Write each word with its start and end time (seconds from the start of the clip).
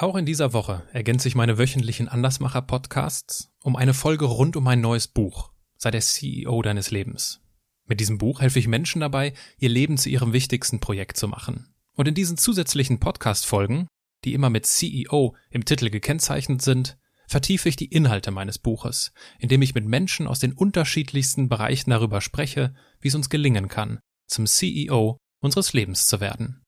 Auch 0.00 0.16
in 0.16 0.24
dieser 0.24 0.54
Woche 0.54 0.82
ergänze 0.94 1.28
ich 1.28 1.34
meine 1.34 1.58
wöchentlichen 1.58 2.08
Andersmacher-Podcasts 2.08 3.52
um 3.62 3.76
eine 3.76 3.92
Folge 3.92 4.24
rund 4.24 4.56
um 4.56 4.64
mein 4.64 4.80
neues 4.80 5.06
Buch. 5.06 5.52
Sei 5.76 5.90
der 5.90 6.00
CEO 6.00 6.62
deines 6.62 6.90
Lebens. 6.90 7.42
Mit 7.86 8.00
diesem 8.00 8.16
Buch 8.16 8.40
helfe 8.40 8.58
ich 8.58 8.66
Menschen 8.66 9.02
dabei, 9.02 9.34
ihr 9.58 9.68
Leben 9.68 9.98
zu 9.98 10.08
ihrem 10.08 10.32
wichtigsten 10.32 10.80
Projekt 10.80 11.18
zu 11.18 11.28
machen. 11.28 11.74
Und 11.96 12.08
in 12.08 12.14
diesen 12.14 12.38
zusätzlichen 12.38 12.98
Podcast-Folgen, 12.98 13.88
die 14.24 14.32
immer 14.32 14.48
mit 14.48 14.64
CEO 14.64 15.36
im 15.50 15.66
Titel 15.66 15.90
gekennzeichnet 15.90 16.62
sind, 16.62 16.96
vertiefe 17.26 17.68
ich 17.68 17.76
die 17.76 17.92
Inhalte 17.92 18.30
meines 18.30 18.58
Buches, 18.58 19.12
indem 19.38 19.60
ich 19.60 19.74
mit 19.74 19.84
Menschen 19.84 20.26
aus 20.26 20.38
den 20.38 20.54
unterschiedlichsten 20.54 21.50
Bereichen 21.50 21.90
darüber 21.90 22.22
spreche, 22.22 22.74
wie 23.02 23.08
es 23.08 23.14
uns 23.14 23.28
gelingen 23.28 23.68
kann, 23.68 24.00
zum 24.26 24.46
CEO 24.46 25.18
unseres 25.42 25.74
Lebens 25.74 26.06
zu 26.06 26.20
werden. 26.20 26.62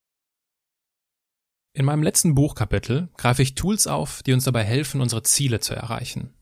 In 1.75 1.87
meinem 1.87 2.03
letzten 2.03 2.35
Buchkapitel 2.35 3.09
greife 3.17 3.43
ich 3.43 3.55
Tools 3.55 3.87
auf, 3.87 4.23
die 4.23 4.35
uns 4.35 4.45
dabei 4.45 4.63
helfen, 4.63 5.01
unsere 5.01 5.23
Ziele 5.23 5.61
zu 5.61 5.75
erreichen. 5.75 6.35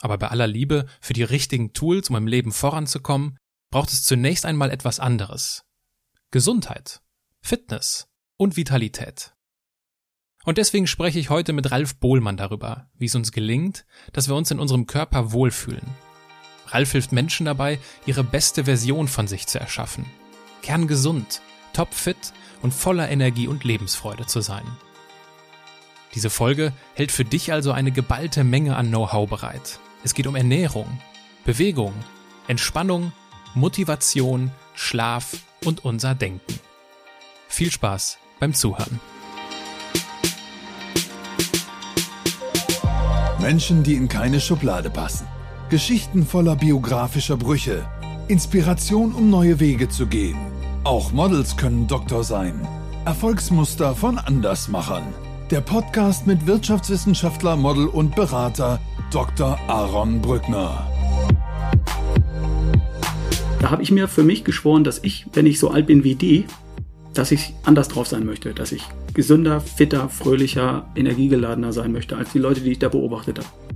Aber 0.00 0.16
bei 0.16 0.28
aller 0.28 0.46
Liebe 0.46 0.86
für 1.00 1.12
die 1.12 1.24
richtigen 1.24 1.72
Tools, 1.74 2.08
um 2.08 2.16
im 2.16 2.26
Leben 2.26 2.52
voranzukommen, 2.52 3.36
braucht 3.70 3.90
es 3.90 4.04
zunächst 4.04 4.46
einmal 4.46 4.70
etwas 4.70 4.98
anderes. 4.98 5.64
Gesundheit, 6.30 7.02
Fitness 7.42 8.08
und 8.38 8.56
Vitalität. 8.56 9.34
Und 10.44 10.56
deswegen 10.56 10.86
spreche 10.86 11.18
ich 11.18 11.28
heute 11.28 11.52
mit 11.52 11.70
Ralf 11.70 11.96
Bohlmann 11.96 12.38
darüber, 12.38 12.90
wie 12.94 13.06
es 13.06 13.14
uns 13.14 13.32
gelingt, 13.32 13.84
dass 14.12 14.28
wir 14.28 14.36
uns 14.36 14.50
in 14.50 14.58
unserem 14.58 14.86
Körper 14.86 15.32
wohlfühlen. 15.32 15.86
Ralf 16.68 16.92
hilft 16.92 17.12
Menschen 17.12 17.44
dabei, 17.44 17.78
ihre 18.06 18.24
beste 18.24 18.64
Version 18.64 19.08
von 19.08 19.26
sich 19.26 19.46
zu 19.46 19.58
erschaffen. 19.58 20.06
Kerngesund, 20.62 21.42
topfit 21.78 22.32
und 22.60 22.74
voller 22.74 23.08
Energie 23.08 23.46
und 23.46 23.62
Lebensfreude 23.62 24.26
zu 24.26 24.40
sein. 24.40 24.64
Diese 26.14 26.28
Folge 26.28 26.72
hält 26.94 27.12
für 27.12 27.24
dich 27.24 27.52
also 27.52 27.70
eine 27.70 27.92
geballte 27.92 28.42
Menge 28.42 28.74
an 28.76 28.88
Know-how 28.88 29.28
bereit. 29.28 29.78
Es 30.02 30.14
geht 30.14 30.26
um 30.26 30.34
Ernährung, 30.34 31.00
Bewegung, 31.44 31.94
Entspannung, 32.48 33.12
Motivation, 33.54 34.50
Schlaf 34.74 35.36
und 35.64 35.84
unser 35.84 36.16
Denken. 36.16 36.58
Viel 37.46 37.70
Spaß 37.70 38.18
beim 38.40 38.54
Zuhören. 38.54 38.98
Menschen, 43.38 43.84
die 43.84 43.94
in 43.94 44.08
keine 44.08 44.40
Schublade 44.40 44.90
passen. 44.90 45.28
Geschichten 45.68 46.26
voller 46.26 46.56
biografischer 46.56 47.36
Brüche. 47.36 47.88
Inspiration, 48.26 49.14
um 49.14 49.30
neue 49.30 49.60
Wege 49.60 49.88
zu 49.88 50.08
gehen. 50.08 50.57
Auch 50.88 51.12
Models 51.12 51.54
können 51.58 51.86
Doktor 51.86 52.24
sein. 52.24 52.66
Erfolgsmuster 53.04 53.94
von 53.94 54.16
Andersmachern. 54.16 55.02
Der 55.50 55.60
Podcast 55.60 56.26
mit 56.26 56.46
Wirtschaftswissenschaftler, 56.46 57.56
Model 57.56 57.88
und 57.88 58.16
Berater 58.16 58.80
Dr. 59.10 59.58
Aaron 59.68 60.22
Brückner. 60.22 60.90
Da 63.60 63.70
habe 63.70 63.82
ich 63.82 63.90
mir 63.90 64.08
für 64.08 64.24
mich 64.24 64.44
geschworen, 64.44 64.82
dass 64.82 65.04
ich, 65.04 65.26
wenn 65.34 65.44
ich 65.44 65.58
so 65.58 65.68
alt 65.68 65.86
bin 65.86 66.04
wie 66.04 66.14
die, 66.14 66.46
dass 67.12 67.32
ich 67.32 67.52
anders 67.64 67.88
drauf 67.88 68.06
sein 68.06 68.24
möchte, 68.24 68.54
dass 68.54 68.72
ich 68.72 68.82
gesünder, 69.12 69.60
fitter, 69.60 70.08
fröhlicher, 70.08 70.86
energiegeladener 70.96 71.74
sein 71.74 71.92
möchte 71.92 72.16
als 72.16 72.32
die 72.32 72.38
Leute, 72.38 72.62
die 72.62 72.70
ich 72.70 72.78
da 72.78 72.88
beobachtet 72.88 73.40
habe. 73.40 73.67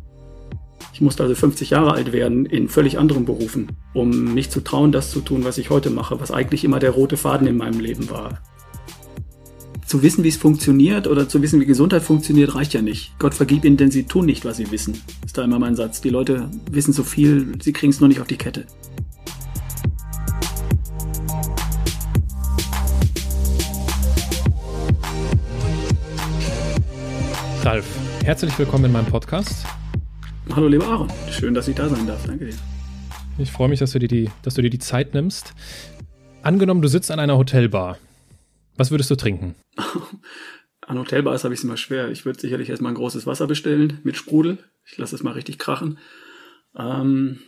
Ich 0.94 1.00
musste 1.00 1.22
also 1.22 1.34
50 1.34 1.70
Jahre 1.70 1.92
alt 1.92 2.12
werden 2.12 2.44
in 2.44 2.68
völlig 2.68 2.98
anderen 2.98 3.24
Berufen, 3.24 3.68
um 3.94 4.34
mich 4.34 4.50
zu 4.50 4.60
trauen, 4.60 4.92
das 4.92 5.10
zu 5.10 5.20
tun, 5.20 5.42
was 5.42 5.56
ich 5.56 5.70
heute 5.70 5.88
mache, 5.88 6.20
was 6.20 6.30
eigentlich 6.30 6.64
immer 6.64 6.78
der 6.80 6.90
rote 6.90 7.16
Faden 7.16 7.46
in 7.46 7.56
meinem 7.56 7.80
Leben 7.80 8.10
war. 8.10 8.42
Zu 9.86 10.02
wissen, 10.02 10.22
wie 10.22 10.28
es 10.28 10.36
funktioniert 10.36 11.06
oder 11.06 11.28
zu 11.28 11.40
wissen, 11.40 11.60
wie 11.60 11.66
Gesundheit 11.66 12.02
funktioniert, 12.02 12.54
reicht 12.54 12.74
ja 12.74 12.82
nicht. 12.82 13.18
Gott 13.18 13.34
vergib 13.34 13.64
ihnen, 13.64 13.78
denn 13.78 13.90
sie 13.90 14.04
tun 14.04 14.26
nicht, 14.26 14.44
was 14.44 14.58
sie 14.58 14.70
wissen. 14.70 15.00
Ist 15.24 15.36
da 15.36 15.44
immer 15.44 15.58
mein 15.58 15.76
Satz. 15.76 16.02
Die 16.02 16.10
Leute 16.10 16.50
wissen 16.70 16.92
so 16.92 17.04
viel, 17.04 17.54
sie 17.62 17.72
kriegen 17.72 17.90
es 17.90 18.00
nur 18.00 18.08
nicht 18.08 18.20
auf 18.20 18.26
die 18.26 18.36
Kette. 18.36 18.66
Ralf, 27.62 27.86
herzlich 28.24 28.58
willkommen 28.58 28.86
in 28.86 28.92
meinem 28.92 29.06
Podcast. 29.06 29.64
Hallo 30.54 30.68
lieber 30.68 30.86
Aaron, 30.86 31.08
schön, 31.30 31.54
dass 31.54 31.66
ich 31.66 31.74
da 31.74 31.88
sein 31.88 32.06
darf. 32.06 32.26
Danke 32.26 32.44
dir. 32.44 32.54
Ich 33.38 33.50
freue 33.50 33.70
mich, 33.70 33.78
dass 33.78 33.92
du 33.92 33.98
dir 33.98 34.08
die, 34.08 34.30
dass 34.42 34.52
du 34.52 34.60
dir 34.60 34.68
die 34.68 34.78
Zeit 34.78 35.14
nimmst. 35.14 35.54
Angenommen, 36.42 36.82
du 36.82 36.88
sitzt 36.88 37.10
an 37.10 37.18
einer 37.18 37.38
Hotelbar. 37.38 37.96
Was 38.76 38.90
würdest 38.90 39.10
du 39.10 39.16
trinken? 39.16 39.54
An 40.86 40.98
Hotelbars 40.98 41.44
habe 41.44 41.54
ich 41.54 41.60
es 41.60 41.64
immer 41.64 41.78
schwer. 41.78 42.10
Ich 42.10 42.26
würde 42.26 42.38
sicherlich 42.38 42.68
erstmal 42.68 42.92
ein 42.92 42.96
großes 42.96 43.26
Wasser 43.26 43.46
bestellen 43.46 44.00
mit 44.02 44.16
Sprudel. 44.16 44.58
Ich 44.84 44.98
lasse 44.98 45.14
es 45.14 45.22
mal 45.22 45.32
richtig 45.32 45.58
krachen. 45.58 45.98
Ähm, 46.76 47.38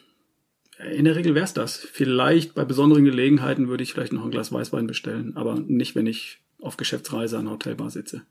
in 0.92 1.04
der 1.04 1.16
Regel 1.16 1.34
wäre 1.34 1.44
es 1.44 1.52
das. 1.52 1.76
Vielleicht 1.76 2.54
bei 2.54 2.64
besonderen 2.64 3.04
Gelegenheiten 3.04 3.68
würde 3.68 3.82
ich 3.82 3.92
vielleicht 3.92 4.14
noch 4.14 4.24
ein 4.24 4.30
Glas 4.30 4.50
Weißwein 4.50 4.86
bestellen, 4.86 5.36
aber 5.36 5.60
nicht, 5.60 5.94
wenn 5.94 6.06
ich 6.06 6.38
auf 6.58 6.78
Geschäftsreise 6.78 7.36
an 7.36 7.42
einer 7.42 7.54
Hotelbar 7.54 7.90
sitze. 7.90 8.22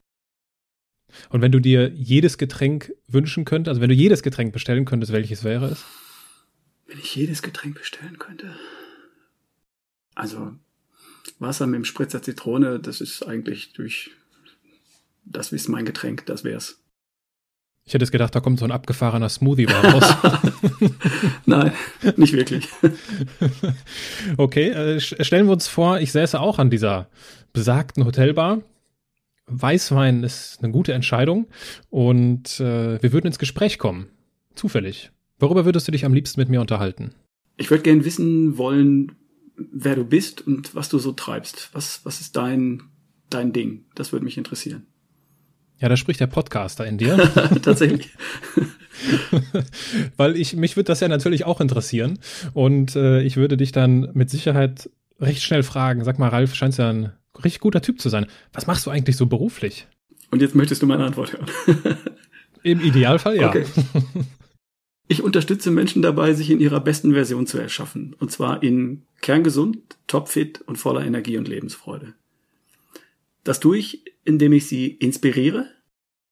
Und 1.29 1.41
wenn 1.41 1.51
du 1.51 1.59
dir 1.59 1.89
jedes 1.89 2.37
Getränk 2.37 2.93
wünschen 3.07 3.45
könntest, 3.45 3.69
also 3.69 3.81
wenn 3.81 3.89
du 3.89 3.95
jedes 3.95 4.23
Getränk 4.23 4.53
bestellen 4.53 4.85
könntest, 4.85 5.11
welches 5.11 5.43
wäre 5.43 5.67
es? 5.67 5.83
Wenn 6.87 6.99
ich 6.99 7.15
jedes 7.15 7.41
Getränk 7.41 7.75
bestellen 7.75 8.19
könnte. 8.19 8.55
Also 10.15 10.53
Wasser 11.39 11.67
mit 11.67 11.77
dem 11.77 11.85
Spritzer 11.85 12.21
Zitrone, 12.21 12.79
das 12.79 13.01
ist 13.01 13.23
eigentlich 13.23 13.73
durch 13.73 14.11
das 15.25 15.51
ist 15.51 15.69
mein 15.69 15.85
Getränk, 15.85 16.25
das 16.25 16.43
wär's. 16.43 16.79
Ich 17.85 17.93
hätte 17.93 18.03
es 18.03 18.11
gedacht, 18.11 18.33
da 18.33 18.39
kommt 18.39 18.59
so 18.59 18.65
ein 18.65 18.71
abgefahrener 18.71 19.27
Smoothie 19.27 19.65
raus. 19.65 20.15
Nein, 21.45 21.73
nicht 22.15 22.33
wirklich. 22.33 22.67
okay, 24.37 24.69
äh, 24.69 24.99
stellen 25.01 25.47
wir 25.47 25.53
uns 25.53 25.67
vor, 25.67 25.99
ich 25.99 26.13
säße 26.13 26.39
auch 26.39 26.59
an 26.59 26.69
dieser 26.69 27.09
besagten 27.51 28.05
Hotelbar 28.05 28.61
Weißwein 29.47 30.23
ist 30.23 30.59
eine 30.61 30.71
gute 30.71 30.93
Entscheidung 30.93 31.47
und 31.89 32.59
äh, 32.59 33.01
wir 33.01 33.13
würden 33.13 33.27
ins 33.27 33.39
Gespräch 33.39 33.77
kommen. 33.77 34.07
Zufällig. 34.55 35.11
Worüber 35.39 35.65
würdest 35.65 35.87
du 35.87 35.91
dich 35.91 36.05
am 36.05 36.13
liebsten 36.13 36.39
mit 36.39 36.49
mir 36.49 36.61
unterhalten? 36.61 37.13
Ich 37.57 37.69
würde 37.69 37.83
gern 37.83 38.05
wissen 38.05 38.57
wollen, 38.57 39.13
wer 39.55 39.95
du 39.95 40.05
bist 40.05 40.45
und 40.45 40.73
was 40.75 40.89
du 40.89 40.99
so 40.99 41.11
treibst. 41.11 41.69
Was, 41.73 42.01
was 42.03 42.21
ist 42.21 42.35
dein, 42.35 42.83
dein 43.29 43.53
Ding? 43.53 43.85
Das 43.95 44.11
würde 44.11 44.25
mich 44.25 44.37
interessieren. 44.37 44.87
Ja, 45.79 45.89
da 45.89 45.97
spricht 45.97 46.19
der 46.19 46.27
Podcaster 46.27 46.85
in 46.85 46.97
dir. 46.97 47.17
Tatsächlich. 47.61 48.09
Weil 50.17 50.37
ich, 50.37 50.55
mich 50.55 50.75
würde 50.77 50.87
das 50.87 51.01
ja 51.01 51.07
natürlich 51.07 51.45
auch 51.45 51.59
interessieren. 51.59 52.19
Und 52.53 52.95
äh, 52.95 53.21
ich 53.21 53.35
würde 53.35 53.57
dich 53.57 53.71
dann 53.71 54.09
mit 54.13 54.29
Sicherheit 54.29 54.89
recht 55.19 55.43
schnell 55.43 55.63
fragen. 55.63 56.03
Sag 56.03 56.19
mal, 56.19 56.29
Ralf, 56.29 56.55
scheinst 56.55 56.79
ja 56.79 56.89
ein 56.89 57.11
richtig 57.37 57.61
guter 57.61 57.81
Typ 57.81 57.99
zu 57.99 58.09
sein. 58.09 58.27
Was 58.51 58.67
machst 58.67 58.85
du 58.85 58.91
eigentlich 58.91 59.17
so 59.17 59.25
beruflich? 59.25 59.87
Und 60.31 60.41
jetzt 60.41 60.55
möchtest 60.55 60.81
du 60.81 60.87
meine 60.87 61.05
Antwort 61.05 61.33
hören. 61.33 61.47
Im 62.63 62.81
Idealfall 62.81 63.35
ja. 63.35 63.49
Okay. 63.49 63.65
Ich 65.07 65.21
unterstütze 65.21 65.69
Menschen 65.69 66.01
dabei, 66.01 66.33
sich 66.33 66.49
in 66.49 66.59
ihrer 66.59 66.79
besten 66.79 67.13
Version 67.13 67.45
zu 67.45 67.57
erschaffen. 67.57 68.15
Und 68.17 68.31
zwar 68.31 68.63
in 68.63 69.03
kerngesund, 69.21 69.97
topfit 70.07 70.61
und 70.61 70.77
voller 70.77 71.05
Energie 71.05 71.37
und 71.37 71.47
Lebensfreude. 71.47 72.13
Das 73.43 73.59
tue 73.59 73.77
ich, 73.77 74.05
indem 74.23 74.53
ich 74.53 74.67
sie 74.67 74.87
inspiriere, 74.87 75.67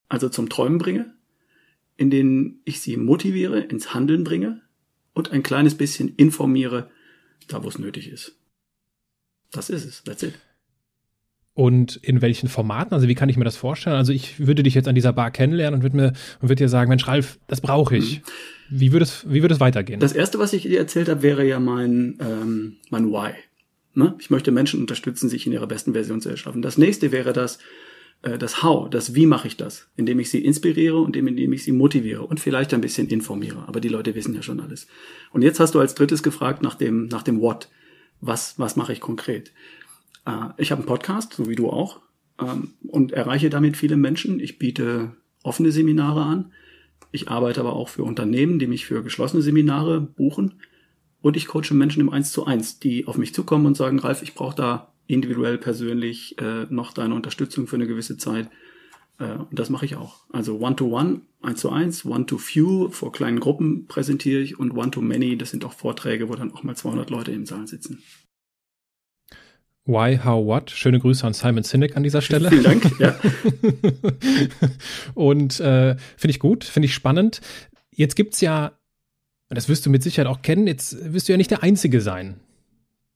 also 0.07 0.29
zum 0.29 0.49
Träumen 0.49 0.77
bringe, 0.77 1.13
indem 1.97 2.61
ich 2.63 2.81
sie 2.81 2.95
motiviere, 2.95 3.59
ins 3.59 3.93
Handeln 3.93 4.23
bringe 4.23 4.61
und 5.13 5.31
ein 5.31 5.43
kleines 5.43 5.75
bisschen 5.75 6.15
informiere, 6.15 6.89
da 7.47 7.63
wo 7.63 7.67
es 7.67 7.77
nötig 7.77 8.09
ist. 8.09 8.37
Das 9.51 9.69
ist 9.69 9.85
es. 9.85 10.03
That's 10.03 10.23
it. 10.23 10.33
Und 11.53 11.97
in 11.97 12.21
welchen 12.21 12.47
Formaten? 12.47 12.93
Also 12.93 13.07
wie 13.09 13.15
kann 13.15 13.27
ich 13.27 13.35
mir 13.35 13.43
das 13.43 13.57
vorstellen? 13.57 13.97
Also 13.97 14.13
ich 14.13 14.45
würde 14.45 14.63
dich 14.63 14.73
jetzt 14.73 14.87
an 14.87 14.95
dieser 14.95 15.11
Bar 15.11 15.31
kennenlernen 15.31 15.79
und 15.79 15.83
würde 15.83 15.97
mir 15.97 16.13
und 16.39 16.49
würde 16.49 16.55
dir 16.55 16.69
sagen, 16.69 16.89
Mensch, 16.89 17.07
Ralf, 17.07 17.39
das 17.47 17.59
brauche 17.59 17.97
ich. 17.97 18.19
Mhm. 18.19 18.79
Wie 18.79 18.91
würde 18.93 19.03
es, 19.03 19.25
wie 19.29 19.41
würde 19.41 19.53
es 19.53 19.59
weitergehen? 19.59 19.99
Das 19.99 20.13
erste, 20.13 20.39
was 20.39 20.53
ich 20.53 20.63
dir 20.63 20.79
erzählt 20.79 21.09
habe, 21.09 21.23
wäre 21.23 21.45
ja 21.45 21.59
mein, 21.59 22.17
ähm, 22.21 22.77
mein 22.89 23.11
Why. 23.11 23.33
Ne? 23.93 24.15
Ich 24.19 24.29
möchte 24.29 24.51
Menschen 24.51 24.79
unterstützen, 24.79 25.27
sich 25.27 25.45
in 25.45 25.51
ihrer 25.51 25.67
besten 25.67 25.91
Version 25.91 26.21
zu 26.21 26.29
erschaffen. 26.29 26.61
Das 26.61 26.77
nächste 26.77 27.11
wäre 27.11 27.33
das, 27.33 27.59
äh, 28.21 28.37
das 28.37 28.63
How, 28.63 28.89
das 28.89 29.13
Wie 29.13 29.25
mache 29.25 29.47
ich 29.47 29.57
das? 29.57 29.89
Indem 29.97 30.19
ich 30.19 30.29
sie 30.29 30.43
inspiriere 30.43 30.99
und 30.99 31.17
indem 31.17 31.51
ich 31.51 31.65
sie 31.65 31.73
motiviere 31.73 32.23
und 32.23 32.39
vielleicht 32.39 32.73
ein 32.73 32.79
bisschen 32.81 33.09
informiere. 33.09 33.65
Aber 33.67 33.81
die 33.81 33.89
Leute 33.89 34.15
wissen 34.15 34.33
ja 34.33 34.41
schon 34.41 34.61
alles. 34.61 34.87
Und 35.31 35.41
jetzt 35.41 35.59
hast 35.59 35.75
du 35.75 35.81
als 35.81 35.95
drittes 35.95 36.23
gefragt 36.23 36.63
nach 36.63 36.75
dem, 36.75 37.07
nach 37.07 37.23
dem 37.23 37.41
What. 37.41 37.69
Was, 38.21 38.57
was 38.57 38.75
mache 38.75 38.93
ich 38.93 39.01
konkret? 39.01 39.51
Äh, 40.25 40.49
ich 40.57 40.71
habe 40.71 40.79
einen 40.79 40.87
Podcast, 40.87 41.33
so 41.33 41.47
wie 41.49 41.55
du 41.55 41.69
auch, 41.69 41.99
ähm, 42.39 42.73
und 42.87 43.11
erreiche 43.11 43.49
damit 43.49 43.77
viele 43.77 43.97
Menschen. 43.97 44.39
Ich 44.39 44.59
biete 44.59 45.15
offene 45.43 45.71
Seminare 45.71 46.23
an. 46.23 46.51
Ich 47.11 47.29
arbeite 47.29 47.59
aber 47.59 47.73
auch 47.73 47.89
für 47.89 48.03
Unternehmen, 48.03 48.59
die 48.59 48.67
mich 48.67 48.85
für 48.85 49.03
geschlossene 49.03 49.41
Seminare 49.41 50.01
buchen. 50.01 50.61
Und 51.21 51.37
ich 51.37 51.47
coache 51.47 51.73
Menschen 51.73 52.01
im 52.01 52.09
Eins 52.09 52.31
zu 52.31 52.45
eins, 52.45 52.79
die 52.79 53.05
auf 53.05 53.17
mich 53.17 53.33
zukommen 53.33 53.65
und 53.65 53.77
sagen, 53.77 53.99
Ralf, 53.99 54.23
ich 54.23 54.33
brauche 54.33 54.55
da 54.55 54.93
individuell, 55.07 55.57
persönlich 55.57 56.37
äh, 56.39 56.65
noch 56.69 56.93
deine 56.93 57.13
Unterstützung 57.13 57.67
für 57.67 57.75
eine 57.75 57.87
gewisse 57.87 58.17
Zeit. 58.17 58.49
Äh, 59.19 59.33
und 59.33 59.59
das 59.59 59.69
mache 59.69 59.85
ich 59.85 59.95
auch. 59.95 60.21
Also 60.31 60.59
One-to-One, 60.59 61.21
eins 61.41 61.59
zu 61.59 61.69
eins, 61.69 62.05
One-to-Few, 62.05 62.89
vor 62.89 63.11
kleinen 63.11 63.39
Gruppen 63.39 63.87
präsentiere 63.87 64.41
ich 64.41 64.57
und 64.57 64.71
One-to-Many, 64.71 65.37
das 65.37 65.51
sind 65.51 65.65
auch 65.65 65.73
Vorträge, 65.73 66.29
wo 66.29 66.35
dann 66.35 66.53
auch 66.53 66.63
mal 66.63 66.75
200 66.75 67.09
Leute 67.09 67.31
im 67.31 67.45
Saal 67.45 67.67
sitzen. 67.67 68.01
Why, 69.85 70.19
How, 70.23 70.45
What. 70.45 70.69
Schöne 70.69 70.99
Grüße 70.99 71.25
an 71.25 71.33
Simon 71.33 71.63
Sinek 71.63 71.97
an 71.97 72.03
dieser 72.03 72.21
Stelle. 72.21 72.49
Vielen 72.49 72.63
Dank. 72.63 72.99
Ja. 72.99 73.15
und 75.15 75.59
äh, 75.59 75.95
finde 76.17 76.31
ich 76.31 76.39
gut, 76.39 76.63
finde 76.63 76.85
ich 76.85 76.93
spannend. 76.93 77.41
Jetzt 77.89 78.15
gibt's 78.15 78.41
ja, 78.41 78.73
das 79.49 79.69
wirst 79.69 79.85
du 79.85 79.89
mit 79.89 80.03
Sicherheit 80.03 80.27
auch 80.27 80.41
kennen, 80.41 80.67
jetzt 80.67 81.13
wirst 81.13 81.27
du 81.27 81.33
ja 81.33 81.37
nicht 81.37 81.51
der 81.51 81.63
Einzige 81.63 81.99
sein, 81.99 82.39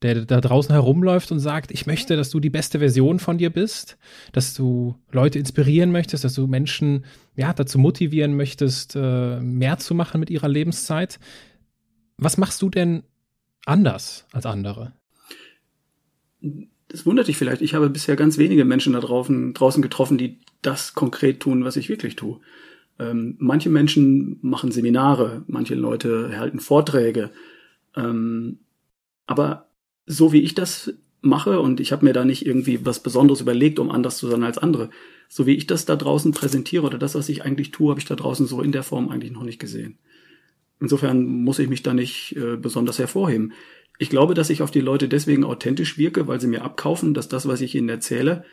der 0.01 0.25
da 0.25 0.41
draußen 0.41 0.73
herumläuft 0.73 1.31
und 1.31 1.39
sagt, 1.39 1.71
ich 1.71 1.85
möchte, 1.85 2.17
dass 2.17 2.31
du 2.31 2.39
die 2.39 2.49
beste 2.49 2.79
Version 2.79 3.19
von 3.19 3.37
dir 3.37 3.51
bist, 3.51 3.97
dass 4.31 4.55
du 4.55 4.95
Leute 5.11 5.37
inspirieren 5.37 5.91
möchtest, 5.91 6.23
dass 6.23 6.33
du 6.33 6.47
Menschen 6.47 7.05
ja 7.35 7.53
dazu 7.53 7.77
motivieren 7.77 8.35
möchtest, 8.35 8.95
äh, 8.95 9.39
mehr 9.39 9.77
zu 9.77 9.93
machen 9.93 10.19
mit 10.19 10.31
ihrer 10.31 10.49
Lebenszeit. 10.49 11.19
Was 12.17 12.37
machst 12.37 12.61
du 12.61 12.69
denn 12.69 13.03
anders 13.65 14.25
als 14.31 14.47
andere? 14.47 14.93
Das 16.87 17.05
wundert 17.05 17.27
dich 17.27 17.37
vielleicht. 17.37 17.61
Ich 17.61 17.73
habe 17.73 17.89
bisher 17.89 18.15
ganz 18.15 18.37
wenige 18.37 18.65
Menschen 18.65 18.93
da 18.93 18.99
draußen, 18.99 19.53
draußen 19.53 19.81
getroffen, 19.81 20.17
die 20.17 20.39
das 20.61 20.93
konkret 20.93 21.39
tun, 21.39 21.65
was 21.65 21.77
ich 21.77 21.89
wirklich 21.89 22.15
tue. 22.15 22.39
Ähm, 22.99 23.35
manche 23.39 23.69
Menschen 23.69 24.39
machen 24.41 24.71
Seminare, 24.71 25.43
manche 25.47 25.75
Leute 25.75 26.29
erhalten 26.31 26.59
Vorträge. 26.59 27.31
Ähm, 27.95 28.59
aber 29.25 29.69
so 30.05 30.31
wie 30.31 30.41
ich 30.41 30.53
das 30.53 30.93
mache, 31.21 31.59
und 31.59 31.79
ich 31.79 31.91
habe 31.91 32.05
mir 32.05 32.13
da 32.13 32.23
nicht 32.23 32.45
irgendwie 32.45 32.85
was 32.85 33.01
Besonderes 33.01 33.41
überlegt, 33.41 33.79
um 33.79 33.91
anders 33.91 34.17
zu 34.17 34.27
sein 34.27 34.43
als 34.43 34.57
andere, 34.57 34.89
so 35.27 35.47
wie 35.47 35.55
ich 35.55 35.65
das 35.67 35.85
da 35.85 35.95
draußen 35.95 36.31
präsentiere 36.31 36.85
oder 36.85 36.97
das, 36.97 37.15
was 37.15 37.29
ich 37.29 37.43
eigentlich 37.43 37.71
tue, 37.71 37.89
habe 37.89 37.99
ich 37.99 38.05
da 38.05 38.15
draußen 38.15 38.45
so 38.45 38.61
in 38.61 38.71
der 38.71 38.83
Form 38.83 39.09
eigentlich 39.09 39.31
noch 39.31 39.43
nicht 39.43 39.59
gesehen. 39.59 39.97
Insofern 40.79 41.25
muss 41.25 41.59
ich 41.59 41.69
mich 41.69 41.83
da 41.83 41.93
nicht 41.93 42.35
äh, 42.35 42.57
besonders 42.57 42.99
hervorheben. 42.99 43.53
Ich 43.97 44.09
glaube, 44.09 44.33
dass 44.33 44.49
ich 44.49 44.61
auf 44.61 44.71
die 44.71 44.81
Leute 44.81 45.07
deswegen 45.07 45.43
authentisch 45.43 45.97
wirke, 45.97 46.27
weil 46.27 46.41
sie 46.41 46.47
mir 46.47 46.63
abkaufen, 46.63 47.13
dass 47.13 47.29
das, 47.29 47.47
was 47.47 47.61
ich 47.61 47.75
ihnen 47.75 47.89
erzähle, 47.89 48.43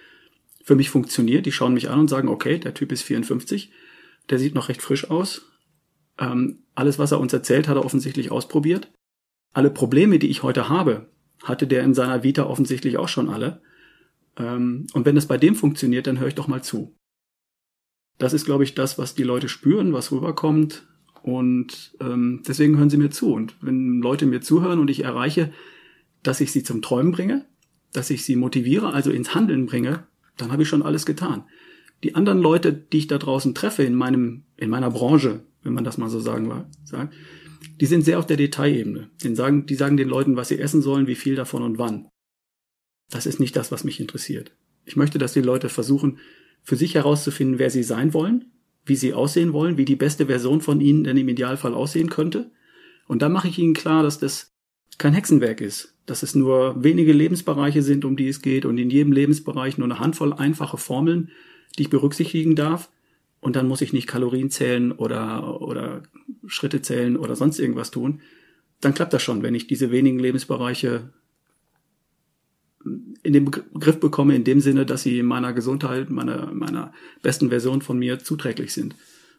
für 0.63 0.77
mich 0.77 0.91
funktioniert. 0.91 1.47
Die 1.47 1.53
schauen 1.53 1.75
mich 1.75 1.91
an 1.91 2.01
und 2.01 2.09
sagen, 2.09 2.29
okay, 2.29 2.59
der 2.59 2.75
Typ 2.75 2.93
ist 2.93 3.03
54, 3.03 3.73
der 4.31 4.39
sieht 4.39 4.55
noch 4.55 4.69
recht 4.69 4.83
frisch 4.83 5.11
aus. 5.11 5.51
Ähm, 6.19 6.63
alles, 6.75 6.99
was 6.99 7.13
er 7.13 7.21
uns 7.21 7.33
erzählt, 7.33 7.69
hat 7.69 7.77
er 7.77 7.85
offensichtlich 7.85 8.31
ausprobiert. 8.31 8.91
Alle 9.53 9.71
Probleme, 9.71 10.19
die 10.19 10.29
ich 10.29 10.43
heute 10.43 10.69
habe, 10.69 11.11
hatte 11.43 11.67
der 11.67 11.83
in 11.83 11.95
seiner 11.95 12.23
Vita 12.23 12.45
offensichtlich 12.45 12.99
auch 12.99 13.09
schon 13.09 13.29
alle. 13.29 13.61
Ähm, 14.37 14.87
und 14.93 15.05
wenn 15.05 15.17
es 15.17 15.27
bei 15.27 15.39
dem 15.39 15.55
funktioniert, 15.55 16.07
dann 16.07 16.19
höre 16.19 16.29
ich 16.29 16.35
doch 16.35 16.49
mal 16.49 16.63
zu. 16.63 16.95
Das 18.19 18.33
ist, 18.33 18.45
glaube 18.45 18.65
ich, 18.65 18.75
das, 18.75 18.99
was 18.99 19.15
die 19.15 19.25
Leute 19.25 19.49
spüren, 19.49 19.93
was 19.93 20.13
rüberkommt. 20.13 20.87
Und 21.23 21.95
ähm, 22.01 22.43
deswegen 22.47 22.77
hören 22.77 22.91
sie 22.91 22.97
mir 22.97 23.11
zu. 23.11 23.33
Und 23.33 23.55
wenn 23.61 24.01
Leute 24.01 24.27
mir 24.27 24.41
zuhören 24.41 24.81
und 24.81 24.91
ich 24.91 25.05
erreiche, 25.05 25.53
dass 26.23 26.41
ich 26.41 26.53
sie 26.53 26.63
zum 26.63 26.83
Träumen 26.83 27.13
bringe, 27.13 27.47
dass 27.93 28.11
ich 28.11 28.25
sie 28.25 28.37
motiviere, 28.37 28.93
also 28.93 29.11
ins 29.11 29.35
Handeln 29.35 29.67
bringe, 29.67 30.05
dann 30.37 30.51
habe 30.51 30.63
ich 30.63 30.69
schon 30.69 30.83
alles 30.83 31.07
getan. 31.07 31.45
Die 32.03 32.15
anderen 32.15 32.41
Leute, 32.41 32.73
die 32.73 32.99
ich 32.99 33.07
da 33.07 33.19
draußen 33.19 33.55
treffe 33.55 33.85
in 33.85 33.95
meinem, 33.95 34.43
in 34.57 34.71
meiner 34.71 34.91
Branche, 34.91 35.45
wenn 35.63 35.75
man 35.75 35.85
das 35.85 35.99
mal 35.99 36.11
so 36.11 36.19
sagen 36.19 36.49
will, 36.49 36.65
sagt, 36.85 37.15
die 37.81 37.87
sind 37.87 38.05
sehr 38.05 38.19
auf 38.19 38.27
der 38.27 38.37
Detailebene. 38.37 39.11
Die 39.23 39.35
sagen, 39.37 39.67
die 39.67 39.75
sagen 39.77 39.97
den 39.97 40.09
Leuten, 40.09 40.37
was 40.37 40.49
sie 40.49 40.59
essen 40.59 40.83
sollen, 40.83 41.07
wie 41.07 41.15
viel 41.15 41.37
davon 41.37 41.63
und 41.63 41.79
wann. 41.79 42.09
Das 43.11 43.27
ist 43.27 43.39
nicht 43.39 43.55
das, 43.55 43.71
was 43.71 43.85
mich 43.85 44.01
interessiert. 44.01 44.57
Ich 44.85 44.97
möchte, 44.97 45.19
dass 45.19 45.33
die 45.33 45.43
Leute 45.43 45.69
versuchen, 45.69 46.19
für 46.63 46.77
sich 46.77 46.95
herauszufinden, 46.95 47.59
wer 47.59 47.71
sie 47.71 47.83
sein 47.83 48.15
wollen, 48.15 48.47
wie 48.85 48.97
sie 48.97 49.15
aussehen 49.15 49.53
wollen, 49.53 49.77
wie 49.77 49.85
die 49.85 49.97
beste 49.97 50.27
Version 50.27 50.61
von 50.61 50.81
ihnen 50.81 51.05
denn 51.05 51.17
im 51.17 51.29
Idealfall 51.29 51.75
aussehen 51.75 52.11
könnte. 52.11 52.51
Und 53.07 53.23
dann 53.23 53.33
mache 53.33 53.49
ich 53.49 53.59
ihnen 53.59 53.75
klar, 53.75 54.03
dass 54.03 54.19
das 54.19 54.53
kein 54.99 55.15
Hexenwerk 55.15 55.61
ist, 55.61 55.97
dass 56.07 56.23
es 56.23 56.35
nur 56.35 56.83
wenige 56.83 57.13
Lebensbereiche 57.13 57.83
sind, 57.83 58.05
um 58.05 58.17
die 58.17 58.29
es 58.29 58.43
geht 58.43 58.65
und 58.65 58.79
in 58.79 58.91
jedem 58.91 59.13
Lebensbereich 59.13 59.79
nur 59.79 59.87
eine 59.87 59.99
Handvoll 59.99 60.33
einfache 60.33 60.77
Formeln, 60.77 61.31
die 61.79 61.83
ich 61.83 61.91
berücksichtigen 61.91 62.57
darf. 62.57 62.91
Und 63.41 63.57
dann 63.57 63.67
muss 63.67 63.81
ich 63.81 63.93
nicht 63.93 64.07
Kalorien 64.07 64.51
zählen 64.51 64.93
oder, 64.93 65.61
oder 65.61 66.03
Schritte 66.47 66.83
zählen 66.83 67.17
oder 67.17 67.35
sonst 67.35 67.59
irgendwas 67.59 67.91
tun. 67.91 68.21
Dann 68.81 68.95
klappt 68.95 69.13
das 69.13 69.23
schon, 69.23 69.43
wenn 69.43 69.55
ich 69.55 69.67
diese 69.67 69.91
wenigen 69.91 70.19
Lebensbereiche 70.19 71.11
in 73.23 73.33
den 73.33 73.51
Griff 73.51 74.01
bekomme, 74.01 74.35
in 74.35 74.45
dem 74.45 74.61
Sinne, 74.61 74.87
dass 74.87 75.03
sie 75.03 75.23
meiner 75.23 75.53
Gesundheit, 75.53 76.11
meiner, 76.11 76.53
meiner 76.53 76.93
besten 77.23 77.51
Version 77.51 77.83
von 77.83 77.99
mir 77.99 78.19
zuträglich 78.19 78.73
sind. 78.73 78.95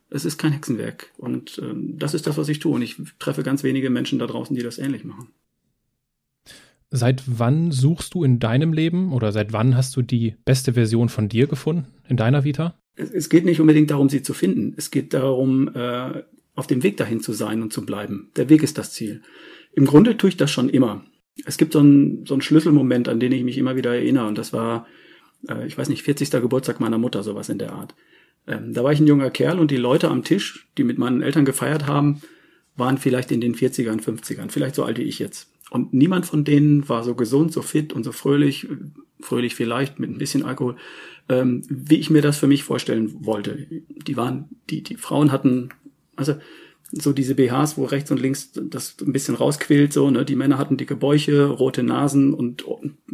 Es 0.10 0.26
ist 0.26 0.38
kein 0.38 0.52
Hexenwerk. 0.52 1.12
Und 1.18 1.58
äh, 1.58 1.74
das 1.76 2.14
ist 2.14 2.28
das, 2.28 2.38
was 2.38 2.50
ich 2.50 2.60
tue. 2.60 2.74
Und 2.74 2.82
ich 2.82 2.98
treffe 3.20 3.44
ganz 3.44 3.64
wenige 3.64 3.90
Menschen 3.90 4.20
da 4.20 4.28
draußen, 4.28 4.56
die 4.56 4.64
das 4.64 4.78
ähnlich 4.78 5.04
machen. 5.04 5.30
Seit 6.92 7.24
wann 7.26 7.72
suchst 7.72 8.14
du 8.14 8.24
in 8.24 8.38
deinem 8.38 8.72
Leben 8.72 9.14
oder 9.14 9.32
seit 9.32 9.52
wann 9.52 9.76
hast 9.76 9.96
du 9.96 10.04
die 10.04 10.36
beste 10.46 10.74
Version 10.74 11.10
von 11.10 11.28
dir 11.28 11.48
gefunden 11.48 11.88
in 12.08 12.18
deiner 12.18 12.44
Vita? 12.44 12.78
Es 12.96 13.30
geht 13.30 13.46
nicht 13.46 13.60
unbedingt 13.60 13.90
darum, 13.90 14.10
sie 14.10 14.22
zu 14.22 14.36
finden. 14.36 14.76
Es 14.78 14.92
geht 14.92 15.16
darum, 15.16 15.74
äh, 15.74 16.22
auf 16.54 16.68
dem 16.68 16.84
Weg 16.84 16.98
dahin 16.98 17.20
zu 17.20 17.34
sein 17.34 17.64
und 17.64 17.74
zu 17.74 17.84
bleiben. 17.84 18.30
Der 18.36 18.50
Weg 18.50 18.62
ist 18.62 18.78
das 18.78 18.94
Ziel. 18.94 19.24
Im 19.74 19.86
Grunde 19.86 20.18
tue 20.18 20.30
ich 20.30 20.38
das 20.38 20.52
schon 20.52 20.70
immer. 20.70 21.04
Es 21.46 21.58
gibt 21.58 21.74
so 21.74 21.80
einen, 21.80 22.26
so 22.26 22.34
einen 22.34 22.42
Schlüsselmoment, 22.42 23.10
an 23.10 23.20
den 23.20 23.32
ich 23.32 23.44
mich 23.44 23.58
immer 23.58 23.76
wieder 23.76 23.94
erinnere. 23.94 24.28
Und 24.28 24.38
das 24.38 24.54
war, 24.54 24.88
äh, 25.48 25.66
ich 25.66 25.78
weiß 25.78 25.90
nicht, 25.90 26.04
40. 26.04 26.30
Geburtstag 26.32 26.80
meiner 26.80 26.98
Mutter, 26.98 27.24
sowas 27.24 27.50
in 27.50 27.58
der 27.58 27.74
Art. 27.74 27.96
Ähm, 28.48 28.74
da 28.74 28.84
war 28.84 28.92
ich 28.92 29.00
ein 29.00 29.08
junger 29.08 29.30
Kerl 29.30 29.60
und 29.60 29.72
die 29.72 29.78
Leute 29.78 30.10
am 30.10 30.24
Tisch, 30.24 30.68
die 30.78 30.84
mit 30.84 30.98
meinen 30.98 31.22
Eltern 31.22 31.46
gefeiert 31.46 31.88
haben, 31.88 32.22
waren 32.76 32.98
vielleicht 32.98 33.32
in 33.32 33.42
den 33.42 33.56
40ern, 33.56 34.02
50ern, 34.02 34.50
vielleicht 34.50 34.76
so 34.76 34.84
alt 34.84 34.98
wie 34.98 35.04
ich 35.04 35.20
jetzt. 35.20 35.50
Und 35.70 35.94
niemand 35.94 36.26
von 36.26 36.44
denen 36.44 36.88
war 36.90 37.04
so 37.04 37.16
gesund, 37.16 37.54
so 37.54 37.62
fit 37.62 37.94
und 37.94 38.04
so 38.04 38.12
fröhlich, 38.12 38.68
fröhlich 39.22 39.56
vielleicht 39.56 40.00
mit 40.00 40.10
ein 40.10 40.18
bisschen 40.18 40.44
Alkohol, 40.44 40.76
ähm, 41.30 41.64
wie 41.70 41.98
ich 41.98 42.10
mir 42.10 42.22
das 42.22 42.38
für 42.38 42.48
mich 42.48 42.64
vorstellen 42.64 43.26
wollte. 43.26 43.68
Die 43.70 44.18
waren, 44.18 44.50
die, 44.70 44.84
die 44.84 44.98
Frauen 44.98 45.32
hatten, 45.32 45.70
also 46.16 46.36
so 46.96 47.12
diese 47.12 47.36
BHs, 47.36 47.78
wo 47.78 47.86
rechts 47.86 48.12
und 48.12 48.20
links 48.20 48.52
das 48.54 48.96
ein 49.02 49.14
bisschen 49.14 49.36
rausquillt, 49.36 49.92
so, 49.94 50.12
ne? 50.12 50.26
Die 50.26 50.36
Männer 50.36 50.58
hatten 50.58 50.78
dicke 50.78 50.96
Bäuche, 50.96 51.46
rote 51.46 51.82
Nasen 51.82 52.34
und 52.34 52.66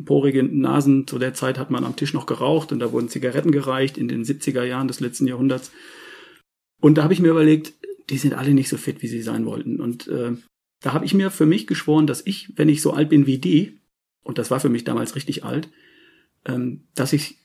porige 0.05 0.43
Nasen. 0.43 1.07
Zu 1.07 1.17
der 1.17 1.33
Zeit 1.33 1.57
hat 1.57 1.71
man 1.71 1.85
am 1.85 1.95
Tisch 1.95 2.13
noch 2.13 2.25
geraucht 2.25 2.71
und 2.71 2.79
da 2.79 2.91
wurden 2.91 3.09
Zigaretten 3.09 3.51
gereicht 3.51 3.97
in 3.97 4.07
den 4.07 4.23
70er 4.23 4.63
Jahren 4.63 4.89
des 4.89 4.99
letzten 4.99 5.27
Jahrhunderts. 5.27 5.71
Und 6.81 6.97
da 6.97 7.03
habe 7.03 7.13
ich 7.13 7.21
mir 7.21 7.31
überlegt, 7.31 7.73
die 8.09 8.17
sind 8.17 8.33
alle 8.33 8.53
nicht 8.53 8.69
so 8.69 8.77
fit, 8.77 9.01
wie 9.01 9.07
sie 9.07 9.21
sein 9.21 9.45
wollten. 9.45 9.79
Und 9.79 10.07
äh, 10.07 10.31
da 10.81 10.93
habe 10.93 11.05
ich 11.05 11.13
mir 11.13 11.31
für 11.31 11.45
mich 11.45 11.65
geschworen, 11.65 12.07
dass 12.07 12.25
ich, 12.25 12.51
wenn 12.55 12.69
ich 12.69 12.81
so 12.81 12.91
alt 12.91 13.09
bin 13.09 13.27
wie 13.27 13.37
die, 13.37 13.79
und 14.23 14.37
das 14.37 14.51
war 14.51 14.59
für 14.59 14.69
mich 14.69 14.83
damals 14.83 15.15
richtig 15.15 15.45
alt, 15.45 15.69
ähm, 16.45 16.83
dass 16.95 17.13
ich 17.13 17.38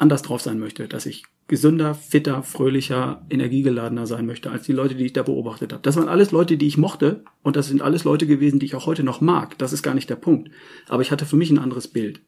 anders 0.00 0.22
drauf 0.22 0.40
sein 0.40 0.58
möchte, 0.58 0.88
dass 0.88 1.06
ich 1.06 1.24
gesünder, 1.46 1.94
fitter, 1.94 2.42
fröhlicher, 2.42 3.26
energiegeladener 3.28 4.06
sein 4.06 4.24
möchte 4.24 4.50
als 4.50 4.64
die 4.64 4.72
Leute, 4.72 4.94
die 4.94 5.04
ich 5.04 5.12
da 5.12 5.22
beobachtet 5.22 5.72
habe. 5.72 5.82
Das 5.82 5.96
waren 5.96 6.08
alles 6.08 6.30
Leute, 6.30 6.56
die 6.56 6.66
ich 6.66 6.78
mochte 6.78 7.24
und 7.42 7.56
das 7.56 7.68
sind 7.68 7.82
alles 7.82 8.04
Leute 8.04 8.26
gewesen, 8.26 8.58
die 8.58 8.66
ich 8.66 8.74
auch 8.74 8.86
heute 8.86 9.02
noch 9.02 9.20
mag. 9.20 9.58
Das 9.58 9.72
ist 9.72 9.82
gar 9.82 9.94
nicht 9.94 10.08
der 10.08 10.16
Punkt. 10.16 10.50
Aber 10.88 11.02
ich 11.02 11.10
hatte 11.10 11.26
für 11.26 11.36
mich 11.36 11.50
ein 11.50 11.58
anderes 11.58 11.88
Bild. 11.88 12.20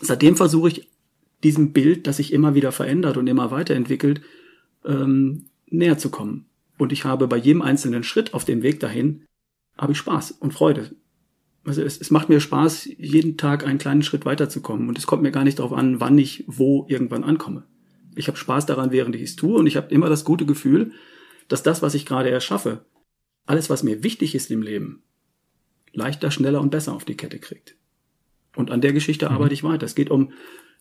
Seitdem 0.00 0.36
versuche 0.36 0.68
ich 0.68 0.90
diesem 1.42 1.72
Bild, 1.72 2.06
das 2.06 2.18
sich 2.18 2.32
immer 2.32 2.54
wieder 2.54 2.72
verändert 2.72 3.16
und 3.16 3.26
immer 3.26 3.50
weiterentwickelt, 3.50 4.20
ähm, 4.84 5.46
näher 5.68 5.96
zu 5.96 6.10
kommen. 6.10 6.46
Und 6.76 6.92
ich 6.92 7.04
habe 7.04 7.28
bei 7.28 7.36
jedem 7.36 7.62
einzelnen 7.62 8.02
Schritt 8.02 8.34
auf 8.34 8.44
dem 8.44 8.62
Weg 8.62 8.80
dahin 8.80 9.24
habe 9.78 9.92
ich 9.92 9.98
Spaß 9.98 10.32
und 10.32 10.52
Freude. 10.52 10.90
Also 11.66 11.82
es, 11.82 12.00
es 12.00 12.10
macht 12.10 12.28
mir 12.28 12.40
Spaß, 12.40 12.88
jeden 12.96 13.36
Tag 13.36 13.66
einen 13.66 13.78
kleinen 13.78 14.02
Schritt 14.02 14.24
weiterzukommen. 14.24 14.88
Und 14.88 14.98
es 14.98 15.06
kommt 15.06 15.22
mir 15.22 15.32
gar 15.32 15.44
nicht 15.44 15.58
darauf 15.58 15.72
an, 15.72 16.00
wann 16.00 16.16
ich 16.16 16.44
wo 16.46 16.86
irgendwann 16.88 17.24
ankomme. 17.24 17.64
Ich 18.14 18.28
habe 18.28 18.38
Spaß 18.38 18.66
daran, 18.66 18.92
während 18.92 19.16
ich 19.16 19.22
es 19.22 19.36
tue. 19.36 19.58
Und 19.58 19.66
ich 19.66 19.76
habe 19.76 19.92
immer 19.92 20.08
das 20.08 20.24
gute 20.24 20.46
Gefühl, 20.46 20.92
dass 21.48 21.62
das, 21.62 21.82
was 21.82 21.94
ich 21.94 22.06
gerade 22.06 22.30
erschaffe, 22.30 22.84
alles, 23.46 23.68
was 23.68 23.82
mir 23.82 24.02
wichtig 24.02 24.34
ist 24.34 24.50
im 24.50 24.62
Leben, 24.62 25.02
leichter, 25.92 26.30
schneller 26.30 26.60
und 26.60 26.70
besser 26.70 26.92
auf 26.92 27.04
die 27.04 27.16
Kette 27.16 27.38
kriegt. 27.38 27.76
Und 28.54 28.70
an 28.70 28.80
der 28.80 28.92
Geschichte 28.92 29.26
mhm. 29.26 29.32
arbeite 29.32 29.54
ich 29.54 29.64
weiter. 29.64 29.86
Es 29.86 29.94
geht 29.94 30.10
um 30.10 30.32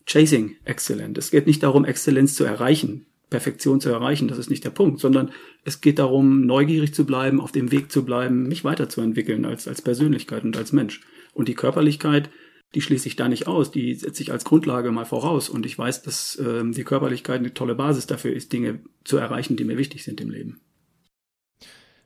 Chasing 0.06 0.56
Excellent. 0.66 1.18
Es 1.18 1.32
geht 1.32 1.48
nicht 1.48 1.64
darum, 1.64 1.84
Exzellenz 1.84 2.36
zu 2.36 2.44
erreichen. 2.44 3.08
Perfektion 3.30 3.82
zu 3.82 3.90
erreichen, 3.90 4.28
das 4.28 4.38
ist 4.38 4.50
nicht 4.50 4.64
der 4.64 4.70
Punkt, 4.70 5.00
sondern 5.00 5.32
es 5.64 5.82
geht 5.82 6.00
darum, 6.00 6.46
neugierig 6.46 6.94
zu 6.94 7.06
bleiben, 7.06 7.42
auf 7.42 7.52
dem 7.52 7.72
Weg 7.72 7.92
zu 7.92 8.06
bleiben, 8.06 8.48
mich 8.48 8.64
weiterzuentwickeln 8.64 9.46
als, 9.46 9.68
als 9.68 9.82
Persönlichkeit 9.82 10.44
und 10.44 10.58
als 10.58 10.72
Mensch. 10.72 11.02
Und 11.34 11.48
die 11.48 11.56
Körperlichkeit, 11.56 12.30
die 12.76 12.82
schließe 12.82 13.08
ich 13.08 13.16
da 13.16 13.28
nicht 13.28 13.48
aus, 13.48 13.72
die 13.72 13.94
setze 13.94 14.22
ich 14.22 14.32
als 14.32 14.46
Grundlage 14.46 14.92
mal 14.92 15.06
voraus. 15.06 15.50
Und 15.50 15.66
ich 15.66 15.78
weiß, 15.78 16.04
dass 16.04 16.42
ähm, 16.46 16.72
die 16.74 16.84
Körperlichkeit 16.84 17.40
eine 17.40 17.54
tolle 17.54 17.76
Basis 17.76 18.06
dafür 18.08 18.34
ist, 18.34 18.54
Dinge 18.54 18.80
zu 19.04 19.18
erreichen, 19.18 19.56
die 19.56 19.64
mir 19.64 19.78
wichtig 19.78 20.04
sind 20.04 20.22
im 20.22 20.30
Leben. 20.30 20.62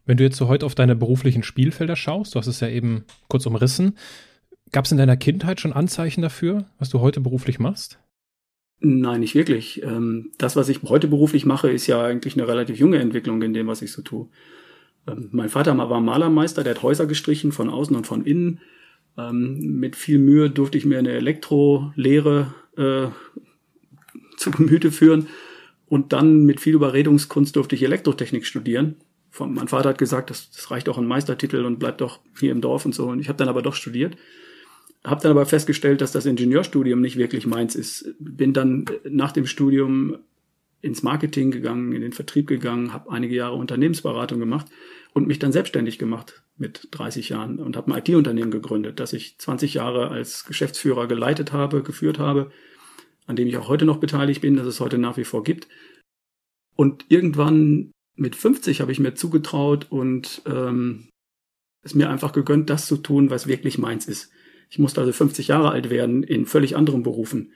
Wenn 0.06 0.18
du 0.18 0.24
jetzt 0.24 0.38
so 0.38 0.48
heute 0.48 0.66
auf 0.66 0.76
deine 0.76 0.96
beruflichen 0.96 1.44
Spielfelder 1.44 1.96
schaust, 1.96 2.34
du 2.34 2.40
hast 2.40 2.48
es 2.48 2.62
ja 2.62 2.70
eben 2.70 3.04
kurz 3.28 3.46
umrissen, 3.46 3.98
gab 4.72 4.86
es 4.86 4.92
in 4.92 4.98
deiner 4.98 5.18
Kindheit 5.18 5.60
schon 5.60 5.74
Anzeichen 5.74 6.22
dafür, 6.22 6.66
was 6.80 6.90
du 6.90 7.00
heute 7.00 7.22
beruflich 7.22 7.60
machst? 7.60 8.00
Nein, 8.82 9.20
nicht 9.20 9.36
wirklich. 9.36 9.84
Ähm, 9.84 10.32
das, 10.38 10.56
was 10.56 10.70
ich 10.70 10.82
heute 10.84 11.08
beruflich 11.08 11.46
mache, 11.46 11.70
ist 11.70 11.88
ja 11.88 12.02
eigentlich 12.02 12.36
eine 12.36 12.48
relativ 12.48 12.78
junge 12.78 13.00
Entwicklung 13.00 13.42
in 13.42 13.54
dem, 13.54 13.68
was 13.68 13.82
ich 13.82 13.92
so 13.92 14.02
tue. 14.02 14.30
Ähm, 15.08 15.30
mein 15.32 15.50
Vater 15.50 15.78
war 15.78 16.00
Malermeister, 16.00 16.64
der 16.64 16.76
hat 16.76 16.84
Häuser 16.84 17.06
gestrichen 17.06 17.52
von 17.52 17.70
außen 17.70 17.96
und 17.96 18.08
von 18.08 18.26
innen. 18.26 18.62
Ähm, 19.18 19.80
mit 19.80 19.98
viel 19.98 20.18
Mühe 20.18 20.50
durfte 20.50 20.78
ich 20.78 20.86
mir 20.86 20.98
eine 20.98 21.12
Elektrolehre 21.12 22.54
äh, 22.78 23.08
zu 24.38 24.52
Gemüte 24.52 24.92
führen. 24.92 25.28
Und 25.88 26.14
dann 26.14 26.46
mit 26.46 26.62
viel 26.62 26.76
Überredungskunst 26.76 27.56
durfte 27.56 27.76
ich 27.76 27.84
Elektrotechnik 27.84 28.46
studieren. 28.46 28.96
Von, 29.30 29.54
mein 29.54 29.68
Vater 29.68 29.90
hat 29.90 29.98
gesagt, 29.98 30.30
das, 30.30 30.52
das 30.52 30.72
reicht 30.72 30.88
auch 30.88 30.98
ein 30.98 31.06
Meistertitel 31.06 31.66
und 31.66 31.80
bleibt 31.80 32.00
doch 32.00 32.20
hier 32.40 32.52
im 32.52 32.62
Dorf 32.62 32.86
und 32.86 32.96
so. 32.96 33.08
Und 33.08 33.20
ich 33.20 33.28
habe 33.28 33.38
dann 33.38 33.50
aber 33.50 33.62
doch 33.62 33.76
studiert. 33.76 34.16
Habe 35.04 35.22
dann 35.22 35.32
aber 35.32 35.46
festgestellt, 35.46 36.02
dass 36.02 36.12
das 36.12 36.26
Ingenieurstudium 36.26 37.00
nicht 37.00 37.18
wirklich 37.18 37.48
meins 37.48 37.76
ist. 37.76 38.14
Bin 38.20 38.54
dann 38.54 38.86
nach 39.04 39.32
dem 39.32 39.46
Studium 39.46 40.18
ins 40.82 41.04
Marketing 41.04 41.52
gegangen, 41.52 41.94
in 41.94 42.02
den 42.02 42.14
Vertrieb 42.14 42.48
gegangen, 42.48 42.94
habe 42.94 43.12
einige 43.12 43.36
Jahre 43.36 43.56
Unternehmensberatung 43.56 44.40
gemacht 44.40 44.68
und 45.14 45.28
mich 45.28 45.40
dann 45.40 45.52
selbstständig 45.52 46.00
gemacht 46.00 46.44
mit 46.58 46.88
30 46.92 47.30
Jahren 47.30 47.60
und 47.60 47.76
habe 47.76 47.92
ein 47.92 48.00
IT-Unternehmen 48.00 48.52
gegründet, 48.52 49.00
das 49.00 49.14
ich 49.14 49.38
20 49.38 49.76
Jahre 49.76 50.10
als 50.10 50.46
Geschäftsführer 50.46 51.08
geleitet 51.08 51.52
habe, 51.52 51.84
geführt 51.84 52.20
habe, 52.20 52.52
an 53.26 53.36
dem 53.36 53.48
ich 53.48 53.58
auch 53.58 53.68
heute 53.68 53.86
noch 53.86 53.98
beteiligt 53.98 54.42
bin, 54.42 54.56
dass 54.56 54.68
es 54.68 54.80
heute 54.80 54.98
nach 54.98 55.18
wie 55.18 55.24
vor 55.26 55.44
gibt. 55.44 55.68
Und 56.76 57.06
irgendwann 57.10 57.92
mit 58.16 58.36
50 58.36 58.82
habe 58.82 58.92
ich 58.92 59.00
mir 59.00 59.16
zugetraut 59.16 59.88
und 59.90 60.42
ähm, 60.46 61.10
es 61.84 61.96
mir 61.96 62.10
einfach 62.10 62.34
gegönnt, 62.34 62.70
das 62.70 62.86
zu 62.86 62.98
tun, 62.98 63.30
was 63.30 63.48
wirklich 63.48 63.78
meins 63.78 64.08
ist. 64.08 64.32
Ich 64.70 64.80
musste 64.80 65.02
also 65.02 65.12
50 65.12 65.48
Jahre 65.48 65.72
alt 65.72 65.90
werden 65.90 66.24
in 66.24 66.46
völlig 66.46 66.76
anderen 66.76 67.04
Berufen, 67.04 67.52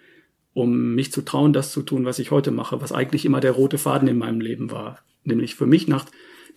um 0.54 0.96
mich 0.96 1.12
zu 1.12 1.22
trauen, 1.22 1.54
das 1.54 1.72
zu 1.72 1.82
tun, 1.84 2.06
was 2.06 2.20
ich 2.20 2.32
heute 2.32 2.52
mache, 2.52 2.82
was 2.82 2.92
eigentlich 2.92 3.26
immer 3.26 3.40
der 3.40 3.52
rote 3.52 3.78
Faden 3.78 4.08
in 4.08 4.18
meinem 4.18 4.42
Leben 4.42 4.72
war. 4.72 5.00
Nämlich 5.24 5.56
für 5.56 5.68
mich 5.68 5.88
nach 5.88 6.06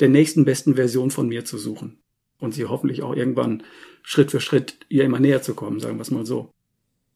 der 0.01 0.09
nächsten 0.09 0.45
besten 0.45 0.75
Version 0.75 1.11
von 1.11 1.29
mir 1.29 1.45
zu 1.45 1.59
suchen. 1.59 1.99
Und 2.39 2.53
sie 2.53 2.67
hoffentlich 2.67 3.03
auch 3.03 3.15
irgendwann 3.15 3.63
Schritt 4.03 4.31
für 4.31 4.41
Schritt 4.41 4.79
ihr 4.89 5.05
immer 5.05 5.21
näher 5.21 5.43
zu 5.43 5.55
kommen, 5.55 5.81
sagen 5.81 5.97
wir 5.97 6.03
es 6.03 6.11
mal 6.11 6.27
so. 6.27 6.51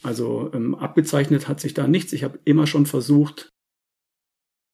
Also 0.02 0.50
ähm, 0.54 0.74
abgezeichnet 0.74 1.46
hat 1.46 1.60
sich 1.60 1.74
da 1.74 1.86
nichts. 1.86 2.12
Ich 2.12 2.24
habe 2.24 2.38
immer 2.44 2.66
schon 2.66 2.86
versucht, 2.86 3.50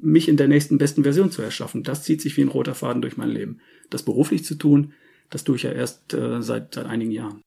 mich 0.01 0.29
in 0.29 0.37
der 0.37 0.49
nächsten 0.49 0.79
besten 0.79 1.03
Version 1.03 1.31
zu 1.31 1.43
erschaffen. 1.43 1.83
Das 1.83 2.05
zieht 2.05 2.21
sich 2.21 2.37
wie 2.37 2.43
ein 2.43 2.49
roter 2.49 2.75
Faden 2.75 3.03
durch 3.03 3.17
mein 3.17 3.31
Leben. 3.31 3.61
Das 3.91 4.05
beruflich 4.05 4.45
zu 4.45 4.55
tun, 4.55 4.93
das 5.31 5.43
tue 5.43 5.57
ich 5.57 5.65
ja 5.65 5.73
erst 5.73 6.15
äh, 6.15 6.43
seit, 6.43 6.75
seit 6.75 6.87
einigen 6.87 7.11
Jahren. 7.11 7.43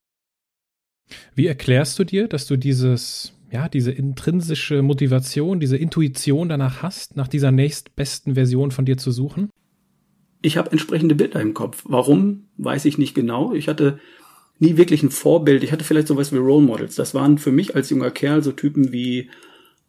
Wie 1.35 1.47
erklärst 1.47 1.97
du 1.99 2.03
dir, 2.03 2.27
dass 2.27 2.45
du 2.45 2.57
dieses, 2.57 3.33
ja, 3.51 3.69
diese 3.69 3.91
intrinsische 3.91 4.81
Motivation, 4.81 5.59
diese 5.59 5.77
Intuition 5.77 6.49
danach 6.49 6.81
hast, 6.81 7.15
nach 7.15 7.27
dieser 7.27 7.51
nächstbesten 7.51 8.35
Version 8.35 8.71
von 8.71 8.85
dir 8.85 8.97
zu 8.97 9.11
suchen? 9.11 9.49
Ich 10.41 10.57
habe 10.57 10.71
entsprechende 10.71 11.15
Bilder 11.15 11.41
im 11.41 11.53
Kopf. 11.53 11.83
Warum, 11.85 12.45
weiß 12.57 12.85
ich 12.85 12.97
nicht 12.97 13.13
genau. 13.13 13.53
Ich 13.53 13.67
hatte 13.67 13.99
nie 14.59 14.77
wirklich 14.77 15.03
ein 15.03 15.11
Vorbild. 15.11 15.63
Ich 15.63 15.71
hatte 15.71 15.83
vielleicht 15.83 16.07
sowas 16.07 16.31
wie 16.31 16.37
Role 16.37 16.65
Models. 16.65 16.95
Das 16.95 17.13
waren 17.13 17.37
für 17.37 17.51
mich 17.51 17.75
als 17.75 17.89
junger 17.89 18.11
Kerl 18.11 18.43
so 18.43 18.51
Typen 18.51 18.91
wie 18.91 19.29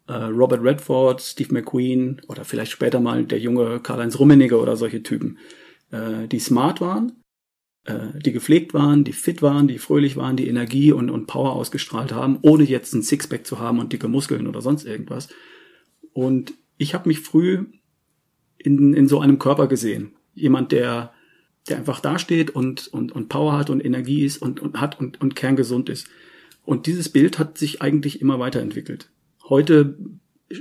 äh, 0.07 0.13
Robert 0.13 0.63
Redford, 0.63 1.21
Steve 1.21 1.53
McQueen 1.53 2.21
oder 2.27 2.43
vielleicht 2.43 2.71
später 2.71 2.99
mal 2.99 3.23
der 3.25 3.39
junge 3.39 3.79
Karl-Heinz 3.79 4.19
Rummenigge 4.19 4.59
oder 4.59 4.75
solche 4.75 5.03
Typen, 5.03 5.37
äh, 5.91 6.27
die 6.27 6.39
smart 6.39 6.81
waren, 6.81 7.13
die 7.87 8.31
gepflegt 8.31 8.73
waren, 8.73 9.03
die 9.03 9.13
fit 9.13 9.41
waren, 9.41 9.67
die 9.67 9.79
fröhlich 9.79 10.15
waren, 10.15 10.37
die 10.37 10.47
Energie 10.47 10.91
und, 10.91 11.09
und 11.09 11.25
Power 11.25 11.53
ausgestrahlt 11.53 12.11
haben, 12.11 12.37
ohne 12.43 12.63
jetzt 12.63 12.93
ein 12.93 13.01
Sixpack 13.01 13.45
zu 13.45 13.59
haben 13.59 13.79
und 13.79 13.91
dicke 13.91 14.07
Muskeln 14.07 14.47
oder 14.47 14.61
sonst 14.61 14.85
irgendwas. 14.85 15.29
Und 16.13 16.53
ich 16.77 16.93
habe 16.93 17.09
mich 17.09 17.19
früh 17.19 17.65
in, 18.59 18.93
in 18.93 19.07
so 19.07 19.19
einem 19.19 19.39
Körper 19.39 19.67
gesehen. 19.67 20.13
Jemand, 20.35 20.71
der, 20.71 21.13
der 21.67 21.77
einfach 21.77 21.99
dasteht 21.99 22.51
und, 22.51 22.87
und, 22.87 23.11
und 23.11 23.29
Power 23.29 23.57
hat 23.57 23.71
und 23.71 23.83
Energie 23.83 24.25
ist 24.25 24.37
und, 24.37 24.59
und 24.59 24.79
hat 24.79 24.99
und, 24.99 25.19
und 25.19 25.35
kerngesund 25.35 25.89
ist. 25.89 26.07
Und 26.63 26.85
dieses 26.85 27.09
Bild 27.09 27.39
hat 27.39 27.57
sich 27.57 27.81
eigentlich 27.81 28.21
immer 28.21 28.37
weiterentwickelt. 28.37 29.09
Heute 29.49 29.97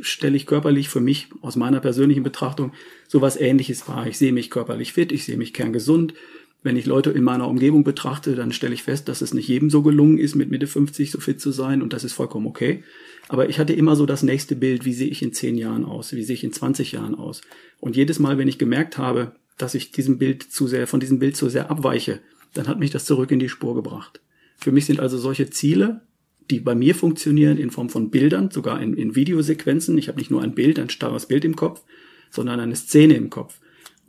stelle 0.01 0.37
ich 0.37 0.47
körperlich 0.47 0.89
für 0.89 1.01
mich 1.01 1.29
aus 1.43 1.57
meiner 1.57 1.81
persönlichen 1.81 2.23
Betrachtung 2.23 2.73
sowas 3.09 3.37
ähnliches 3.39 3.89
wahr. 3.89 4.07
Ich 4.07 4.19
sehe 4.19 4.33
mich 4.33 4.51
körperlich 4.51 4.93
fit, 4.93 5.13
ich 5.13 5.25
sehe 5.25 5.37
mich 5.37 5.53
kerngesund, 5.53 6.15
wenn 6.63 6.77
ich 6.77 6.87
Leute 6.87 7.11
in 7.11 7.23
meiner 7.23 7.49
Umgebung 7.49 7.85
betrachte, 7.85 8.35
dann 8.35 8.53
stelle 8.53 8.75
ich 8.75 8.83
fest, 8.83 9.09
dass 9.09 9.23
es 9.23 9.33
nicht 9.33 9.49
jedem 9.49 9.71
so 9.71 9.83
gelungen 9.83 10.19
ist, 10.19 10.35
mit 10.35 10.51
Mitte 10.51 10.67
50 10.67 11.11
so 11.11 11.21
fit 11.21 11.41
zu 11.41 11.53
sein 11.53 11.81
und 11.81 11.93
das 11.93 12.05
ist 12.05 12.13
vollkommen 12.13 12.47
okay. 12.47 12.85
Aber 13.29 13.49
ich 13.49 13.59
hatte 13.59 13.73
immer 13.73 13.97
so 13.97 14.07
das 14.07 14.23
nächste 14.23 14.57
Bild, 14.57 14.85
wie 14.85 14.93
sehe 14.93 15.09
ich 15.09 15.23
in 15.23 15.33
10 15.33 15.57
Jahren 15.57 15.85
aus, 15.85 16.13
wie 16.13 16.23
sehe 16.23 16.35
ich 16.35 16.45
in 16.45 16.53
20 16.53 16.93
Jahren 16.93 17.15
aus. 17.15 17.41
Und 17.79 17.97
jedes 17.97 18.19
Mal, 18.19 18.37
wenn 18.37 18.49
ich 18.49 18.59
gemerkt 18.59 18.99
habe, 18.99 19.33
dass 19.57 19.75
ich 19.75 19.91
diesem 19.91 20.19
Bild 20.19 20.43
zu 20.43 20.67
sehr, 20.67 20.87
von 20.87 21.01
diesem 21.01 21.19
Bild 21.19 21.37
zu 21.37 21.49
sehr 21.49 21.71
abweiche, 21.71 22.21
dann 22.55 22.69
hat 22.69 22.79
mich 22.79 22.91
das 22.91 23.05
zurück 23.05 23.31
in 23.31 23.39
die 23.39 23.49
Spur 23.49 23.75
gebracht. 23.75 24.21
Für 24.57 24.73
mich 24.73 24.87
sind 24.87 25.01
also 25.01 25.17
solche 25.17 25.49
Ziele, 25.49 26.03
die 26.51 26.61
bei 26.61 26.75
mir 26.75 26.95
funktionieren 26.95 27.57
in 27.57 27.71
Form 27.71 27.89
von 27.89 28.11
Bildern, 28.11 28.51
sogar 28.51 28.83
in, 28.83 28.95
in 28.95 29.15
Videosequenzen. 29.15 29.97
Ich 29.97 30.09
habe 30.09 30.19
nicht 30.19 30.31
nur 30.31 30.43
ein 30.43 30.55
Bild, 30.55 30.79
ein 30.79 30.91
starres 30.91 31.27
Bild 31.27 31.45
im 31.45 31.57
Kopf, 31.57 31.83
sondern 32.31 32.61
eine 32.61 32.77
Szene 32.77 33.15
im 33.15 33.31
Kopf. 33.31 33.61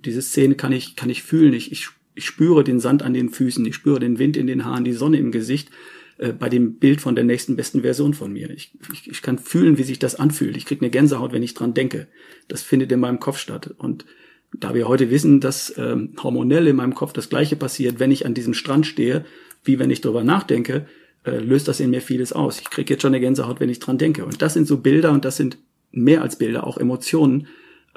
Diese 0.03 0.21
Szene 0.21 0.55
kann 0.55 0.71
ich, 0.71 0.95
kann 0.95 1.09
ich 1.09 1.23
fühlen. 1.23 1.53
Ich, 1.53 1.71
ich 1.71 1.89
ich 2.15 2.25
spüre 2.25 2.63
den 2.63 2.79
Sand 2.79 3.03
an 3.03 3.13
den 3.13 3.29
Füßen, 3.29 3.65
ich 3.65 3.75
spüre 3.75 3.99
den 3.99 4.19
Wind 4.19 4.37
in 4.37 4.47
den 4.47 4.65
Haaren, 4.65 4.83
die 4.83 4.93
Sonne 4.93 5.17
im 5.17 5.31
Gesicht 5.31 5.69
äh, 6.17 6.33
bei 6.33 6.49
dem 6.49 6.75
Bild 6.75 7.01
von 7.01 7.15
der 7.15 7.23
nächsten 7.23 7.55
besten 7.55 7.81
Version 7.81 8.13
von 8.13 8.31
mir. 8.33 8.49
Ich, 8.49 8.73
ich, 8.93 9.09
ich 9.09 9.21
kann 9.21 9.39
fühlen, 9.39 9.77
wie 9.77 9.83
sich 9.83 9.99
das 9.99 10.15
anfühlt. 10.15 10.57
Ich 10.57 10.65
kriege 10.65 10.81
eine 10.81 10.91
Gänsehaut, 10.91 11.33
wenn 11.33 11.43
ich 11.43 11.53
dran 11.53 11.73
denke. 11.73 12.07
Das 12.47 12.61
findet 12.61 12.91
in 12.91 12.99
meinem 12.99 13.19
Kopf 13.19 13.37
statt. 13.37 13.73
Und 13.77 14.05
da 14.53 14.73
wir 14.73 14.87
heute 14.87 15.09
wissen, 15.09 15.39
dass 15.39 15.73
ähm, 15.77 16.13
hormonell 16.21 16.67
in 16.67 16.75
meinem 16.75 16.95
Kopf 16.95 17.13
das 17.13 17.29
gleiche 17.29 17.55
passiert, 17.55 17.99
wenn 17.99 18.11
ich 18.11 18.25
an 18.25 18.33
diesem 18.33 18.53
Strand 18.53 18.85
stehe, 18.85 19.25
wie 19.63 19.79
wenn 19.79 19.91
ich 19.91 20.01
drüber 20.01 20.23
nachdenke, 20.23 20.87
äh, 21.23 21.37
löst 21.37 21.67
das 21.67 21.79
in 21.79 21.89
mir 21.89 22.01
vieles 22.01 22.33
aus. 22.33 22.59
Ich 22.59 22.69
kriege 22.69 22.93
jetzt 22.93 23.01
schon 23.01 23.13
eine 23.13 23.21
Gänsehaut, 23.21 23.59
wenn 23.59 23.69
ich 23.69 23.79
dran 23.79 23.97
denke. 23.97 24.25
Und 24.25 24.41
das 24.41 24.53
sind 24.53 24.67
so 24.67 24.77
Bilder 24.77 25.11
und 25.11 25.25
das 25.25 25.37
sind 25.37 25.57
mehr 25.91 26.21
als 26.21 26.37
Bilder, 26.37 26.67
auch 26.67 26.77
Emotionen, 26.77 27.47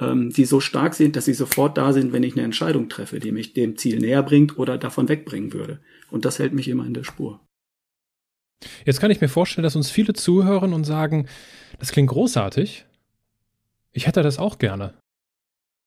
ähm, 0.00 0.30
die 0.30 0.44
so 0.44 0.60
stark 0.60 0.94
sind, 0.94 1.16
dass 1.16 1.26
sie 1.26 1.34
sofort 1.34 1.78
da 1.78 1.92
sind, 1.92 2.12
wenn 2.12 2.22
ich 2.22 2.34
eine 2.34 2.42
Entscheidung 2.42 2.88
treffe, 2.88 3.20
die 3.20 3.32
mich 3.32 3.52
dem 3.52 3.76
Ziel 3.76 3.98
näher 3.98 4.22
bringt 4.22 4.58
oder 4.58 4.78
davon 4.78 5.08
wegbringen 5.08 5.52
würde. 5.52 5.80
Und 6.10 6.24
das 6.24 6.38
hält 6.38 6.52
mich 6.52 6.68
immer 6.68 6.86
in 6.86 6.94
der 6.94 7.04
Spur. 7.04 7.40
Jetzt 8.84 9.00
kann 9.00 9.10
ich 9.10 9.20
mir 9.20 9.28
vorstellen, 9.28 9.62
dass 9.62 9.76
uns 9.76 9.90
viele 9.90 10.14
zuhören 10.14 10.72
und 10.72 10.84
sagen, 10.84 11.26
das 11.78 11.92
klingt 11.92 12.10
großartig. 12.10 12.86
Ich 13.92 14.06
hätte 14.06 14.22
das 14.22 14.38
auch 14.38 14.58
gerne. 14.58 14.94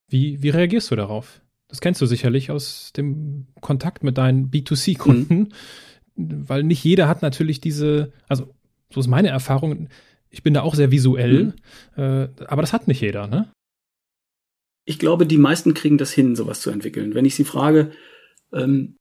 Wie, 0.08 0.42
wie 0.42 0.50
reagierst 0.50 0.90
du 0.92 0.96
darauf? 0.96 1.42
Das 1.68 1.82
kennst 1.82 2.02
du 2.02 2.06
sicherlich 2.06 2.50
aus 2.50 2.94
dem 2.96 3.48
Kontakt 3.60 4.04
mit 4.04 4.18
deinen 4.18 4.50
B2C-Kunden, 4.50 5.54
mhm. 6.16 6.50
weil 6.50 6.64
nicht 6.64 6.84
jeder 6.84 7.10
hat 7.10 7.22
natürlich 7.22 7.60
diese, 7.60 8.14
also 8.30 8.54
so 8.90 9.02
ist 9.02 9.08
meine 9.08 9.28
Erfahrung, 9.28 9.90
ich 10.30 10.44
bin 10.44 10.54
da 10.54 10.62
auch 10.62 10.76
sehr 10.76 10.92
visuell, 10.92 11.54
mhm. 11.98 12.02
äh, 12.02 12.30
aber 12.48 12.62
das 12.62 12.72
hat 12.72 12.88
nicht 12.88 13.02
jeder, 13.02 13.28
ne? 13.28 13.52
Ich 14.88 15.00
glaube, 15.00 15.26
die 15.26 15.38
meisten 15.38 15.74
kriegen 15.74 15.98
das 15.98 16.14
hin, 16.14 16.38
sowas 16.38 16.62
zu 16.62 16.70
entwickeln. 16.70 17.14
Wenn 17.14 17.26
ich 17.26 17.36
sie 17.36 17.44
frage, 17.44 17.92
ähm, 18.54 18.96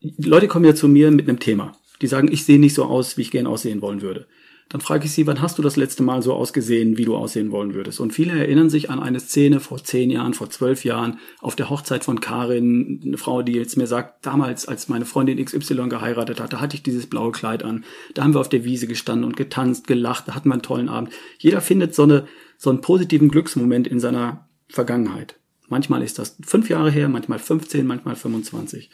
Leute 0.00 0.48
kommen 0.48 0.66
ja 0.66 0.74
zu 0.74 0.86
mir 0.86 1.10
mit 1.10 1.26
einem 1.26 1.40
Thema. 1.40 1.72
Die 2.02 2.06
sagen, 2.06 2.30
ich 2.30 2.44
sehe 2.44 2.58
nicht 2.58 2.74
so 2.74 2.84
aus, 2.84 3.16
wie 3.16 3.22
ich 3.22 3.30
gern 3.30 3.46
aussehen 3.46 3.80
wollen 3.80 4.02
würde. 4.02 4.26
Dann 4.68 4.82
frage 4.82 5.06
ich 5.06 5.12
sie, 5.12 5.26
wann 5.26 5.40
hast 5.40 5.56
du 5.56 5.62
das 5.62 5.76
letzte 5.76 6.02
Mal 6.02 6.20
so 6.20 6.34
ausgesehen, 6.34 6.98
wie 6.98 7.06
du 7.06 7.16
aussehen 7.16 7.52
wollen 7.52 7.72
würdest? 7.72 8.00
Und 8.00 8.12
viele 8.12 8.38
erinnern 8.38 8.68
sich 8.68 8.90
an 8.90 9.00
eine 9.00 9.18
Szene 9.18 9.60
vor 9.60 9.82
zehn 9.82 10.10
Jahren, 10.10 10.34
vor 10.34 10.50
zwölf 10.50 10.84
Jahren, 10.84 11.18
auf 11.40 11.56
der 11.56 11.70
Hochzeit 11.70 12.04
von 12.04 12.20
Karin, 12.20 13.00
eine 13.02 13.16
Frau, 13.16 13.40
die 13.40 13.52
jetzt 13.52 13.78
mir 13.78 13.86
sagt, 13.86 14.26
damals, 14.26 14.68
als 14.68 14.90
meine 14.90 15.06
Freundin 15.06 15.42
XY 15.42 15.88
geheiratet 15.88 16.38
hat, 16.38 16.52
da 16.52 16.60
hatte 16.60 16.76
ich 16.76 16.82
dieses 16.82 17.06
blaue 17.06 17.32
Kleid 17.32 17.62
an. 17.62 17.84
Da 18.12 18.24
haben 18.24 18.34
wir 18.34 18.40
auf 18.40 18.50
der 18.50 18.64
Wiese 18.64 18.86
gestanden 18.86 19.24
und 19.24 19.38
getanzt, 19.38 19.86
gelacht, 19.86 20.28
da 20.28 20.34
hatten 20.34 20.50
wir 20.50 20.54
einen 20.54 20.62
tollen 20.62 20.90
Abend. 20.90 21.10
Jeder 21.38 21.62
findet 21.62 21.94
so, 21.94 22.02
eine, 22.02 22.26
so 22.58 22.68
einen 22.68 22.82
positiven 22.82 23.30
Glücksmoment 23.30 23.86
in 23.86 24.00
seiner 24.00 24.48
Vergangenheit. 24.68 25.38
Manchmal 25.68 26.02
ist 26.02 26.18
das 26.18 26.36
fünf 26.44 26.68
Jahre 26.68 26.90
her, 26.90 27.08
manchmal 27.08 27.38
15, 27.38 27.86
manchmal 27.86 28.16
25. 28.16 28.90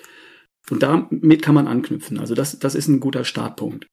Und 0.71 0.83
damit 0.83 1.43
kann 1.43 1.55
man 1.55 1.67
anknüpfen. 1.67 2.19
Also 2.19 2.35
das, 2.35 2.59
das 2.59 2.75
ist 2.75 2.89
ein 2.89 3.01
guter 3.01 3.25
Startpunkt. 3.25 3.87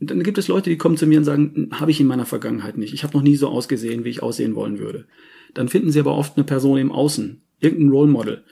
Und 0.00 0.10
dann 0.10 0.22
gibt 0.22 0.38
es 0.38 0.48
Leute, 0.48 0.70
die 0.70 0.78
kommen 0.78 0.96
zu 0.96 1.06
mir 1.06 1.18
und 1.18 1.24
sagen, 1.24 1.68
habe 1.72 1.90
ich 1.90 2.00
in 2.00 2.06
meiner 2.06 2.24
Vergangenheit 2.24 2.78
nicht. 2.78 2.94
Ich 2.94 3.04
habe 3.04 3.16
noch 3.16 3.22
nie 3.22 3.36
so 3.36 3.48
ausgesehen, 3.48 4.04
wie 4.04 4.08
ich 4.08 4.22
aussehen 4.22 4.54
wollen 4.54 4.78
würde. 4.78 5.06
Dann 5.52 5.68
finden 5.68 5.90
sie 5.90 6.00
aber 6.00 6.16
oft 6.16 6.36
eine 6.36 6.44
Person 6.44 6.78
im 6.78 6.90
Außen, 6.90 7.42
irgendein 7.58 7.90
Role 7.90 8.10
Model. 8.10 8.44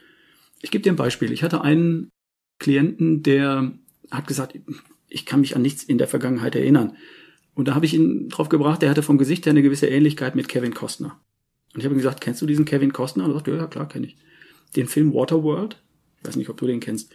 Ich 0.61 0.69
gebe 0.69 0.83
dir 0.83 0.93
ein 0.93 0.97
Beispiel. 0.97 1.31
Ich 1.31 1.41
hatte 1.41 1.61
einen 1.61 2.09
Klienten, 2.59 3.23
der 3.23 3.71
hat 4.11 4.27
gesagt, 4.27 4.59
ich 5.07 5.25
kann 5.25 5.41
mich 5.41 5.55
an 5.55 5.63
nichts 5.63 5.83
in 5.83 5.97
der 5.97 6.07
Vergangenheit 6.07 6.55
erinnern. 6.55 6.95
Und 7.55 7.67
da 7.67 7.73
habe 7.73 7.85
ich 7.85 7.95
ihn 7.95 8.29
drauf 8.29 8.49
gebracht, 8.49 8.81
der 8.83 8.89
hatte 8.89 9.01
vom 9.01 9.17
Gesicht 9.17 9.45
her 9.45 9.51
eine 9.51 9.63
gewisse 9.63 9.87
Ähnlichkeit 9.87 10.35
mit 10.35 10.47
Kevin 10.49 10.73
Costner. 10.73 11.19
Und 11.73 11.79
ich 11.79 11.85
habe 11.85 11.95
ihm 11.95 11.99
gesagt, 11.99 12.21
kennst 12.21 12.41
du 12.41 12.45
diesen 12.45 12.65
Kevin 12.65 12.93
Costner? 12.93 13.25
Und 13.25 13.31
er 13.31 13.35
sagt, 13.35 13.47
ja, 13.47 13.55
ja 13.55 13.67
klar, 13.67 13.87
kenne 13.87 14.07
ich. 14.07 14.17
Den 14.75 14.87
Film 14.87 15.13
Waterworld, 15.13 15.81
ich 16.19 16.27
weiß 16.27 16.35
nicht, 16.35 16.49
ob 16.49 16.57
du 16.57 16.67
den 16.67 16.79
kennst. 16.79 17.11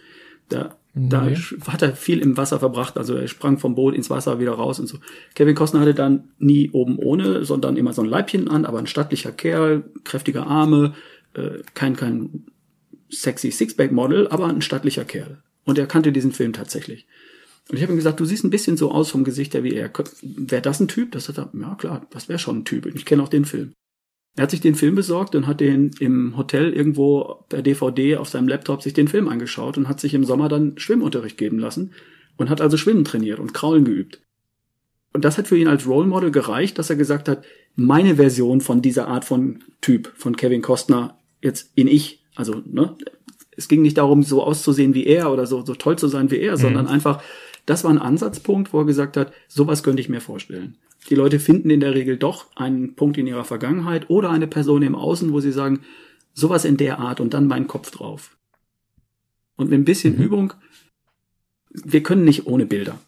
Da, 0.49 0.77
nee. 0.93 1.09
da 1.09 1.27
hat 1.67 1.81
er 1.81 1.95
viel 1.95 2.19
im 2.19 2.37
Wasser 2.37 2.59
verbracht. 2.59 2.97
Also 2.97 3.15
er 3.15 3.27
sprang 3.27 3.57
vom 3.57 3.75
Boot 3.75 3.95
ins 3.95 4.09
Wasser 4.09 4.39
wieder 4.39 4.51
raus 4.51 4.79
und 4.79 4.87
so. 4.87 4.99
Kevin 5.33 5.55
Costner 5.55 5.81
hatte 5.81 5.93
dann 5.93 6.29
nie 6.37 6.69
oben 6.71 6.97
ohne, 6.97 7.43
sondern 7.45 7.77
immer 7.77 7.93
so 7.93 8.01
ein 8.01 8.09
Leibchen 8.09 8.47
an, 8.47 8.65
aber 8.65 8.79
ein 8.79 8.87
stattlicher 8.87 9.31
Kerl, 9.31 9.83
kräftige 10.03 10.43
Arme, 10.45 10.93
äh, 11.33 11.59
kein, 11.73 11.95
kein 11.95 12.45
sexy 13.09 13.51
Sixpack-Model, 13.51 14.27
aber 14.27 14.47
ein 14.47 14.61
stattlicher 14.61 15.05
Kerl. 15.05 15.41
Und 15.63 15.77
er 15.77 15.87
kannte 15.87 16.11
diesen 16.11 16.31
Film 16.31 16.53
tatsächlich. 16.53 17.07
Und 17.69 17.77
ich 17.77 17.81
habe 17.81 17.93
ihm 17.93 17.97
gesagt, 17.97 18.19
du 18.19 18.25
siehst 18.25 18.43
ein 18.43 18.51
bisschen 18.51 18.77
so 18.77 18.91
aus 18.91 19.09
vom 19.09 19.23
Gesicht 19.23 19.55
her 19.55 19.63
wie 19.63 19.73
er. 19.73 19.91
Wäre 20.21 20.61
das 20.61 20.79
ein 20.79 20.87
Typ? 20.87 21.11
Das 21.11 21.27
hat 21.27 21.39
er, 21.39 21.49
ja 21.59 21.75
klar, 21.75 22.05
das 22.11 22.29
wäre 22.29 22.37
schon 22.37 22.59
ein 22.59 22.65
Typ. 22.65 22.85
Ich 22.85 23.05
kenne 23.05 23.23
auch 23.23 23.29
den 23.29 23.45
Film. 23.45 23.73
Er 24.35 24.43
hat 24.43 24.51
sich 24.51 24.61
den 24.61 24.75
Film 24.75 24.95
besorgt 24.95 25.33
und 25.35 25.47
hat 25.47 25.61
den 25.61 25.91
im 25.99 26.35
Hotel 26.35 26.73
irgendwo 26.73 27.45
per 27.47 27.61
DVD 27.61 28.17
auf 28.17 28.27
seinem 28.27 28.47
Laptop 28.47 28.81
sich 28.81 28.93
den 28.93 29.07
Film 29.07 29.29
angeschaut 29.29 29.77
und 29.77 29.87
hat 29.87 29.99
sich 30.01 30.13
im 30.13 30.25
Sommer 30.25 30.49
dann 30.49 30.77
Schwimmunterricht 30.77 31.37
geben 31.37 31.57
lassen 31.57 31.93
und 32.35 32.49
hat 32.49 32.59
also 32.59 32.75
Schwimmen 32.75 33.05
trainiert 33.05 33.39
und 33.39 33.53
Kraulen 33.53 33.85
geübt. 33.85 34.21
Und 35.13 35.23
das 35.23 35.37
hat 35.37 35.47
für 35.47 35.57
ihn 35.57 35.69
als 35.69 35.87
Role 35.87 36.07
Model 36.07 36.31
gereicht, 36.31 36.77
dass 36.77 36.89
er 36.89 36.97
gesagt 36.97 37.29
hat, 37.29 37.45
meine 37.75 38.15
Version 38.15 38.59
von 38.59 38.81
dieser 38.81 39.07
Art 39.07 39.23
von 39.23 39.63
Typ, 39.79 40.11
von 40.17 40.35
Kevin 40.35 40.61
Costner, 40.61 41.17
jetzt 41.41 41.71
in 41.75 41.87
ich, 41.87 42.25
also, 42.35 42.61
ne, 42.65 42.97
es 43.55 43.69
ging 43.69 43.81
nicht 43.81 43.97
darum, 43.97 44.23
so 44.23 44.43
auszusehen 44.43 44.93
wie 44.93 45.05
er 45.05 45.31
oder 45.31 45.45
so, 45.45 45.65
so 45.65 45.75
toll 45.75 45.97
zu 45.97 46.09
sein 46.09 46.31
wie 46.31 46.39
er, 46.39 46.53
mhm. 46.53 46.61
sondern 46.61 46.87
einfach, 46.87 47.23
das 47.65 47.83
war 47.83 47.91
ein 47.91 47.99
Ansatzpunkt, 47.99 48.73
wo 48.73 48.79
er 48.79 48.85
gesagt 48.85 49.17
hat, 49.17 49.33
sowas 49.47 49.83
könnte 49.83 50.01
ich 50.01 50.09
mir 50.09 50.21
vorstellen. 50.21 50.77
Die 51.09 51.15
Leute 51.15 51.39
finden 51.39 51.69
in 51.69 51.79
der 51.79 51.93
Regel 51.93 52.17
doch 52.17 52.47
einen 52.55 52.95
Punkt 52.95 53.17
in 53.17 53.27
ihrer 53.27 53.43
Vergangenheit 53.43 54.09
oder 54.09 54.29
eine 54.31 54.47
Person 54.47 54.81
im 54.81 54.95
Außen, 54.95 55.31
wo 55.31 55.39
sie 55.39 55.51
sagen, 55.51 55.81
sowas 56.33 56.65
in 56.65 56.77
der 56.77 56.99
Art 56.99 57.19
und 57.19 57.33
dann 57.33 57.47
mein 57.47 57.67
Kopf 57.67 57.91
drauf. 57.91 58.37
Und 59.55 59.69
mit 59.69 59.79
ein 59.79 59.85
bisschen 59.85 60.17
mhm. 60.17 60.23
Übung, 60.23 60.53
wir 61.71 62.03
können 62.03 62.23
nicht 62.23 62.47
ohne 62.47 62.65
Bilder. 62.65 62.99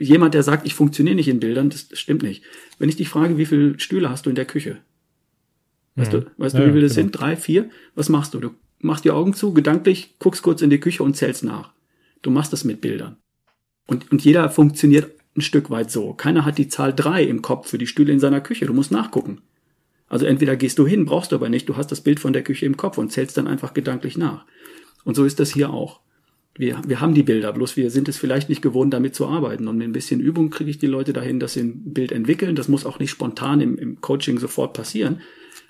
Jemand, 0.00 0.34
der 0.34 0.42
sagt, 0.42 0.66
ich 0.66 0.74
funktioniere 0.74 1.14
nicht 1.14 1.28
in 1.28 1.40
Bildern, 1.40 1.70
das 1.70 1.88
stimmt 1.92 2.22
nicht. 2.22 2.42
Wenn 2.78 2.88
ich 2.88 2.96
dich 2.96 3.08
frage, 3.08 3.38
wie 3.38 3.46
viele 3.46 3.78
Stühle 3.78 4.10
hast 4.10 4.26
du 4.26 4.30
in 4.30 4.36
der 4.36 4.44
Küche? 4.44 4.78
Weißt 5.94 6.12
mhm. 6.12 6.20
du, 6.20 6.30
weißt 6.38 6.54
ja, 6.54 6.60
du, 6.60 6.66
wie 6.66 6.72
viele 6.72 6.82
das 6.82 6.94
genau. 6.94 7.04
sind? 7.04 7.12
Drei, 7.12 7.36
vier? 7.36 7.70
Was 7.94 8.08
machst 8.08 8.34
du? 8.34 8.40
Du 8.40 8.50
machst 8.80 9.04
die 9.04 9.12
Augen 9.12 9.34
zu, 9.34 9.54
gedanklich, 9.54 10.16
guckst 10.18 10.42
kurz 10.42 10.62
in 10.62 10.70
die 10.70 10.80
Küche 10.80 11.02
und 11.02 11.16
zählst 11.16 11.44
nach. 11.44 11.72
Du 12.24 12.30
machst 12.30 12.52
das 12.54 12.64
mit 12.64 12.80
Bildern. 12.80 13.18
Und, 13.86 14.10
und 14.10 14.24
jeder 14.24 14.48
funktioniert 14.48 15.12
ein 15.36 15.42
Stück 15.42 15.68
weit 15.68 15.90
so. 15.90 16.14
Keiner 16.14 16.44
hat 16.44 16.56
die 16.56 16.68
Zahl 16.68 16.94
drei 16.94 17.22
im 17.22 17.42
Kopf 17.42 17.68
für 17.68 17.76
die 17.76 17.86
Stühle 17.86 18.12
in 18.12 18.18
seiner 18.18 18.40
Küche. 18.40 18.64
Du 18.64 18.72
musst 18.72 18.90
nachgucken. 18.90 19.42
Also 20.08 20.24
entweder 20.24 20.56
gehst 20.56 20.78
du 20.78 20.86
hin, 20.86 21.04
brauchst 21.04 21.32
du 21.32 21.36
aber 21.36 21.50
nicht, 21.50 21.68
du 21.68 21.76
hast 21.76 21.92
das 21.92 22.00
Bild 22.00 22.20
von 22.20 22.32
der 22.32 22.42
Küche 22.42 22.64
im 22.64 22.76
Kopf 22.76 22.98
und 22.98 23.12
zählst 23.12 23.36
dann 23.36 23.46
einfach 23.46 23.74
gedanklich 23.74 24.16
nach. 24.16 24.46
Und 25.04 25.16
so 25.16 25.24
ist 25.24 25.38
das 25.38 25.52
hier 25.52 25.70
auch. 25.70 26.00
Wir, 26.56 26.80
wir 26.86 27.00
haben 27.00 27.14
die 27.14 27.24
Bilder, 27.24 27.52
bloß 27.52 27.76
wir 27.76 27.90
sind 27.90 28.08
es 28.08 28.16
vielleicht 28.16 28.48
nicht 28.48 28.62
gewohnt, 28.62 28.94
damit 28.94 29.14
zu 29.14 29.26
arbeiten. 29.26 29.68
Und 29.68 29.76
mit 29.76 29.88
ein 29.88 29.92
bisschen 29.92 30.20
Übung 30.20 30.48
kriege 30.48 30.70
ich 30.70 30.78
die 30.78 30.86
Leute 30.86 31.12
dahin, 31.12 31.40
dass 31.40 31.54
sie 31.54 31.60
ein 31.60 31.92
Bild 31.92 32.10
entwickeln. 32.10 32.56
Das 32.56 32.68
muss 32.68 32.86
auch 32.86 32.98
nicht 33.00 33.10
spontan 33.10 33.60
im, 33.60 33.76
im 33.76 34.00
Coaching 34.00 34.38
sofort 34.38 34.72
passieren. 34.72 35.20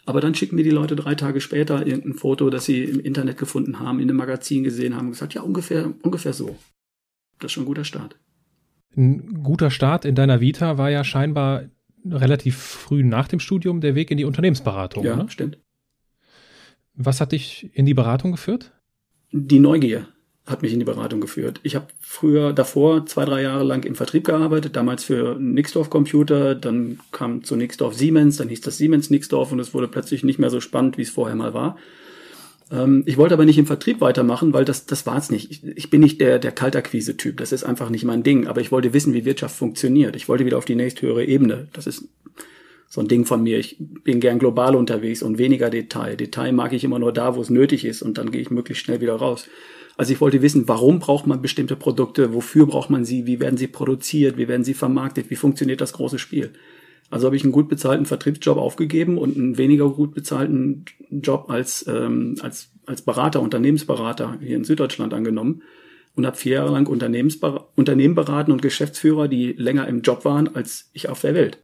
Aber 0.06 0.20
dann 0.20 0.34
schicken 0.34 0.56
mir 0.56 0.64
die 0.64 0.70
Leute 0.70 0.96
drei 0.96 1.14
Tage 1.14 1.40
später 1.40 1.86
irgendein 1.86 2.14
Foto, 2.14 2.50
das 2.50 2.66
sie 2.66 2.84
im 2.84 3.00
Internet 3.00 3.38
gefunden 3.38 3.80
haben, 3.80 4.00
in 4.00 4.08
einem 4.08 4.18
Magazin 4.18 4.62
gesehen 4.64 4.94
haben 4.94 5.06
und 5.06 5.12
gesagt, 5.12 5.34
ja, 5.34 5.42
ungefähr, 5.42 5.92
ungefähr 6.02 6.32
so. 6.32 6.56
Das 7.38 7.48
ist 7.48 7.52
schon 7.52 7.64
ein 7.64 7.66
guter 7.66 7.84
Start. 7.84 8.18
Ein 8.96 9.42
guter 9.42 9.70
Start 9.70 10.04
in 10.04 10.14
deiner 10.14 10.40
Vita 10.40 10.78
war 10.78 10.90
ja 10.90 11.04
scheinbar 11.04 11.64
relativ 12.04 12.56
früh 12.56 13.02
nach 13.02 13.28
dem 13.28 13.40
Studium 13.40 13.80
der 13.80 13.94
Weg 13.94 14.10
in 14.10 14.18
die 14.18 14.24
Unternehmensberatung. 14.24 15.04
Ja, 15.04 15.16
ne? 15.16 15.30
stimmt. 15.30 15.58
Was 16.94 17.20
hat 17.20 17.32
dich 17.32 17.70
in 17.74 17.86
die 17.86 17.94
Beratung 17.94 18.32
geführt? 18.32 18.72
Die 19.32 19.58
Neugier 19.58 20.06
hat 20.46 20.60
mich 20.60 20.72
in 20.74 20.78
die 20.78 20.84
Beratung 20.84 21.20
geführt. 21.20 21.60
Ich 21.62 21.74
habe 21.74 21.86
früher 22.00 22.52
davor 22.52 23.06
zwei, 23.06 23.24
drei 23.24 23.42
Jahre 23.42 23.64
lang 23.64 23.84
im 23.84 23.94
Vertrieb 23.94 24.24
gearbeitet, 24.24 24.76
damals 24.76 25.02
für 25.02 25.36
Nixdorf 25.38 25.88
Computer, 25.88 26.54
dann 26.54 27.00
kam 27.12 27.44
zu 27.44 27.56
Nixdorf 27.56 27.94
Siemens, 27.94 28.36
dann 28.36 28.50
hieß 28.50 28.60
das 28.60 28.76
Siemens 28.76 29.08
Nixdorf 29.08 29.52
und 29.52 29.58
es 29.58 29.72
wurde 29.72 29.88
plötzlich 29.88 30.22
nicht 30.22 30.38
mehr 30.38 30.50
so 30.50 30.60
spannend, 30.60 30.98
wie 30.98 31.02
es 31.02 31.10
vorher 31.10 31.34
mal 31.34 31.54
war. 31.54 31.78
Ähm, 32.70 33.04
ich 33.06 33.16
wollte 33.16 33.34
aber 33.34 33.46
nicht 33.46 33.58
im 33.58 33.66
Vertrieb 33.66 34.00
weitermachen, 34.00 34.52
weil 34.52 34.64
das, 34.66 34.84
das 34.84 35.06
war 35.06 35.16
es 35.16 35.30
nicht. 35.30 35.50
Ich, 35.50 35.64
ich, 35.64 35.90
bin 35.90 36.00
nicht 36.00 36.20
der, 36.20 36.38
der 36.38 36.52
Kaltakquise-Typ. 36.52 37.38
Das 37.38 37.52
ist 37.52 37.64
einfach 37.64 37.88
nicht 37.88 38.04
mein 38.04 38.22
Ding. 38.22 38.46
Aber 38.46 38.60
ich 38.60 38.72
wollte 38.72 38.92
wissen, 38.92 39.14
wie 39.14 39.24
Wirtschaft 39.24 39.56
funktioniert. 39.56 40.16
Ich 40.16 40.28
wollte 40.28 40.44
wieder 40.44 40.58
auf 40.58 40.64
die 40.64 40.74
nächsthöhere 40.74 41.24
Ebene. 41.24 41.68
Das 41.72 41.86
ist 41.86 42.08
so 42.88 43.00
ein 43.00 43.08
Ding 43.08 43.24
von 43.24 43.42
mir. 43.42 43.58
Ich 43.58 43.76
bin 43.78 44.20
gern 44.20 44.38
global 44.38 44.76
unterwegs 44.76 45.22
und 45.22 45.38
weniger 45.38 45.70
Detail. 45.70 46.16
Detail 46.16 46.52
mag 46.52 46.72
ich 46.72 46.84
immer 46.84 46.98
nur 46.98 47.12
da, 47.12 47.36
wo 47.36 47.40
es 47.40 47.50
nötig 47.50 47.84
ist 47.84 48.02
und 48.02 48.18
dann 48.18 48.30
gehe 48.30 48.40
ich 48.40 48.50
möglichst 48.50 48.84
schnell 48.84 49.00
wieder 49.00 49.16
raus. 49.16 49.46
Also 49.96 50.12
ich 50.12 50.20
wollte 50.20 50.42
wissen, 50.42 50.66
warum 50.66 50.98
braucht 50.98 51.26
man 51.26 51.40
bestimmte 51.40 51.76
Produkte, 51.76 52.34
wofür 52.34 52.66
braucht 52.66 52.90
man 52.90 53.04
sie, 53.04 53.26
wie 53.26 53.38
werden 53.38 53.56
sie 53.56 53.68
produziert, 53.68 54.36
wie 54.36 54.48
werden 54.48 54.64
sie 54.64 54.74
vermarktet, 54.74 55.30
wie 55.30 55.36
funktioniert 55.36 55.80
das 55.80 55.92
große 55.92 56.18
Spiel. 56.18 56.52
Also 57.10 57.26
habe 57.26 57.36
ich 57.36 57.44
einen 57.44 57.52
gut 57.52 57.68
bezahlten 57.68 58.06
Vertriebsjob 58.06 58.58
aufgegeben 58.58 59.18
und 59.18 59.36
einen 59.36 59.56
weniger 59.56 59.88
gut 59.90 60.14
bezahlten 60.14 60.84
Job 61.10 61.46
als, 61.48 61.86
ähm, 61.86 62.36
als, 62.40 62.72
als 62.86 63.02
Berater, 63.02 63.40
Unternehmensberater 63.40 64.38
hier 64.40 64.56
in 64.56 64.64
Süddeutschland 64.64 65.14
angenommen 65.14 65.62
und 66.16 66.26
habe 66.26 66.36
vier 66.36 66.54
Jahre 66.54 66.72
lang 66.72 66.86
Unternehmensber 66.86 67.70
Unternehmen 67.76 68.14
beraten 68.14 68.52
und 68.52 68.62
Geschäftsführer, 68.62 69.28
die 69.28 69.52
länger 69.52 69.86
im 69.86 70.02
Job 70.02 70.24
waren 70.24 70.56
als 70.56 70.90
ich 70.92 71.08
auf 71.08 71.20
der 71.20 71.34
Welt. 71.34 71.62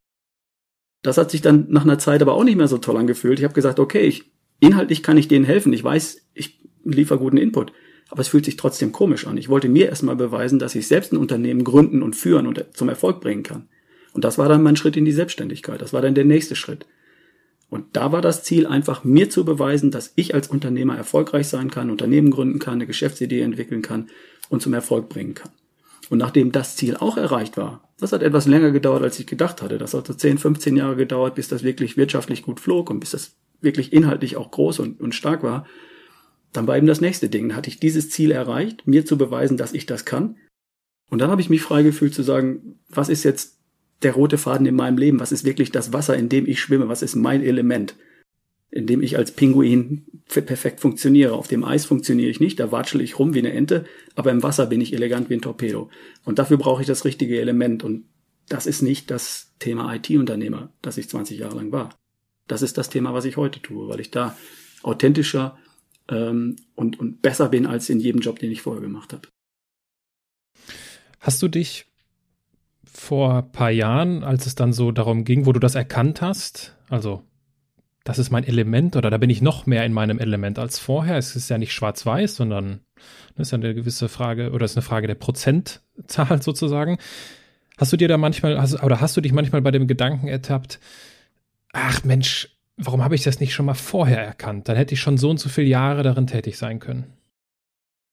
Das 1.02 1.16
hat 1.16 1.30
sich 1.30 1.40
dann 1.40 1.66
nach 1.70 1.82
einer 1.82 1.98
Zeit 1.98 2.20
aber 2.20 2.34
auch 2.34 2.44
nicht 2.44 2.56
mehr 2.56 2.68
so 2.68 2.78
toll 2.78 2.96
angefühlt. 2.96 3.38
Ich 3.38 3.44
habe 3.44 3.54
gesagt, 3.54 3.80
okay, 3.80 4.02
ich, 4.02 4.30
inhaltlich 4.60 5.02
kann 5.02 5.16
ich 5.16 5.28
denen 5.28 5.46
helfen. 5.46 5.72
Ich 5.72 5.82
weiß, 5.82 6.28
ich 6.34 6.60
liefere 6.84 7.18
guten 7.18 7.38
Input. 7.38 7.72
Aber 8.10 8.20
es 8.20 8.28
fühlt 8.28 8.44
sich 8.44 8.56
trotzdem 8.56 8.92
komisch 8.92 9.26
an. 9.26 9.36
Ich 9.36 9.48
wollte 9.48 9.68
mir 9.68 9.88
erstmal 9.88 10.16
beweisen, 10.16 10.58
dass 10.58 10.74
ich 10.74 10.88
selbst 10.88 11.12
ein 11.12 11.16
Unternehmen 11.16 11.64
gründen 11.64 12.02
und 12.02 12.16
führen 12.16 12.46
und 12.46 12.64
zum 12.74 12.88
Erfolg 12.88 13.20
bringen 13.20 13.44
kann. 13.44 13.68
Und 14.12 14.24
das 14.24 14.36
war 14.36 14.48
dann 14.48 14.62
mein 14.62 14.76
Schritt 14.76 14.96
in 14.96 15.04
die 15.04 15.12
Selbstständigkeit. 15.12 15.80
Das 15.80 15.92
war 15.92 16.02
dann 16.02 16.16
der 16.16 16.24
nächste 16.24 16.56
Schritt. 16.56 16.86
Und 17.68 17.84
da 17.92 18.10
war 18.10 18.20
das 18.20 18.42
Ziel 18.42 18.66
einfach, 18.66 19.04
mir 19.04 19.30
zu 19.30 19.44
beweisen, 19.44 19.92
dass 19.92 20.12
ich 20.16 20.34
als 20.34 20.48
Unternehmer 20.48 20.96
erfolgreich 20.96 21.46
sein 21.46 21.70
kann, 21.70 21.90
Unternehmen 21.90 22.32
gründen 22.32 22.58
kann, 22.58 22.74
eine 22.74 22.86
Geschäftsidee 22.86 23.42
entwickeln 23.42 23.80
kann 23.80 24.08
und 24.48 24.60
zum 24.60 24.74
Erfolg 24.74 25.08
bringen 25.08 25.34
kann. 25.34 25.52
Und 26.08 26.18
nachdem 26.18 26.50
das 26.50 26.74
Ziel 26.74 26.96
auch 26.96 27.16
erreicht 27.16 27.56
war, 27.56 27.88
das 28.00 28.12
hat 28.12 28.22
etwas 28.22 28.48
länger 28.48 28.72
gedauert, 28.72 29.04
als 29.04 29.20
ich 29.20 29.26
gedacht 29.26 29.62
hatte. 29.62 29.78
Das 29.78 29.94
hat 29.94 30.08
so 30.08 30.14
10, 30.14 30.38
15 30.38 30.76
Jahre 30.76 30.96
gedauert, 30.96 31.36
bis 31.36 31.46
das 31.46 31.62
wirklich 31.62 31.96
wirtschaftlich 31.96 32.42
gut 32.42 32.58
flog 32.58 32.90
und 32.90 32.98
bis 32.98 33.10
das 33.10 33.36
wirklich 33.60 33.92
inhaltlich 33.92 34.36
auch 34.36 34.50
groß 34.50 34.80
und, 34.80 35.00
und 35.00 35.14
stark 35.14 35.44
war. 35.44 35.66
Dann 36.52 36.66
war 36.66 36.76
eben 36.76 36.86
das 36.86 37.00
nächste 37.00 37.28
Ding. 37.28 37.48
Dann 37.48 37.56
hatte 37.56 37.70
ich 37.70 37.80
dieses 37.80 38.10
Ziel 38.10 38.30
erreicht, 38.30 38.86
mir 38.86 39.04
zu 39.04 39.16
beweisen, 39.16 39.56
dass 39.56 39.72
ich 39.72 39.86
das 39.86 40.04
kann. 40.04 40.36
Und 41.08 41.20
dann 41.20 41.30
habe 41.30 41.40
ich 41.40 41.50
mich 41.50 41.62
frei 41.62 41.82
gefühlt 41.82 42.14
zu 42.14 42.22
sagen, 42.22 42.78
was 42.88 43.08
ist 43.08 43.24
jetzt 43.24 43.58
der 44.02 44.12
rote 44.12 44.38
Faden 44.38 44.66
in 44.66 44.76
meinem 44.76 44.98
Leben? 44.98 45.20
Was 45.20 45.32
ist 45.32 45.44
wirklich 45.44 45.70
das 45.70 45.92
Wasser, 45.92 46.16
in 46.16 46.28
dem 46.28 46.46
ich 46.46 46.60
schwimme? 46.60 46.88
Was 46.88 47.02
ist 47.02 47.16
mein 47.16 47.42
Element? 47.42 47.96
In 48.70 48.86
dem 48.86 49.02
ich 49.02 49.16
als 49.18 49.32
Pinguin 49.32 50.06
perfekt 50.28 50.80
funktioniere. 50.80 51.34
Auf 51.34 51.48
dem 51.48 51.64
Eis 51.64 51.84
funktioniere 51.84 52.30
ich 52.30 52.40
nicht, 52.40 52.60
da 52.60 52.70
watschel 52.70 53.00
ich 53.00 53.18
rum 53.18 53.34
wie 53.34 53.40
eine 53.40 53.52
Ente, 53.52 53.84
aber 54.14 54.30
im 54.30 54.44
Wasser 54.44 54.66
bin 54.66 54.80
ich 54.80 54.92
elegant 54.92 55.28
wie 55.28 55.34
ein 55.34 55.42
Torpedo. 55.42 55.90
Und 56.24 56.38
dafür 56.38 56.56
brauche 56.56 56.80
ich 56.80 56.86
das 56.86 57.04
richtige 57.04 57.40
Element. 57.40 57.82
Und 57.82 58.04
das 58.48 58.66
ist 58.66 58.82
nicht 58.82 59.10
das 59.10 59.52
Thema 59.58 59.92
IT-Unternehmer, 59.94 60.72
das 60.82 60.98
ich 60.98 61.08
20 61.08 61.38
Jahre 61.38 61.56
lang 61.56 61.72
war. 61.72 61.90
Das 62.46 62.62
ist 62.62 62.78
das 62.78 62.90
Thema, 62.90 63.12
was 63.12 63.24
ich 63.24 63.36
heute 63.36 63.60
tue, 63.60 63.88
weil 63.88 64.00
ich 64.00 64.10
da 64.10 64.36
authentischer 64.82 65.58
ähm, 66.10 66.56
und, 66.74 66.98
und 66.98 67.22
besser 67.22 67.48
bin 67.48 67.66
als 67.66 67.88
in 67.88 68.00
jedem 68.00 68.20
Job, 68.20 68.38
den 68.38 68.50
ich 68.50 68.62
vorher 68.62 68.82
gemacht 68.82 69.12
habe. 69.12 69.28
Hast 71.20 71.40
du 71.42 71.48
dich 71.48 71.86
vor 72.84 73.42
paar 73.42 73.70
Jahren, 73.70 74.24
als 74.24 74.46
es 74.46 74.54
dann 74.54 74.72
so 74.72 74.90
darum 74.90 75.24
ging, 75.24 75.46
wo 75.46 75.52
du 75.52 75.60
das 75.60 75.74
erkannt 75.74 76.20
hast, 76.20 76.76
also 76.88 77.22
das 78.04 78.18
ist 78.18 78.30
mein 78.30 78.44
Element 78.44 78.96
oder 78.96 79.10
da 79.10 79.18
bin 79.18 79.30
ich 79.30 79.42
noch 79.42 79.66
mehr 79.66 79.84
in 79.84 79.92
meinem 79.92 80.18
Element 80.18 80.58
als 80.58 80.78
vorher. 80.78 81.16
Es 81.16 81.36
ist 81.36 81.50
ja 81.50 81.58
nicht 81.58 81.72
schwarz-weiß, 81.72 82.34
sondern 82.36 82.80
das 83.36 83.48
ist 83.48 83.50
ja 83.52 83.58
eine 83.58 83.74
gewisse 83.74 84.08
Frage 84.08 84.52
oder 84.52 84.64
ist 84.64 84.76
eine 84.76 84.82
Frage 84.82 85.06
der 85.06 85.14
Prozentzahl 85.14 86.42
sozusagen. 86.42 86.98
Hast 87.76 87.92
du 87.92 87.96
dir 87.96 88.08
da 88.08 88.18
manchmal, 88.18 88.60
hast, 88.60 88.82
oder 88.82 89.00
hast 89.00 89.16
du 89.16 89.20
dich 89.20 89.32
manchmal 89.32 89.62
bei 89.62 89.70
dem 89.70 89.86
Gedanken 89.86 90.28
ertappt, 90.28 90.80
ach 91.72 92.04
Mensch, 92.04 92.48
warum 92.80 93.04
habe 93.04 93.14
ich 93.14 93.22
das 93.22 93.40
nicht 93.40 93.54
schon 93.54 93.66
mal 93.66 93.74
vorher 93.74 94.22
erkannt? 94.22 94.68
Dann 94.68 94.76
hätte 94.76 94.94
ich 94.94 95.00
schon 95.00 95.18
so 95.18 95.30
und 95.30 95.38
so 95.38 95.48
viele 95.48 95.68
Jahre 95.68 96.02
darin 96.02 96.26
tätig 96.26 96.56
sein 96.56 96.80
können. 96.80 97.12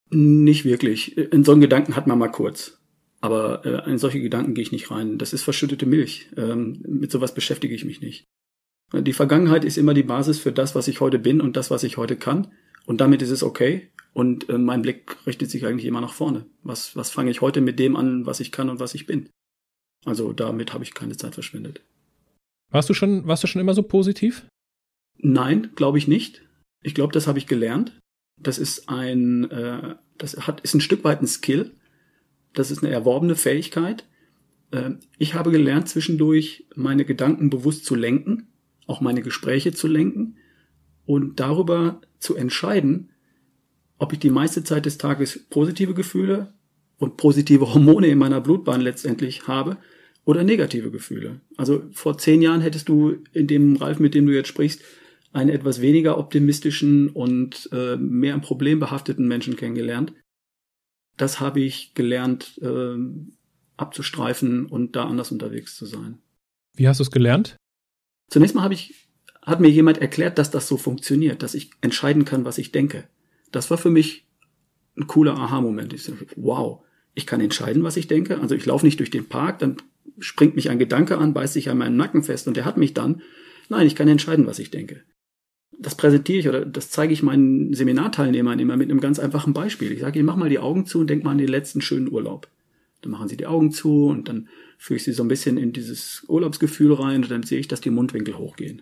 Nicht 0.10 0.66
wirklich. 0.66 1.18
In 1.18 1.44
so 1.44 1.52
einen 1.52 1.62
Gedanken 1.62 1.96
hat 1.96 2.08
man 2.08 2.20
mal 2.20 2.32
kurz. 2.32 2.80
Aber 3.20 3.66
äh, 3.66 3.90
in 3.90 3.98
solche 3.98 4.22
Gedanken 4.22 4.54
gehe 4.54 4.62
ich 4.62 4.72
nicht 4.72 4.92
rein. 4.92 5.18
Das 5.18 5.34
ist 5.34 5.44
verschüttete 5.44 5.86
Milch. 5.86 6.30
Ähm, 6.38 6.84
mit 6.88 7.12
sowas 7.12 7.34
beschäftige 7.34 7.74
ich 7.74 7.84
mich 7.84 8.02
nicht. 8.02 8.26
Die 8.94 9.14
Vergangenheit 9.14 9.66
ist 9.66 9.78
immer 9.78 9.94
die 9.94 10.04
Basis 10.04 10.40
für 10.40 10.52
das, 10.52 10.76
was 10.76 10.88
ich 10.88 11.02
heute 11.02 11.20
bin 11.20 11.42
und 11.42 11.58
das, 11.58 11.72
was 11.72 11.84
ich 11.84 11.98
heute 11.98 12.16
kann. 12.16 12.48
Und 12.86 13.02
damit 13.02 13.22
ist 13.22 13.32
es 13.32 13.44
okay. 13.44 13.90
Und 14.14 14.50
äh, 14.50 14.58
mein 14.58 14.82
Blick 14.82 15.18
richtet 15.28 15.52
sich 15.52 15.66
eigentlich 15.66 15.86
immer 15.86 16.00
nach 16.00 16.14
vorne. 16.14 16.46
Was, 16.64 16.96
was 16.96 17.10
fange 17.10 17.32
ich 17.32 17.42
heute 17.42 17.60
mit 17.60 17.80
dem 17.80 17.96
an, 17.96 18.26
was 18.26 18.40
ich 18.40 18.52
kann 18.52 18.70
und 18.70 18.80
was 18.80 18.96
ich 18.96 19.06
bin? 19.06 19.30
Also 20.06 20.32
damit 20.32 20.74
habe 20.74 20.84
ich 20.84 20.94
keine 20.94 21.18
Zeit 21.18 21.34
verschwendet. 21.34 21.82
Warst 22.72 22.90
du 22.90 22.94
schon, 22.94 23.28
warst 23.28 23.44
du 23.44 23.48
schon 23.48 23.62
immer 23.62 23.74
so 23.74 23.84
positiv? 23.84 24.48
Nein, 25.20 25.72
glaube 25.76 25.98
ich 25.98 26.08
nicht. 26.08 26.44
Ich 26.84 26.94
glaube, 26.94 27.14
das 27.14 27.28
habe 27.28 27.40
ich 27.40 27.48
gelernt. 27.48 28.00
Das 28.40 28.60
ist 28.60 28.90
ein, 28.90 29.50
äh, 29.50 29.96
Das 30.18 30.48
hat, 30.48 30.62
ist 30.62 30.74
ein 30.74 30.82
Stück 30.82 31.04
weit 31.04 31.22
ein 31.22 31.28
Skill. 31.28 31.72
Das 32.54 32.72
ist 32.72 32.84
eine 32.84 32.92
erworbene 32.92 33.36
Fähigkeit. 33.36 34.06
Ähm, 34.72 35.00
ich 35.18 35.34
habe 35.34 35.52
gelernt, 35.52 35.90
zwischendurch 35.90 36.66
meine 36.76 37.06
Gedanken 37.06 37.50
bewusst 37.50 37.86
zu 37.86 37.96
lenken, 37.96 38.48
auch 38.86 39.02
meine 39.02 39.22
Gespräche 39.22 39.74
zu 39.74 39.88
lenken 39.88 40.38
und 41.06 41.40
darüber 41.40 42.02
zu 42.20 42.36
entscheiden, 42.36 43.12
ob 43.98 44.14
ich 44.14 44.20
die 44.20 44.30
meiste 44.30 44.64
Zeit 44.64 44.86
des 44.86 44.98
Tages 44.98 45.46
positive 45.50 45.94
Gefühle 45.94 46.54
und 46.98 47.18
positive 47.18 47.74
Hormone 47.74 48.08
in 48.08 48.18
meiner 48.18 48.42
Blutbahn 48.42 48.82
letztendlich 48.82 49.48
habe 49.48 49.78
oder 50.26 50.44
negative 50.44 50.92
Gefühle. 50.92 51.42
Also 51.56 51.84
vor 51.94 52.18
zehn 52.18 52.42
Jahren 52.42 52.62
hättest 52.62 52.90
du 52.90 53.18
in 53.34 53.48
dem 53.48 53.78
Ralf, 53.78 54.00
mit 54.00 54.14
dem 54.14 54.26
du 54.26 54.34
jetzt 54.34 54.50
sprichst, 54.50 54.82
einen 55.38 55.52
etwas 55.52 55.82
weniger 55.82 56.18
optimistischen 56.18 57.10
und 57.10 57.70
äh, 57.72 57.96
mehr 57.96 58.34
ein 58.34 58.42
Problem 58.42 58.80
behafteten 58.80 59.28
Menschen 59.28 59.56
kennengelernt. 59.56 60.14
Das 61.16 61.40
habe 61.40 61.60
ich 61.60 61.94
gelernt 61.94 62.60
äh, 62.62 62.98
abzustreifen 63.78 64.66
und 64.66 64.96
da 64.96 65.06
anders 65.06 65.32
unterwegs 65.32 65.76
zu 65.76 65.86
sein. 65.86 66.18
Wie 66.76 66.88
hast 66.88 67.00
du 67.00 67.04
es 67.04 67.12
gelernt? 67.12 67.56
Zunächst 68.30 68.56
mal 68.56 68.64
habe 68.64 68.74
ich, 68.74 69.08
hat 69.44 69.60
mir 69.60 69.70
jemand 69.70 70.00
erklärt, 70.00 70.40
dass 70.40 70.50
das 70.50 70.68
so 70.68 70.76
funktioniert, 70.76 71.44
dass 71.44 71.54
ich 71.54 71.70
entscheiden 71.82 72.26
kann, 72.26 72.44
was 72.44 72.58
ich 72.58 72.72
denke. 72.72 73.08
Das 73.52 73.70
war 73.70 73.78
für 73.78 73.92
mich 73.92 74.28
ein 74.98 75.06
cooler 75.06 75.38
Aha-Moment. 75.38 75.94
Ich 75.94 76.04
so, 76.04 76.14
wow, 76.36 76.84
ich 77.14 77.28
kann 77.28 77.42
entscheiden, 77.42 77.84
was 77.84 77.98
ich 77.98 78.08
denke. 78.08 78.40
Also 78.42 78.56
ich 78.56 78.66
laufe 78.66 78.86
nicht 78.86 79.00
durch 79.00 79.12
den 79.12 79.30
Park, 79.30 79.60
dann 79.60 79.78
springt 80.20 80.56
mich 80.56 80.72
ein 80.72 80.80
Gedanke 80.80 81.20
an, 81.20 81.34
beißt 81.34 81.54
sich 81.54 81.70
an 81.70 81.78
meinen 81.78 81.96
Nacken 81.96 82.24
fest 82.24 82.48
und 82.48 82.58
der 82.58 82.66
hat 82.66 82.78
mich 82.78 82.96
dann. 82.96 83.22
Nein, 83.70 83.86
ich 83.86 83.96
kann 83.96 84.08
entscheiden, 84.08 84.48
was 84.48 84.58
ich 84.58 84.72
denke. 84.72 85.04
Das 85.80 85.96
präsentiere 85.96 86.40
ich 86.40 86.50
oder 86.50 86.66
das 86.66 86.90
zeige 86.90 87.14
ich 87.14 87.22
meinen 87.22 87.74
Seminarteilnehmern 87.74 88.60
immer 88.60 88.78
mit 88.78 88.90
einem 88.90 89.00
ganz 89.00 89.20
einfachen 89.20 89.54
Beispiel. 89.54 89.92
Ich 89.92 90.00
sage, 90.00 90.20
ich 90.20 90.26
mach 90.26 90.36
mal 90.36 90.50
die 90.50 90.60
Augen 90.60 90.86
zu 90.86 91.00
und 91.00 91.10
denk 91.10 91.24
mal 91.24 91.32
an 91.32 91.38
den 91.38 91.48
letzten 91.48 91.82
schönen 91.82 92.12
Urlaub. 92.12 92.48
Dann 93.02 93.12
machen 93.12 93.28
sie 93.28 93.38
die 93.38 93.46
Augen 93.46 93.72
zu 93.72 94.08
und 94.08 94.28
dann 94.28 94.50
führe 94.78 94.98
ich 94.98 95.04
sie 95.04 95.12
so 95.12 95.24
ein 95.24 95.28
bisschen 95.28 95.58
in 95.58 95.74
dieses 95.74 96.26
Urlaubsgefühl 96.28 96.94
rein 96.94 97.24
und 97.24 97.30
dann 97.30 97.44
sehe 97.44 97.60
ich, 97.60 97.68
dass 97.68 97.82
die 97.82 97.92
Mundwinkel 97.92 98.38
hochgehen. 98.38 98.82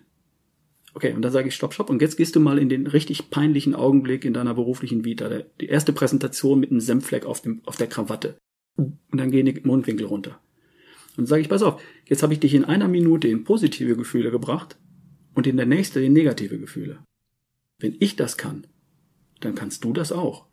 Okay, 0.94 1.12
und 1.12 1.20
dann 1.20 1.32
sage 1.32 1.48
ich 1.48 1.54
stopp, 1.54 1.74
stopp. 1.74 1.90
Und 1.90 2.00
jetzt 2.00 2.16
gehst 2.16 2.34
du 2.34 2.40
mal 2.40 2.58
in 2.58 2.70
den 2.70 2.86
richtig 2.86 3.28
peinlichen 3.28 3.74
Augenblick 3.74 4.24
in 4.24 4.32
deiner 4.32 4.54
beruflichen 4.54 5.04
Vita. 5.04 5.28
Die 5.60 5.66
erste 5.66 5.92
Präsentation 5.92 6.58
mit 6.58 6.70
einem 6.70 6.80
Senffleck 6.80 7.26
auf, 7.26 7.42
dem, 7.42 7.60
auf 7.66 7.76
der 7.76 7.88
Krawatte. 7.88 8.38
Und 8.76 8.98
dann 9.12 9.30
gehen 9.30 9.44
die 9.44 9.60
Mundwinkel 9.62 10.06
runter. 10.06 10.40
Und 11.10 11.18
dann 11.18 11.26
sage 11.26 11.42
ich, 11.42 11.50
pass 11.50 11.62
auf, 11.62 11.82
jetzt 12.06 12.22
habe 12.22 12.32
ich 12.32 12.40
dich 12.40 12.54
in 12.54 12.64
einer 12.64 12.88
Minute 12.88 13.28
in 13.28 13.44
positive 13.44 13.94
Gefühle 13.94 14.30
gebracht 14.30 14.78
und 15.36 15.46
in 15.46 15.58
der 15.58 15.66
nächste 15.66 16.00
in 16.00 16.14
negative 16.14 16.58
Gefühle. 16.58 16.98
Wenn 17.78 17.94
ich 18.00 18.16
das 18.16 18.38
kann, 18.38 18.66
dann 19.40 19.54
kannst 19.54 19.84
du 19.84 19.92
das 19.92 20.10
auch. 20.10 20.46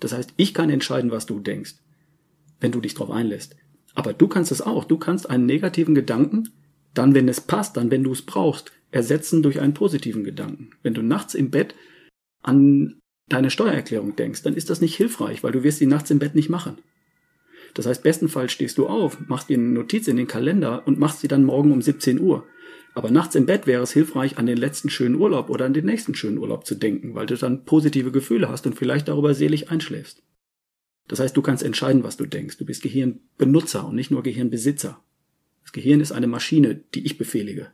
Das 0.00 0.12
heißt, 0.12 0.34
ich 0.36 0.52
kann 0.52 0.70
entscheiden, 0.70 1.12
was 1.12 1.24
du 1.24 1.38
denkst, 1.38 1.76
wenn 2.60 2.72
du 2.72 2.80
dich 2.80 2.94
darauf 2.94 3.12
einlässt. 3.12 3.54
Aber 3.94 4.12
du 4.12 4.26
kannst 4.26 4.50
es 4.50 4.60
auch. 4.60 4.84
Du 4.84 4.98
kannst 4.98 5.30
einen 5.30 5.46
negativen 5.46 5.94
Gedanken, 5.94 6.48
dann, 6.94 7.14
wenn 7.14 7.28
es 7.28 7.40
passt, 7.40 7.76
dann, 7.76 7.92
wenn 7.92 8.02
du 8.02 8.10
es 8.10 8.22
brauchst, 8.22 8.72
ersetzen 8.90 9.40
durch 9.40 9.60
einen 9.60 9.72
positiven 9.72 10.24
Gedanken. 10.24 10.70
Wenn 10.82 10.94
du 10.94 11.02
nachts 11.02 11.34
im 11.34 11.50
Bett 11.50 11.76
an 12.42 13.00
deine 13.28 13.50
Steuererklärung 13.50 14.16
denkst, 14.16 14.42
dann 14.42 14.54
ist 14.54 14.68
das 14.68 14.80
nicht 14.80 14.96
hilfreich, 14.96 15.44
weil 15.44 15.52
du 15.52 15.62
wirst 15.62 15.78
sie 15.78 15.86
nachts 15.86 16.10
im 16.10 16.18
Bett 16.18 16.34
nicht 16.34 16.50
machen. 16.50 16.78
Das 17.74 17.86
heißt, 17.86 18.02
bestenfalls 18.02 18.50
stehst 18.50 18.78
du 18.78 18.88
auf, 18.88 19.28
machst 19.28 19.48
dir 19.48 19.58
eine 19.58 19.68
Notiz 19.68 20.08
in 20.08 20.16
den 20.16 20.26
Kalender 20.26 20.86
und 20.86 20.98
machst 20.98 21.20
sie 21.20 21.28
dann 21.28 21.44
morgen 21.44 21.70
um 21.70 21.80
17 21.80 22.20
Uhr. 22.20 22.44
Aber 22.94 23.10
nachts 23.10 23.34
im 23.34 23.46
Bett 23.46 23.66
wäre 23.66 23.82
es 23.82 23.92
hilfreich, 23.92 24.36
an 24.36 24.46
den 24.46 24.58
letzten 24.58 24.90
schönen 24.90 25.14
Urlaub 25.14 25.48
oder 25.48 25.64
an 25.64 25.72
den 25.72 25.86
nächsten 25.86 26.14
schönen 26.14 26.38
Urlaub 26.38 26.66
zu 26.66 26.74
denken, 26.74 27.14
weil 27.14 27.26
du 27.26 27.36
dann 27.36 27.64
positive 27.64 28.12
Gefühle 28.12 28.48
hast 28.48 28.66
und 28.66 28.74
vielleicht 28.74 29.08
darüber 29.08 29.34
selig 29.34 29.70
einschläfst. 29.70 30.22
Das 31.08 31.20
heißt, 31.20 31.36
du 31.36 31.42
kannst 31.42 31.62
entscheiden, 31.62 32.04
was 32.04 32.16
du 32.16 32.26
denkst. 32.26 32.58
Du 32.58 32.66
bist 32.66 32.82
Gehirnbenutzer 32.82 33.86
und 33.86 33.94
nicht 33.94 34.10
nur 34.10 34.22
Gehirnbesitzer. 34.22 35.02
Das 35.62 35.72
Gehirn 35.72 36.00
ist 36.00 36.12
eine 36.12 36.26
Maschine, 36.26 36.76
die 36.94 37.04
ich 37.04 37.18
befehlige. 37.18 37.68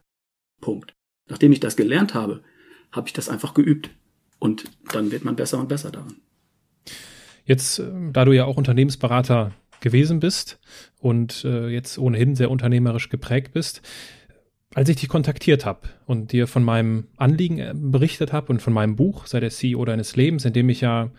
Punkt. 0.60 0.94
Nachdem 1.28 1.52
ich 1.52 1.60
das 1.60 1.76
gelernt 1.76 2.14
habe, 2.14 2.42
habe 2.92 3.08
ich 3.08 3.12
das 3.12 3.28
einfach 3.28 3.54
geübt. 3.54 3.90
Und 4.38 4.64
dann 4.92 5.10
wird 5.10 5.24
man 5.24 5.36
besser 5.36 5.58
und 5.58 5.68
besser 5.68 5.90
daran. 5.90 6.16
Jetzt, 7.44 7.78
äh, 7.78 7.90
da 8.12 8.24
du 8.24 8.32
ja 8.32 8.44
auch 8.44 8.56
Unternehmensberater 8.56 9.52
gewesen 9.80 10.20
bist 10.20 10.58
und 10.98 11.44
äh, 11.44 11.68
jetzt 11.68 11.98
ohnehin 11.98 12.34
sehr 12.34 12.50
unternehmerisch 12.50 13.08
geprägt 13.08 13.52
bist, 13.52 13.82
als 14.74 14.88
ich 14.88 14.96
dich 14.96 15.08
kontaktiert 15.08 15.64
habe 15.64 15.88
und 16.06 16.32
dir 16.32 16.46
von 16.46 16.62
meinem 16.62 17.08
Anliegen 17.16 17.58
äh, 17.58 17.72
berichtet 17.74 18.32
habe 18.32 18.52
und 18.52 18.60
von 18.60 18.72
meinem 18.72 18.96
Buch, 18.96 19.26
sei 19.26 19.40
der 19.40 19.50
CEO 19.50 19.84
deines 19.84 20.14
Lebens, 20.14 20.44
in 20.44 20.52
dem 20.52 20.68
ich 20.68 20.82
ja 20.82 21.10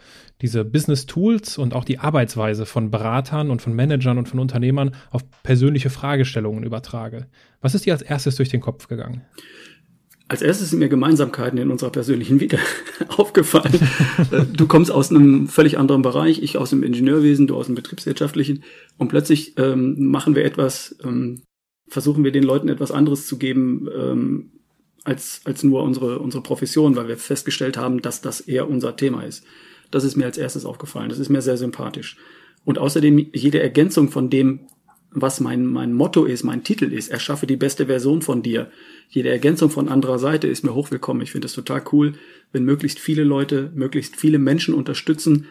diese 0.41 0.63
Business 0.63 1.07
Tools 1.07 1.57
und 1.57 1.73
auch 1.73 1.83
die 1.83 1.99
Arbeitsweise 1.99 2.65
von 2.65 2.91
Beratern 2.91 3.49
und 3.49 3.61
von 3.61 3.73
Managern 3.73 4.17
und 4.17 4.29
von 4.29 4.39
Unternehmern 4.39 4.95
auf 5.09 5.23
persönliche 5.43 5.89
Fragestellungen 5.89 6.63
übertrage. 6.63 7.27
Was 7.61 7.75
ist 7.75 7.85
dir 7.85 7.93
als 7.93 8.03
erstes 8.03 8.35
durch 8.35 8.49
den 8.49 8.61
Kopf 8.61 8.87
gegangen? 8.87 9.23
Als 10.29 10.43
erstes 10.43 10.69
sind 10.69 10.77
mir 10.77 10.89
Gemeinsamkeiten 10.89 11.57
in 11.57 11.71
unserer 11.71 11.89
persönlichen 11.89 12.39
Vita 12.39 12.59
aufgefallen. 13.17 13.79
du 14.53 14.67
kommst 14.67 14.91
aus 14.91 15.09
einem 15.09 15.47
völlig 15.47 15.79
anderen 15.79 16.03
Bereich, 16.03 16.43
ich 16.43 16.55
aus 16.55 16.69
dem 16.69 16.83
Ingenieurwesen, 16.83 17.47
du 17.47 17.55
aus 17.55 17.65
dem 17.65 17.73
betriebswirtschaftlichen 17.73 18.63
und 18.99 19.07
plötzlich 19.07 19.57
ähm, 19.57 19.95
machen 20.05 20.35
wir 20.35 20.45
etwas, 20.45 20.95
ähm, 21.03 21.41
versuchen 21.89 22.23
wir 22.23 22.31
den 22.31 22.43
Leuten 22.43 22.69
etwas 22.69 22.91
anderes 22.91 23.27
zu 23.27 23.37
geben 23.37 23.87
ähm, 23.95 24.51
als, 25.03 25.41
als 25.45 25.63
nur 25.63 25.83
unsere, 25.83 26.19
unsere 26.19 26.43
Profession, 26.43 26.95
weil 26.95 27.07
wir 27.07 27.17
festgestellt 27.17 27.77
haben, 27.77 28.01
dass 28.01 28.21
das 28.21 28.41
eher 28.41 28.69
unser 28.69 28.95
Thema 28.95 29.23
ist. 29.23 29.43
Das 29.91 30.03
ist 30.03 30.15
mir 30.15 30.25
als 30.25 30.37
erstes 30.37 30.65
aufgefallen. 30.65 31.09
Das 31.09 31.19
ist 31.19 31.29
mir 31.29 31.41
sehr 31.41 31.57
sympathisch. 31.57 32.17
Und 32.65 32.77
außerdem 32.77 33.29
jede 33.33 33.61
Ergänzung 33.61 34.09
von 34.09 34.29
dem, 34.29 34.67
was 35.11 35.39
mein, 35.39 35.65
mein 35.65 35.93
Motto 35.93 36.25
ist, 36.25 36.43
mein 36.43 36.63
Titel 36.63 36.93
ist, 36.93 37.09
erschaffe 37.09 37.47
die 37.47 37.55
beste 37.55 37.87
Version 37.87 38.21
von 38.21 38.43
dir. 38.43 38.69
Jede 39.09 39.29
Ergänzung 39.29 39.71
von 39.71 39.89
anderer 39.89 40.19
Seite 40.19 40.47
ist 40.47 40.63
mir 40.63 40.75
hochwillkommen. 40.75 41.23
Ich 41.23 41.31
finde 41.31 41.47
es 41.47 41.53
total 41.53 41.81
cool, 41.91 42.13
wenn 42.51 42.63
möglichst 42.63 42.99
viele 42.99 43.23
Leute, 43.23 43.71
möglichst 43.73 44.15
viele 44.15 44.37
Menschen 44.37 44.75
unterstützen, 44.75 45.47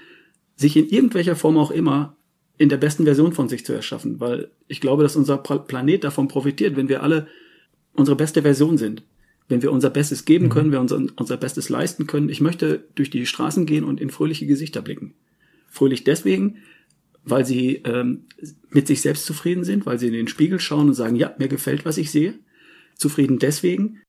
sich 0.54 0.76
in 0.76 0.88
irgendwelcher 0.88 1.34
Form 1.34 1.58
auch 1.58 1.72
immer 1.72 2.17
in 2.58 2.68
der 2.68 2.76
besten 2.76 3.04
Version 3.04 3.32
von 3.32 3.48
sich 3.48 3.64
zu 3.64 3.72
erschaffen, 3.72 4.20
weil 4.20 4.50
ich 4.66 4.80
glaube, 4.80 5.04
dass 5.04 5.16
unser 5.16 5.38
Planet 5.38 6.04
davon 6.04 6.28
profitiert, 6.28 6.76
wenn 6.76 6.88
wir 6.88 7.02
alle 7.02 7.28
unsere 7.94 8.16
beste 8.16 8.42
Version 8.42 8.76
sind. 8.76 9.02
Wenn 9.48 9.62
wir 9.62 9.72
unser 9.72 9.90
Bestes 9.90 10.24
geben 10.24 10.46
mhm. 10.46 10.50
können, 10.50 10.72
wir 10.72 10.80
unser, 10.80 11.00
unser 11.16 11.36
Bestes 11.36 11.68
leisten 11.68 12.06
können. 12.06 12.28
Ich 12.28 12.40
möchte 12.40 12.84
durch 12.96 13.10
die 13.10 13.24
Straßen 13.24 13.64
gehen 13.64 13.84
und 13.84 14.00
in 14.00 14.10
fröhliche 14.10 14.46
Gesichter 14.46 14.82
blicken. 14.82 15.14
Fröhlich 15.68 16.04
deswegen, 16.04 16.58
weil 17.24 17.46
sie 17.46 17.76
ähm, 17.84 18.24
mit 18.70 18.86
sich 18.86 19.00
selbst 19.00 19.24
zufrieden 19.24 19.64
sind, 19.64 19.86
weil 19.86 19.98
sie 19.98 20.08
in 20.08 20.12
den 20.12 20.28
Spiegel 20.28 20.60
schauen 20.60 20.88
und 20.88 20.94
sagen, 20.94 21.16
ja, 21.16 21.34
mir 21.38 21.48
gefällt, 21.48 21.84
was 21.84 21.96
ich 21.96 22.10
sehe. 22.10 22.34
Zufrieden 22.96 23.38
deswegen, 23.38 24.02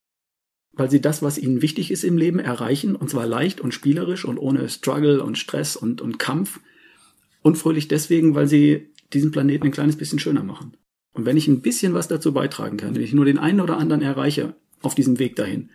weil 0.74 0.90
sie 0.90 1.02
das, 1.02 1.22
was 1.22 1.38
ihnen 1.38 1.62
wichtig 1.62 1.92
ist 1.92 2.04
im 2.04 2.18
Leben, 2.18 2.40
erreichen, 2.40 2.96
und 2.96 3.10
zwar 3.10 3.28
leicht 3.28 3.62
und 3.62 3.74
spielerisch 3.74 4.26
und 4.26 4.38
ohne 4.38 4.68
Struggle 4.70 5.24
und 5.24 5.38
Stress 5.38 5.76
und, 5.76 6.02
und 6.02 6.20
Kampf. 6.20 6.60
Und 7.42 7.58
fröhlich 7.58 7.88
deswegen, 7.88 8.36
weil 8.36 8.48
sie 8.48 8.90
diesen 9.14 9.32
Planeten 9.32 9.66
ein 9.66 9.72
kleines 9.72 9.96
bisschen 9.96 10.20
schöner 10.20 10.44
machen. 10.44 10.74
Und 11.14 11.26
wenn 11.26 11.38
ich 11.38 11.48
ein 11.48 11.62
bisschen 11.62 11.94
was 11.94 12.08
dazu 12.08 12.34
beitragen 12.34 12.78
kann, 12.78 12.96
wenn 12.96 13.02
ich 13.02 13.14
nur 13.14 13.26
den 13.26 13.40
einen 13.40 13.62
oder 13.62 13.78
anderen 13.78 14.02
erreiche 14.02 14.56
auf 14.82 14.96
diesem 14.96 15.20
Weg 15.20 15.36
dahin, 15.36 15.70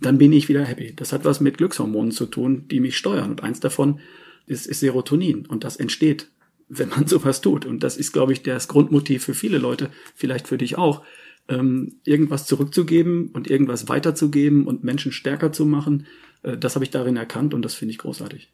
dann 0.00 0.18
bin 0.18 0.32
ich 0.32 0.48
wieder 0.48 0.64
happy. 0.64 0.94
Das 0.94 1.12
hat 1.12 1.24
was 1.24 1.40
mit 1.40 1.58
Glückshormonen 1.58 2.12
zu 2.12 2.26
tun, 2.26 2.66
die 2.68 2.80
mich 2.80 2.96
steuern. 2.96 3.30
Und 3.30 3.42
eins 3.42 3.58
davon 3.58 4.00
ist, 4.46 4.66
ist 4.66 4.80
Serotonin. 4.80 5.46
Und 5.46 5.64
das 5.64 5.76
entsteht 5.76 6.30
wenn 6.68 6.90
man 6.90 7.06
sowas 7.06 7.40
tut. 7.40 7.66
Und 7.66 7.82
das 7.82 7.96
ist, 7.96 8.12
glaube 8.12 8.32
ich, 8.32 8.42
das 8.42 8.68
Grundmotiv 8.68 9.24
für 9.24 9.34
viele 9.34 9.58
Leute, 9.58 9.90
vielleicht 10.14 10.48
für 10.48 10.58
dich 10.58 10.78
auch, 10.78 11.04
ähm, 11.48 12.00
irgendwas 12.04 12.46
zurückzugeben 12.46 13.30
und 13.30 13.48
irgendwas 13.48 13.88
weiterzugeben 13.88 14.66
und 14.66 14.84
Menschen 14.84 15.12
stärker 15.12 15.50
zu 15.50 15.64
machen. 15.64 16.06
Äh, 16.42 16.58
das 16.58 16.74
habe 16.74 16.84
ich 16.84 16.90
darin 16.90 17.16
erkannt 17.16 17.54
und 17.54 17.62
das 17.62 17.74
finde 17.74 17.92
ich 17.92 17.98
großartig. 17.98 18.52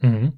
Mhm. 0.00 0.32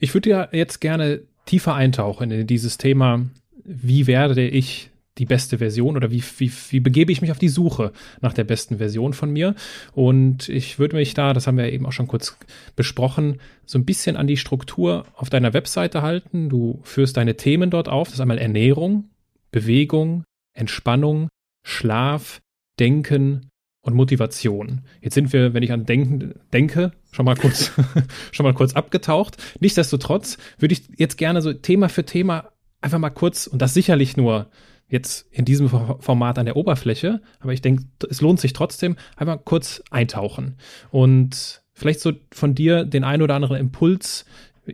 Ich 0.00 0.14
würde 0.14 0.30
ja 0.30 0.48
jetzt 0.52 0.80
gerne 0.80 1.22
tiefer 1.46 1.74
eintauchen 1.74 2.30
in 2.30 2.46
dieses 2.46 2.78
Thema, 2.78 3.26
wie 3.64 4.06
werde 4.06 4.46
ich 4.46 4.90
die 5.18 5.26
beste 5.26 5.58
Version 5.58 5.96
oder 5.96 6.10
wie, 6.10 6.22
wie, 6.38 6.52
wie 6.70 6.80
begebe 6.80 7.10
ich 7.10 7.20
mich 7.20 7.30
auf 7.30 7.38
die 7.38 7.48
Suche 7.48 7.92
nach 8.20 8.32
der 8.32 8.44
besten 8.44 8.78
Version 8.78 9.12
von 9.12 9.30
mir? 9.30 9.54
Und 9.92 10.48
ich 10.48 10.78
würde 10.78 10.96
mich 10.96 11.14
da, 11.14 11.32
das 11.32 11.46
haben 11.46 11.58
wir 11.58 11.72
eben 11.72 11.86
auch 11.86 11.92
schon 11.92 12.06
kurz 12.06 12.38
besprochen, 12.76 13.40
so 13.66 13.78
ein 13.78 13.84
bisschen 13.84 14.16
an 14.16 14.26
die 14.26 14.36
Struktur 14.36 15.06
auf 15.14 15.28
deiner 15.28 15.52
Webseite 15.52 16.02
halten. 16.02 16.48
Du 16.48 16.80
führst 16.84 17.16
deine 17.16 17.36
Themen 17.36 17.70
dort 17.70 17.88
auf. 17.88 18.08
Das 18.08 18.14
ist 18.14 18.20
einmal 18.20 18.38
Ernährung, 18.38 19.10
Bewegung, 19.50 20.24
Entspannung, 20.54 21.28
Schlaf, 21.64 22.40
Denken 22.78 23.48
und 23.88 23.94
Motivation. 23.94 24.82
Jetzt 25.00 25.14
sind 25.14 25.32
wir, 25.32 25.54
wenn 25.54 25.62
ich 25.62 25.72
an 25.72 25.86
Denken 25.86 26.34
denke, 26.52 26.92
schon 27.10 27.24
mal 27.24 27.36
kurz, 27.36 27.72
schon 28.32 28.44
mal 28.44 28.54
kurz 28.54 28.74
abgetaucht. 28.74 29.36
Nichtsdestotrotz 29.60 30.38
würde 30.58 30.74
ich 30.74 30.82
jetzt 30.96 31.16
gerne 31.16 31.42
so 31.42 31.52
Thema 31.52 31.88
für 31.88 32.04
Thema 32.04 32.52
einfach 32.80 32.98
mal 32.98 33.10
kurz, 33.10 33.46
und 33.46 33.60
das 33.60 33.74
sicherlich 33.74 34.16
nur 34.16 34.50
jetzt 34.88 35.26
in 35.32 35.44
diesem 35.44 35.68
Format 35.68 36.38
an 36.38 36.46
der 36.46 36.56
Oberfläche, 36.56 37.20
aber 37.40 37.52
ich 37.52 37.60
denke, 37.60 37.84
es 38.08 38.20
lohnt 38.20 38.40
sich 38.40 38.52
trotzdem, 38.52 38.96
einmal 39.16 39.38
kurz 39.38 39.82
eintauchen. 39.90 40.56
Und 40.90 41.62
vielleicht 41.72 42.00
so 42.00 42.12
von 42.30 42.54
dir 42.54 42.84
den 42.84 43.04
ein 43.04 43.20
oder 43.20 43.34
anderen 43.34 43.56
Impuls 43.56 44.24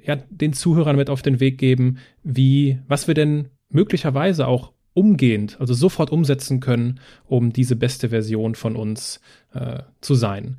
ja, 0.05 0.17
den 0.17 0.53
Zuhörern 0.53 0.97
mit 0.97 1.09
auf 1.09 1.23
den 1.23 1.41
Weg 1.41 1.59
geben, 1.59 1.99
wie, 2.23 2.81
was 2.89 3.07
wir 3.07 3.15
denn 3.15 3.49
möglicherweise 3.71 4.47
auch 4.47 4.73
umgehend, 4.95 5.57
also 5.61 5.75
sofort 5.75 6.11
umsetzen 6.11 6.61
können, 6.61 7.01
um 7.27 7.53
diese 7.53 7.77
beste 7.77 8.09
Version 8.09 8.55
von 8.55 8.77
uns 8.77 9.21
äh, 9.53 9.81
zu 10.01 10.15
sein. 10.15 10.57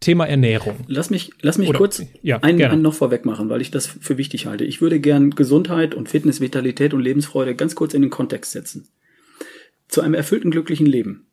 Thema 0.00 0.26
Ernährung. 0.26 0.76
Lass 0.88 1.08
mich, 1.08 1.30
lass 1.40 1.56
mich 1.56 1.70
Oder, 1.70 1.78
kurz 1.78 2.02
ja, 2.22 2.38
einen, 2.40 2.62
einen 2.62 2.82
noch 2.82 2.94
vorweg 2.94 3.24
machen, 3.24 3.48
weil 3.48 3.62
ich 3.62 3.70
das 3.70 3.86
für 3.86 4.18
wichtig 4.18 4.46
halte. 4.46 4.64
Ich 4.64 4.82
würde 4.82 5.00
gern 5.00 5.30
Gesundheit 5.30 5.94
und 5.94 6.08
Fitness, 6.08 6.40
Vitalität 6.40 6.92
und 6.92 7.00
Lebensfreude 7.00 7.54
ganz 7.54 7.74
kurz 7.74 7.94
in 7.94 8.02
den 8.02 8.10
Kontext 8.10 8.52
setzen. 8.52 8.88
Zu 9.88 10.02
einem 10.02 10.14
erfüllten, 10.14 10.50
glücklichen 10.50 10.86
Leben 10.86 11.26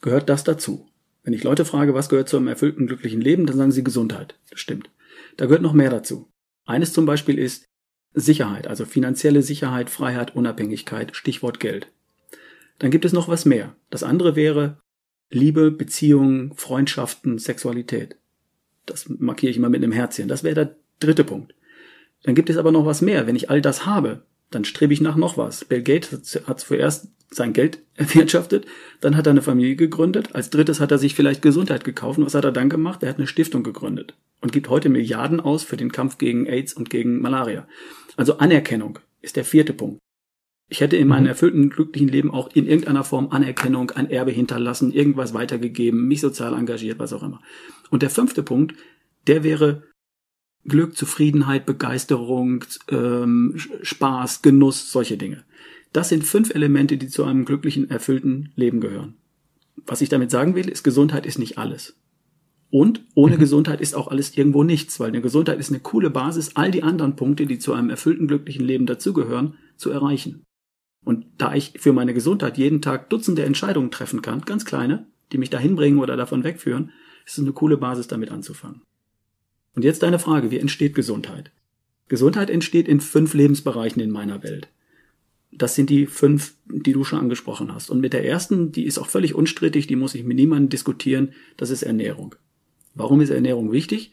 gehört 0.00 0.28
das 0.28 0.44
dazu. 0.44 0.86
Wenn 1.24 1.32
ich 1.32 1.44
Leute 1.44 1.64
frage, 1.64 1.94
was 1.94 2.08
gehört 2.08 2.28
zu 2.28 2.36
einem 2.36 2.48
erfüllten, 2.48 2.86
glücklichen 2.86 3.20
Leben, 3.20 3.46
dann 3.46 3.56
sagen 3.56 3.72
sie 3.72 3.84
Gesundheit. 3.84 4.38
Das 4.50 4.60
stimmt. 4.60 4.90
Da 5.36 5.46
gehört 5.46 5.62
noch 5.62 5.72
mehr 5.72 5.90
dazu. 5.90 6.28
Eines 6.66 6.92
zum 6.92 7.06
Beispiel 7.06 7.38
ist 7.38 7.66
Sicherheit, 8.14 8.66
also 8.66 8.84
finanzielle 8.84 9.42
Sicherheit, 9.42 9.90
Freiheit, 9.90 10.34
Unabhängigkeit, 10.34 11.16
Stichwort 11.16 11.60
Geld. 11.60 11.88
Dann 12.78 12.90
gibt 12.90 13.04
es 13.04 13.12
noch 13.12 13.28
was 13.28 13.44
mehr. 13.44 13.74
Das 13.90 14.02
andere 14.02 14.36
wäre 14.36 14.78
Liebe, 15.30 15.70
Beziehungen, 15.70 16.52
Freundschaften, 16.54 17.38
Sexualität. 17.38 18.16
Das 18.86 19.08
markiere 19.08 19.50
ich 19.50 19.56
immer 19.56 19.68
mit 19.68 19.82
einem 19.82 19.92
Herzchen. 19.92 20.28
Das 20.28 20.44
wäre 20.44 20.54
der 20.54 20.76
dritte 21.00 21.24
Punkt. 21.24 21.54
Dann 22.22 22.34
gibt 22.34 22.50
es 22.50 22.56
aber 22.56 22.72
noch 22.72 22.86
was 22.86 23.02
mehr. 23.02 23.26
Wenn 23.26 23.36
ich 23.36 23.50
all 23.50 23.60
das 23.60 23.86
habe, 23.86 24.22
dann 24.50 24.64
strebe 24.64 24.92
ich 24.92 25.00
nach 25.00 25.16
noch 25.16 25.36
was. 25.36 25.64
Bill 25.64 25.82
Gates 25.82 26.40
hat 26.46 26.60
zuerst 26.60 27.08
sein 27.30 27.52
Geld 27.52 27.78
erwirtschaftet, 27.94 28.66
dann 29.00 29.16
hat 29.16 29.26
er 29.26 29.30
eine 29.30 29.42
Familie 29.42 29.76
gegründet, 29.76 30.34
als 30.34 30.50
drittes 30.50 30.80
hat 30.80 30.92
er 30.92 30.98
sich 30.98 31.14
vielleicht 31.14 31.42
Gesundheit 31.42 31.84
gekauft. 31.84 32.18
Und 32.18 32.26
was 32.26 32.34
hat 32.34 32.44
er 32.44 32.52
dann 32.52 32.68
gemacht? 32.68 33.02
Er 33.02 33.08
hat 33.08 33.18
eine 33.18 33.26
Stiftung 33.26 33.62
gegründet 33.62 34.14
und 34.40 34.52
gibt 34.52 34.68
heute 34.68 34.88
Milliarden 34.88 35.40
aus 35.40 35.64
für 35.64 35.76
den 35.76 35.92
Kampf 35.92 36.18
gegen 36.18 36.46
AIDS 36.46 36.72
und 36.74 36.90
gegen 36.90 37.20
Malaria. 37.20 37.66
Also 38.16 38.38
Anerkennung 38.38 38.98
ist 39.22 39.36
der 39.36 39.44
vierte 39.44 39.72
Punkt. 39.72 39.98
Ich 40.68 40.80
hätte 40.80 40.96
in 40.96 41.08
meinem 41.08 41.24
mhm. 41.24 41.28
erfüllten, 41.28 41.70
glücklichen 41.70 42.08
Leben 42.08 42.30
auch 42.30 42.54
in 42.54 42.66
irgendeiner 42.66 43.04
Form 43.04 43.28
Anerkennung, 43.30 43.90
ein 43.90 44.10
Erbe 44.10 44.30
hinterlassen, 44.30 44.92
irgendwas 44.92 45.34
weitergegeben, 45.34 46.08
mich 46.08 46.20
sozial 46.20 46.54
engagiert, 46.54 46.98
was 46.98 47.12
auch 47.12 47.22
immer. 47.22 47.40
Und 47.90 48.02
der 48.02 48.10
fünfte 48.10 48.42
Punkt, 48.42 48.74
der 49.26 49.44
wäre 49.44 49.82
Glück, 50.64 50.96
Zufriedenheit, 50.96 51.66
Begeisterung, 51.66 52.64
ähm, 52.88 53.56
Spaß, 53.82 54.40
Genuss, 54.40 54.90
solche 54.90 55.18
Dinge. 55.18 55.44
Das 55.92 56.08
sind 56.08 56.24
fünf 56.24 56.54
Elemente, 56.54 56.96
die 56.96 57.08
zu 57.08 57.24
einem 57.24 57.44
glücklichen, 57.44 57.90
erfüllten 57.90 58.52
Leben 58.56 58.80
gehören. 58.80 59.14
Was 59.86 60.00
ich 60.00 60.08
damit 60.08 60.30
sagen 60.30 60.54
will, 60.54 60.68
ist, 60.68 60.82
Gesundheit 60.82 61.26
ist 61.26 61.38
nicht 61.38 61.58
alles. 61.58 61.96
Und 62.74 63.04
ohne 63.14 63.36
mhm. 63.36 63.38
Gesundheit 63.38 63.80
ist 63.80 63.94
auch 63.94 64.08
alles 64.08 64.36
irgendwo 64.36 64.64
nichts, 64.64 64.98
weil 64.98 65.06
eine 65.06 65.20
Gesundheit 65.20 65.60
ist 65.60 65.70
eine 65.70 65.78
coole 65.78 66.10
Basis, 66.10 66.56
all 66.56 66.72
die 66.72 66.82
anderen 66.82 67.14
Punkte, 67.14 67.46
die 67.46 67.60
zu 67.60 67.72
einem 67.72 67.88
erfüllten, 67.88 68.26
glücklichen 68.26 68.66
Leben 68.66 68.84
dazugehören, 68.84 69.54
zu 69.76 69.92
erreichen. 69.92 70.42
Und 71.04 71.24
da 71.38 71.54
ich 71.54 71.74
für 71.78 71.92
meine 71.92 72.14
Gesundheit 72.14 72.58
jeden 72.58 72.82
Tag 72.82 73.10
Dutzende 73.10 73.44
Entscheidungen 73.44 73.92
treffen 73.92 74.22
kann, 74.22 74.40
ganz 74.40 74.64
kleine, 74.64 75.06
die 75.30 75.38
mich 75.38 75.50
dahin 75.50 75.76
bringen 75.76 76.00
oder 76.00 76.16
davon 76.16 76.42
wegführen, 76.42 76.90
ist 77.24 77.38
es 77.38 77.44
eine 77.44 77.52
coole 77.52 77.76
Basis, 77.76 78.08
damit 78.08 78.32
anzufangen. 78.32 78.82
Und 79.76 79.84
jetzt 79.84 80.02
deine 80.02 80.18
Frage, 80.18 80.50
wie 80.50 80.58
entsteht 80.58 80.96
Gesundheit? 80.96 81.52
Gesundheit 82.08 82.50
entsteht 82.50 82.88
in 82.88 83.00
fünf 83.00 83.34
Lebensbereichen 83.34 84.02
in 84.02 84.10
meiner 84.10 84.42
Welt. 84.42 84.66
Das 85.52 85.76
sind 85.76 85.90
die 85.90 86.06
fünf, 86.06 86.54
die 86.64 86.92
du 86.92 87.04
schon 87.04 87.20
angesprochen 87.20 87.72
hast. 87.72 87.88
Und 87.88 88.00
mit 88.00 88.14
der 88.14 88.26
ersten, 88.26 88.72
die 88.72 88.84
ist 88.84 88.98
auch 88.98 89.06
völlig 89.06 89.36
unstrittig, 89.36 89.86
die 89.86 89.94
muss 89.94 90.16
ich 90.16 90.24
mit 90.24 90.36
niemandem 90.36 90.70
diskutieren, 90.70 91.34
das 91.56 91.70
ist 91.70 91.84
Ernährung. 91.84 92.34
Warum 92.94 93.20
ist 93.20 93.30
Ernährung 93.30 93.72
wichtig? 93.72 94.12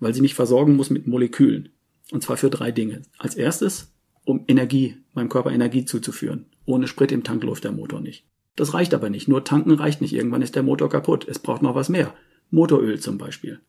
Weil 0.00 0.14
sie 0.14 0.20
mich 0.20 0.34
versorgen 0.34 0.76
muss 0.76 0.90
mit 0.90 1.06
Molekülen. 1.06 1.70
Und 2.12 2.22
zwar 2.22 2.36
für 2.36 2.50
drei 2.50 2.70
Dinge. 2.70 3.02
Als 3.18 3.34
erstes 3.34 3.92
um 4.24 4.44
Energie, 4.46 4.96
meinem 5.14 5.30
Körper 5.30 5.50
Energie 5.50 5.84
zuzuführen. 5.84 6.46
Ohne 6.66 6.86
Sprit 6.86 7.12
im 7.12 7.24
Tank 7.24 7.42
läuft 7.44 7.64
der 7.64 7.72
Motor 7.72 8.00
nicht. 8.00 8.24
Das 8.56 8.74
reicht 8.74 8.92
aber 8.92 9.08
nicht. 9.08 9.28
Nur 9.28 9.44
tanken 9.44 9.72
reicht 9.72 10.00
nicht. 10.00 10.12
Irgendwann 10.12 10.42
ist 10.42 10.54
der 10.54 10.62
Motor 10.62 10.90
kaputt. 10.90 11.26
Es 11.26 11.38
braucht 11.38 11.62
noch 11.62 11.74
was 11.74 11.88
mehr. 11.88 12.12
Motoröl 12.50 13.00
zum 13.00 13.16
Beispiel. 13.16 13.60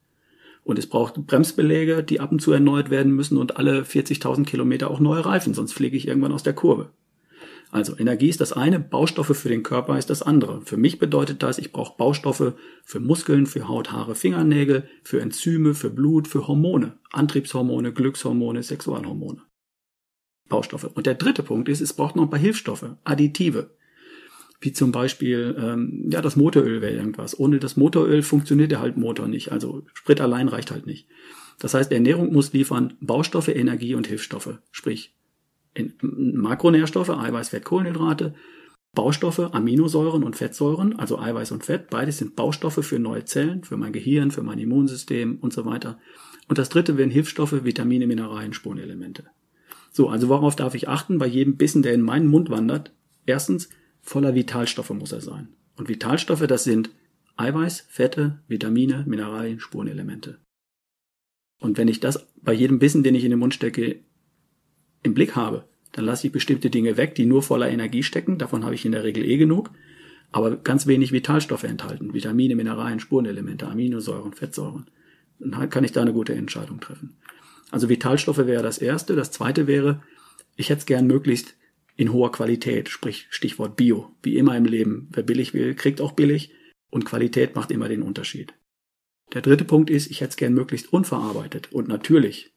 Und 0.64 0.78
es 0.78 0.88
braucht 0.88 1.26
Bremsbeläge, 1.26 2.04
die 2.04 2.20
ab 2.20 2.32
und 2.32 2.42
zu 2.42 2.52
erneuert 2.52 2.90
werden 2.90 3.14
müssen 3.14 3.38
und 3.38 3.58
alle 3.58 3.84
40.000 3.84 4.46
Kilometer 4.46 4.92
auch 4.92 5.00
neue 5.00 5.26
Reifen, 5.26 5.54
sonst 5.54 5.74
fliege 5.74 5.96
ich 5.96 6.08
irgendwann 6.08 6.34
aus 6.34 6.44
der 6.44 6.54
Kurve. 6.54 6.90
Also 7.72 7.96
Energie 7.98 8.30
ist 8.30 8.42
das 8.42 8.52
eine, 8.52 8.80
Baustoffe 8.80 9.38
für 9.38 9.50
den 9.50 9.62
Körper 9.62 9.98
ist 9.98 10.10
das 10.10 10.24
andere. 10.24 10.62
Für 10.62 10.78
mich 10.78 10.98
bedeutet 10.98 11.44
das, 11.44 11.60
ich 11.60 11.72
brauche 11.72 11.98
Baustoffe 11.98 12.54
für 12.84 13.00
Muskeln, 13.00 13.46
für 13.46 13.68
Haut, 13.68 13.92
Haare, 13.92 14.16
Fingernägel, 14.16 14.90
für 15.04 15.22
Enzyme, 15.22 15.76
für 15.76 15.92
Blut, 15.92 16.28
für 16.28 16.48
Hormone, 16.48 16.98
Antriebshormone, 17.12 17.94
Glückshormone, 17.94 18.64
Sexualhormone. 18.64 19.44
Baustoffe. 20.48 20.86
Und 20.96 21.06
der 21.06 21.14
dritte 21.14 21.44
Punkt 21.44 21.70
ist, 21.70 21.80
es 21.80 21.94
braucht 21.94 22.16
noch 22.16 22.24
ein 22.24 22.30
paar 22.32 22.40
Hilfsstoffe, 22.40 22.96
Additive. 23.04 23.70
Wie 24.60 24.74
zum 24.74 24.92
Beispiel, 24.92 25.56
ähm, 25.58 26.10
ja, 26.12 26.22
das 26.22 26.36
Motoröl 26.36 26.82
wäre 26.82 26.94
irgendwas. 26.94 27.40
Ohne 27.40 27.60
das 27.60 27.78
Motoröl 27.78 28.24
funktioniert 28.24 28.72
der 28.72 28.82
halt 28.82 28.98
Motor 28.98 29.28
nicht. 29.28 29.52
Also 29.52 29.86
Sprit 29.94 30.20
allein 30.20 30.50
reicht 30.50 30.72
halt 30.72 30.86
nicht. 30.88 31.08
Das 31.60 31.76
heißt, 31.76 31.92
Ernährung 31.92 32.34
muss 32.34 32.52
liefern 32.52 32.98
Baustoffe, 33.00 33.50
Energie 33.50 33.94
und 33.94 34.08
Hilfsstoffe. 34.08 34.58
Sprich, 34.72 35.16
Makronährstoffe, 36.02 37.10
Eiweiß, 37.10 37.50
Fett, 37.50 37.66
Kohlenhydrate, 37.66 38.34
Baustoffe, 38.96 39.54
Aminosäuren 39.54 40.24
und 40.24 40.36
Fettsäuren, 40.36 40.98
also 40.98 41.20
Eiweiß 41.20 41.52
und 41.52 41.64
Fett, 41.64 41.90
beides 41.90 42.18
sind 42.18 42.36
Baustoffe 42.36 42.84
für 42.84 43.00
neue 43.00 43.26
Zellen, 43.26 43.64
für 43.64 43.78
mein 43.78 43.94
Gehirn, 43.94 44.32
für 44.32 44.42
mein 44.42 44.60
Immunsystem 44.60 45.38
und 45.40 45.54
so 45.54 45.66
weiter. 45.66 46.00
Und 46.48 46.58
das 46.58 46.70
dritte 46.70 46.98
wären 46.98 47.12
Hilfsstoffe, 47.12 47.64
Vitamine, 47.64 48.08
Mineralien, 48.08 48.54
Spurenelemente. 48.54 49.26
So, 49.92 50.10
also 50.10 50.30
worauf 50.30 50.56
darf 50.56 50.76
ich 50.76 50.88
achten 50.88 51.20
bei 51.20 51.28
jedem 51.28 51.58
Bissen, 51.58 51.84
der 51.84 51.94
in 51.94 52.02
meinen 52.02 52.28
Mund 52.28 52.50
wandert? 52.50 52.92
Erstens, 53.26 53.70
voller 54.02 54.34
Vitalstoffe 54.34 54.90
muss 54.92 55.12
er 55.12 55.22
sein. 55.22 55.50
Und 55.76 55.90
Vitalstoffe, 55.90 56.46
das 56.48 56.64
sind 56.64 56.90
Eiweiß, 57.38 57.86
Fette, 57.90 58.40
Vitamine, 58.48 59.06
Mineralien, 59.08 59.60
Spurenelemente. 59.60 60.40
Und 61.62 61.78
wenn 61.78 61.88
ich 61.88 62.00
das 62.00 62.28
bei 62.42 62.54
jedem 62.54 62.80
Bissen, 62.80 63.04
den 63.04 63.16
ich 63.16 63.24
in 63.24 63.30
den 63.30 63.40
Mund 63.40 63.54
stecke, 63.54 64.00
im 65.04 65.14
Blick 65.14 65.36
habe, 65.36 65.66
dann 65.92 66.06
lasse 66.06 66.28
ich 66.28 66.34
bestimmte 66.34 66.70
Dinge 66.70 66.98
weg, 66.98 67.16
die 67.16 67.26
nur 67.26 67.42
voller 67.42 67.70
Energie 67.70 68.04
stecken. 68.04 68.38
Davon 68.38 68.64
habe 68.64 68.76
ich 68.76 68.86
in 68.86 68.92
der 68.92 69.04
Regel 69.04 69.26
eh 69.26 69.38
genug. 69.38 69.72
Aber 70.32 70.56
ganz 70.58 70.86
wenig 70.86 71.12
Vitalstoffe 71.12 71.64
enthalten. 71.64 72.14
Vitamine, 72.14 72.56
Mineralien, 72.56 73.00
Spurenelemente, 73.00 73.68
Aminosäuren, 73.68 74.34
Fettsäuren. 74.34 74.90
Dann 75.40 75.70
kann 75.70 75.84
ich 75.84 75.92
da 75.92 76.02
eine 76.02 76.14
gute 76.14 76.36
Entscheidung 76.36 76.80
treffen. 76.80 77.18
Also 77.72 77.90
Vitalstoffe 77.90 78.46
wäre 78.46 78.62
das 78.62 78.78
erste. 78.78 79.16
Das 79.16 79.32
zweite 79.32 79.66
wäre, 79.66 80.04
ich 80.56 80.70
hätte 80.70 80.80
es 80.80 80.86
gern 80.86 81.08
möglichst 81.08 81.56
in 81.96 82.14
hoher 82.14 82.32
Qualität, 82.32 82.90
sprich 82.90 83.28
Stichwort 83.30 83.76
Bio. 83.76 84.16
Wie 84.22 84.38
immer 84.38 84.56
im 84.56 84.66
Leben. 84.66 85.10
Wer 85.12 85.24
billig 85.24 85.54
will, 85.54 85.74
kriegt 85.74 86.02
auch 86.02 86.12
billig. 86.12 86.52
Und 86.92 87.06
Qualität 87.06 87.56
macht 87.56 87.72
immer 87.72 87.90
den 87.90 88.04
Unterschied. 88.04 88.54
Der 89.34 89.42
dritte 89.42 89.66
Punkt 89.66 89.90
ist, 89.90 90.10
ich 90.10 90.22
hätte 90.22 90.32
es 90.32 90.38
gern 90.38 90.54
möglichst 90.54 90.92
unverarbeitet 90.94 91.72
und 91.72 91.88
natürlich. 91.88 92.54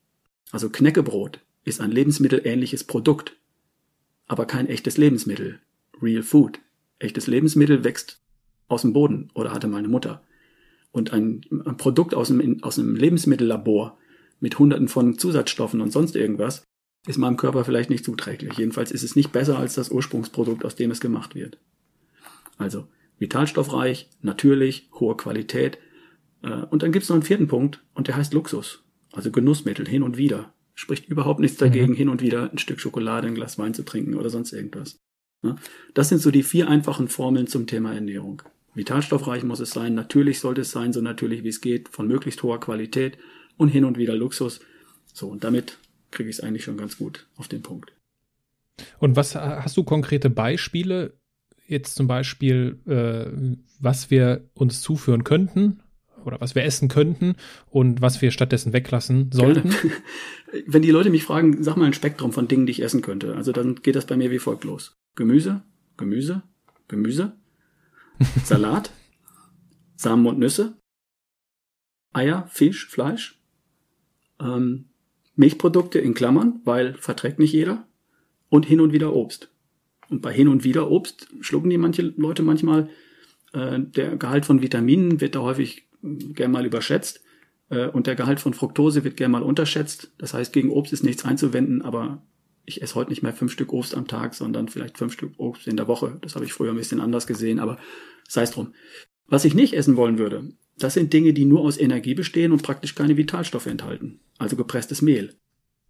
Also 0.51 0.71
Knäckebrot 0.71 1.41
ist 1.65 1.81
ein 1.81 1.91
lebensmittelähnliches 1.91 2.85
Produkt, 2.85 3.37
aber 4.27 4.47
kein 4.47 4.67
echtes 4.67 4.97
Lebensmittel. 4.97 5.61
Real 6.01 6.23
Food. 6.23 6.59
Echtes 6.99 7.27
Lebensmittel 7.27 7.85
wächst 7.85 8.21
aus 8.69 8.83
dem 8.83 8.93
Boden 8.93 9.31
oder 9.35 9.53
hatte 9.53 9.69
meine 9.69 9.89
Mutter. 9.89 10.23
Und 10.91 11.13
ein, 11.13 11.43
ein 11.65 11.77
Produkt 11.77 12.15
aus 12.15 12.31
einem, 12.31 12.63
aus 12.63 12.79
einem 12.79 12.97
Lebensmittellabor 12.97 13.99
mit 14.41 14.59
hunderten 14.59 14.89
von 14.89 15.19
Zusatzstoffen 15.19 15.81
und 15.81 15.93
sonst 15.93 16.17
irgendwas 16.17 16.65
ist 17.07 17.19
meinem 17.19 17.37
Körper 17.37 17.65
vielleicht 17.65 17.91
nicht 17.91 18.05
zuträglich. 18.05 18.59
Jedenfalls 18.59 18.93
ist 18.93 19.03
es 19.03 19.17
nicht 19.17 19.33
besser 19.33 19.59
als 19.59 19.75
das 19.75 19.91
Ursprungsprodukt, 19.91 20.65
aus 20.65 20.77
dem 20.77 20.91
es 20.91 21.01
gemacht 21.01 21.35
wird. 21.35 21.59
Also 22.59 22.87
vitalstoffreich, 23.19 24.09
natürlich, 24.21 24.89
hohe 24.95 25.17
Qualität. 25.17 25.79
Äh, 26.43 26.63
und 26.71 26.83
dann 26.83 26.93
gibt 26.93 27.05
es 27.05 27.09
noch 27.09 27.17
einen 27.17 27.25
vierten 27.25 27.49
Punkt 27.49 27.83
und 27.95 28.09
der 28.09 28.17
heißt 28.17 28.35
Luxus. 28.35 28.85
Also 29.13 29.31
Genussmittel 29.31 29.87
hin 29.87 30.03
und 30.03 30.17
wieder. 30.17 30.53
Spricht 30.75 31.09
überhaupt 31.09 31.41
nichts 31.41 31.59
dagegen, 31.59 31.93
mhm. 31.93 31.97
hin 31.97 32.09
und 32.09 32.23
wieder 32.23 32.51
ein 32.51 32.59
Stück 32.59 32.81
Schokolade, 32.81 33.27
ein 33.27 33.35
Glas 33.35 33.59
Wein 33.59 33.75
zu 33.75 33.85
trinken 33.85 34.15
oder 34.15 34.31
sonst 34.31 34.53
irgendwas. 34.53 34.99
Das 35.95 36.09
sind 36.09 36.21
so 36.21 36.31
die 36.31 36.43
vier 36.43 36.69
einfachen 36.69 37.09
Formeln 37.09 37.47
zum 37.47 37.67
Thema 37.67 37.93
Ernährung. 37.93 38.43
Vitalstoffreich 38.75 39.43
muss 39.43 39.61
es 39.61 39.71
sein, 39.71 39.95
natürlich 39.95 40.41
sollte 40.41 40.63
es 40.63 40.71
sein, 40.71 40.93
so 40.93 41.01
natürlich 41.01 41.45
wie 41.45 41.49
es 41.49 41.61
geht, 41.61 41.89
von 41.89 42.09
möglichst 42.09 42.43
hoher 42.43 42.61
Qualität 42.61 43.19
und 43.57 43.69
hin 43.69 43.85
und 43.85 43.99
wieder 43.99 44.15
Luxus. 44.15 44.61
So, 45.13 45.29
und 45.29 45.45
damit 45.45 45.79
kriege 46.11 46.31
ich 46.31 46.37
es 46.37 46.43
eigentlich 46.43 46.65
schon 46.65 46.77
ganz 46.77 46.97
gut 46.97 47.27
auf 47.37 47.49
den 47.49 47.63
Punkt. 47.63 47.93
Und 48.99 49.17
was 49.17 49.35
hast 49.35 49.77
du 49.77 49.85
konkrete 49.85 50.31
Beispiele? 50.31 51.19
Jetzt 51.67 51.97
zum 51.97 52.07
Beispiel, 52.07 52.79
äh, 52.87 53.57
was 53.79 54.11
wir 54.11 54.49
uns 54.55 54.81
zuführen 54.81 55.25
könnten, 55.25 55.83
oder 56.25 56.41
was 56.41 56.55
wir 56.55 56.65
essen 56.65 56.89
könnten 56.89 57.37
und 57.71 58.01
was 58.01 58.23
wir 58.23 58.31
stattdessen 58.31 58.73
weglassen 58.73 59.31
sollten. 59.33 59.71
Gerne. 59.71 59.93
Wenn 60.67 60.83
die 60.83 60.91
Leute 60.91 61.11
mich 61.11 61.25
fragen, 61.25 61.63
sag 61.63 61.77
mal 61.77 61.87
ein 61.87 61.95
Spektrum 61.95 62.33
von 62.33 62.49
Dingen, 62.49 62.67
die 62.67 62.73
ich 62.73 62.83
essen 62.83 63.03
könnte. 63.03 63.35
Also 63.37 63.53
dann 63.53 63.77
geht 63.77 63.97
das 63.97 64.07
bei 64.07 64.17
mir 64.17 64.31
wie 64.31 64.39
folgt 64.39 64.65
los. 64.65 64.97
Gemüse, 65.15 65.63
Gemüse, 65.97 66.43
Gemüse, 66.89 67.33
Salat, 68.45 68.93
Samen 69.97 70.27
und 70.27 70.39
Nüsse, 70.39 70.77
Eier, 72.13 72.47
Fisch, 72.51 72.87
Fleisch, 72.89 73.41
ähm, 74.41 74.91
Milchprodukte 75.35 75.99
in 75.99 76.15
Klammern, 76.15 76.61
weil 76.65 76.95
verträgt 76.95 77.39
nicht 77.39 77.53
jeder, 77.53 77.89
und 78.49 78.67
hin 78.67 78.81
und 78.81 78.93
wieder 78.93 79.15
Obst. 79.15 79.51
Und 80.11 80.21
bei 80.21 80.33
hin 80.33 80.49
und 80.49 80.63
wieder 80.63 80.91
Obst 80.91 81.29
schlucken 81.41 81.71
die 81.71 81.79
manche 81.79 82.03
Leute 82.03 82.43
manchmal. 82.43 82.91
Äh, 83.55 83.81
der 83.81 84.17
Gehalt 84.17 84.45
von 84.45 84.61
Vitaminen 84.61 85.21
wird 85.23 85.35
da 85.35 85.41
häufig 85.41 85.89
gern 86.03 86.51
mal 86.51 86.67
überschätzt 86.67 87.23
äh, 87.71 87.87
und 87.87 88.07
der 88.07 88.15
Gehalt 88.15 88.41
von 88.41 88.55
Fructose 88.55 89.05
wird 89.05 89.17
gern 89.17 89.31
mal 89.31 89.43
unterschätzt. 89.43 90.13
Das 90.19 90.35
heißt, 90.35 90.53
gegen 90.53 90.71
Obst 90.71 90.93
ist 90.93 91.05
nichts 91.05 91.25
einzuwenden, 91.25 91.83
aber 91.83 92.23
ich 92.65 92.83
esse 92.83 92.95
heute 92.95 93.11
nicht 93.11 93.23
mehr 93.23 93.33
fünf 93.33 93.53
Stück 93.53 93.73
Obst 93.73 93.95
am 93.95 94.07
Tag, 94.07 94.35
sondern 94.35 94.69
vielleicht 94.69 94.99
fünf 94.99 95.13
Stück 95.13 95.33
Obst 95.39 95.67
in 95.67 95.77
der 95.77 95.89
Woche. 95.89 96.19
Das 96.23 96.35
habe 96.35 96.45
ich 96.45 96.53
früher 96.53 96.71
ein 96.71 96.77
bisschen 96.77 97.01
anders 97.01 97.27
gesehen, 97.27 97.59
aber 97.59 97.79
sei 98.29 98.43
es 98.43 98.53
drum. 98.53 98.75
Was 99.27 99.45
ich 99.45 99.55
nicht 99.55 99.75
essen 99.75 99.97
wollen 99.97 100.19
würde, 100.19 100.53
das 100.79 100.95
sind 100.95 101.13
Dinge, 101.13 101.33
die 101.33 101.45
nur 101.45 101.61
aus 101.61 101.79
Energie 101.79 102.15
bestehen 102.15 102.53
und 102.53 102.63
praktisch 102.63 102.95
keine 102.95 103.17
Vitalstoffe 103.17 103.67
enthalten. 103.67 104.21
Also 104.39 104.57
gepresstes 104.57 105.03
Mehl. 105.03 105.35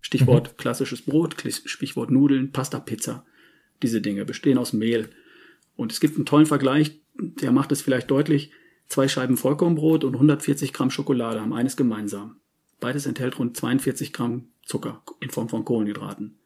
Stichwort 0.01 0.53
mhm. 0.53 0.57
klassisches 0.57 1.03
Brot, 1.03 1.37
Stichwort 1.65 2.11
Nudeln, 2.11 2.53
Pasta, 2.53 2.81
Pizza. 2.81 3.25
Diese 3.83 4.01
Dinge 4.01 4.25
bestehen 4.25 4.59
aus 4.59 4.73
Mehl. 4.73 5.11
Und 5.77 5.93
es 5.93 6.01
gibt 6.01 6.17
einen 6.17 6.27
tollen 6.27 6.47
Vergleich, 6.47 7.01
der 7.15 7.53
macht 7.53 7.73
es 7.73 7.83
vielleicht 7.83 8.11
deutlich. 8.11 8.53
Zwei 8.93 9.09
Scheiben 9.09 9.39
Vollkornbrot 9.39 10.05
und 10.05 10.17
140 10.17 10.75
Gramm 10.75 10.91
Schokolade 10.91 11.41
haben 11.41 11.55
eines 11.55 11.79
gemeinsam. 11.79 12.37
Beides 12.79 13.07
enthält 13.07 13.39
rund 13.39 13.57
42 13.57 14.13
Gramm 14.13 14.49
Zucker 14.67 15.03
in 15.21 15.31
Form 15.31 15.49
von 15.49 15.65
Kohlenhydraten. 15.65 16.37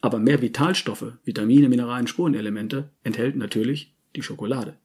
Aber 0.00 0.18
mehr 0.18 0.42
Vitalstoffe, 0.42 1.12
Vitamine, 1.22 1.68
Mineralien, 1.68 2.08
Spurenelemente 2.08 2.90
enthält 3.04 3.36
natürlich 3.36 3.94
die 4.16 4.22
Schokolade. 4.22 4.78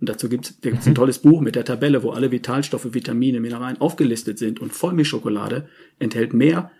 Und 0.00 0.08
dazu 0.08 0.30
gibt 0.30 0.54
es 0.62 0.86
ein 0.86 0.94
tolles 0.94 1.18
Buch 1.18 1.42
mit 1.42 1.54
der 1.54 1.66
Tabelle, 1.66 2.02
wo 2.02 2.12
alle 2.12 2.30
Vitalstoffe, 2.30 2.94
Vitamine, 2.94 3.38
Mineralien 3.38 3.82
aufgelistet 3.82 4.38
sind. 4.38 4.58
Und 4.58 4.72
Vollmilchschokolade 4.72 5.68
enthält 5.98 6.32
mehr 6.32 6.70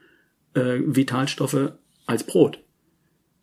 äh, 0.54 0.78
Vitalstoffe 0.86 1.72
als 2.06 2.24
Brot. 2.24 2.64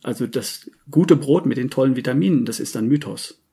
Also 0.01 0.25
das 0.25 0.71
gute 0.89 1.15
Brot 1.15 1.45
mit 1.45 1.59
den 1.59 1.69
tollen 1.69 1.95
Vitaminen, 1.95 2.45
das 2.45 2.59
ist 2.59 2.75
ein 2.77 2.87
Mythos. 2.87 3.43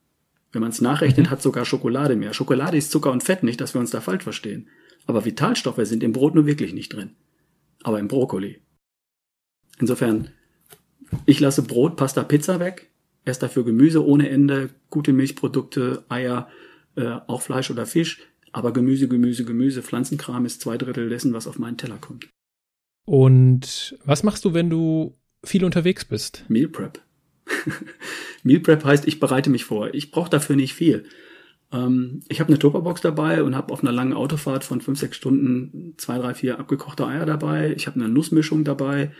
Wenn 0.55 0.61
man 0.61 0.71
es 0.71 0.79
nachrechnet, 0.79 1.27
mhm. 1.27 1.31
hat 1.31 1.41
sogar 1.41 1.65
Schokolade 1.65 2.15
mehr. 2.15 2.33
Schokolade 2.33 2.77
ist 2.77 2.89
Zucker 2.89 3.11
und 3.11 3.23
Fett, 3.23 3.43
nicht, 3.43 3.59
dass 3.59 3.73
wir 3.75 3.81
uns 3.81 3.91
da 3.91 3.99
falsch 3.99 4.23
verstehen. 4.23 4.69
Aber 5.05 5.25
Vitalstoffe 5.25 5.81
sind 5.85 6.01
im 6.01 6.13
Brot 6.13 6.33
nur 6.33 6.45
wirklich 6.45 6.73
nicht 6.73 6.93
drin. 6.93 7.11
Aber 7.83 7.99
im 7.99 8.07
Brokkoli. 8.07 8.61
Insofern, 9.79 10.29
ich 11.25 11.41
lasse 11.41 11.61
Brot, 11.61 11.97
Pasta, 11.97 12.23
Pizza 12.23 12.61
weg. 12.61 12.89
Erst 13.25 13.43
dafür 13.43 13.65
Gemüse 13.65 14.05
ohne 14.05 14.29
Ende, 14.29 14.69
gute 14.89 15.11
Milchprodukte, 15.11 16.05
Eier, 16.07 16.47
äh, 16.95 17.17
auch 17.27 17.41
Fleisch 17.41 17.69
oder 17.69 17.85
Fisch. 17.85 18.21
Aber 18.53 18.71
Gemüse, 18.71 19.09
Gemüse, 19.09 19.43
Gemüse, 19.43 19.83
Pflanzenkram 19.83 20.45
ist 20.45 20.61
zwei 20.61 20.77
Drittel 20.77 21.09
dessen, 21.09 21.33
was 21.33 21.47
auf 21.47 21.59
meinen 21.59 21.77
Teller 21.77 21.97
kommt. 21.97 22.29
Und 23.03 23.99
was 24.05 24.23
machst 24.23 24.45
du, 24.45 24.53
wenn 24.53 24.69
du 24.69 25.17
viel 25.43 25.65
unterwegs 25.65 26.05
bist? 26.05 26.45
Meal 26.47 26.69
Prep. 26.69 27.04
Meal 28.43 28.59
Prep 28.59 28.83
heißt, 28.83 29.07
ich 29.07 29.19
bereite 29.19 29.49
mich 29.49 29.65
vor. 29.65 29.93
Ich 29.93 30.11
brauche 30.11 30.29
dafür 30.29 30.55
nicht 30.55 30.73
viel. 30.73 31.05
Ähm, 31.71 32.21
ich 32.27 32.39
habe 32.39 32.49
eine 32.49 32.59
Tupperbox 32.59 33.01
dabei 33.01 33.43
und 33.43 33.55
habe 33.55 33.73
auf 33.73 33.81
einer 33.81 33.91
langen 33.91 34.13
Autofahrt 34.13 34.63
von 34.63 34.81
fünf, 34.81 34.99
sechs 34.99 35.17
Stunden 35.17 35.93
zwei, 35.97 36.17
drei, 36.17 36.33
vier 36.33 36.59
abgekochte 36.59 37.05
Eier 37.05 37.25
dabei. 37.25 37.73
Ich 37.75 37.87
habe 37.87 37.99
eine 37.99 38.09
Nussmischung 38.09 38.63
dabei. 38.63 39.11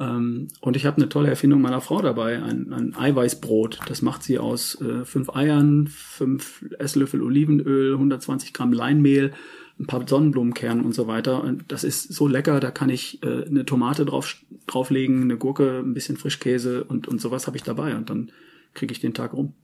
Ähm, 0.00 0.48
und 0.60 0.76
ich 0.76 0.86
habe 0.86 0.98
eine 0.98 1.08
tolle 1.08 1.28
Erfindung 1.28 1.60
meiner 1.60 1.80
Frau 1.80 2.00
dabei, 2.00 2.40
ein, 2.42 2.72
ein 2.72 2.94
Eiweißbrot. 2.94 3.80
Das 3.86 4.02
macht 4.02 4.22
sie 4.22 4.38
aus 4.38 4.80
äh, 4.80 5.04
fünf 5.04 5.30
Eiern, 5.30 5.88
fünf 5.88 6.64
Esslöffel 6.78 7.22
Olivenöl, 7.22 7.94
120 7.94 8.52
Gramm 8.52 8.72
Leinmehl 8.72 9.32
ein 9.78 9.86
paar 9.86 10.06
Sonnenblumenkernen 10.06 10.84
und 10.84 10.94
so 10.94 11.06
weiter. 11.06 11.42
Und 11.42 11.64
das 11.68 11.84
ist 11.84 12.12
so 12.12 12.26
lecker, 12.26 12.60
da 12.60 12.70
kann 12.70 12.90
ich 12.90 13.22
äh, 13.22 13.44
eine 13.44 13.64
Tomate 13.64 14.04
drauf, 14.04 14.36
drauflegen, 14.66 15.22
eine 15.22 15.36
Gurke, 15.36 15.82
ein 15.84 15.94
bisschen 15.94 16.16
Frischkäse 16.16 16.84
und, 16.84 17.06
und 17.08 17.20
sowas 17.20 17.46
habe 17.46 17.56
ich 17.56 17.62
dabei 17.62 17.96
und 17.96 18.10
dann 18.10 18.32
kriege 18.74 18.92
ich 18.92 19.00
den 19.00 19.14
Tag 19.14 19.32
rum. 19.32 19.54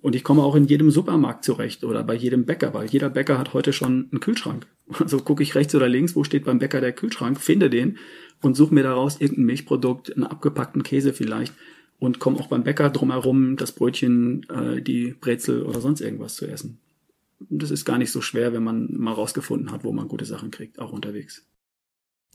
Und 0.00 0.14
ich 0.14 0.22
komme 0.22 0.42
auch 0.42 0.54
in 0.54 0.66
jedem 0.66 0.90
Supermarkt 0.90 1.44
zurecht 1.44 1.82
oder 1.82 2.04
bei 2.04 2.14
jedem 2.14 2.44
Bäcker, 2.44 2.74
weil 2.74 2.86
jeder 2.88 3.08
Bäcker 3.08 3.38
hat 3.38 3.54
heute 3.54 3.72
schon 3.72 4.08
einen 4.10 4.20
Kühlschrank. 4.20 4.66
Also 5.00 5.18
gucke 5.18 5.42
ich 5.42 5.54
rechts 5.54 5.74
oder 5.74 5.88
links, 5.88 6.14
wo 6.14 6.24
steht 6.24 6.44
beim 6.44 6.58
Bäcker 6.58 6.82
der 6.82 6.92
Kühlschrank, 6.92 7.40
finde 7.40 7.70
den 7.70 7.96
und 8.42 8.54
suche 8.54 8.74
mir 8.74 8.82
daraus 8.82 9.18
irgendein 9.18 9.46
Milchprodukt, 9.46 10.14
einen 10.14 10.24
abgepackten 10.24 10.82
Käse 10.82 11.14
vielleicht 11.14 11.54
und 11.98 12.18
komme 12.18 12.38
auch 12.38 12.48
beim 12.48 12.64
Bäcker 12.64 12.90
drumherum, 12.90 13.56
das 13.56 13.72
Brötchen, 13.72 14.46
äh, 14.50 14.82
die 14.82 15.14
Brezel 15.18 15.62
oder 15.62 15.80
sonst 15.80 16.02
irgendwas 16.02 16.34
zu 16.34 16.46
essen 16.46 16.78
das 17.38 17.70
ist 17.70 17.84
gar 17.84 17.98
nicht 17.98 18.10
so 18.10 18.20
schwer, 18.20 18.52
wenn 18.52 18.62
man 18.62 18.88
mal 18.92 19.12
rausgefunden 19.12 19.70
hat, 19.72 19.84
wo 19.84 19.92
man 19.92 20.08
gute 20.08 20.24
Sachen 20.24 20.50
kriegt, 20.50 20.78
auch 20.78 20.92
unterwegs. 20.92 21.46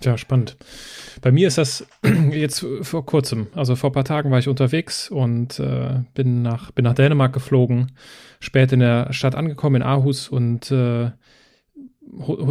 Ja, 0.02 0.18
spannend. 0.18 0.56
Bei 1.22 1.32
mir 1.32 1.48
ist 1.48 1.58
das 1.58 1.86
jetzt 2.32 2.66
vor 2.82 3.06
kurzem, 3.06 3.48
also 3.54 3.76
vor 3.76 3.90
ein 3.90 3.94
paar 3.94 4.06
Tagen 4.06 4.32
war 4.32 4.40
ich 4.40 4.48
unterwegs 4.48 5.10
und 5.10 5.60
äh, 5.60 6.02
bin, 6.14 6.42
nach, 6.42 6.72
bin 6.72 6.84
nach 6.84 6.94
Dänemark 6.94 7.34
geflogen, 7.34 7.92
spät 8.40 8.72
in 8.72 8.80
der 8.80 9.12
Stadt 9.12 9.36
angekommen, 9.36 9.78
in 9.78 9.84
Aarhus 9.84 10.30
und 10.30 10.72
äh, 10.72 11.12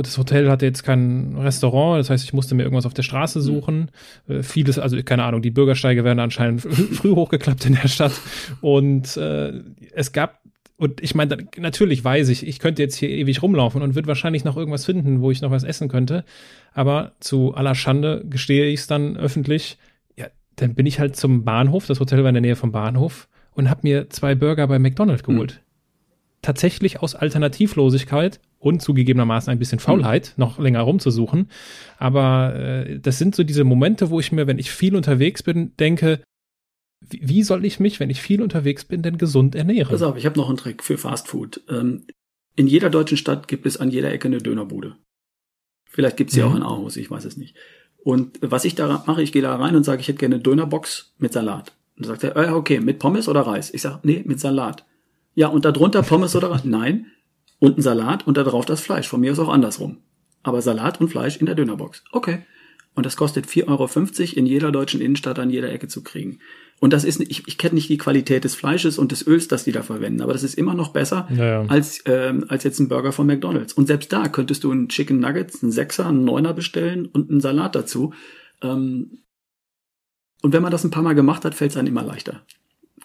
das 0.03 0.19
Hotel 0.19 0.51
hatte 0.51 0.67
jetzt 0.67 0.85
kein 0.85 1.37
Restaurant, 1.37 1.99
das 1.99 2.11
heißt, 2.11 2.25
ich 2.25 2.33
musste 2.33 2.55
mir 2.55 2.63
irgendwas 2.63 2.87
auf 2.87 2.95
der 2.95 3.03
Straße 3.03 3.41
suchen. 3.41 3.91
Mhm. 4.27 4.43
Vieles, 4.43 4.79
also 4.79 5.03
keine 5.03 5.25
Ahnung, 5.25 5.43
die 5.43 5.51
Bürgersteige 5.51 6.05
werden 6.05 6.21
anscheinend 6.21 6.61
früh 6.93 7.11
hochgeklappt 7.11 7.67
in 7.67 7.75
der 7.75 7.89
Stadt. 7.89 8.13
Und 8.61 9.17
äh, 9.17 9.53
es 9.93 10.13
gab 10.13 10.38
und 10.79 11.03
ich 11.03 11.17
meine, 11.17 11.39
natürlich 11.57 12.05
weiß 12.05 12.29
ich, 12.29 12.47
ich 12.47 12.61
könnte 12.61 12.83
jetzt 12.83 12.95
hier 12.95 13.11
ewig 13.11 13.43
rumlaufen 13.43 13.83
und 13.83 13.97
würde 13.97 14.07
wahrscheinlich 14.07 14.45
noch 14.45 14.57
irgendwas 14.57 14.85
finden, 14.85 15.21
wo 15.21 15.33
ich 15.33 15.43
noch 15.43 15.51
was 15.51 15.65
essen 15.65 15.89
könnte. 15.89 16.25
Aber 16.73 17.13
zu 17.19 17.53
aller 17.55 17.75
Schande 17.75 18.25
gestehe 18.31 18.67
ich 18.67 18.81
es 18.81 18.87
dann 18.87 19.17
öffentlich. 19.17 19.77
Ja, 20.17 20.29
dann 20.55 20.77
bin 20.77 20.87
ich 20.87 21.01
halt 21.01 21.17
zum 21.17 21.45
Bahnhof, 21.45 21.87
das 21.87 21.99
Hotel 21.99 22.23
war 22.23 22.29
in 22.29 22.35
der 22.35 22.43
Nähe 22.43 22.55
vom 22.55 22.71
Bahnhof, 22.71 23.29
und 23.55 23.69
habe 23.69 23.81
mir 23.83 24.09
zwei 24.09 24.37
Burger 24.37 24.69
bei 24.69 24.79
McDonald's 24.79 25.27
hm. 25.27 25.35
geholt. 25.35 25.55
Mhm. 25.55 26.39
Tatsächlich 26.43 27.03
aus 27.03 27.17
Alternativlosigkeit 27.17 28.39
und 28.61 28.81
zugegebenermaßen 28.81 29.51
ein 29.51 29.59
bisschen 29.59 29.81
Faulheit, 29.81 30.35
mhm. 30.37 30.45
noch 30.45 30.61
länger 30.61 30.83
rumzusuchen. 30.83 31.51
Aber 31.99 32.55
äh, 32.55 33.01
das 33.01 33.19
sind 33.19 33.35
so 33.35 33.43
diese 33.43 33.65
Momente, 33.65 34.11
wo 34.11 34.21
ich 34.21 34.31
mir, 34.31 34.47
wenn 34.47 34.61
ich 34.61 34.71
viel 34.71 34.95
unterwegs 34.95 35.43
bin, 35.43 35.73
denke, 35.81 36.21
wie 37.01 37.43
soll 37.43 37.65
ich 37.65 37.81
mich, 37.81 38.01
wenn 38.01 38.11
ich 38.11 38.21
viel 38.21 38.43
unterwegs 38.43 38.85
bin, 38.85 39.03
denn 39.03 39.19
gesund 39.19 39.55
ernähren? 39.55 39.91
Pass 39.91 40.03
auf, 40.03 40.17
ich 40.17 40.27
habe 40.27 40.39
noch 40.39 40.49
einen 40.49 40.59
Trick 40.59 40.83
für 40.83 40.99
Fast 40.99 41.29
Food. 41.29 41.63
Ähm, 41.69 42.07
in 42.57 42.67
jeder 42.67 42.91
deutschen 42.91 43.17
Stadt 43.17 43.49
gibt 43.49 43.67
es 43.67 43.77
an 43.77 43.91
jeder 43.91 44.13
Ecke 44.13 44.29
eine 44.29 44.39
Dönerbude. 44.39 44.97
Vielleicht 45.89 46.17
gibt 46.17 46.31
es 46.31 46.35
sie 46.35 46.43
mhm. 46.43 46.49
auch 46.49 46.57
in 46.57 46.63
Aarhus, 46.63 46.97
ich 46.97 47.11
weiß 47.11 47.25
es 47.25 47.37
nicht. 47.37 47.57
Und 47.99 48.39
was 48.41 48.65
ich 48.65 48.75
da 48.75 49.05
mache, 49.07 49.23
ich 49.23 49.33
gehe 49.33 49.43
da 49.43 49.55
rein 49.57 49.77
und 49.77 49.85
sage, 49.85 50.01
ich 50.01 50.09
hätte 50.09 50.19
gerne 50.19 50.37
eine 50.37 50.43
Dönerbox 50.43 51.15
mit 51.19 51.33
Salat. 51.33 51.73
Und 51.97 52.07
dann 52.07 52.17
sagt 52.17 52.25
er, 52.25 52.37
äh, 52.37 52.53
okay, 52.53 52.81
mit 52.81 52.99
Pommes 52.99 53.29
oder 53.29 53.43
Reis? 53.43 53.73
Ich 53.73 53.83
sage, 53.83 54.01
nee, 54.03 54.23
mit 54.27 54.41
Salat. 54.41 54.85
Ja, 55.35 55.49
und 55.49 55.65
darunter 55.65 56.03
Pommes 56.03 56.35
oder 56.37 56.51
Reis? 56.51 56.65
Nein. 56.65 57.07
Und 57.59 57.79
ein 57.79 57.83
Salat 57.83 58.27
und 58.27 58.37
da 58.37 58.45
drauf 58.45 58.67
das 58.67 58.81
Fleisch. 58.81 59.09
Von 59.09 59.21
mir 59.21 59.33
ist 59.33 59.39
auch 59.39 59.49
andersrum. 59.49 59.99
Aber 60.43 60.63
Salat 60.63 61.01
und 61.01 61.09
Fleisch 61.09 61.39
in 61.39 61.47
der 61.47 61.55
Dönerbox. 61.55 62.05
Okay. 62.13 62.45
Und 62.95 63.07
das 63.07 63.17
kostet 63.17 63.47
4,50 63.47 63.69
Euro 63.69 64.39
in 64.39 64.47
jeder 64.47 64.73
deutschen 64.73 65.01
Innenstadt 65.01 65.39
an 65.39 65.51
jeder 65.51 65.71
Ecke 65.73 65.89
zu 65.89 66.03
kriegen. 66.03 66.41
Und 66.81 66.93
das 66.93 67.05
ist, 67.05 67.21
ich, 67.21 67.49
ich 67.49 67.59
kenne 67.59 67.75
nicht 67.75 67.89
die 67.89 67.99
Qualität 67.99 68.45
des 68.45 68.55
Fleisches 68.55 68.99
und 68.99 69.11
des 69.11 69.27
Öls, 69.27 69.49
das 69.49 69.65
die 69.65 69.73
da 69.73 69.83
verwenden, 69.83 70.21
aber 70.21 70.33
das 70.33 70.45
ist 70.45 70.55
immer 70.55 70.75
noch 70.75 70.93
besser 70.93 71.29
ja, 71.35 71.45
ja. 71.45 71.65
als 71.67 72.03
ähm, 72.05 72.45
als 72.49 72.65
jetzt 72.65 72.79
ein 72.79 72.89
Burger 72.89 73.13
von 73.13 73.27
McDonald's. 73.27 73.73
Und 73.73 73.87
selbst 73.87 74.13
da 74.13 74.29
könntest 74.29 74.65
du 74.65 74.71
einen 74.71 74.89
Chicken 74.89 75.19
Nuggets, 75.19 75.63
einen 75.63 75.73
Sechser, 75.73 76.07
einen 76.07 76.25
Neuner 76.25 76.55
bestellen 76.55 77.07
und 77.07 77.31
einen 77.31 77.41
Salat 77.41 77.75
dazu. 77.75 78.15
Ähm, 78.63 79.23
und 80.43 80.53
wenn 80.53 80.63
man 80.63 80.71
das 80.71 80.85
ein 80.85 80.91
paar 80.91 81.03
Mal 81.03 81.15
gemacht 81.15 81.45
hat, 81.45 81.55
fällt 81.55 81.73
es 81.73 81.77
einem 81.77 81.89
immer 81.89 82.05
leichter. 82.05 82.43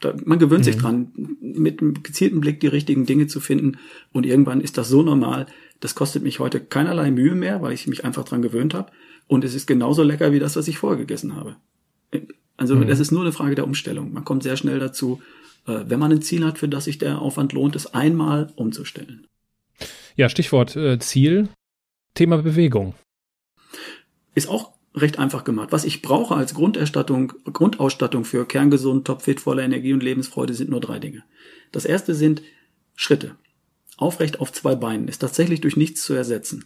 Da, 0.02 0.14
man 0.24 0.38
gewöhnt 0.38 0.62
mhm. 0.62 0.66
sich 0.66 0.78
dran, 0.78 1.12
mit 1.40 1.82
einem 1.82 2.04
gezielten 2.04 2.42
Blick 2.42 2.60
die 2.60 2.68
richtigen 2.68 3.06
Dinge 3.06 3.28
zu 3.28 3.40
finden. 3.40 3.78
Und 4.12 4.26
irgendwann 4.26 4.62
ist 4.62 4.78
das 4.78 4.90
so 4.90 5.02
normal, 5.02 5.48
das 5.80 5.96
kostet 5.96 6.22
mich 6.24 6.40
heute 6.40 6.60
keinerlei 6.60 7.10
Mühe 7.10 7.36
mehr, 7.36 7.62
weil 7.62 7.74
ich 7.74 7.88
mich 7.88 8.06
einfach 8.06 8.24
dran 8.24 8.42
gewöhnt 8.42 8.74
habe. 8.74 8.92
Und 9.28 9.44
es 9.44 9.56
ist 9.56 9.66
genauso 9.66 10.04
lecker 10.04 10.32
wie 10.32 10.40
das, 10.40 10.56
was 10.56 10.68
ich 10.68 10.78
vorher 10.78 11.00
gegessen 11.00 11.36
habe. 11.36 11.56
Also 12.58 12.76
mhm. 12.76 12.84
es 12.84 13.00
ist 13.00 13.12
nur 13.12 13.22
eine 13.22 13.32
Frage 13.32 13.56
der 13.56 13.66
Umstellung. 13.66 14.14
Man 14.14 14.26
kommt 14.26 14.44
sehr 14.44 14.58
schnell 14.58 14.80
dazu, 14.80 15.22
äh, 15.68 15.82
wenn 15.88 16.00
man 16.00 16.12
ein 16.12 16.22
Ziel 16.22 16.46
hat, 16.46 16.58
für 16.58 16.68
das 16.68 16.86
sich 16.86 16.98
der 16.98 17.22
Aufwand 17.22 17.54
lohnt, 17.54 17.76
es 17.76 17.94
einmal 17.94 18.52
umzustellen. 18.56 19.28
Ja, 20.16 20.30
Stichwort 20.30 20.76
äh, 20.76 21.00
Ziel, 21.00 21.50
Thema 22.14 22.42
Bewegung. 22.42 22.94
Ist 24.36 24.50
auch 24.50 24.74
recht 24.96 25.18
einfach 25.18 25.44
gemacht. 25.44 25.72
Was 25.72 25.86
ich 25.86 26.02
brauche 26.02 26.36
als 26.36 26.54
Grunderstattung, 26.54 27.34
Grundausstattung 27.52 28.26
für 28.26 28.46
kerngesund, 28.46 29.08
topfit, 29.08 29.42
voller 29.42 29.64
Energie 29.64 29.94
und 29.94 30.04
Lebensfreude 30.04 30.54
sind 30.54 30.70
nur 30.70 30.82
drei 30.82 31.00
Dinge. 31.00 31.24
Das 31.72 31.86
erste 31.86 32.14
sind 32.14 32.44
Schritte. 32.96 33.36
Aufrecht 33.98 34.40
auf 34.40 34.52
zwei 34.52 34.76
Beinen 34.76 35.08
ist 35.08 35.20
tatsächlich 35.20 35.62
durch 35.62 35.78
nichts 35.78 36.04
zu 36.04 36.14
ersetzen. 36.14 36.66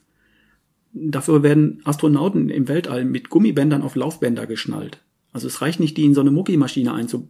Dafür 0.94 1.44
werden 1.44 1.82
Astronauten 1.86 2.50
im 2.50 2.68
Weltall 2.68 3.06
mit 3.06 3.30
Gummibändern 3.30 3.82
auf 3.82 3.96
Laufbänder 3.96 4.48
geschnallt. 4.48 5.04
Also 5.34 5.48
es 5.48 5.62
reicht 5.62 5.80
nicht, 5.80 5.98
die 5.98 6.06
in 6.06 6.14
so 6.14 6.22
eine 6.22 6.32
Muckimaschine 6.32 6.94
einzu, 6.94 7.30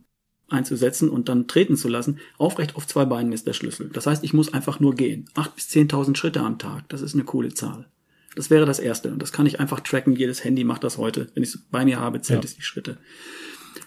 einzusetzen 0.50 1.10
und 1.10 1.30
dann 1.30 1.48
treten 1.48 1.76
zu 1.76 1.88
lassen. 1.88 2.20
Aufrecht 2.38 2.76
auf 2.76 2.88
zwei 2.88 3.06
Beinen 3.06 3.34
ist 3.34 3.48
der 3.48 3.54
Schlüssel. 3.54 3.90
Das 3.90 4.08
heißt, 4.08 4.24
ich 4.24 4.34
muss 4.34 4.54
einfach 4.54 4.80
nur 4.80 4.96
gehen. 4.96 5.30
Acht 5.36 5.56
bis 5.56 5.70
zehntausend 5.70 6.18
Schritte 6.18 6.42
am 6.42 6.58
Tag. 6.58 6.88
Das 6.90 7.02
ist 7.02 7.14
eine 7.14 7.24
coole 7.24 7.54
Zahl. 7.54 7.88
Das 8.36 8.50
wäre 8.50 8.66
das 8.66 8.80
Erste. 8.80 9.12
Und 9.12 9.22
das 9.22 9.32
kann 9.32 9.46
ich 9.46 9.60
einfach 9.60 9.80
tracken. 9.80 10.16
Jedes 10.16 10.44
Handy 10.44 10.64
macht 10.64 10.84
das 10.84 10.98
heute. 10.98 11.30
Wenn 11.34 11.44
ich 11.44 11.50
es 11.50 11.58
bei 11.72 11.86
mir 11.86 12.00
habe, 12.00 12.22
zählt 12.22 12.44
ja. 12.44 12.46
es 12.46 12.56
die 12.56 12.62
Schritte. 12.62 12.98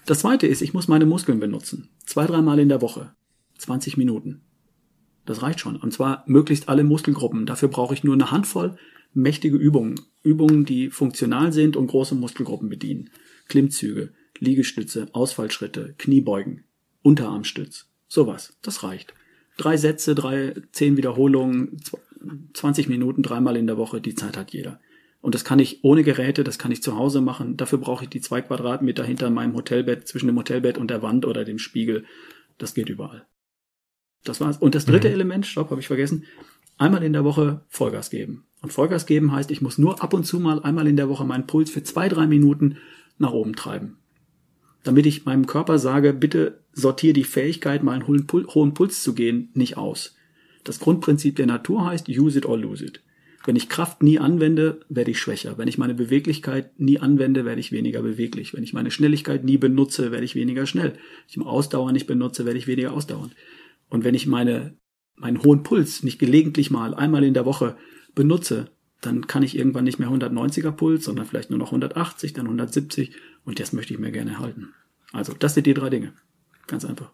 Das 0.07 0.21
Zweite 0.21 0.47
ist, 0.47 0.61
ich 0.61 0.75
muss 0.75 0.89
meine 0.89 1.07
Muskeln 1.07 1.41
benutzen. 1.41 1.89
Zwei, 2.05 2.27
dreimal 2.27 2.59
in 2.59 2.69
der 2.69 2.83
Woche. 2.83 3.15
20 3.59 3.97
Minuten. 3.97 4.43
Das 5.25 5.43
reicht 5.43 5.61
schon. 5.61 5.77
Und 5.77 5.93
zwar 5.93 6.25
möglichst 6.27 6.69
alle 6.69 6.83
Muskelgruppen. 6.83 7.47
Dafür 7.47 7.69
brauche 7.69 7.95
ich 7.95 8.05
nur 8.05 8.15
eine 8.15 8.31
Handvoll 8.31 8.77
mächtige 9.15 9.57
Übungen. 9.57 10.01
Übungen, 10.23 10.65
die 10.65 10.91
funktional 10.91 11.53
sind 11.53 11.77
und 11.77 11.89
große 11.89 12.15
Muskelgruppen 12.15 12.69
bedienen. 12.69 13.11
Klimmzüge, 13.51 14.15
Liegestütze, 14.39 15.09
Ausfallschritte, 15.13 15.95
Kniebeugen, 15.99 16.65
Unterarmstütz. 17.03 17.91
Sowas. 18.09 18.57
Das 18.63 18.83
reicht. 18.83 19.13
Drei 19.59 19.77
Sätze, 19.77 20.15
drei, 20.15 20.55
zehn 20.73 20.97
Wiederholungen, 20.97 21.81
20 22.55 22.89
Minuten, 22.89 23.23
dreimal 23.23 23.57
in 23.57 23.67
der 23.67 23.77
Woche, 23.77 24.01
die 24.01 24.15
Zeit 24.15 24.37
hat 24.37 24.53
jeder. 24.53 24.81
Und 25.21 25.35
das 25.35 25.45
kann 25.45 25.59
ich 25.59 25.85
ohne 25.85 26.03
Geräte, 26.03 26.45
das 26.45 26.59
kann 26.59 26.73
ich 26.73 26.83
zu 26.83 26.97
Hause 26.97 27.21
machen. 27.21 27.57
Dafür 27.57 27.79
brauche 27.79 28.05
ich 28.05 28.11
die 28.11 28.23
zwei 28.23 28.41
Quadratmeter 28.41 29.05
hinter 29.05 29.29
meinem 29.29 29.55
Hotelbett, 29.55 30.09
zwischen 30.09 30.29
dem 30.29 30.39
Hotelbett 30.39 30.79
und 30.79 30.91
der 30.91 31.03
Wand 31.03 31.27
oder 31.27 31.45
dem 31.45 31.59
Spiegel. 31.59 32.05
Das 32.57 32.73
geht 32.73 32.89
überall. 32.89 33.27
Das 34.25 34.41
war's. 34.41 34.59
Und 34.59 34.75
das 34.75 34.87
dritte 34.87 35.09
mhm. 35.09 35.15
Element, 35.15 35.47
stopp, 35.47 35.71
habe 35.71 35.81
ich 35.81 35.89
vergessen, 35.89 36.25
einmal 36.79 37.03
in 37.03 37.13
der 37.13 37.25
Woche 37.25 37.65
Vollgas 37.69 38.11
geben. 38.11 38.47
Und 38.63 38.73
Vollgas 38.73 39.07
geben 39.07 39.33
heißt, 39.33 39.51
ich 39.51 39.61
muss 39.61 39.77
nur 39.77 40.03
ab 40.03 40.15
und 40.15 40.25
zu 40.25 40.41
mal 40.41 40.63
einmal 40.63 40.87
in 40.87 40.97
der 40.97 41.09
Woche 41.09 41.25
meinen 41.25 41.47
Puls 41.47 41.71
für 41.71 41.83
zwei, 41.83 42.09
drei 42.09 42.27
Minuten 42.27 42.79
nach 43.21 43.33
oben 43.33 43.55
treiben. 43.55 43.99
Damit 44.83 45.07
ich 45.07 45.25
meinem 45.25 45.47
Körper 45.47 45.79
sage, 45.79 46.13
bitte 46.13 46.61
sortiere 46.73 47.13
die 47.13 47.25
Fähigkeit, 47.25 47.83
mal 47.83 47.93
einen 47.93 48.07
hohen 48.07 48.75
Puls 48.75 49.03
zu 49.03 49.15
gehen, 49.15 49.51
nicht 49.55 49.77
aus. 49.77 50.17
Das 50.65 50.81
Grundprinzip 50.81 51.37
der 51.37 51.47
Natur 51.47 51.87
heißt, 51.87 52.09
use 52.09 52.39
it 52.39 52.47
or 52.47 52.59
lose 52.59 52.85
it. 52.85 53.03
Wenn 53.45 53.57
ich 53.57 53.71
Kraft 53.71 54.03
nie 54.03 54.19
anwende, 54.19 54.81
werde 54.89 55.11
ich 55.11 55.19
schwächer. 55.19 55.57
Wenn 55.57 55.69
ich 55.69 55.79
meine 55.79 55.95
Beweglichkeit 55.95 56.79
nie 56.79 56.99
anwende, 56.99 57.47
werde 57.47 57.61
ich 57.61 57.73
weniger 57.73 58.03
beweglich. 58.03 58.53
Wenn 58.53 58.63
ich 58.63 58.75
meine 58.75 58.91
Schnelligkeit 58.91 59.45
nie 59.45 59.57
benutze, 59.57 60.13
werde 60.13 60.25
ich 60.25 60.35
weniger 60.35 60.67
schnell. 60.67 60.93
Wenn 60.93 61.27
ich 61.29 61.37
meine 61.39 61.51
Ausdauer 61.51 61.93
nicht 61.93 62.07
benutze, 62.07 62.45
werde 62.45 62.59
ich 62.59 62.67
weniger 62.67 62.93
ausdauernd. 62.93 63.35
Und 63.89 64.05
wenn 64.05 64.15
ich 64.15 64.27
meine, 64.27 64.77
meinen 65.17 65.43
hohen 65.43 65.63
Puls 65.63 66.03
nicht 66.03 66.19
gelegentlich 66.19 66.71
mal 66.71 66.95
einmal 66.95 67.25
in 67.25 67.35
der 67.35 67.47
Woche 67.47 67.77
benutze, 68.15 68.71
dann 69.01 69.27
kann 69.27 69.43
ich 69.43 69.57
irgendwann 69.57 69.85
nicht 69.85 69.99
mehr 69.99 70.09
190er 70.09 70.73
Puls, 70.73 71.05
sondern 71.05 71.27
vielleicht 71.27 71.51
nur 71.51 71.59
noch 71.59 71.69
180, 71.69 72.33
dann 72.33 72.47
170 72.47 73.13
und 73.45 73.59
das 73.61 73.73
möchte 73.73 73.95
ich 73.95 74.01
mir 74.01 74.13
gerne 74.13 74.39
halten. 74.39 74.75
Also, 75.13 75.33
das 75.39 75.55
sind 75.55 75.67
die 75.67 75.75
drei 75.75 75.91
Dinge. 75.91 76.13
Ganz 76.67 76.85
einfach. 76.85 77.11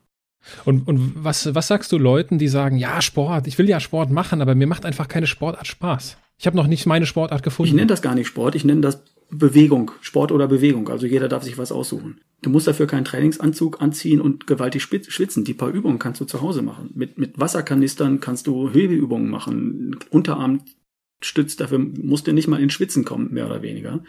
Und, 0.64 0.86
und 0.86 1.12
was, 1.16 1.54
was 1.54 1.66
sagst 1.66 1.90
du 1.92 1.98
Leuten, 1.98 2.38
die 2.38 2.48
sagen, 2.48 2.76
ja, 2.76 3.00
Sport, 3.02 3.46
ich 3.46 3.58
will 3.58 3.68
ja 3.68 3.80
Sport 3.80 4.10
machen, 4.10 4.40
aber 4.40 4.54
mir 4.54 4.66
macht 4.66 4.84
einfach 4.84 5.08
keine 5.08 5.26
Sportart 5.26 5.66
Spaß? 5.66 6.18
Ich 6.38 6.46
habe 6.46 6.56
noch 6.56 6.66
nicht 6.66 6.86
meine 6.86 7.06
Sportart 7.06 7.42
gefunden. 7.42 7.68
Ich 7.68 7.74
nenne 7.74 7.86
das 7.86 8.02
gar 8.02 8.14
nicht 8.14 8.26
Sport, 8.26 8.54
ich 8.54 8.64
nenne 8.64 8.82
das 8.82 9.02
Bewegung, 9.30 9.90
Sport 10.02 10.30
oder 10.30 10.46
Bewegung. 10.46 10.88
Also 10.88 11.06
jeder 11.06 11.28
darf 11.28 11.42
sich 11.42 11.58
was 11.58 11.72
aussuchen. 11.72 12.20
Du 12.42 12.50
musst 12.50 12.68
dafür 12.68 12.86
keinen 12.86 13.04
Trainingsanzug 13.04 13.80
anziehen 13.80 14.20
und 14.20 14.46
gewaltig 14.46 14.82
schwitzen. 14.82 15.44
Die 15.44 15.54
paar 15.54 15.70
Übungen 15.70 15.98
kannst 15.98 16.20
du 16.20 16.26
zu 16.26 16.42
Hause 16.42 16.62
machen. 16.62 16.90
Mit, 16.94 17.18
mit 17.18 17.38
Wasserkanistern 17.38 18.20
kannst 18.20 18.46
du 18.46 18.70
Hebeübungen 18.70 19.30
machen. 19.30 19.96
Unterarm 20.10 20.60
stützt, 21.26 21.60
dafür 21.60 21.78
musst 21.78 22.26
du 22.26 22.32
nicht 22.32 22.48
mal 22.48 22.60
in 22.60 22.70
Schwitzen 22.70 23.04
kommen, 23.04 23.32
mehr 23.32 23.46
oder 23.46 23.62
weniger. 23.62 24.02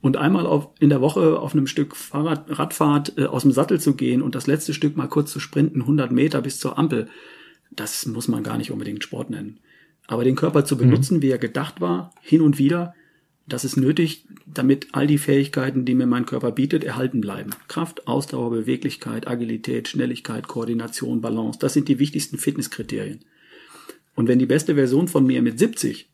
Und 0.00 0.16
einmal 0.16 0.46
auf, 0.46 0.70
in 0.80 0.90
der 0.90 1.00
Woche 1.00 1.38
auf 1.38 1.54
einem 1.54 1.68
Stück 1.68 1.94
Fahrrad, 1.96 2.58
Radfahrt 2.58 3.18
äh, 3.18 3.26
aus 3.26 3.42
dem 3.42 3.52
Sattel 3.52 3.80
zu 3.80 3.94
gehen 3.94 4.20
und 4.20 4.34
das 4.34 4.48
letzte 4.48 4.74
Stück 4.74 4.96
mal 4.96 5.06
kurz 5.06 5.30
zu 5.30 5.38
sprinten, 5.38 5.82
100 5.82 6.10
Meter 6.10 6.42
bis 6.42 6.58
zur 6.58 6.76
Ampel, 6.76 7.08
das 7.70 8.06
muss 8.06 8.28
man 8.28 8.42
gar 8.42 8.58
nicht 8.58 8.72
unbedingt 8.72 9.04
Sport 9.04 9.30
nennen. 9.30 9.60
Aber 10.08 10.24
den 10.24 10.34
Körper 10.34 10.64
zu 10.64 10.74
mhm. 10.74 10.80
benutzen, 10.80 11.16
mhm. 11.18 11.22
wie 11.22 11.30
er 11.30 11.38
gedacht 11.38 11.80
war, 11.80 12.12
hin 12.20 12.40
und 12.40 12.58
wieder, 12.58 12.94
das 13.46 13.64
ist 13.64 13.76
nötig, 13.76 14.26
damit 14.46 14.88
all 14.92 15.06
die 15.06 15.18
Fähigkeiten, 15.18 15.84
die 15.84 15.94
mir 15.94 16.06
mein 16.06 16.26
Körper 16.26 16.52
bietet, 16.52 16.84
erhalten 16.84 17.20
bleiben. 17.20 17.50
Kraft, 17.68 18.06
Ausdauer, 18.06 18.50
Beweglichkeit, 18.50 19.26
Agilität, 19.26 19.88
Schnelligkeit, 19.88 20.48
Koordination, 20.48 21.20
Balance, 21.20 21.58
das 21.58 21.74
sind 21.74 21.88
die 21.88 21.98
wichtigsten 21.98 22.38
Fitnesskriterien. 22.38 23.20
Und 24.14 24.28
wenn 24.28 24.38
die 24.38 24.46
beste 24.46 24.74
Version 24.74 25.08
von 25.08 25.26
mir 25.26 25.42
mit 25.42 25.58
70 25.58 26.11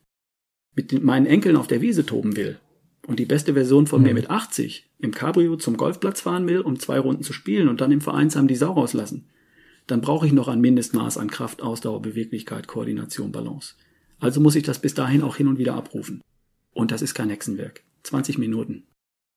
mit 0.75 1.03
meinen 1.03 1.25
Enkeln 1.25 1.55
auf 1.55 1.67
der 1.67 1.81
Wiese 1.81 2.05
toben 2.05 2.35
will 2.35 2.59
und 3.07 3.19
die 3.19 3.25
beste 3.25 3.53
Version 3.53 3.87
von 3.87 4.01
mhm. 4.01 4.07
mir 4.07 4.13
mit 4.13 4.29
80 4.29 4.89
im 4.99 5.11
Cabrio 5.11 5.55
zum 5.55 5.77
Golfplatz 5.77 6.21
fahren 6.21 6.47
will, 6.47 6.61
um 6.61 6.79
zwei 6.79 6.99
Runden 6.99 7.23
zu 7.23 7.33
spielen 7.33 7.69
und 7.69 7.81
dann 7.81 7.91
im 7.91 8.01
Vereinsheim 8.01 8.47
die 8.47 8.55
Sau 8.55 8.73
rauslassen, 8.73 9.25
dann 9.87 10.01
brauche 10.01 10.27
ich 10.27 10.33
noch 10.33 10.47
ein 10.47 10.61
Mindestmaß 10.61 11.17
an 11.17 11.29
Kraft, 11.29 11.61
Ausdauer, 11.61 12.01
Beweglichkeit, 12.01 12.67
Koordination, 12.67 13.31
Balance. 13.31 13.73
Also 14.19 14.41
muss 14.41 14.55
ich 14.55 14.63
das 14.63 14.79
bis 14.79 14.93
dahin 14.93 15.23
auch 15.23 15.37
hin 15.37 15.47
und 15.47 15.57
wieder 15.57 15.75
abrufen. 15.75 16.21
Und 16.73 16.91
das 16.91 17.01
ist 17.01 17.13
kein 17.13 17.29
Hexenwerk. 17.29 17.81
20 18.03 18.37
Minuten. 18.37 18.83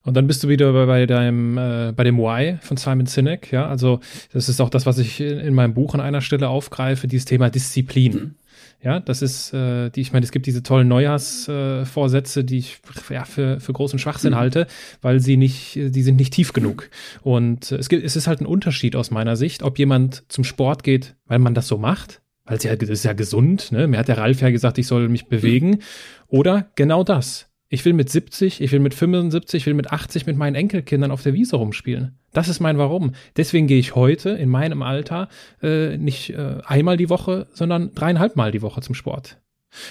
Und 0.04 0.14
dann 0.14 0.26
bist 0.26 0.42
du 0.42 0.48
wieder 0.48 0.72
bei, 0.86 1.06
deinem, 1.06 1.56
äh, 1.56 1.92
bei 1.94 2.04
dem 2.04 2.18
Why 2.18 2.58
von 2.60 2.76
Simon 2.76 3.06
Sinek, 3.06 3.52
ja. 3.52 3.68
Also, 3.68 4.00
das 4.32 4.48
ist 4.48 4.60
auch 4.60 4.70
das, 4.70 4.84
was 4.84 4.98
ich 4.98 5.20
in, 5.20 5.38
in 5.38 5.54
meinem 5.54 5.74
Buch 5.74 5.94
an 5.94 6.00
einer 6.00 6.20
Stelle 6.20 6.48
aufgreife, 6.48 7.06
dieses 7.06 7.24
Thema 7.24 7.50
Disziplin. 7.50 8.12
Mhm. 8.12 8.34
Ja, 8.82 8.98
das 8.98 9.22
ist, 9.22 9.54
äh, 9.54 9.90
die, 9.90 10.00
ich 10.00 10.12
meine, 10.12 10.24
es 10.24 10.32
gibt 10.32 10.46
diese 10.46 10.62
tollen 10.64 10.88
Neujahrsvorsätze, 10.88 12.40
äh, 12.40 12.44
die 12.44 12.58
ich 12.58 12.80
ja, 13.10 13.24
für, 13.24 13.60
für 13.60 13.72
großen 13.72 13.98
Schwachsinn 13.98 14.32
mhm. 14.32 14.38
halte, 14.38 14.66
weil 15.00 15.20
sie 15.20 15.36
nicht, 15.36 15.76
die 15.76 16.02
sind 16.02 16.16
nicht 16.16 16.32
tief 16.32 16.52
genug. 16.52 16.90
Und 17.22 17.70
es 17.70 17.88
gibt, 17.88 18.04
es 18.04 18.16
ist 18.16 18.26
halt 18.26 18.40
ein 18.40 18.46
Unterschied 18.46 18.96
aus 18.96 19.12
meiner 19.12 19.36
Sicht, 19.36 19.62
ob 19.62 19.78
jemand 19.78 20.24
zum 20.28 20.42
Sport 20.42 20.82
geht, 20.82 21.14
weil 21.26 21.38
man 21.38 21.54
das 21.54 21.68
so 21.68 21.78
macht, 21.78 22.22
weil 22.44 22.56
es 22.56 22.64
ja, 22.64 22.74
das 22.74 22.88
ist 22.88 23.04
ja 23.04 23.12
gesund, 23.12 23.70
ne? 23.70 23.86
Mir 23.86 23.98
hat 23.98 24.08
der 24.08 24.18
Ralf 24.18 24.40
ja 24.40 24.50
gesagt, 24.50 24.78
ich 24.78 24.88
soll 24.88 25.08
mich 25.08 25.26
bewegen. 25.26 25.70
Mhm. 25.70 25.78
Oder 26.26 26.70
genau 26.74 27.04
das. 27.04 27.51
Ich 27.72 27.86
will 27.86 27.94
mit 27.94 28.10
70, 28.10 28.60
ich 28.60 28.70
will 28.70 28.80
mit 28.80 28.92
75, 28.92 29.62
ich 29.62 29.66
will 29.66 29.72
mit 29.72 29.90
80 29.90 30.26
mit 30.26 30.36
meinen 30.36 30.56
Enkelkindern 30.56 31.10
auf 31.10 31.22
der 31.22 31.32
Wiese 31.32 31.56
rumspielen. 31.56 32.18
Das 32.34 32.50
ist 32.50 32.60
mein 32.60 32.76
Warum. 32.76 33.12
Deswegen 33.38 33.66
gehe 33.66 33.78
ich 33.78 33.94
heute 33.94 34.28
in 34.28 34.50
meinem 34.50 34.82
Alter 34.82 35.30
äh, 35.62 35.96
nicht 35.96 36.28
äh, 36.34 36.58
einmal 36.66 36.98
die 36.98 37.08
Woche, 37.08 37.46
sondern 37.54 37.94
dreieinhalb 37.94 38.36
Mal 38.36 38.52
die 38.52 38.60
Woche 38.60 38.82
zum 38.82 38.94
Sport. 38.94 39.40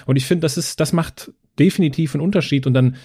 Und 0.06 0.16
ich 0.16 0.28
finde, 0.28 0.42
das 0.42 0.60
ist, 0.60 0.80
das 0.80 0.94
macht 0.94 1.34
definitiv 1.58 2.14
einen 2.14 2.24
Unterschied 2.24 2.68
und 2.68 2.76
dann 2.76 2.98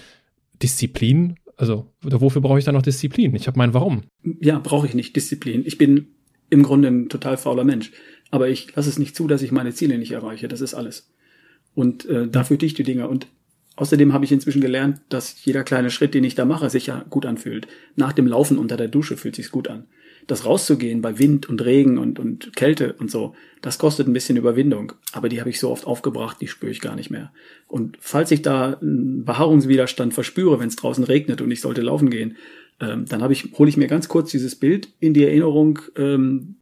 Disziplin. 0.61 1.37
Also, 1.55 1.91
wofür 2.03 2.43
brauche 2.43 2.59
ich 2.59 2.65
dann 2.65 2.75
noch 2.75 2.83
Disziplin? 2.83 3.33
Ich 3.33 3.47
habe 3.47 3.57
mein 3.57 3.73
Warum. 3.73 4.03
Ja, 4.41 4.59
brauche 4.59 4.85
ich 4.85 4.93
nicht 4.93 5.15
Disziplin. 5.15 5.63
Ich 5.65 5.79
bin 5.79 6.09
im 6.51 6.61
Grunde 6.61 6.89
ein 6.89 7.09
total 7.09 7.37
fauler 7.37 7.63
Mensch. 7.63 7.93
Aber 8.29 8.47
ich 8.47 8.75
lasse 8.75 8.89
es 8.89 8.99
nicht 8.99 9.15
zu, 9.15 9.27
dass 9.27 9.41
ich 9.41 9.51
meine 9.51 9.73
Ziele 9.73 9.97
nicht 9.97 10.11
erreiche. 10.11 10.47
Das 10.47 10.61
ist 10.61 10.75
alles. 10.75 11.11
Und 11.73 12.05
äh, 12.05 12.27
dafür 12.27 12.57
die 12.57 12.83
Dinge. 12.83 13.07
Und 13.07 13.25
Außerdem 13.77 14.11
habe 14.11 14.25
ich 14.25 14.31
inzwischen 14.31 14.59
gelernt, 14.59 15.01
dass 15.07 15.45
jeder 15.45 15.63
kleine 15.63 15.91
Schritt, 15.91 16.15
den 16.15 16.23
ich 16.23 16.33
da 16.35 16.45
mache, 16.45 16.69
sich 16.69 16.87
ja 16.87 17.05
gut 17.09 17.27
anfühlt. 17.27 17.67
Nach 17.95 18.11
dem 18.11 18.27
Laufen 18.27 18.57
unter 18.57 18.75
der 18.75 18.87
Dusche 18.87 19.17
fühlt 19.17 19.35
sich's 19.35 19.51
gut 19.51 19.69
an. 19.69 19.85
Das 20.25 20.45
rauszugehen 20.45 21.01
bei 21.01 21.19
Wind 21.19 21.47
und 21.47 21.63
Regen 21.63 21.99
und, 21.99 22.19
und 22.19 22.55
Kälte 22.55 22.93
und 22.93 23.09
so, 23.09 23.35
das 23.61 23.77
kostet 23.77 24.07
ein 24.07 24.13
bisschen 24.13 24.35
Überwindung. 24.35 24.93
Aber 25.13 25.29
die 25.29 25.39
habe 25.39 25.51
ich 25.51 25.59
so 25.59 25.69
oft 25.69 25.85
aufgebracht, 25.85 26.37
die 26.41 26.47
spüre 26.47 26.71
ich 26.71 26.81
gar 26.81 26.95
nicht 26.95 27.11
mehr. 27.11 27.31
Und 27.67 27.97
falls 28.01 28.31
ich 28.31 28.41
da 28.41 28.73
einen 28.81 29.23
Behaarungswiderstand 29.23 30.13
verspüre, 30.13 30.59
wenn 30.59 30.67
es 30.67 30.75
draußen 30.75 31.03
regnet 31.03 31.39
und 31.39 31.51
ich 31.51 31.61
sollte 31.61 31.81
laufen 31.81 32.09
gehen, 32.09 32.35
ähm, 32.81 33.05
dann 33.05 33.21
habe 33.21 33.33
ich, 33.33 33.53
hole 33.57 33.69
ich 33.69 33.77
mir 33.77 33.87
ganz 33.87 34.09
kurz 34.09 34.31
dieses 34.31 34.55
Bild 34.55 34.89
in 34.99 35.13
die 35.13 35.23
Erinnerung, 35.23 35.79
ähm, 35.95 36.55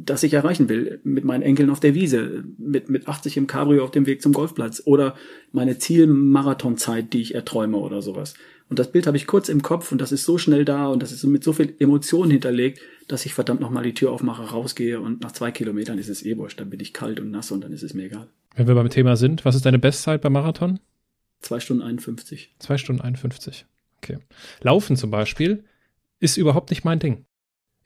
das 0.00 0.22
ich 0.22 0.32
erreichen 0.32 0.68
will, 0.68 1.00
mit 1.02 1.24
meinen 1.24 1.42
Enkeln 1.42 1.70
auf 1.70 1.80
der 1.80 1.94
Wiese, 1.94 2.44
mit, 2.56 2.88
mit 2.88 3.08
80 3.08 3.36
im 3.36 3.46
Cabrio 3.48 3.82
auf 3.82 3.90
dem 3.90 4.06
Weg 4.06 4.22
zum 4.22 4.32
Golfplatz 4.32 4.80
oder 4.84 5.16
meine 5.50 5.78
Zielmarathonzeit, 5.78 7.12
die 7.12 7.20
ich 7.20 7.34
erträume 7.34 7.78
oder 7.78 8.00
sowas. 8.00 8.34
Und 8.68 8.78
das 8.78 8.92
Bild 8.92 9.06
habe 9.06 9.16
ich 9.16 9.26
kurz 9.26 9.48
im 9.48 9.62
Kopf 9.62 9.90
und 9.90 10.00
das 10.00 10.12
ist 10.12 10.24
so 10.24 10.38
schnell 10.38 10.64
da 10.64 10.86
und 10.86 11.02
das 11.02 11.10
ist 11.10 11.24
mit 11.24 11.42
so 11.42 11.52
viel 11.52 11.74
Emotionen 11.80 12.30
hinterlegt, 12.30 12.80
dass 13.08 13.26
ich 13.26 13.34
verdammt 13.34 13.60
nochmal 13.60 13.82
die 13.82 13.94
Tür 13.94 14.12
aufmache, 14.12 14.42
rausgehe 14.42 15.00
und 15.00 15.20
nach 15.22 15.32
zwei 15.32 15.50
Kilometern 15.50 15.98
ist 15.98 16.08
es 16.08 16.24
eh 16.24 16.36
wurscht, 16.36 16.60
dann 16.60 16.70
bin 16.70 16.78
ich 16.78 16.92
kalt 16.92 17.18
und 17.18 17.32
nass 17.32 17.50
und 17.50 17.64
dann 17.64 17.72
ist 17.72 17.82
es 17.82 17.94
mir 17.94 18.04
egal. 18.04 18.28
Wenn 18.54 18.68
wir 18.68 18.74
beim 18.74 18.90
Thema 18.90 19.16
sind, 19.16 19.44
was 19.44 19.56
ist 19.56 19.66
deine 19.66 19.78
Bestzeit 19.78 20.20
beim 20.20 20.32
Marathon? 20.32 20.78
Zwei 21.40 21.58
Stunden 21.60 21.82
51. 21.82 22.54
Zwei 22.58 22.78
Stunden 22.78 23.02
51. 23.02 23.66
Okay. 23.96 24.18
Laufen 24.60 24.96
zum 24.96 25.10
Beispiel 25.10 25.64
ist 26.20 26.36
überhaupt 26.36 26.70
nicht 26.70 26.84
mein 26.84 26.98
Ding. 26.98 27.24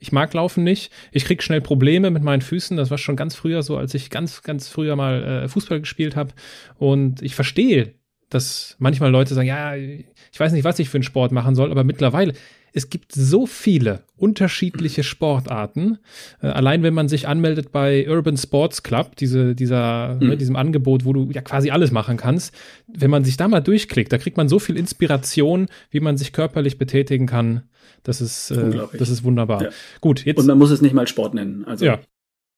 Ich 0.03 0.11
mag 0.11 0.33
Laufen 0.33 0.65
nicht. 0.65 0.91
Ich 1.13 1.23
krieg 1.23 1.41
schnell 1.41 1.61
Probleme 1.61 2.11
mit 2.11 2.23
meinen 2.23 2.41
Füßen. 2.41 2.75
Das 2.75 2.91
war 2.91 2.97
schon 2.97 3.15
ganz 3.15 3.35
früher 3.35 3.63
so, 3.63 3.77
als 3.77 3.93
ich 3.93 4.09
ganz, 4.09 4.41
ganz 4.43 4.67
früher 4.67 4.97
mal 4.97 5.23
äh, 5.23 5.47
Fußball 5.47 5.79
gespielt 5.79 6.17
habe. 6.17 6.33
Und 6.77 7.21
ich 7.21 7.35
verstehe 7.35 7.93
dass 8.33 8.75
manchmal 8.79 9.11
Leute 9.11 9.35
sagen, 9.35 9.47
ja, 9.47 9.75
ich 9.75 10.39
weiß 10.39 10.53
nicht, 10.53 10.63
was 10.63 10.79
ich 10.79 10.89
für 10.89 10.97
einen 10.97 11.03
Sport 11.03 11.31
machen 11.31 11.53
soll, 11.53 11.69
aber 11.69 11.83
mittlerweile, 11.83 12.33
es 12.73 12.89
gibt 12.89 13.11
so 13.11 13.45
viele 13.45 14.03
unterschiedliche 14.17 15.03
Sportarten. 15.03 15.99
Äh, 16.41 16.47
allein 16.47 16.81
wenn 16.83 16.93
man 16.93 17.07
sich 17.07 17.27
anmeldet 17.27 17.71
bei 17.71 18.09
Urban 18.09 18.35
Sports 18.35 18.83
Club, 18.83 19.15
diese, 19.15 19.55
dieser, 19.55 20.15
mhm. 20.15 20.29
ne, 20.29 20.37
diesem 20.37 20.55
Angebot, 20.55 21.05
wo 21.05 21.13
du 21.13 21.29
ja 21.31 21.41
quasi 21.41 21.69
alles 21.69 21.91
machen 21.91 22.17
kannst, 22.17 22.53
wenn 22.87 23.11
man 23.11 23.23
sich 23.23 23.37
da 23.37 23.47
mal 23.47 23.61
durchklickt, 23.61 24.11
da 24.11 24.17
kriegt 24.17 24.37
man 24.37 24.49
so 24.49 24.59
viel 24.59 24.75
Inspiration, 24.75 25.67
wie 25.91 25.99
man 25.99 26.17
sich 26.17 26.33
körperlich 26.33 26.77
betätigen 26.77 27.27
kann. 27.27 27.63
Das 28.01 28.21
ist, 28.21 28.51
äh, 28.51 28.87
das 28.97 29.09
ist 29.09 29.23
wunderbar. 29.23 29.63
Ja. 29.63 29.69
Gut, 30.01 30.25
jetzt. 30.25 30.39
Und 30.39 30.47
man 30.47 30.57
muss 30.57 30.71
es 30.71 30.81
nicht 30.81 30.93
mal 30.93 31.07
Sport 31.07 31.35
nennen. 31.35 31.63
Also. 31.65 31.85
Ja, 31.85 31.99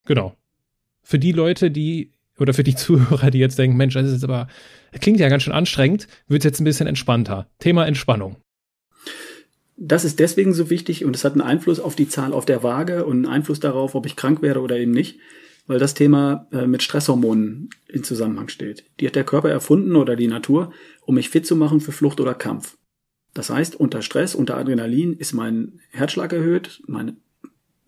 genau. 0.05 0.35
Für 1.03 1.19
die 1.19 1.33
Leute, 1.33 1.69
die 1.71 2.11
oder 2.39 2.53
für 2.53 2.63
die 2.63 2.75
Zuhörer, 2.75 3.31
die 3.31 3.39
jetzt 3.39 3.59
denken, 3.59 3.75
Mensch, 3.75 3.95
das 3.95 4.07
ist 4.07 4.13
jetzt 4.13 4.23
aber, 4.23 4.47
klingt 5.01 5.19
ja 5.19 5.27
ganz 5.27 5.43
schön 5.43 5.53
anstrengend, 5.53 6.07
wird 6.27 6.41
es 6.41 6.45
jetzt 6.45 6.61
ein 6.61 6.65
bisschen 6.65 6.87
entspannter. 6.87 7.47
Thema 7.59 7.85
Entspannung. 7.85 8.37
Das 9.77 10.05
ist 10.05 10.19
deswegen 10.19 10.53
so 10.53 10.69
wichtig 10.69 11.03
und 11.03 11.15
es 11.15 11.25
hat 11.25 11.33
einen 11.33 11.41
Einfluss 11.41 11.79
auf 11.79 11.95
die 11.95 12.07
Zahl 12.07 12.33
auf 12.33 12.45
der 12.45 12.63
Waage 12.63 13.05
und 13.05 13.17
einen 13.17 13.25
Einfluss 13.25 13.59
darauf, 13.59 13.93
ob 13.95 14.05
ich 14.05 14.15
krank 14.15 14.41
werde 14.41 14.61
oder 14.61 14.77
eben 14.77 14.91
nicht, 14.91 15.19
weil 15.67 15.79
das 15.79 15.93
Thema 15.93 16.47
äh, 16.51 16.65
mit 16.65 16.81
Stresshormonen 16.81 17.69
in 17.87 18.03
Zusammenhang 18.03 18.47
steht. 18.47 18.85
Die 18.99 19.07
hat 19.07 19.15
der 19.15 19.25
Körper 19.25 19.49
erfunden 19.49 19.95
oder 19.95 20.15
die 20.15 20.27
Natur, 20.27 20.71
um 21.01 21.15
mich 21.15 21.29
fit 21.29 21.45
zu 21.45 21.55
machen 21.55 21.81
für 21.81 21.91
Flucht 21.91 22.21
oder 22.21 22.33
Kampf. 22.33 22.77
Das 23.33 23.49
heißt, 23.49 23.75
unter 23.75 24.01
Stress, 24.01 24.33
unter 24.33 24.55
Adrenalin 24.55 25.13
ist 25.13 25.33
mein 25.33 25.81
Herzschlag 25.91 26.31
erhöht, 26.31 26.81
mein 26.87 27.17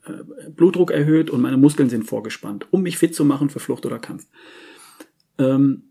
äh, 0.05 0.49
Blutdruck 0.49 0.91
erhöht 0.91 1.29
und 1.29 1.39
meine 1.39 1.57
Muskeln 1.57 1.89
sind 1.89 2.03
vorgespannt, 2.03 2.67
um 2.71 2.81
mich 2.81 2.97
fit 2.97 3.15
zu 3.15 3.23
machen 3.23 3.49
für 3.49 3.61
Flucht 3.61 3.85
oder 3.85 3.99
Kampf. 3.99 4.27
Ähm, 5.37 5.86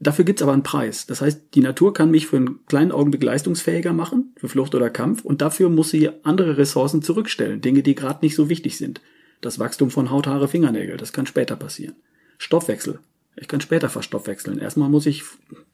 Dafür 0.00 0.24
gibt's 0.24 0.42
aber 0.42 0.52
einen 0.52 0.62
Preis. 0.62 1.06
Das 1.06 1.20
heißt, 1.20 1.54
die 1.54 1.60
Natur 1.60 1.92
kann 1.92 2.10
mich 2.10 2.28
für 2.28 2.36
einen 2.36 2.64
kleinen 2.66 2.92
Augenblick 2.92 3.22
leistungsfähiger 3.22 3.92
machen, 3.92 4.32
für 4.36 4.48
Flucht 4.48 4.74
oder 4.74 4.90
Kampf, 4.90 5.24
und 5.24 5.42
dafür 5.42 5.70
muss 5.70 5.90
sie 5.90 6.10
andere 6.22 6.56
Ressourcen 6.56 7.02
zurückstellen, 7.02 7.60
Dinge, 7.60 7.82
die 7.82 7.96
gerade 7.96 8.24
nicht 8.24 8.36
so 8.36 8.48
wichtig 8.48 8.76
sind. 8.76 9.00
Das 9.40 9.58
Wachstum 9.58 9.90
von 9.90 10.10
Haut, 10.10 10.26
Haare, 10.26 10.48
Fingernägel, 10.48 10.96
das 10.96 11.12
kann 11.12 11.26
später 11.26 11.56
passieren. 11.56 11.96
Stoffwechsel. 12.38 13.00
Ich 13.36 13.48
kann 13.48 13.60
später 13.60 13.88
verstoffwechseln. 13.88 14.58
Erstmal 14.58 14.88
muss 14.88 15.06
ich 15.06 15.22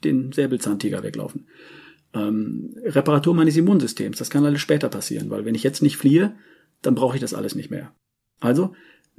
den 0.03 0.33
Säbelzahntiger 0.33 1.03
weglaufen. 1.03 1.47
Ähm, 2.15 2.75
Reparatur 2.85 3.35
meines 3.35 3.57
Immunsystems, 3.57 4.19
das 4.19 4.31
kann 4.31 4.45
alles 4.45 4.61
später 4.61 4.89
passieren, 4.89 5.31
weil 5.31 5.45
wenn 5.45 5.55
ich 5.55 5.63
jetzt 5.63 5.83
nicht 5.83 5.97
fliehe, 5.97 6.35
dann 6.83 6.95
brauche 6.95 7.17
ich 7.17 7.21
das 7.21 7.35
alles 7.35 7.55
nicht 7.55 7.71
mehr. 7.71 7.93
Also, 8.41 8.75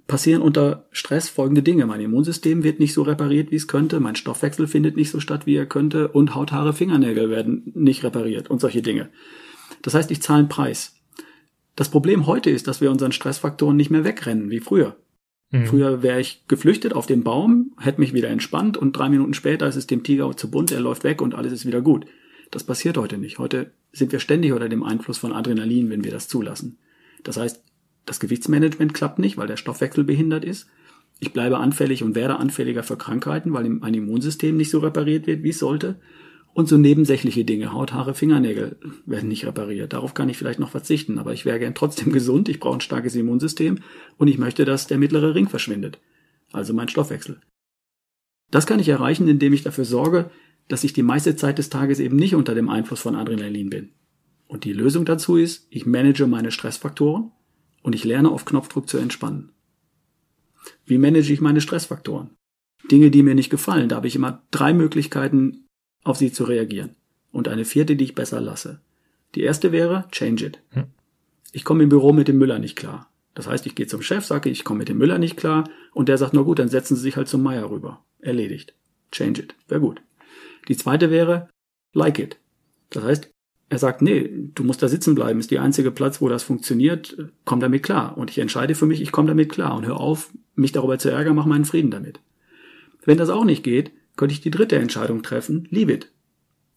passieren 0.07 0.41
unter 0.41 0.85
Stress 0.91 1.29
folgende 1.29 1.63
Dinge. 1.63 1.85
Mein 1.85 2.01
Immunsystem 2.01 2.63
wird 2.63 2.79
nicht 2.79 2.93
so 2.93 3.01
repariert, 3.01 3.51
wie 3.51 3.55
es 3.55 3.67
könnte, 3.67 3.99
mein 3.99 4.15
Stoffwechsel 4.15 4.67
findet 4.67 4.95
nicht 4.95 5.09
so 5.09 5.19
statt, 5.19 5.45
wie 5.45 5.55
er 5.55 5.65
könnte 5.65 6.09
und 6.09 6.35
Haut, 6.35 6.51
Haare, 6.51 6.73
Fingernägel 6.73 7.29
werden 7.29 7.71
nicht 7.73 8.03
repariert 8.03 8.49
und 8.49 8.61
solche 8.61 8.81
Dinge. 8.81 9.09
Das 9.81 9.93
heißt, 9.93 10.11
ich 10.11 10.21
zahle 10.21 10.39
einen 10.39 10.49
Preis. 10.49 10.95
Das 11.75 11.89
Problem 11.89 12.27
heute 12.27 12.49
ist, 12.49 12.67
dass 12.67 12.81
wir 12.81 12.91
unseren 12.91 13.11
Stressfaktoren 13.11 13.75
nicht 13.75 13.89
mehr 13.89 14.03
wegrennen, 14.03 14.49
wie 14.49 14.59
früher. 14.59 14.95
Mhm. 15.51 15.65
Früher 15.65 16.03
wäre 16.03 16.19
ich 16.19 16.47
geflüchtet 16.47 16.93
auf 16.93 17.05
den 17.05 17.23
Baum, 17.23 17.73
hätte 17.79 17.99
mich 17.99 18.13
wieder 18.13 18.29
entspannt 18.29 18.77
und 18.77 18.93
drei 18.93 19.09
Minuten 19.09 19.33
später 19.33 19.67
ist 19.67 19.75
es 19.75 19.87
dem 19.87 20.03
Tiger 20.03 20.35
zu 20.37 20.49
bunt, 20.49 20.71
er 20.71 20.79
läuft 20.79 21.03
weg 21.03 21.21
und 21.21 21.33
alles 21.33 21.51
ist 21.51 21.65
wieder 21.65 21.81
gut. 21.81 22.05
Das 22.51 22.63
passiert 22.63 22.97
heute 22.97 23.17
nicht. 23.17 23.39
Heute 23.39 23.71
sind 23.91 24.11
wir 24.11 24.19
ständig 24.19 24.53
unter 24.53 24.69
dem 24.69 24.83
Einfluss 24.83 25.17
von 25.17 25.33
Adrenalin, 25.33 25.89
wenn 25.89 26.03
wir 26.03 26.11
das 26.11 26.27
zulassen. 26.27 26.77
Das 27.23 27.37
heißt, 27.37 27.63
das 28.05 28.19
Gewichtsmanagement 28.19 28.93
klappt 28.93 29.19
nicht, 29.19 29.37
weil 29.37 29.47
der 29.47 29.57
Stoffwechsel 29.57 30.03
behindert 30.03 30.45
ist. 30.45 30.67
Ich 31.19 31.33
bleibe 31.33 31.57
anfällig 31.57 32.03
und 32.03 32.15
werde 32.15 32.37
anfälliger 32.37 32.83
für 32.83 32.97
Krankheiten, 32.97 33.53
weil 33.53 33.67
mein 33.69 33.93
Immunsystem 33.93 34.57
nicht 34.57 34.69
so 34.69 34.79
repariert 34.79 35.27
wird, 35.27 35.43
wie 35.43 35.49
es 35.49 35.59
sollte. 35.59 35.99
Und 36.53 36.69
so 36.69 36.77
nebensächliche 36.77 37.43
Dinge, 37.43 37.73
Haut, 37.73 37.93
Haare, 37.93 38.13
Fingernägel 38.13 38.77
werden 39.05 39.27
nicht 39.27 39.45
repariert. 39.45 39.91
Darauf 39.91 40.13
kann 40.13 40.29
ich 40.29 40.37
vielleicht 40.37 40.59
noch 40.59 40.69
verzichten, 40.69 41.19
aber 41.19 41.33
ich 41.33 41.45
wäre 41.45 41.59
gern 41.59 41.75
trotzdem 41.75 42.11
gesund, 42.13 42.47
ich 42.47 42.59
brauche 42.59 42.77
ein 42.77 42.81
starkes 42.81 43.15
Immunsystem 43.15 43.79
und 44.17 44.27
ich 44.27 44.37
möchte, 44.37 44.65
dass 44.65 44.87
der 44.87 44.97
mittlere 44.97 45.35
Ring 45.35 45.49
verschwindet. 45.49 45.99
Also 46.51 46.73
mein 46.73 46.87
Stoffwechsel. 46.87 47.41
Das 48.51 48.65
kann 48.65 48.79
ich 48.79 48.87
erreichen, 48.87 49.27
indem 49.27 49.53
ich 49.53 49.63
dafür 49.63 49.85
sorge, 49.85 50.29
dass 50.67 50.83
ich 50.83 50.93
die 50.93 51.03
meiste 51.03 51.35
Zeit 51.35 51.57
des 51.57 51.69
Tages 51.69 51.99
eben 51.99 52.15
nicht 52.15 52.35
unter 52.35 52.55
dem 52.55 52.69
Einfluss 52.69 53.01
von 53.01 53.15
Adrenalin 53.15 53.69
bin. 53.69 53.89
Und 54.47 54.63
die 54.63 54.73
Lösung 54.73 55.05
dazu 55.05 55.37
ist, 55.37 55.67
ich 55.69 55.85
manage 55.85 56.27
meine 56.27 56.51
Stressfaktoren, 56.51 57.31
und 57.85 57.93
ich 57.93 58.03
lerne 58.03 58.31
auf 58.31 58.45
Knopfdruck 58.45 58.89
zu 58.89 58.97
entspannen. 58.97 59.51
Wie 60.87 60.97
manage 60.97 61.31
ich 61.31 61.39
meine 61.39 61.61
Stressfaktoren? 61.61 62.31
Dinge, 62.89 63.11
die 63.11 63.21
mir 63.21 63.35
nicht 63.35 63.51
gefallen, 63.51 63.89
da 63.89 63.97
habe 63.97 64.07
ich 64.07 64.15
immer 64.15 64.41
drei 64.49 64.73
Möglichkeiten, 64.73 65.67
auf 66.03 66.17
sie 66.17 66.31
zu 66.31 66.45
reagieren. 66.45 66.95
Und 67.31 67.47
eine 67.47 67.63
vierte, 67.63 67.95
die 67.95 68.05
ich 68.05 68.15
besser 68.15 68.41
lasse. 68.41 68.81
Die 69.35 69.43
erste 69.43 69.71
wäre, 69.71 70.07
change 70.11 70.47
it. 70.47 70.59
Hm. 70.71 70.85
Ich 71.51 71.63
komme 71.63 71.83
im 71.83 71.89
Büro 71.89 72.11
mit 72.11 72.27
dem 72.27 72.39
Müller 72.39 72.57
nicht 72.57 72.75
klar. 72.75 73.11
Das 73.35 73.45
heißt, 73.45 73.67
ich 73.67 73.75
gehe 73.75 73.85
zum 73.85 74.01
Chef, 74.01 74.25
sage, 74.25 74.49
ich 74.49 74.63
komme 74.63 74.79
mit 74.79 74.89
dem 74.89 74.97
Müller 74.97 75.19
nicht 75.19 75.37
klar, 75.37 75.69
und 75.93 76.09
der 76.09 76.17
sagt, 76.17 76.33
na 76.33 76.41
gut, 76.41 76.57
dann 76.57 76.69
setzen 76.69 76.95
Sie 76.95 77.03
sich 77.03 77.17
halt 77.17 77.27
zum 77.27 77.43
Meier 77.43 77.69
rüber. 77.69 78.03
Erledigt. 78.17 78.73
Change 79.11 79.43
it. 79.43 79.55
Wäre 79.67 79.81
gut. 79.81 80.01
Die 80.69 80.75
zweite 80.75 81.11
wäre, 81.11 81.49
like 81.93 82.17
it. 82.17 82.39
Das 82.89 83.03
heißt, 83.03 83.29
er 83.69 83.79
sagt, 83.79 84.01
nee, 84.01 84.29
du 84.53 84.63
musst 84.63 84.83
da 84.83 84.87
sitzen 84.87 85.15
bleiben, 85.15 85.39
ist 85.39 85.51
die 85.51 85.59
einzige 85.59 85.91
Platz, 85.91 86.21
wo 86.21 86.29
das 86.29 86.43
funktioniert, 86.43 87.17
komm 87.45 87.59
damit 87.59 87.83
klar. 87.83 88.17
Und 88.17 88.29
ich 88.29 88.37
entscheide 88.37 88.75
für 88.75 88.85
mich, 88.85 89.01
ich 89.01 89.11
komme 89.11 89.27
damit 89.27 89.51
klar 89.51 89.75
und 89.75 89.85
hör 89.85 89.99
auf, 89.99 90.31
mich 90.55 90.71
darüber 90.71 90.99
zu 90.99 91.09
ärgern, 91.09 91.35
mach 91.35 91.45
meinen 91.45 91.65
Frieden 91.65 91.91
damit. 91.91 92.19
Wenn 93.03 93.17
das 93.17 93.29
auch 93.29 93.45
nicht 93.45 93.63
geht, 93.63 93.91
könnte 94.15 94.33
ich 94.33 94.41
die 94.41 94.51
dritte 94.51 94.77
Entscheidung 94.77 95.23
treffen, 95.23 95.67
leave 95.71 95.91
it. 95.91 96.11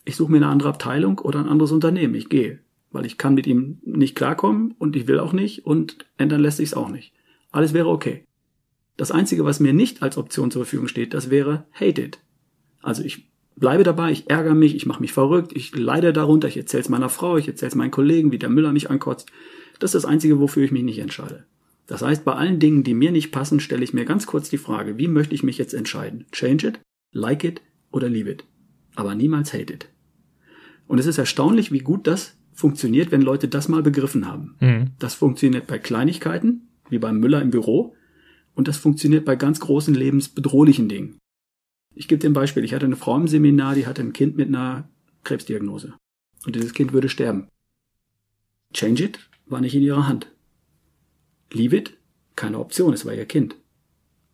Ich 0.05 0.17
suche 0.17 0.33
mir 0.33 0.39
eine 0.39 0.49
andere 0.49 0.71
Abteilung 0.71 1.19
oder 1.19 1.39
ein 1.39 1.49
anderes 1.49 1.73
Unternehmen, 1.73 2.15
ich 2.15 2.29
gehe. 2.29 2.61
Weil 2.91 3.05
ich 3.05 3.19
kann 3.19 3.35
mit 3.35 3.47
ihm 3.47 3.79
nicht 3.85 4.15
klarkommen 4.15 4.75
und 4.79 4.97
ich 4.97 5.07
will 5.07 5.21
auch 5.21 5.35
nicht 5.35 5.67
und 5.67 6.07
ändern 6.17 6.41
lässt 6.41 6.57
sich's 6.57 6.75
auch 6.75 6.89
nicht. 6.89 7.13
Alles 7.51 7.75
wäre 7.75 7.89
okay. 7.89 8.25
Das 8.97 9.11
Einzige, 9.11 9.45
was 9.45 9.61
mir 9.61 9.75
nicht 9.75 10.03
als 10.03 10.17
Option 10.17 10.51
zur 10.51 10.65
Verfügung 10.65 10.89
steht, 10.89 11.13
das 11.13 11.31
wäre 11.31 11.67
hate 11.73 12.03
it. 12.03 12.19
Also 12.81 13.03
ich 13.03 13.29
bleibe 13.59 13.85
dabei, 13.85 14.11
ich 14.13 14.29
ärgere 14.31 14.55
mich, 14.55 14.75
ich 14.75 14.87
mache 14.87 15.01
mich 15.01 15.13
verrückt, 15.13 15.53
ich 15.55 15.77
leide 15.77 16.13
darunter, 16.13 16.49
ich 16.49 16.57
erzähle 16.57 16.83
es 16.83 16.89
meiner 16.89 17.09
Frau, 17.09 17.37
ich 17.37 17.49
erzähle 17.49 17.71
es 17.71 17.75
meinen 17.75 17.91
Kollegen, 17.91 18.33
wie 18.33 18.39
der 18.39 18.49
Müller 18.49 18.73
mich 18.73 18.91
ankotzt. 18.91 19.31
Das 19.79 19.95
ist 19.95 20.05
das 20.05 20.11
Einzige, 20.11 20.41
wofür 20.41 20.65
ich 20.65 20.73
mich 20.73 20.83
nicht 20.83 20.99
entscheide. 20.99 21.45
Das 21.87 22.03
heißt, 22.03 22.25
bei 22.25 22.33
allen 22.33 22.61
Dingen, 22.61 22.85
die 22.85 22.95
mir 22.95 23.13
nicht 23.13 23.33
passen, 23.33 23.61
stelle 23.61 23.83
ich 23.83 23.95
mir 23.95 24.05
ganz 24.05 24.27
kurz 24.27 24.51
die 24.51 24.59
Frage, 24.59 24.99
wie 24.99 25.09
möchte 25.09 25.35
ich 25.35 25.43
mich 25.43 25.59
jetzt 25.59 25.73
entscheiden? 25.73 26.27
Change 26.33 26.69
it, 26.69 26.81
like 27.13 27.45
it 27.45 27.63
oder 27.91 28.09
leave 28.09 28.31
it. 28.31 28.45
Aber 28.95 29.15
niemals 29.15 29.55
hate 29.55 29.73
it. 29.73 29.89
Und 30.87 30.99
es 30.99 31.07
ist 31.07 31.19
erstaunlich, 31.19 31.73
wie 31.73 31.79
gut 31.79 32.07
das 32.07 32.37
funktioniert, 32.53 33.13
wenn 33.13 33.23
Leute 33.23 33.49
das 33.49 33.69
mal 33.69 33.83
begriffen 33.83 34.27
haben. 34.27 34.57
Mhm. 34.61 34.91
Das 34.99 35.15
funktioniert 35.15 35.67
bei 35.67 35.79
Kleinigkeiten, 35.79 36.69
wie 36.91 36.99
beim 36.99 37.21
Müller 37.21 37.41
im 37.41 37.51
Büro, 37.51 37.95
und 38.55 38.67
das 38.67 38.77
funktioniert 38.77 39.25
bei 39.25 39.37
ganz 39.37 39.61
großen 39.61 39.95
lebensbedrohlichen 39.95 40.89
Dingen. 40.89 41.19
Ich 41.99 42.07
gebe 42.07 42.21
dir 42.21 42.31
ein 42.31 42.33
Beispiel. 42.33 42.63
Ich 42.63 42.75
hatte 42.75 42.87
eine 42.87 42.95
Frau 42.95 43.17
im 43.17 43.27
Seminar, 43.27 43.75
die 43.75 43.89
hatte 43.89 44.03
ein 44.03 44.13
Kind 44.13 44.37
mit 44.37 44.47
einer 44.47 44.89
Krebsdiagnose. 45.25 45.95
Und 46.47 46.55
dieses 46.55 46.73
Kind 46.73 46.93
würde 46.93 47.09
sterben. 47.09 47.49
Change 48.73 49.03
it 49.03 49.19
war 49.47 49.61
nicht 49.61 49.75
in 49.75 49.83
ihrer 49.83 50.07
Hand. 50.07 50.31
Leave 51.53 51.75
it? 51.75 51.99
Keine 52.37 52.61
Option, 52.61 52.95
es 52.95 53.05
war 53.05 53.15
ihr 53.15 53.27
Kind. 53.27 53.57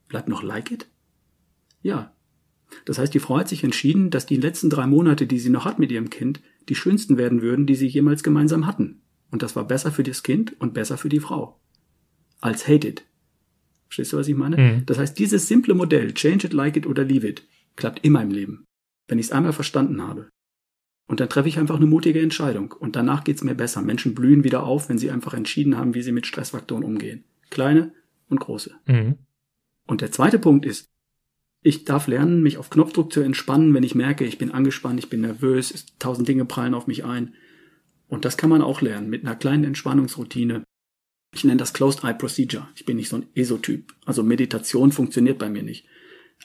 Bleibt 0.09 0.29
noch 0.29 0.43
like 0.43 0.71
it? 0.73 0.89
Ja. 1.81 2.15
Das 2.85 2.99
heißt, 2.99 3.15
die 3.15 3.19
Frau 3.19 3.39
hat 3.39 3.49
sich 3.49 3.65
entschieden, 3.65 4.11
dass 4.11 4.27
die 4.27 4.37
letzten 4.37 4.69
drei 4.69 4.87
Monate, 4.87 5.27
die 5.27 5.39
sie 5.39 5.49
noch 5.49 5.65
hat 5.65 5.79
mit 5.79 5.91
ihrem 5.91 6.11
Kind, 6.11 6.43
die 6.69 6.75
schönsten 6.75 7.17
werden 7.17 7.41
würden, 7.41 7.65
die 7.65 7.77
sie 7.77 7.87
jemals 7.87 8.23
gemeinsam 8.23 8.67
hatten. 8.67 9.01
Und 9.31 9.43
das 9.43 9.57
war 9.57 9.67
besser 9.67 9.91
für 9.91 10.03
das 10.03 10.23
Kind 10.23 10.55
und 10.61 10.75
besser 10.75 10.99
für 10.99 11.09
die 11.09 11.21
Frau. 11.21 11.59
Als 12.43 12.69
hate 12.69 12.87
it. 12.89 13.07
Verstehst 13.95 14.13
du, 14.13 14.17
was 14.17 14.27
ich 14.27 14.35
meine? 14.35 14.57
Mhm. 14.57 14.87
Das 14.87 14.99
heißt, 14.99 15.17
dieses 15.17 15.47
simple 15.47 15.73
Modell, 15.73 16.13
change 16.15 16.49
it, 16.49 16.53
like 16.53 16.77
it 16.77 16.85
oder 16.85 17.05
leave 17.05 17.29
it, 17.29 17.47
klappt 17.77 18.05
immer 18.05 18.23
im 18.23 18.33
Leben. 18.33 18.65
Wenn 19.07 19.21
ich 19.21 19.27
es 19.27 19.33
einmal 19.33 19.53
verstanden 19.53 20.03
habe. 20.03 20.31
Und 21.07 21.21
dann 21.21 21.29
treffe 21.29 21.49
ich 21.49 21.61
einfach 21.61 21.77
eine 21.77 21.87
mutige 21.87 22.21
Entscheidung. 22.21 22.73
Und 22.73 22.97
danach 22.97 23.23
geht's 23.23 23.45
mir 23.45 23.55
besser. 23.55 23.83
Menschen 23.83 24.17
blühen 24.17 24.43
wieder 24.43 24.65
auf, 24.65 24.89
wenn 24.89 24.99
sie 24.99 25.13
einfach 25.13 25.35
entschieden 25.35 25.77
haben, 25.77 25.95
wie 25.95 26.03
sie 26.03 26.11
mit 26.11 26.27
Stressfaktoren 26.27 26.83
umgehen. 26.83 27.23
Kleine 27.51 27.93
und 28.29 28.41
große. 28.41 28.73
Mhm. 28.87 29.15
Und 29.87 30.01
der 30.01 30.11
zweite 30.11 30.41
Punkt 30.41 30.67
ist, 30.67 30.89
ich 31.63 31.85
darf 31.85 32.09
lernen, 32.09 32.43
mich 32.43 32.59
auf 32.59 32.71
Knopfdruck 32.71 33.13
zu 33.13 33.21
entspannen, 33.21 33.75
wenn 33.75 33.85
ich 33.85 33.95
merke, 33.95 34.25
ich 34.25 34.39
bin 34.39 34.51
angespannt, 34.51 34.99
ich 34.99 35.09
bin 35.09 35.21
nervös, 35.21 35.87
tausend 36.01 36.27
Dinge 36.27 36.47
prallen 36.47 36.75
auf 36.75 36.89
mich 36.89 37.05
ein. 37.05 37.35
Und 38.09 38.25
das 38.25 38.37
kann 38.37 38.51
man 38.51 38.61
auch 38.61 38.81
lernen 38.81 39.09
mit 39.09 39.25
einer 39.25 39.37
kleinen 39.37 39.63
Entspannungsroutine. 39.63 40.65
Ich 41.35 41.45
nenne 41.45 41.59
das 41.59 41.73
Closed 41.73 42.05
Eye 42.05 42.15
Procedure. 42.15 42.69
Ich 42.77 42.87
bin 42.87 42.97
nicht 42.97 43.09
so 43.09 43.17
ein 43.17 43.27
Esotyp. 43.35 43.93
Also 44.05 44.23
Meditation 44.23 44.93
funktioniert 44.93 45.39
bei 45.39 45.51
mir 45.51 45.63
nicht. 45.63 45.87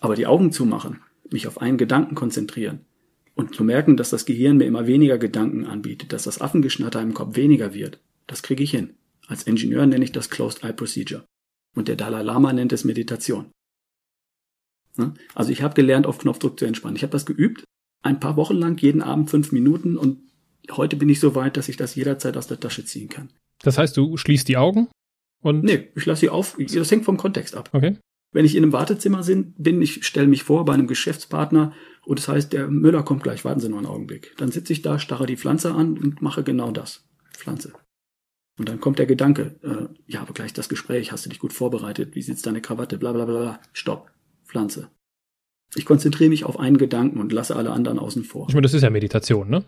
Aber 0.02 0.16
die 0.16 0.28
Augen 0.28 0.52
zumachen 0.52 1.02
mich 1.32 1.48
auf 1.48 1.62
einen 1.62 1.78
Gedanken 1.78 2.16
konzentrieren 2.16 2.86
und 3.36 3.54
zu 3.54 3.64
merken, 3.64 3.98
dass 3.98 4.10
das 4.10 4.26
Gehirn 4.26 4.58
mir 4.58 4.66
immer 4.66 4.88
weniger 4.88 5.20
Gedanken 5.20 5.66
anbietet, 5.66 6.12
dass 6.12 6.24
das 6.24 6.42
Affengeschnatter 6.42 7.02
im 7.02 7.14
Kopf 7.14 7.36
weniger 7.36 7.74
wird, 7.74 8.00
das 8.26 8.42
kriege 8.42 8.64
ich 8.64 8.72
hin. 8.72 8.96
Als 9.28 9.44
Ingenieur 9.44 9.86
nenne 9.86 10.04
ich 10.04 10.12
das 10.12 10.32
Closed 10.32 10.64
Eye 10.64 10.74
Procedure. 10.74 11.24
Und 11.76 11.88
der 11.88 11.96
Dalai 11.96 12.24
Lama 12.24 12.52
nennt 12.52 12.74
es 12.74 12.84
Meditation. 12.84 13.52
Also 15.36 15.52
ich 15.52 15.62
habe 15.62 15.76
gelernt, 15.76 16.08
auf 16.08 16.18
Knopfdruck 16.18 16.58
zu 16.58 16.66
entspannen. 16.66 16.96
Ich 16.96 17.04
habe 17.04 17.12
das 17.12 17.28
geübt 17.28 17.64
ein 18.02 18.20
paar 18.20 18.36
Wochen 18.38 18.56
lang 18.56 18.82
jeden 18.82 19.02
Abend 19.02 19.30
fünf 19.30 19.52
Minuten 19.52 19.98
und 19.98 20.20
heute 20.72 20.96
bin 20.96 21.10
ich 21.10 21.20
so 21.20 21.36
weit, 21.36 21.58
dass 21.58 21.70
ich 21.70 21.78
das 21.78 21.96
jederzeit 21.96 22.38
aus 22.38 22.48
der 22.48 22.60
Tasche 22.60 22.86
ziehen 22.86 23.10
kann. 23.10 23.30
Das 23.64 23.78
heißt, 23.78 23.96
du 23.98 24.18
schließt 24.18 24.48
die 24.48 24.58
Augen 24.58 24.88
und. 25.42 25.64
Nee, 25.64 25.90
ich 25.96 26.06
lasse 26.06 26.22
sie 26.22 26.30
auf. 26.30 26.58
Das 26.58 26.92
hängt 26.92 27.06
vom 27.06 27.18
Kontext 27.18 27.56
ab. 27.56 27.70
Okay. 27.74 27.98
Wenn 28.32 28.46
ich 28.46 28.56
in 28.56 28.64
einem 28.64 28.74
Wartezimmer 28.74 29.24
bin, 29.26 29.82
ich 29.82 30.06
stelle 30.06 30.28
mich 30.28 30.44
vor 30.44 30.64
bei 30.66 30.74
einem 30.74 30.88
Geschäftspartner 30.88 31.74
und 32.06 32.20
das 32.20 32.28
heißt, 32.28 32.54
der 32.54 32.68
Müller 32.68 33.02
kommt 33.02 33.24
gleich, 33.24 33.44
warten 33.44 33.60
Sie 33.60 33.70
noch 33.70 33.78
einen 33.78 33.88
Augenblick. 33.88 34.36
Dann 34.38 34.52
sitze 34.52 34.72
ich 34.72 34.84
da, 34.84 35.00
starre 35.00 35.26
die 35.26 35.38
Pflanze 35.38 35.74
an 35.74 35.98
und 35.98 36.22
mache 36.22 36.44
genau 36.44 36.72
das. 36.72 37.08
Pflanze. 37.34 37.74
Und 38.60 38.70
dann 38.70 38.80
kommt 38.80 39.00
der 39.00 39.08
Gedanke, 39.08 39.56
äh, 39.64 39.88
ja, 40.06 40.22
aber 40.22 40.34
gleich 40.34 40.54
das 40.54 40.70
Gespräch, 40.70 41.12
hast 41.12 41.26
du 41.26 41.30
dich 41.30 41.40
gut 41.40 41.54
vorbereitet, 41.54 42.14
wie 42.16 42.22
sitzt 42.22 42.46
deine 42.46 42.62
Krawatte, 42.62 42.98
bla 42.98 43.14
bla 43.14 43.26
bla 43.26 43.40
bla. 43.40 43.60
Stopp. 43.74 44.12
Pflanze. 44.46 44.90
Ich 45.76 45.86
konzentriere 45.86 46.30
mich 46.30 46.44
auf 46.44 46.60
einen 46.60 46.78
Gedanken 46.78 47.20
und 47.20 47.32
lasse 47.32 47.56
alle 47.56 47.72
anderen 47.72 48.00
außen 48.00 48.24
vor. 48.24 48.48
Ich 48.50 48.54
meine, 48.54 48.64
das 48.64 48.74
ist 48.74 48.82
ja 48.84 48.90
Meditation, 48.90 49.50
ne? 49.50 49.64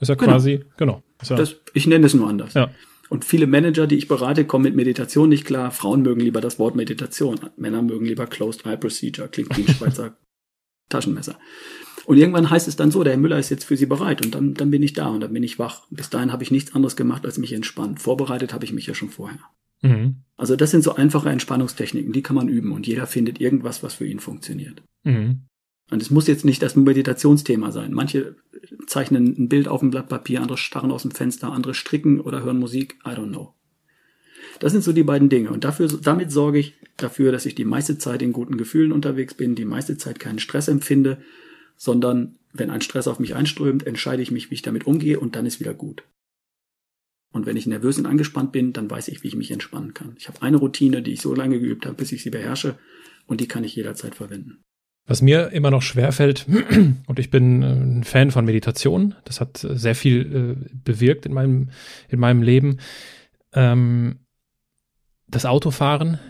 ist 0.00 0.08
ja 0.08 0.14
genau. 0.14 0.32
quasi, 0.32 0.64
genau. 0.76 1.02
Ja 1.24 1.36
das, 1.36 1.56
ich 1.74 1.86
nenne 1.86 2.06
es 2.06 2.14
nur 2.14 2.28
anders. 2.28 2.54
Ja. 2.54 2.70
Und 3.10 3.24
viele 3.24 3.46
Manager, 3.46 3.86
die 3.86 3.96
ich 3.96 4.08
berate, 4.08 4.46
kommen 4.46 4.64
mit 4.64 4.76
Meditation 4.76 5.28
nicht 5.28 5.44
klar. 5.44 5.72
Frauen 5.72 6.02
mögen 6.02 6.20
lieber 6.20 6.40
das 6.40 6.58
Wort 6.58 6.76
Meditation. 6.76 7.38
Männer 7.56 7.82
mögen 7.82 8.06
lieber 8.06 8.26
Closed 8.26 8.64
Eye 8.64 8.78
Procedure. 8.78 9.28
Klingt 9.28 9.54
wie 9.56 9.62
ein 9.62 9.74
Schweizer 9.74 10.16
Taschenmesser. 10.88 11.38
Und 12.06 12.16
irgendwann 12.16 12.50
heißt 12.50 12.68
es 12.68 12.76
dann 12.76 12.90
so, 12.90 13.04
der 13.04 13.12
Herr 13.12 13.20
Müller 13.20 13.38
ist 13.38 13.50
jetzt 13.50 13.64
für 13.64 13.76
Sie 13.76 13.86
bereit. 13.86 14.24
Und 14.24 14.34
dann, 14.34 14.54
dann 14.54 14.70
bin 14.70 14.82
ich 14.82 14.94
da 14.94 15.08
und 15.08 15.20
dann 15.20 15.32
bin 15.32 15.42
ich 15.42 15.58
wach. 15.58 15.82
Bis 15.90 16.08
dahin 16.08 16.32
habe 16.32 16.44
ich 16.44 16.50
nichts 16.50 16.74
anderes 16.74 16.96
gemacht, 16.96 17.26
als 17.26 17.36
mich 17.36 17.52
entspannt. 17.52 18.00
Vorbereitet 18.00 18.54
habe 18.54 18.64
ich 18.64 18.72
mich 18.72 18.86
ja 18.86 18.94
schon 18.94 19.10
vorher. 19.10 19.40
Mhm. 19.82 20.22
Also 20.36 20.56
das 20.56 20.70
sind 20.70 20.84
so 20.84 20.94
einfache 20.94 21.30
Entspannungstechniken, 21.30 22.12
die 22.12 22.22
kann 22.22 22.36
man 22.36 22.48
üben 22.48 22.72
und 22.72 22.86
jeder 22.86 23.06
findet 23.06 23.40
irgendwas, 23.40 23.82
was 23.82 23.94
für 23.94 24.06
ihn 24.06 24.20
funktioniert. 24.20 24.82
Mhm. 25.04 25.42
Und 25.90 26.00
es 26.00 26.10
muss 26.10 26.28
jetzt 26.28 26.44
nicht 26.44 26.62
das 26.62 26.76
Meditationsthema 26.76 27.72
sein. 27.72 27.92
Manche 27.92 28.36
zeichnen 28.86 29.34
ein 29.36 29.48
Bild 29.48 29.66
auf 29.66 29.82
ein 29.82 29.90
Blatt 29.90 30.08
Papier, 30.08 30.40
andere 30.40 30.56
starren 30.56 30.92
aus 30.92 31.02
dem 31.02 31.10
Fenster, 31.10 31.52
andere 31.52 31.74
stricken 31.74 32.20
oder 32.20 32.44
hören 32.44 32.58
Musik. 32.58 32.96
I 33.04 33.10
don't 33.10 33.28
know. 33.28 33.54
Das 34.60 34.72
sind 34.72 34.84
so 34.84 34.92
die 34.92 35.02
beiden 35.02 35.28
Dinge. 35.28 35.50
Und 35.50 35.64
dafür, 35.64 35.88
damit 35.88 36.30
sorge 36.30 36.58
ich 36.58 36.74
dafür, 36.96 37.32
dass 37.32 37.46
ich 37.46 37.54
die 37.54 37.64
meiste 37.64 37.98
Zeit 37.98 38.22
in 38.22 38.32
guten 38.32 38.56
Gefühlen 38.56 38.92
unterwegs 38.92 39.34
bin, 39.34 39.54
die 39.54 39.64
meiste 39.64 39.96
Zeit 39.96 40.20
keinen 40.20 40.38
Stress 40.38 40.68
empfinde, 40.68 41.18
sondern 41.76 42.38
wenn 42.52 42.70
ein 42.70 42.82
Stress 42.82 43.08
auf 43.08 43.18
mich 43.18 43.34
einströmt, 43.34 43.86
entscheide 43.86 44.22
ich 44.22 44.30
mich, 44.30 44.50
wie 44.50 44.54
ich 44.54 44.62
damit 44.62 44.86
umgehe 44.86 45.18
und 45.18 45.34
dann 45.34 45.46
ist 45.46 45.60
wieder 45.60 45.74
gut. 45.74 46.04
Und 47.32 47.46
wenn 47.46 47.56
ich 47.56 47.66
nervös 47.66 47.96
und 47.98 48.06
angespannt 48.06 48.52
bin, 48.52 48.72
dann 48.72 48.90
weiß 48.90 49.08
ich, 49.08 49.22
wie 49.22 49.28
ich 49.28 49.36
mich 49.36 49.50
entspannen 49.50 49.94
kann. 49.94 50.14
Ich 50.18 50.28
habe 50.28 50.42
eine 50.42 50.56
Routine, 50.56 51.00
die 51.00 51.12
ich 51.12 51.20
so 51.20 51.34
lange 51.34 51.60
geübt 51.60 51.86
habe, 51.86 51.96
bis 51.96 52.12
ich 52.12 52.22
sie 52.22 52.30
beherrsche 52.30 52.78
und 53.26 53.40
die 53.40 53.48
kann 53.48 53.64
ich 53.64 53.76
jederzeit 53.76 54.14
verwenden. 54.14 54.62
Was 55.10 55.22
mir 55.22 55.50
immer 55.50 55.72
noch 55.72 55.82
schwerfällt, 55.82 56.46
und 57.08 57.18
ich 57.18 57.30
bin 57.30 57.64
äh, 57.64 57.66
ein 57.66 58.04
Fan 58.04 58.30
von 58.30 58.44
Meditation, 58.44 59.16
das 59.24 59.40
hat 59.40 59.56
sehr 59.58 59.96
viel 59.96 60.20
äh, 60.62 60.70
bewirkt 60.84 61.26
in 61.26 61.32
meinem, 61.32 61.70
in 62.08 62.20
meinem 62.20 62.42
Leben. 62.42 62.78
Ähm, 63.52 64.20
das 65.26 65.46
Autofahren, 65.46 66.20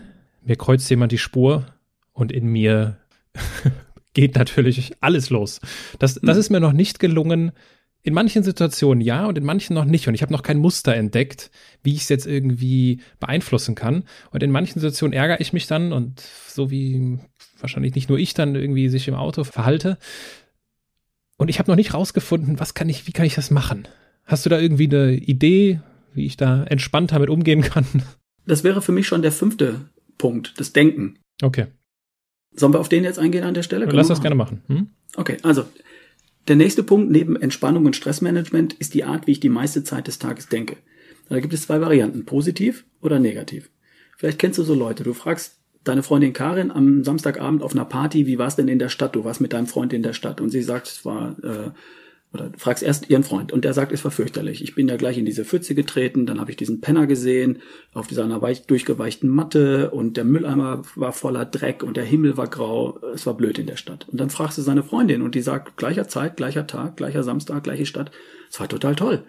mir 0.41 0.55
kreuzt 0.55 0.89
jemand 0.89 1.11
die 1.11 1.19
Spur 1.19 1.67
und 2.11 2.31
in 2.31 2.47
mir 2.47 2.97
geht 4.13 4.33
natürlich 4.33 4.93
alles 4.99 5.29
los. 5.29 5.61
Das, 5.99 6.15
das 6.15 6.37
ist 6.37 6.49
mir 6.49 6.59
noch 6.59 6.73
nicht 6.73 6.97
gelungen, 6.97 7.51
in 8.03 8.13
manchen 8.13 8.43
Situationen 8.43 9.01
ja 9.01 9.25
und 9.25 9.37
in 9.37 9.43
manchen 9.43 9.73
noch 9.73 9.85
nicht. 9.85 10.07
Und 10.07 10.15
ich 10.15 10.21
habe 10.21 10.33
noch 10.33 10.43
kein 10.43 10.57
Muster 10.57 10.95
entdeckt, 10.95 11.51
wie 11.83 11.93
ich 11.93 12.01
es 12.01 12.09
jetzt 12.09 12.25
irgendwie 12.25 13.01
beeinflussen 13.19 13.75
kann. 13.75 14.03
Und 14.31 14.41
in 14.41 14.51
manchen 14.51 14.79
Situationen 14.79 15.13
ärgere 15.13 15.39
ich 15.39 15.53
mich 15.53 15.67
dann 15.67 15.93
und 15.93 16.21
so 16.47 16.71
wie 16.71 17.19
wahrscheinlich 17.59 17.95
nicht 17.95 18.09
nur 18.09 18.17
ich 18.17 18.33
dann 18.33 18.55
irgendwie 18.55 18.89
sich 18.89 19.07
im 19.07 19.15
Auto 19.15 19.43
verhalte. 19.43 19.97
Und 21.37 21.49
ich 21.49 21.59
habe 21.59 21.69
noch 21.69 21.75
nicht 21.75 21.93
rausgefunden, 21.93 22.59
was 22.59 22.73
kann 22.73 22.89
ich, 22.89 23.07
wie 23.07 23.11
kann 23.11 23.25
ich 23.25 23.35
das 23.35 23.51
machen? 23.51 23.87
Hast 24.25 24.45
du 24.45 24.49
da 24.49 24.59
irgendwie 24.59 24.87
eine 24.87 25.13
Idee, 25.13 25.81
wie 26.13 26.25
ich 26.25 26.37
da 26.37 26.63
entspannt 26.63 27.11
damit 27.11 27.29
umgehen 27.29 27.61
kann? 27.61 27.85
Das 28.45 28.63
wäre 28.63 28.81
für 28.81 28.91
mich 28.91 29.07
schon 29.07 29.21
der 29.21 29.31
fünfte 29.31 29.81
Punkt, 30.17 30.59
das 30.59 30.73
Denken. 30.73 31.19
Okay. 31.41 31.67
Sollen 32.53 32.73
wir 32.73 32.79
auf 32.79 32.89
den 32.89 33.03
jetzt 33.03 33.19
eingehen 33.19 33.43
an 33.43 33.53
der 33.53 33.63
Stelle? 33.63 33.85
Lass 33.85 34.07
das 34.07 34.21
gerne 34.21 34.35
machen. 34.35 34.63
Hm? 34.67 34.89
Okay, 35.15 35.37
also 35.43 35.65
der 36.47 36.55
nächste 36.55 36.83
Punkt 36.83 37.11
neben 37.11 37.35
Entspannung 37.35 37.85
und 37.85 37.95
Stressmanagement 37.95 38.73
ist 38.73 38.93
die 38.93 39.03
Art, 39.03 39.27
wie 39.27 39.31
ich 39.31 39.39
die 39.39 39.49
meiste 39.49 39.83
Zeit 39.83 40.07
des 40.07 40.19
Tages 40.19 40.47
denke. 40.47 40.77
Da 41.29 41.39
gibt 41.39 41.53
es 41.53 41.63
zwei 41.63 41.79
Varianten, 41.79 42.25
positiv 42.25 42.85
oder 43.01 43.19
negativ. 43.19 43.69
Vielleicht 44.17 44.39
kennst 44.39 44.59
du 44.59 44.63
so 44.63 44.73
Leute, 44.73 45.03
du 45.03 45.13
fragst 45.13 45.57
deine 45.83 46.03
Freundin 46.03 46.33
Karin 46.33 46.71
am 46.71 47.03
Samstagabend 47.03 47.63
auf 47.63 47.73
einer 47.73 47.85
Party, 47.85 48.27
wie 48.27 48.37
war 48.37 48.47
es 48.47 48.55
denn 48.55 48.67
in 48.67 48.79
der 48.79 48.89
Stadt? 48.89 49.15
Du 49.15 49.23
warst 49.23 49.41
mit 49.41 49.53
deinem 49.53 49.67
Freund 49.67 49.93
in 49.93 50.03
der 50.03 50.13
Stadt 50.13 50.41
und 50.41 50.49
sie 50.49 50.61
sagt, 50.61 50.87
es 50.87 51.05
war, 51.05 51.35
äh, 51.43 51.71
oder 52.33 52.49
fragst 52.57 52.81
erst 52.81 53.09
ihren 53.09 53.23
Freund 53.23 53.51
und 53.51 53.65
der 53.65 53.73
sagt, 53.73 53.91
es 53.91 54.03
war 54.03 54.11
fürchterlich. 54.11 54.63
Ich 54.63 54.73
bin 54.73 54.87
da 54.87 54.95
gleich 54.95 55.17
in 55.17 55.25
diese 55.25 55.43
Pfütze 55.43 55.75
getreten, 55.75 56.25
dann 56.25 56.39
habe 56.39 56.49
ich 56.51 56.57
diesen 56.57 56.79
Penner 56.79 57.05
gesehen 57.05 57.59
auf 57.93 58.07
dieser 58.07 58.41
weich, 58.41 58.65
durchgeweichten 58.65 59.29
Matte 59.29 59.91
und 59.91 60.15
der 60.15 60.23
Mülleimer 60.23 60.83
war 60.95 61.11
voller 61.11 61.45
Dreck 61.45 61.83
und 61.83 61.97
der 61.97 62.05
Himmel 62.05 62.37
war 62.37 62.47
grau. 62.47 62.99
Es 63.13 63.25
war 63.25 63.33
blöd 63.33 63.59
in 63.59 63.67
der 63.67 63.75
Stadt. 63.75 64.07
Und 64.09 64.21
dann 64.21 64.29
fragst 64.29 64.57
du 64.57 64.61
seine 64.61 64.83
Freundin 64.83 65.21
und 65.21 65.35
die 65.35 65.41
sagt, 65.41 65.75
gleicher 65.75 66.07
Zeit, 66.07 66.37
gleicher 66.37 66.67
Tag, 66.67 66.95
gleicher 66.95 67.23
Samstag, 67.23 67.63
gleiche 67.63 67.85
Stadt. 67.85 68.11
Es 68.49 68.59
war 68.59 68.69
total 68.69 68.95
toll. 68.95 69.23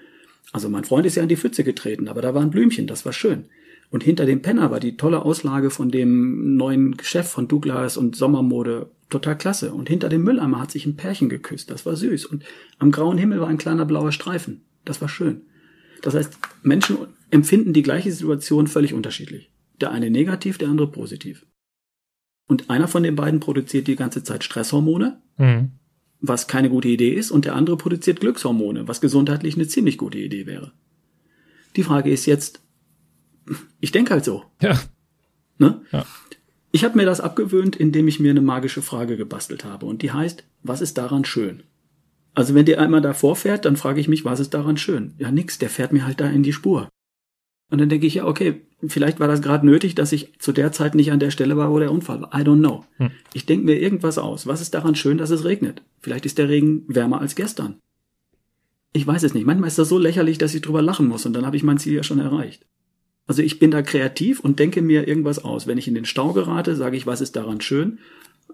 Also 0.52 0.68
mein 0.68 0.84
Freund 0.84 1.06
ist 1.06 1.16
ja 1.16 1.22
in 1.22 1.28
die 1.28 1.36
Pfütze 1.36 1.64
getreten, 1.64 2.08
aber 2.08 2.22
da 2.22 2.34
war 2.34 2.42
ein 2.42 2.50
Blümchen, 2.50 2.86
das 2.86 3.04
war 3.04 3.12
schön. 3.12 3.46
Und 3.92 4.02
hinter 4.02 4.24
dem 4.24 4.40
Penner 4.40 4.70
war 4.70 4.80
die 4.80 4.96
tolle 4.96 5.22
Auslage 5.22 5.68
von 5.68 5.90
dem 5.90 6.56
neuen 6.56 6.96
Chef 7.02 7.28
von 7.28 7.46
Douglas 7.46 7.98
und 7.98 8.16
Sommermode 8.16 8.90
total 9.10 9.36
klasse. 9.36 9.74
Und 9.74 9.90
hinter 9.90 10.08
dem 10.08 10.24
Mülleimer 10.24 10.60
hat 10.60 10.70
sich 10.70 10.86
ein 10.86 10.96
Pärchen 10.96 11.28
geküsst. 11.28 11.70
Das 11.70 11.84
war 11.84 11.94
süß. 11.94 12.24
Und 12.24 12.42
am 12.78 12.90
grauen 12.90 13.18
Himmel 13.18 13.42
war 13.42 13.48
ein 13.48 13.58
kleiner 13.58 13.84
blauer 13.84 14.10
Streifen. 14.10 14.62
Das 14.86 15.02
war 15.02 15.10
schön. 15.10 15.42
Das 16.00 16.14
heißt, 16.14 16.38
Menschen 16.62 16.96
empfinden 17.30 17.74
die 17.74 17.82
gleiche 17.82 18.10
Situation 18.10 18.66
völlig 18.66 18.94
unterschiedlich. 18.94 19.52
Der 19.78 19.90
eine 19.90 20.10
negativ, 20.10 20.56
der 20.56 20.70
andere 20.70 20.90
positiv. 20.90 21.44
Und 22.48 22.70
einer 22.70 22.88
von 22.88 23.02
den 23.02 23.14
beiden 23.14 23.40
produziert 23.40 23.88
die 23.88 23.96
ganze 23.96 24.24
Zeit 24.24 24.42
Stresshormone, 24.42 25.20
mhm. 25.36 25.72
was 26.18 26.46
keine 26.46 26.70
gute 26.70 26.88
Idee 26.88 27.10
ist, 27.10 27.30
und 27.30 27.44
der 27.44 27.56
andere 27.56 27.76
produziert 27.76 28.20
Glückshormone, 28.20 28.88
was 28.88 29.02
gesundheitlich 29.02 29.54
eine 29.54 29.66
ziemlich 29.66 29.98
gute 29.98 30.18
Idee 30.18 30.46
wäre. 30.46 30.72
Die 31.76 31.82
Frage 31.82 32.10
ist 32.10 32.24
jetzt, 32.24 32.62
ich 33.80 33.92
denke 33.92 34.12
halt 34.12 34.24
so. 34.24 34.44
Ja. 34.60 34.80
Ne? 35.58 35.80
ja. 35.92 36.04
Ich 36.72 36.84
habe 36.84 36.96
mir 36.96 37.04
das 37.04 37.20
abgewöhnt, 37.20 37.76
indem 37.76 38.08
ich 38.08 38.18
mir 38.18 38.30
eine 38.30 38.40
magische 38.40 38.82
Frage 38.82 39.16
gebastelt 39.16 39.64
habe. 39.64 39.86
Und 39.86 40.02
die 40.02 40.12
heißt, 40.12 40.44
was 40.62 40.80
ist 40.80 40.96
daran 40.96 41.24
schön? 41.24 41.62
Also 42.34 42.54
wenn 42.54 42.64
der 42.64 42.80
einmal 42.80 43.02
davor 43.02 43.36
fährt, 43.36 43.66
dann 43.66 43.76
frage 43.76 44.00
ich 44.00 44.08
mich, 44.08 44.24
was 44.24 44.40
ist 44.40 44.54
daran 44.54 44.78
schön? 44.78 45.14
Ja, 45.18 45.30
nix, 45.30 45.58
der 45.58 45.68
fährt 45.68 45.92
mir 45.92 46.06
halt 46.06 46.20
da 46.20 46.28
in 46.28 46.42
die 46.42 46.54
Spur. 46.54 46.88
Und 47.68 47.80
dann 47.80 47.88
denke 47.88 48.06
ich, 48.06 48.14
ja, 48.14 48.26
okay, 48.26 48.62
vielleicht 48.86 49.20
war 49.20 49.28
das 49.28 49.42
gerade 49.42 49.66
nötig, 49.66 49.94
dass 49.94 50.12
ich 50.12 50.38
zu 50.38 50.52
der 50.52 50.72
Zeit 50.72 50.94
nicht 50.94 51.12
an 51.12 51.20
der 51.20 51.30
Stelle 51.30 51.56
war, 51.56 51.70
wo 51.70 51.78
der 51.78 51.92
Unfall 51.92 52.22
war. 52.22 52.34
I 52.34 52.42
don't 52.42 52.58
know. 52.58 52.84
Hm. 52.96 53.10
Ich 53.34 53.46
denke 53.46 53.66
mir 53.66 53.80
irgendwas 53.80 54.18
aus. 54.18 54.46
Was 54.46 54.60
ist 54.60 54.74
daran 54.74 54.94
schön, 54.94 55.18
dass 55.18 55.30
es 55.30 55.44
regnet? 55.44 55.82
Vielleicht 56.00 56.26
ist 56.26 56.38
der 56.38 56.48
Regen 56.48 56.84
wärmer 56.88 57.20
als 57.20 57.34
gestern. 57.34 57.76
Ich 58.92 59.06
weiß 59.06 59.22
es 59.22 59.34
nicht. 59.34 59.46
Manchmal 59.46 59.68
ist 59.68 59.78
das 59.78 59.88
so 59.88 59.98
lächerlich, 59.98 60.38
dass 60.38 60.54
ich 60.54 60.62
drüber 60.62 60.82
lachen 60.82 61.08
muss 61.08 61.24
und 61.24 61.32
dann 61.32 61.46
habe 61.46 61.56
ich 61.56 61.62
mein 61.62 61.78
Ziel 61.78 61.94
ja 61.94 62.02
schon 62.02 62.18
erreicht. 62.18 62.66
Also 63.26 63.42
ich 63.42 63.58
bin 63.58 63.70
da 63.70 63.82
kreativ 63.82 64.40
und 64.40 64.58
denke 64.58 64.82
mir 64.82 65.06
irgendwas 65.06 65.42
aus. 65.42 65.66
Wenn 65.66 65.78
ich 65.78 65.88
in 65.88 65.94
den 65.94 66.04
Stau 66.04 66.32
gerate, 66.32 66.74
sage 66.76 66.96
ich, 66.96 67.06
was 67.06 67.20
ist 67.20 67.36
daran 67.36 67.60
schön? 67.60 67.98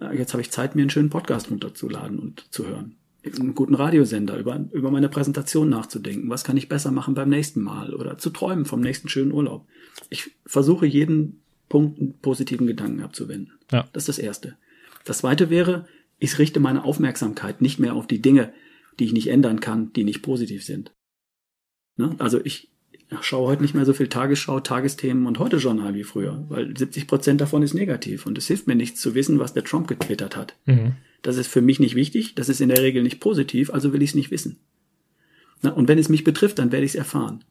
Äh, 0.00 0.16
jetzt 0.16 0.32
habe 0.32 0.42
ich 0.42 0.50
Zeit, 0.50 0.74
mir 0.74 0.82
einen 0.82 0.90
schönen 0.90 1.10
Podcast 1.10 1.50
runterzuladen 1.50 2.18
und 2.18 2.46
zu 2.50 2.66
hören. 2.66 2.96
Einen 3.24 3.54
guten 3.54 3.74
Radiosender, 3.74 4.38
über, 4.38 4.64
über 4.72 4.90
meine 4.90 5.08
Präsentation 5.08 5.68
nachzudenken. 5.68 6.30
Was 6.30 6.44
kann 6.44 6.56
ich 6.56 6.68
besser 6.68 6.92
machen 6.92 7.14
beim 7.14 7.28
nächsten 7.28 7.60
Mal? 7.60 7.94
Oder 7.94 8.16
zu 8.18 8.30
träumen 8.30 8.64
vom 8.64 8.80
nächsten 8.80 9.08
schönen 9.08 9.32
Urlaub. 9.32 9.66
Ich 10.08 10.30
versuche 10.46 10.86
jeden 10.86 11.40
Punkt 11.68 11.98
einen 11.98 12.18
positiven 12.18 12.66
Gedanken 12.66 13.02
abzuwenden. 13.02 13.58
Ja. 13.70 13.88
Das 13.92 14.02
ist 14.02 14.08
das 14.08 14.18
Erste. 14.18 14.56
Das 15.04 15.18
Zweite 15.18 15.50
wäre, 15.50 15.86
ich 16.18 16.38
richte 16.38 16.60
meine 16.60 16.84
Aufmerksamkeit 16.84 17.60
nicht 17.60 17.78
mehr 17.78 17.94
auf 17.94 18.06
die 18.06 18.22
Dinge, 18.22 18.52
die 18.98 19.04
ich 19.04 19.12
nicht 19.12 19.28
ändern 19.28 19.60
kann, 19.60 19.92
die 19.92 20.04
nicht 20.04 20.22
positiv 20.22 20.64
sind. 20.64 20.92
Ne? 21.96 22.14
Also 22.18 22.40
ich, 22.42 22.70
schaue 23.20 23.48
heute 23.48 23.62
nicht 23.62 23.74
mehr 23.74 23.84
so 23.84 23.92
viel 23.92 24.08
Tagesschau, 24.08 24.60
Tagesthemen 24.60 25.26
und 25.26 25.38
heute 25.38 25.56
Journal 25.56 25.94
wie 25.94 26.04
früher, 26.04 26.44
weil 26.48 26.76
70 26.76 27.06
Prozent 27.06 27.40
davon 27.40 27.62
ist 27.62 27.74
negativ 27.74 28.26
und 28.26 28.36
es 28.36 28.46
hilft 28.46 28.66
mir 28.66 28.74
nichts 28.74 29.00
zu 29.00 29.14
wissen, 29.14 29.38
was 29.38 29.54
der 29.54 29.64
Trump 29.64 29.88
getwittert 29.88 30.36
hat. 30.36 30.56
Mhm. 30.66 30.92
Das 31.22 31.36
ist 31.36 31.48
für 31.48 31.62
mich 31.62 31.80
nicht 31.80 31.94
wichtig, 31.94 32.34
das 32.34 32.48
ist 32.48 32.60
in 32.60 32.68
der 32.68 32.82
Regel 32.82 33.02
nicht 33.02 33.20
positiv, 33.20 33.70
also 33.70 33.92
will 33.92 34.02
ich 34.02 34.10
es 34.10 34.14
nicht 34.14 34.30
wissen. 34.30 34.58
Na, 35.62 35.70
und 35.70 35.88
wenn 35.88 35.98
es 35.98 36.08
mich 36.08 36.24
betrifft, 36.24 36.58
dann 36.58 36.70
werde 36.70 36.84
ich 36.84 36.92
es 36.92 36.98
erfahren. 36.98 37.44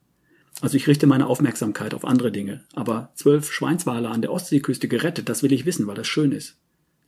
Also 0.62 0.78
ich 0.78 0.88
richte 0.88 1.08
meine 1.08 1.28
Aufmerksamkeit 1.28 1.94
auf 1.94 2.06
andere 2.06 2.32
Dinge. 2.32 2.64
Aber 2.74 3.12
zwölf 3.16 3.52
Schweinswale 3.52 4.10
an 4.10 4.22
der 4.22 4.32
Ostseeküste 4.32 4.88
gerettet, 4.88 5.30
das 5.30 5.44
will 5.44 5.52
ich 5.52 5.66
wissen, 5.66 5.88
weil 5.88 5.96
das 5.96 6.08
schön 6.08 6.32
ist. 6.32 6.58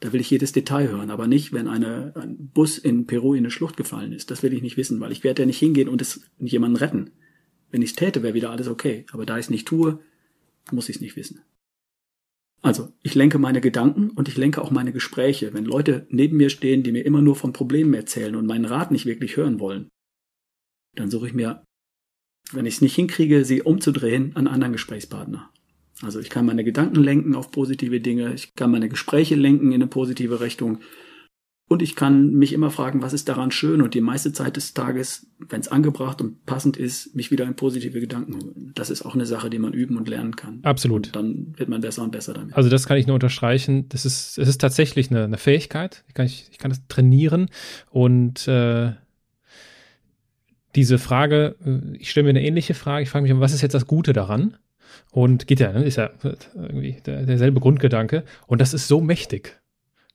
Da 0.01 0.13
will 0.13 0.21
ich 0.21 0.29
jedes 0.29 0.51
Detail 0.51 0.89
hören, 0.89 1.09
aber 1.09 1.27
nicht, 1.27 1.51
wenn 1.51 1.67
eine, 1.67 2.13
ein 2.15 2.51
Bus 2.53 2.77
in 2.77 3.05
Peru 3.05 3.33
in 3.33 3.39
eine 3.39 3.51
Schlucht 3.51 3.75
gefallen 3.75 4.13
ist. 4.13 4.31
Das 4.31 4.43
will 4.43 4.53
ich 4.53 4.61
nicht 4.61 4.77
wissen, 4.77 4.99
weil 4.99 5.11
ich 5.11 5.23
werde 5.23 5.41
ja 5.41 5.45
nicht 5.45 5.59
hingehen 5.59 5.89
und 5.89 6.01
es 6.01 6.21
jemanden 6.39 6.77
retten. 6.77 7.11
Wenn 7.71 7.81
ich 7.81 7.91
es 7.91 7.95
täte, 7.95 8.23
wäre 8.23 8.33
wieder 8.33 8.51
alles 8.51 8.67
okay. 8.67 9.05
Aber 9.11 9.25
da 9.25 9.37
ich 9.37 9.45
es 9.45 9.49
nicht 9.49 9.67
tue, 9.67 9.99
muss 10.71 10.89
ich 10.89 10.97
es 10.97 11.01
nicht 11.01 11.15
wissen. 11.15 11.41
Also, 12.61 12.91
ich 13.03 13.15
lenke 13.15 13.39
meine 13.39 13.61
Gedanken 13.61 14.09
und 14.09 14.27
ich 14.27 14.35
lenke 14.35 14.61
auch 14.61 14.71
meine 14.71 14.91
Gespräche. 14.91 15.53
Wenn 15.53 15.65
Leute 15.65 16.05
neben 16.09 16.37
mir 16.37 16.49
stehen, 16.49 16.83
die 16.83 16.91
mir 16.91 17.05
immer 17.05 17.21
nur 17.21 17.35
von 17.35 17.53
Problemen 17.53 17.93
erzählen 17.93 18.35
und 18.35 18.45
meinen 18.45 18.65
Rat 18.65 18.91
nicht 18.91 19.05
wirklich 19.05 19.37
hören 19.37 19.59
wollen, 19.59 19.89
dann 20.95 21.09
suche 21.09 21.27
ich 21.27 21.33
mir, 21.33 21.63
wenn 22.51 22.65
ich 22.65 22.75
es 22.75 22.81
nicht 22.81 22.95
hinkriege, 22.95 23.45
sie 23.45 23.61
umzudrehen, 23.61 24.35
einen 24.35 24.47
anderen 24.47 24.73
Gesprächspartner. 24.73 25.49
Also 26.01 26.19
ich 26.19 26.29
kann 26.29 26.45
meine 26.45 26.63
Gedanken 26.63 27.01
lenken 27.03 27.35
auf 27.35 27.51
positive 27.51 27.99
Dinge, 27.99 28.33
ich 28.33 28.55
kann 28.55 28.71
meine 28.71 28.89
Gespräche 28.89 29.35
lenken 29.35 29.67
in 29.67 29.81
eine 29.81 29.87
positive 29.87 30.39
Richtung 30.39 30.79
und 31.69 31.83
ich 31.83 31.95
kann 31.95 32.33
mich 32.33 32.51
immer 32.51 32.71
fragen, 32.71 33.03
was 33.03 33.13
ist 33.13 33.29
daran 33.29 33.51
schön 33.51 33.83
und 33.83 33.93
die 33.93 34.01
meiste 34.01 34.33
Zeit 34.33 34.57
des 34.57 34.73
Tages, 34.73 35.27
wenn 35.37 35.61
es 35.61 35.67
angebracht 35.67 36.19
und 36.19 36.43
passend 36.47 36.77
ist, 36.77 37.15
mich 37.15 37.29
wieder 37.29 37.45
in 37.45 37.55
positive 37.55 37.99
Gedanken 37.99 38.33
holen. 38.33 38.71
Das 38.73 38.89
ist 38.89 39.03
auch 39.03 39.13
eine 39.13 39.27
Sache, 39.27 39.51
die 39.51 39.59
man 39.59 39.73
üben 39.73 39.95
und 39.95 40.09
lernen 40.09 40.35
kann. 40.35 40.61
Absolut. 40.63 41.07
Und 41.07 41.15
dann 41.15 41.53
wird 41.57 41.69
man 41.69 41.81
besser 41.81 42.01
und 42.01 42.11
besser 42.11 42.33
damit. 42.33 42.55
Also 42.55 42.71
das 42.71 42.87
kann 42.87 42.97
ich 42.97 43.05
nur 43.05 43.13
unterstreichen. 43.13 43.87
Das 43.89 44.03
ist, 44.03 44.39
es 44.39 44.47
ist 44.47 44.59
tatsächlich 44.59 45.11
eine, 45.11 45.25
eine 45.25 45.37
Fähigkeit. 45.37 46.03
Ich 46.07 46.15
kann, 46.15 46.25
ich, 46.25 46.47
ich 46.49 46.57
kann 46.57 46.71
das 46.71 46.81
trainieren 46.87 47.49
und 47.91 48.47
äh, 48.47 48.93
diese 50.75 50.97
Frage, 50.97 51.55
äh, 51.63 51.97
ich 51.97 52.09
stelle 52.09 52.23
mir 52.23 52.31
eine 52.31 52.43
ähnliche 52.43 52.73
Frage. 52.73 53.03
Ich 53.03 53.11
frage 53.11 53.27
mich, 53.27 53.39
was 53.39 53.53
ist 53.53 53.61
jetzt 53.61 53.75
das 53.75 53.85
Gute 53.85 54.11
daran? 54.11 54.57
Und 55.11 55.45
geht 55.45 55.59
ja, 55.59 55.71
ne, 55.71 55.83
ist 55.83 55.97
ja 55.97 56.09
irgendwie 56.55 56.97
der, 57.05 57.27
derselbe 57.27 57.59
Grundgedanke. 57.59 58.23
Und 58.47 58.59
das 58.59 58.73
ist 58.73 58.87
so 58.87 59.01
mächtig. 59.01 59.58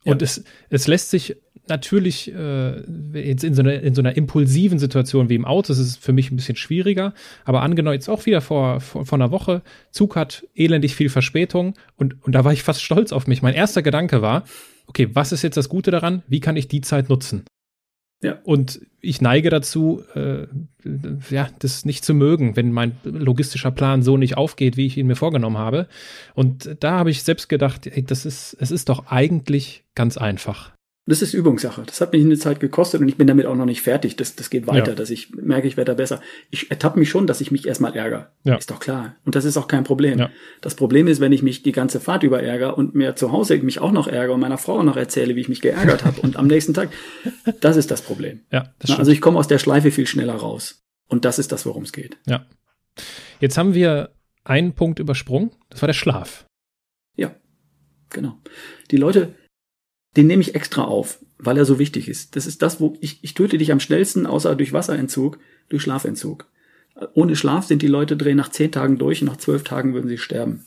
Und 0.04 0.20
ja. 0.20 0.24
es, 0.24 0.44
es 0.70 0.86
lässt 0.86 1.10
sich 1.10 1.36
natürlich 1.66 2.32
äh, 2.34 2.80
jetzt 3.18 3.44
in 3.44 3.54
so, 3.54 3.62
einer, 3.62 3.80
in 3.80 3.94
so 3.94 4.02
einer 4.02 4.16
impulsiven 4.16 4.78
Situation 4.78 5.28
wie 5.28 5.34
im 5.34 5.44
Auto, 5.44 5.68
das 5.68 5.78
ist 5.78 5.96
für 5.96 6.12
mich 6.12 6.30
ein 6.30 6.36
bisschen 6.36 6.56
schwieriger. 6.56 7.14
Aber 7.44 7.62
angenommen, 7.62 7.94
jetzt 7.94 8.08
auch 8.08 8.26
wieder 8.26 8.40
vor, 8.40 8.80
vor, 8.80 9.06
vor 9.06 9.16
einer 9.16 9.30
Woche, 9.30 9.62
Zug 9.90 10.16
hat 10.16 10.46
elendig 10.54 10.94
viel 10.94 11.08
Verspätung 11.08 11.74
und, 11.96 12.22
und 12.22 12.34
da 12.34 12.44
war 12.44 12.52
ich 12.52 12.62
fast 12.62 12.82
stolz 12.82 13.12
auf 13.12 13.26
mich. 13.26 13.42
Mein 13.42 13.54
erster 13.54 13.82
Gedanke 13.82 14.20
war, 14.20 14.44
okay, 14.86 15.08
was 15.14 15.32
ist 15.32 15.42
jetzt 15.42 15.56
das 15.56 15.68
Gute 15.68 15.90
daran? 15.90 16.22
Wie 16.28 16.40
kann 16.40 16.56
ich 16.56 16.68
die 16.68 16.82
Zeit 16.82 17.08
nutzen? 17.08 17.44
Ja. 18.24 18.38
Und 18.42 18.80
ich 19.02 19.20
neige 19.20 19.50
dazu, 19.50 20.02
äh, 20.14 20.46
ja, 21.28 21.48
das 21.58 21.84
nicht 21.84 22.06
zu 22.06 22.14
mögen, 22.14 22.56
wenn 22.56 22.72
mein 22.72 22.96
logistischer 23.04 23.70
Plan 23.70 24.02
so 24.02 24.16
nicht 24.16 24.38
aufgeht, 24.38 24.78
wie 24.78 24.86
ich 24.86 24.96
ihn 24.96 25.06
mir 25.06 25.14
vorgenommen 25.14 25.58
habe. 25.58 25.88
Und 26.34 26.76
da 26.80 26.92
habe 26.92 27.10
ich 27.10 27.22
selbst 27.22 27.50
gedacht, 27.50 27.86
ey, 27.86 28.02
das 28.02 28.24
ist, 28.24 28.56
es 28.58 28.70
ist 28.70 28.88
doch 28.88 29.08
eigentlich 29.08 29.84
ganz 29.94 30.16
einfach. 30.16 30.72
Das 31.06 31.20
ist 31.20 31.34
Übungssache. 31.34 31.82
Das 31.84 32.00
hat 32.00 32.12
mich 32.14 32.24
eine 32.24 32.38
Zeit 32.38 32.60
gekostet 32.60 33.02
und 33.02 33.08
ich 33.08 33.16
bin 33.16 33.26
damit 33.26 33.44
auch 33.44 33.54
noch 33.54 33.66
nicht 33.66 33.82
fertig. 33.82 34.16
Das, 34.16 34.36
das 34.36 34.48
geht 34.48 34.66
weiter, 34.66 34.90
ja. 34.90 34.94
dass 34.94 35.10
ich 35.10 35.34
merke, 35.34 35.68
ich 35.68 35.76
werde 35.76 35.92
da 35.92 35.96
besser. 35.96 36.22
Ich 36.50 36.70
ertappe 36.70 36.98
mich 36.98 37.10
schon, 37.10 37.26
dass 37.26 37.42
ich 37.42 37.50
mich 37.50 37.66
erstmal 37.66 37.94
ärgere. 37.94 38.30
Ja. 38.44 38.56
Ist 38.56 38.70
doch 38.70 38.80
klar. 38.80 39.16
Und 39.26 39.34
das 39.34 39.44
ist 39.44 39.58
auch 39.58 39.68
kein 39.68 39.84
Problem. 39.84 40.18
Ja. 40.18 40.30
Das 40.62 40.74
Problem 40.74 41.06
ist, 41.06 41.20
wenn 41.20 41.32
ich 41.32 41.42
mich 41.42 41.62
die 41.62 41.72
ganze 41.72 42.00
Fahrt 42.00 42.22
über 42.22 42.42
ärgere 42.42 42.78
und 42.78 42.94
mir 42.94 43.16
zu 43.16 43.32
Hause 43.32 43.58
mich 43.58 43.80
auch 43.80 43.92
noch 43.92 44.08
ärgere 44.08 44.34
und 44.34 44.40
meiner 44.40 44.56
Frau 44.56 44.78
auch 44.78 44.82
noch 44.82 44.96
erzähle, 44.96 45.36
wie 45.36 45.40
ich 45.40 45.48
mich 45.50 45.60
geärgert 45.60 46.06
habe 46.06 46.20
und 46.22 46.36
am 46.36 46.46
nächsten 46.46 46.72
Tag, 46.72 46.88
das 47.60 47.76
ist 47.76 47.90
das 47.90 48.00
Problem. 48.00 48.40
Ja, 48.50 48.72
das 48.78 48.88
stimmt. 48.88 49.00
Also 49.00 49.12
ich 49.12 49.20
komme 49.20 49.38
aus 49.38 49.48
der 49.48 49.58
Schleife 49.58 49.90
viel 49.90 50.06
schneller 50.06 50.36
raus. 50.36 50.84
Und 51.06 51.26
das 51.26 51.38
ist 51.38 51.52
das, 51.52 51.66
worum 51.66 51.82
es 51.82 51.92
geht. 51.92 52.16
Ja. 52.26 52.46
Jetzt 53.40 53.58
haben 53.58 53.74
wir 53.74 54.14
einen 54.42 54.72
Punkt 54.72 55.00
übersprungen. 55.00 55.50
Das 55.68 55.82
war 55.82 55.86
der 55.86 55.94
Schlaf. 55.94 56.46
Ja, 57.14 57.34
genau. 58.08 58.38
Die 58.90 58.96
Leute, 58.96 59.34
den 60.16 60.26
nehme 60.26 60.42
ich 60.42 60.54
extra 60.54 60.84
auf, 60.84 61.18
weil 61.38 61.56
er 61.58 61.64
so 61.64 61.78
wichtig 61.78 62.08
ist. 62.08 62.36
Das 62.36 62.46
ist 62.46 62.62
das, 62.62 62.80
wo 62.80 62.96
ich, 63.00 63.18
ich 63.22 63.34
töte 63.34 63.58
dich 63.58 63.72
am 63.72 63.80
schnellsten, 63.80 64.26
außer 64.26 64.54
durch 64.54 64.72
Wasserentzug, 64.72 65.38
durch 65.68 65.82
Schlafentzug. 65.82 66.46
Ohne 67.14 67.34
Schlaf 67.34 67.66
sind 67.66 67.82
die 67.82 67.88
Leute 67.88 68.16
drehen 68.16 68.36
nach 68.36 68.50
zehn 68.50 68.70
Tagen 68.70 68.98
durch 68.98 69.20
nach 69.22 69.36
zwölf 69.36 69.64
Tagen 69.64 69.94
würden 69.94 70.08
sie 70.08 70.18
sterben. 70.18 70.64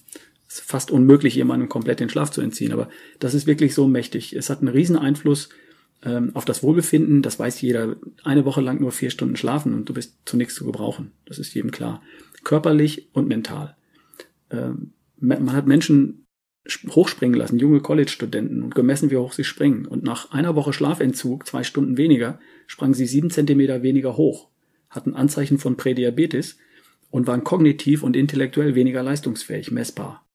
Es 0.48 0.60
ist 0.60 0.70
fast 0.70 0.92
unmöglich, 0.92 1.36
jemandem 1.36 1.70
komplett 1.70 2.00
den 2.00 2.10
Schlaf 2.10 2.32
zu 2.32 2.42
entziehen, 2.42 2.74
aber 2.74 2.90
das 3.20 3.34
ist 3.34 3.48
wirklich 3.48 3.74
so 3.74 3.88
mächtig. 3.88 4.34
Es 4.34 4.50
hat 4.50 4.60
einen 4.60 4.70
riesen 4.70 4.98
Einfluss 4.98 5.50
ähm, 6.04 6.32
auf 6.34 6.46
das 6.46 6.64
Wohlbefinden, 6.64 7.22
das 7.22 7.40
weiß 7.40 7.62
jeder. 7.62 7.96
Eine 8.24 8.46
Woche 8.46 8.62
lang 8.62 8.80
nur 8.80 8.92
vier 8.92 9.10
Stunden 9.10 9.36
schlafen 9.36 9.74
und 9.74 9.88
du 9.88 9.94
bist 9.94 10.16
zu 10.26 10.38
nichts 10.38 10.56
zu 10.56 10.66
gebrauchen. 10.66 11.12
Das 11.26 11.40
ist 11.40 11.54
jedem 11.54 11.72
klar. 11.72 12.02
Körperlich 12.44 13.10
und 13.14 13.28
mental. 13.28 13.76
Ähm, 14.52 14.92
man 15.20 15.54
hat 15.54 15.66
Menschen 15.66 16.27
hochspringen 16.90 17.38
lassen, 17.38 17.60
junge 17.60 17.80
College-Studenten 17.80 18.64
und 18.64 18.76
gemessen, 18.76 19.12
wie 19.12 19.18
hoch 19.18 19.34
sie 19.34 19.44
springen. 19.44 19.86
Und 19.86 20.04
nach 20.04 20.32
einer 20.32 20.56
Woche 20.56 20.74
Schlafentzug, 20.74 21.46
zwei 21.46 21.64
Stunden 21.64 21.98
weniger, 21.98 22.40
sprangen 22.68 22.94
sie 22.94 23.06
sieben 23.06 23.30
Zentimeter 23.30 23.84
weniger 23.84 24.18
hoch, 24.18 24.50
hatten 24.90 25.16
Anzeichen 25.16 25.58
von 25.58 25.78
Prädiabetes 25.78 26.58
und 27.10 27.28
waren 27.28 27.44
kognitiv 27.44 28.04
und 28.04 28.16
intellektuell 28.16 28.76
weniger 28.76 29.04
leistungsfähig, 29.04 29.72
messbar. 29.72 30.26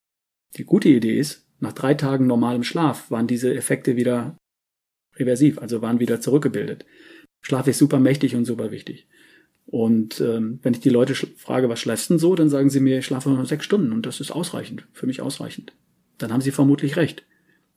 Die 0.57 0.65
gute 0.65 0.89
Idee 0.89 1.19
ist, 1.19 1.47
nach 1.61 1.73
drei 1.73 1.95
Tagen 1.95 2.27
normalem 2.27 2.65
Schlaf 2.65 3.11
waren 3.11 3.27
diese 3.27 3.55
Effekte 3.55 3.97
wieder 3.97 4.37
reversiv, 5.17 5.59
also 5.59 5.83
waren 5.83 6.01
wieder 6.01 6.21
zurückgebildet. 6.21 6.87
Schlaf 7.41 7.67
ist 7.67 7.79
super 7.79 8.01
mächtig 8.01 8.35
und 8.35 8.45
super 8.45 8.71
wichtig. 8.71 9.07
Und 9.67 10.21
ähm, 10.21 10.59
wenn 10.63 10.75
ich 10.75 10.81
die 10.81 10.91
Leute 10.91 11.15
frage, 11.15 11.69
was 11.69 11.81
schläfst 11.81 12.11
denn 12.11 12.19
so, 12.19 12.35
dann 12.35 12.49
sagen 12.49 12.69
sie 12.69 12.81
mir, 12.81 12.99
ich 12.99 13.07
schlafe 13.07 13.31
nur 13.31 13.47
sechs 13.47 13.65
Stunden 13.65 13.93
und 13.93 14.07
das 14.07 14.21
ist 14.21 14.31
ausreichend, 14.31 14.87
für 14.93 15.07
mich 15.07 15.23
ausreichend 15.23 15.73
dann 16.23 16.33
haben 16.33 16.41
Sie 16.41 16.51
vermutlich 16.51 16.97
recht. 16.97 17.25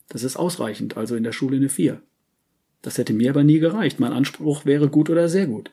Das 0.09 0.23
ist 0.23 0.35
ausreichend, 0.37 0.97
also 0.97 1.15
in 1.15 1.23
der 1.23 1.31
Schule 1.31 1.57
eine 1.57 1.69
4. 1.69 2.01
Das 2.81 2.97
hätte 2.97 3.13
mir 3.13 3.31
aber 3.31 3.43
nie 3.43 3.59
gereicht. 3.59 3.99
Mein 3.99 4.13
Anspruch 4.13 4.65
wäre 4.65 4.89
gut 4.89 5.09
oder 5.09 5.27
sehr 5.27 5.47
gut. 5.47 5.71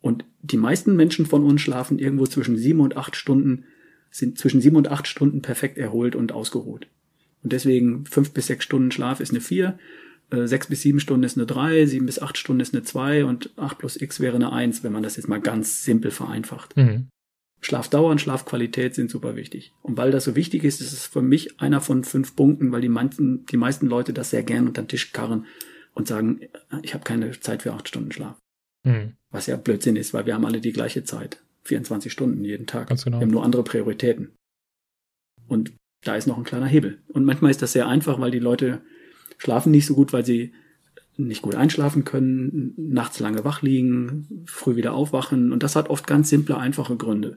Und 0.00 0.24
die 0.42 0.56
meisten 0.56 0.94
Menschen 0.96 1.26
von 1.26 1.44
uns 1.44 1.60
schlafen 1.60 1.98
irgendwo 1.98 2.26
zwischen 2.26 2.56
sieben 2.56 2.80
und 2.80 2.96
acht 2.96 3.16
Stunden, 3.16 3.64
sind 4.10 4.38
zwischen 4.38 4.60
sieben 4.60 4.76
und 4.76 4.88
acht 4.88 5.08
Stunden 5.08 5.42
perfekt 5.42 5.76
erholt 5.76 6.14
und 6.14 6.30
ausgeruht. 6.30 6.86
Und 7.42 7.52
deswegen 7.52 8.06
fünf 8.06 8.32
bis 8.32 8.46
sechs 8.46 8.64
Stunden 8.64 8.92
Schlaf 8.92 9.18
ist 9.18 9.30
eine 9.30 9.40
4, 9.40 9.76
äh, 10.30 10.46
sechs 10.46 10.68
bis 10.68 10.82
sieben 10.82 11.00
Stunden 11.00 11.24
ist 11.24 11.36
eine 11.36 11.46
3, 11.46 11.86
sieben 11.86 12.06
bis 12.06 12.20
acht 12.20 12.38
Stunden 12.38 12.60
ist 12.60 12.74
eine 12.74 12.84
2 12.84 13.24
und 13.24 13.50
acht 13.56 13.78
plus 13.78 14.00
x 14.00 14.20
wäre 14.20 14.36
eine 14.36 14.52
1, 14.52 14.84
wenn 14.84 14.92
man 14.92 15.02
das 15.02 15.16
jetzt 15.16 15.28
mal 15.28 15.40
ganz 15.40 15.84
simpel 15.84 16.10
vereinfacht. 16.10 16.76
Mhm. 16.76 17.08
Schlafdauer 17.64 18.10
und 18.10 18.20
Schlafqualität 18.20 18.94
sind 18.94 19.10
super 19.10 19.36
wichtig. 19.36 19.72
Und 19.80 19.96
weil 19.96 20.10
das 20.10 20.24
so 20.24 20.36
wichtig 20.36 20.64
ist, 20.64 20.82
ist 20.82 20.92
es 20.92 21.06
für 21.06 21.22
mich 21.22 21.60
einer 21.60 21.80
von 21.80 22.04
fünf 22.04 22.36
Punkten, 22.36 22.72
weil 22.72 22.82
die 22.82 22.90
meisten, 22.90 23.46
die 23.46 23.56
meisten 23.56 23.86
Leute 23.86 24.12
das 24.12 24.28
sehr 24.28 24.42
gern 24.42 24.68
unter 24.68 24.82
den 24.82 24.88
Tisch 24.88 25.12
karren 25.12 25.46
und 25.94 26.06
sagen, 26.06 26.42
ich 26.82 26.92
habe 26.92 27.04
keine 27.04 27.40
Zeit 27.40 27.62
für 27.62 27.72
acht 27.72 27.88
Stunden 27.88 28.12
Schlaf. 28.12 28.36
Mhm. 28.82 29.14
Was 29.30 29.46
ja 29.46 29.56
Blödsinn 29.56 29.96
ist, 29.96 30.12
weil 30.12 30.26
wir 30.26 30.34
haben 30.34 30.44
alle 30.44 30.60
die 30.60 30.74
gleiche 30.74 31.04
Zeit. 31.04 31.42
24 31.62 32.12
Stunden 32.12 32.44
jeden 32.44 32.66
Tag. 32.66 32.88
Ganz 32.88 33.04
genau. 33.04 33.18
Wir 33.18 33.22
haben 33.22 33.32
nur 33.32 33.44
andere 33.44 33.64
Prioritäten. 33.64 34.34
Und 35.48 35.72
da 36.02 36.16
ist 36.16 36.26
noch 36.26 36.36
ein 36.36 36.44
kleiner 36.44 36.66
Hebel. 36.66 37.02
Und 37.08 37.24
manchmal 37.24 37.50
ist 37.50 37.62
das 37.62 37.72
sehr 37.72 37.88
einfach, 37.88 38.20
weil 38.20 38.30
die 38.30 38.40
Leute 38.40 38.82
schlafen 39.38 39.70
nicht 39.70 39.86
so 39.86 39.94
gut, 39.94 40.12
weil 40.12 40.26
sie 40.26 40.52
nicht 41.16 41.42
gut 41.42 41.54
einschlafen 41.54 42.04
können, 42.04 42.74
nachts 42.76 43.20
lange 43.20 43.44
wach 43.44 43.62
liegen, 43.62 44.44
früh 44.46 44.76
wieder 44.76 44.94
aufwachen. 44.94 45.52
Und 45.52 45.62
das 45.62 45.76
hat 45.76 45.90
oft 45.90 46.06
ganz 46.06 46.28
simple, 46.28 46.56
einfache 46.56 46.96
Gründe. 46.96 47.36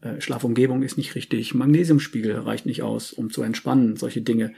Äh, 0.00 0.20
Schlafumgebung 0.20 0.82
ist 0.82 0.96
nicht 0.96 1.14
richtig, 1.14 1.54
Magnesiumspiegel 1.54 2.32
reicht 2.36 2.66
nicht 2.66 2.82
aus, 2.82 3.12
um 3.12 3.30
zu 3.30 3.42
entspannen, 3.42 3.96
solche 3.96 4.22
Dinge. 4.22 4.52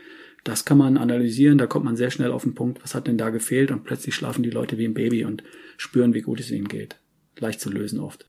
Das 0.45 0.65
kann 0.65 0.79
man 0.79 0.97
analysieren, 0.97 1.59
da 1.59 1.67
kommt 1.67 1.85
man 1.85 1.97
sehr 1.97 2.11
schnell 2.11 2.31
auf 2.31 2.45
den 2.45 2.55
Punkt, 2.55 2.83
was 2.83 2.95
hat 2.95 3.07
denn 3.07 3.19
da 3.19 3.31
gefehlt 3.31 3.71
und 3.71 3.85
plötzlich 3.85 4.15
schlafen 4.15 4.43
die 4.43 4.51
Leute 4.51 4.79
wie 4.79 4.87
ein 4.87 4.95
Baby 4.95 5.25
und 5.25 5.43
spüren, 5.77 6.15
wie 6.15 6.23
gut 6.23 6.41
es 6.41 6.51
ihnen 6.51 6.69
geht. 6.69 6.97
Leicht 7.39 7.61
zu 7.61 7.71
lösen 7.71 8.01
oft. 8.01 8.27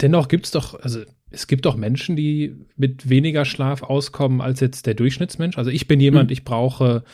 Dennoch 0.00 0.28
gibt's 0.28 0.50
doch, 0.50 0.78
also 0.80 1.00
es 1.30 1.46
gibt 1.46 1.64
doch 1.64 1.76
Menschen, 1.76 2.14
die 2.14 2.54
mit 2.76 3.08
weniger 3.08 3.44
Schlaf 3.44 3.82
auskommen 3.82 4.40
als 4.40 4.60
jetzt 4.60 4.86
der 4.86 4.94
Durchschnittsmensch. 4.94 5.56
Also 5.56 5.70
ich 5.70 5.88
bin 5.88 5.98
jemand, 6.00 6.30
hm. 6.30 6.32
ich 6.32 6.44
brauche 6.44 7.04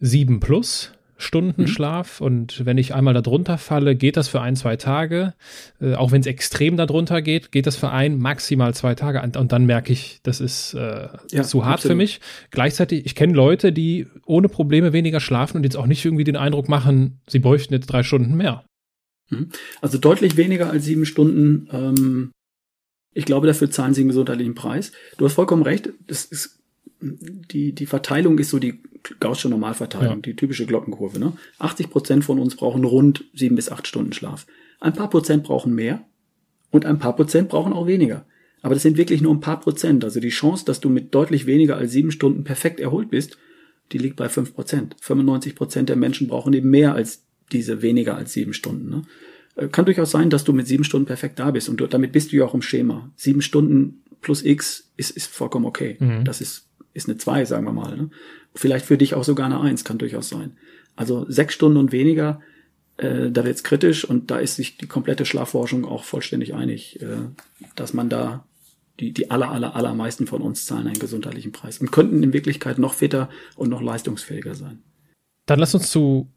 sieben 0.00 0.40
plus 0.40 0.92
Stunden 1.20 1.62
mhm. 1.62 1.66
Schlaf 1.66 2.20
und 2.20 2.64
wenn 2.64 2.78
ich 2.78 2.94
einmal 2.94 3.12
darunter 3.12 3.58
falle, 3.58 3.96
geht 3.96 4.16
das 4.16 4.28
für 4.28 4.40
ein, 4.40 4.54
zwei 4.54 4.76
Tage. 4.76 5.34
Äh, 5.80 5.94
auch 5.94 6.12
wenn 6.12 6.20
es 6.20 6.26
extrem 6.28 6.76
darunter 6.76 7.22
geht, 7.22 7.50
geht 7.50 7.66
das 7.66 7.74
für 7.74 7.90
ein, 7.90 8.18
maximal 8.18 8.72
zwei 8.72 8.94
Tage 8.94 9.20
und 9.36 9.52
dann 9.52 9.66
merke 9.66 9.92
ich, 9.92 10.20
das 10.22 10.40
ist 10.40 10.74
äh, 10.74 11.08
ja, 11.32 11.42
zu 11.42 11.64
hart 11.64 11.74
absolut. 11.74 11.92
für 11.92 11.96
mich. 11.96 12.20
Gleichzeitig, 12.52 13.04
ich 13.04 13.16
kenne 13.16 13.32
Leute, 13.32 13.72
die 13.72 14.06
ohne 14.26 14.48
Probleme 14.48 14.92
weniger 14.92 15.18
schlafen 15.18 15.56
und 15.56 15.64
jetzt 15.64 15.76
auch 15.76 15.86
nicht 15.86 16.04
irgendwie 16.04 16.24
den 16.24 16.36
Eindruck 16.36 16.68
machen, 16.68 17.20
sie 17.26 17.40
bräuchten 17.40 17.74
jetzt 17.74 17.86
drei 17.86 18.04
Stunden 18.04 18.36
mehr. 18.36 18.64
Mhm. 19.30 19.48
Also 19.80 19.98
deutlich 19.98 20.36
weniger 20.36 20.70
als 20.70 20.84
sieben 20.84 21.04
Stunden. 21.04 21.68
Ähm, 21.72 22.30
ich 23.12 23.24
glaube, 23.24 23.48
dafür 23.48 23.70
zahlen 23.70 23.92
sie 23.92 24.02
einen 24.02 24.10
gesundheitlichen 24.10 24.54
Preis. 24.54 24.92
Du 25.16 25.24
hast 25.24 25.32
vollkommen 25.32 25.62
recht. 25.64 25.90
Das 26.06 26.24
ist 26.24 26.57
die, 27.00 27.72
die 27.72 27.86
Verteilung 27.86 28.38
ist 28.38 28.50
so 28.50 28.58
die 28.58 28.80
Gaußsche 29.20 29.48
Normalverteilung, 29.48 30.16
ja. 30.16 30.22
die 30.22 30.36
typische 30.36 30.66
Glockenkurve. 30.66 31.18
Ne? 31.18 31.32
80 31.58 31.90
Prozent 31.90 32.24
von 32.24 32.38
uns 32.38 32.56
brauchen 32.56 32.84
rund 32.84 33.24
sieben 33.34 33.56
bis 33.56 33.70
acht 33.70 33.86
Stunden 33.86 34.12
Schlaf. 34.12 34.46
Ein 34.80 34.92
paar 34.92 35.08
Prozent 35.08 35.44
brauchen 35.44 35.74
mehr 35.74 36.04
und 36.70 36.84
ein 36.84 36.98
paar 36.98 37.14
Prozent 37.14 37.48
brauchen 37.48 37.72
auch 37.72 37.86
weniger. 37.86 38.26
Aber 38.60 38.74
das 38.74 38.82
sind 38.82 38.96
wirklich 38.96 39.20
nur 39.20 39.32
ein 39.32 39.40
paar 39.40 39.60
Prozent. 39.60 40.04
Also 40.04 40.20
die 40.20 40.28
Chance, 40.30 40.64
dass 40.64 40.80
du 40.80 40.88
mit 40.88 41.14
deutlich 41.14 41.46
weniger 41.46 41.76
als 41.76 41.92
sieben 41.92 42.10
Stunden 42.10 42.44
perfekt 42.44 42.80
erholt 42.80 43.10
bist, 43.10 43.38
die 43.92 43.98
liegt 43.98 44.16
bei 44.16 44.28
fünf 44.28 44.54
Prozent. 44.54 44.96
95 45.00 45.54
Prozent 45.54 45.88
der 45.88 45.96
Menschen 45.96 46.28
brauchen 46.28 46.52
eben 46.52 46.70
mehr 46.70 46.94
als 46.94 47.24
diese 47.52 47.80
weniger 47.82 48.16
als 48.16 48.32
sieben 48.32 48.52
Stunden. 48.52 48.90
Ne? 48.90 49.02
Äh, 49.54 49.68
kann 49.68 49.84
durchaus 49.84 50.10
sein, 50.10 50.30
dass 50.30 50.44
du 50.44 50.52
mit 50.52 50.66
sieben 50.66 50.84
Stunden 50.84 51.06
perfekt 51.06 51.38
da 51.38 51.50
bist 51.50 51.68
und 51.68 51.78
du, 51.78 51.86
damit 51.86 52.12
bist 52.12 52.32
du 52.32 52.36
ja 52.36 52.44
auch 52.44 52.54
im 52.54 52.62
Schema. 52.62 53.10
Sieben 53.16 53.42
Stunden 53.42 54.02
plus 54.20 54.44
X 54.44 54.90
ist, 54.96 55.10
ist 55.10 55.28
vollkommen 55.28 55.64
okay. 55.64 55.96
Mhm. 56.00 56.24
Das 56.24 56.40
ist 56.40 56.67
ist 56.98 57.08
eine 57.08 57.18
2, 57.18 57.46
sagen 57.46 57.64
wir 57.64 57.72
mal. 57.72 57.96
Ne? 57.96 58.10
Vielleicht 58.54 58.84
für 58.84 58.98
dich 58.98 59.14
auch 59.14 59.24
sogar 59.24 59.46
eine 59.46 59.60
1, 59.60 59.84
kann 59.84 59.98
durchaus 59.98 60.28
sein. 60.28 60.56
Also 60.96 61.24
sechs 61.28 61.54
Stunden 61.54 61.78
und 61.78 61.92
weniger, 61.92 62.40
äh, 62.98 63.30
da 63.30 63.44
wird's 63.44 63.62
kritisch 63.62 64.04
und 64.04 64.30
da 64.30 64.38
ist 64.38 64.56
sich 64.56 64.76
die 64.76 64.86
komplette 64.86 65.24
Schlafforschung 65.24 65.84
auch 65.84 66.04
vollständig 66.04 66.54
einig, 66.54 67.00
äh, 67.00 67.06
dass 67.76 67.94
man 67.94 68.08
da 68.08 68.44
die, 69.00 69.12
die 69.12 69.30
aller, 69.30 69.50
aller, 69.50 69.76
allermeisten 69.76 70.26
von 70.26 70.42
uns 70.42 70.66
zahlen 70.66 70.88
einen 70.88 70.98
gesundheitlichen 70.98 71.52
Preis 71.52 71.78
und 71.78 71.92
könnten 71.92 72.22
in 72.22 72.32
Wirklichkeit 72.32 72.78
noch 72.78 72.94
fitter 72.94 73.28
und 73.56 73.70
noch 73.70 73.80
leistungsfähiger 73.80 74.54
sein. 74.54 74.82
Dann 75.46 75.60
lass 75.60 75.74
uns 75.74 75.90
zu 75.90 76.28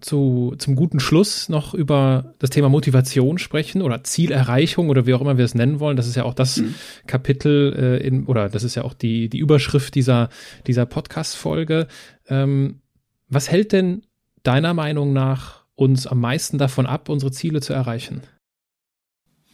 zu, 0.00 0.54
zum 0.58 0.74
guten 0.74 1.00
Schluss 1.00 1.48
noch 1.48 1.74
über 1.74 2.34
das 2.38 2.50
Thema 2.50 2.68
Motivation 2.68 3.38
sprechen 3.38 3.82
oder 3.82 4.04
Zielerreichung 4.04 4.88
oder 4.88 5.06
wie 5.06 5.14
auch 5.14 5.20
immer 5.20 5.38
wir 5.38 5.44
es 5.44 5.54
nennen 5.54 5.80
wollen. 5.80 5.96
Das 5.96 6.06
ist 6.06 6.14
ja 6.14 6.24
auch 6.24 6.34
das 6.34 6.58
mhm. 6.58 6.74
Kapitel 7.06 7.72
äh, 7.76 8.06
in, 8.06 8.26
oder 8.26 8.48
das 8.48 8.64
ist 8.64 8.74
ja 8.74 8.84
auch 8.84 8.94
die, 8.94 9.28
die 9.28 9.38
Überschrift 9.38 9.94
dieser, 9.94 10.28
dieser 10.66 10.86
Podcast-Folge. 10.86 11.86
Ähm, 12.28 12.80
was 13.28 13.50
hält 13.50 13.72
denn 13.72 14.02
deiner 14.42 14.74
Meinung 14.74 15.12
nach 15.12 15.64
uns 15.74 16.06
am 16.06 16.20
meisten 16.20 16.58
davon 16.58 16.86
ab, 16.86 17.08
unsere 17.08 17.32
Ziele 17.32 17.60
zu 17.60 17.72
erreichen? 17.72 18.22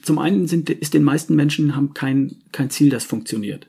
Zum 0.03 0.19
einen 0.19 0.47
sind, 0.47 0.71
ist 0.71 0.95
den 0.95 1.05
meisten 1.05 1.35
Menschen 1.35 1.77
haben 1.77 1.95
kein, 1.95 2.37
kein 2.53 2.71
Ziel, 2.71 2.91
das 2.91 3.05
funktioniert. 3.05 3.69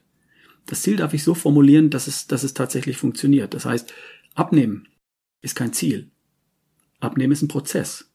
Das 0.65 0.81
Ziel 0.81 0.95
darf 0.95 1.13
ich 1.13 1.23
so 1.23 1.33
formulieren, 1.33 1.89
dass 1.89 2.07
es, 2.07 2.27
dass 2.27 2.43
es 2.43 2.53
tatsächlich 2.53 2.97
funktioniert. 2.97 3.53
Das 3.53 3.65
heißt, 3.65 3.93
abnehmen 4.35 4.87
ist 5.41 5.55
kein 5.55 5.73
Ziel. 5.73 6.10
Abnehmen 7.01 7.33
ist 7.33 7.41
ein 7.41 7.47
Prozess. 7.47 8.09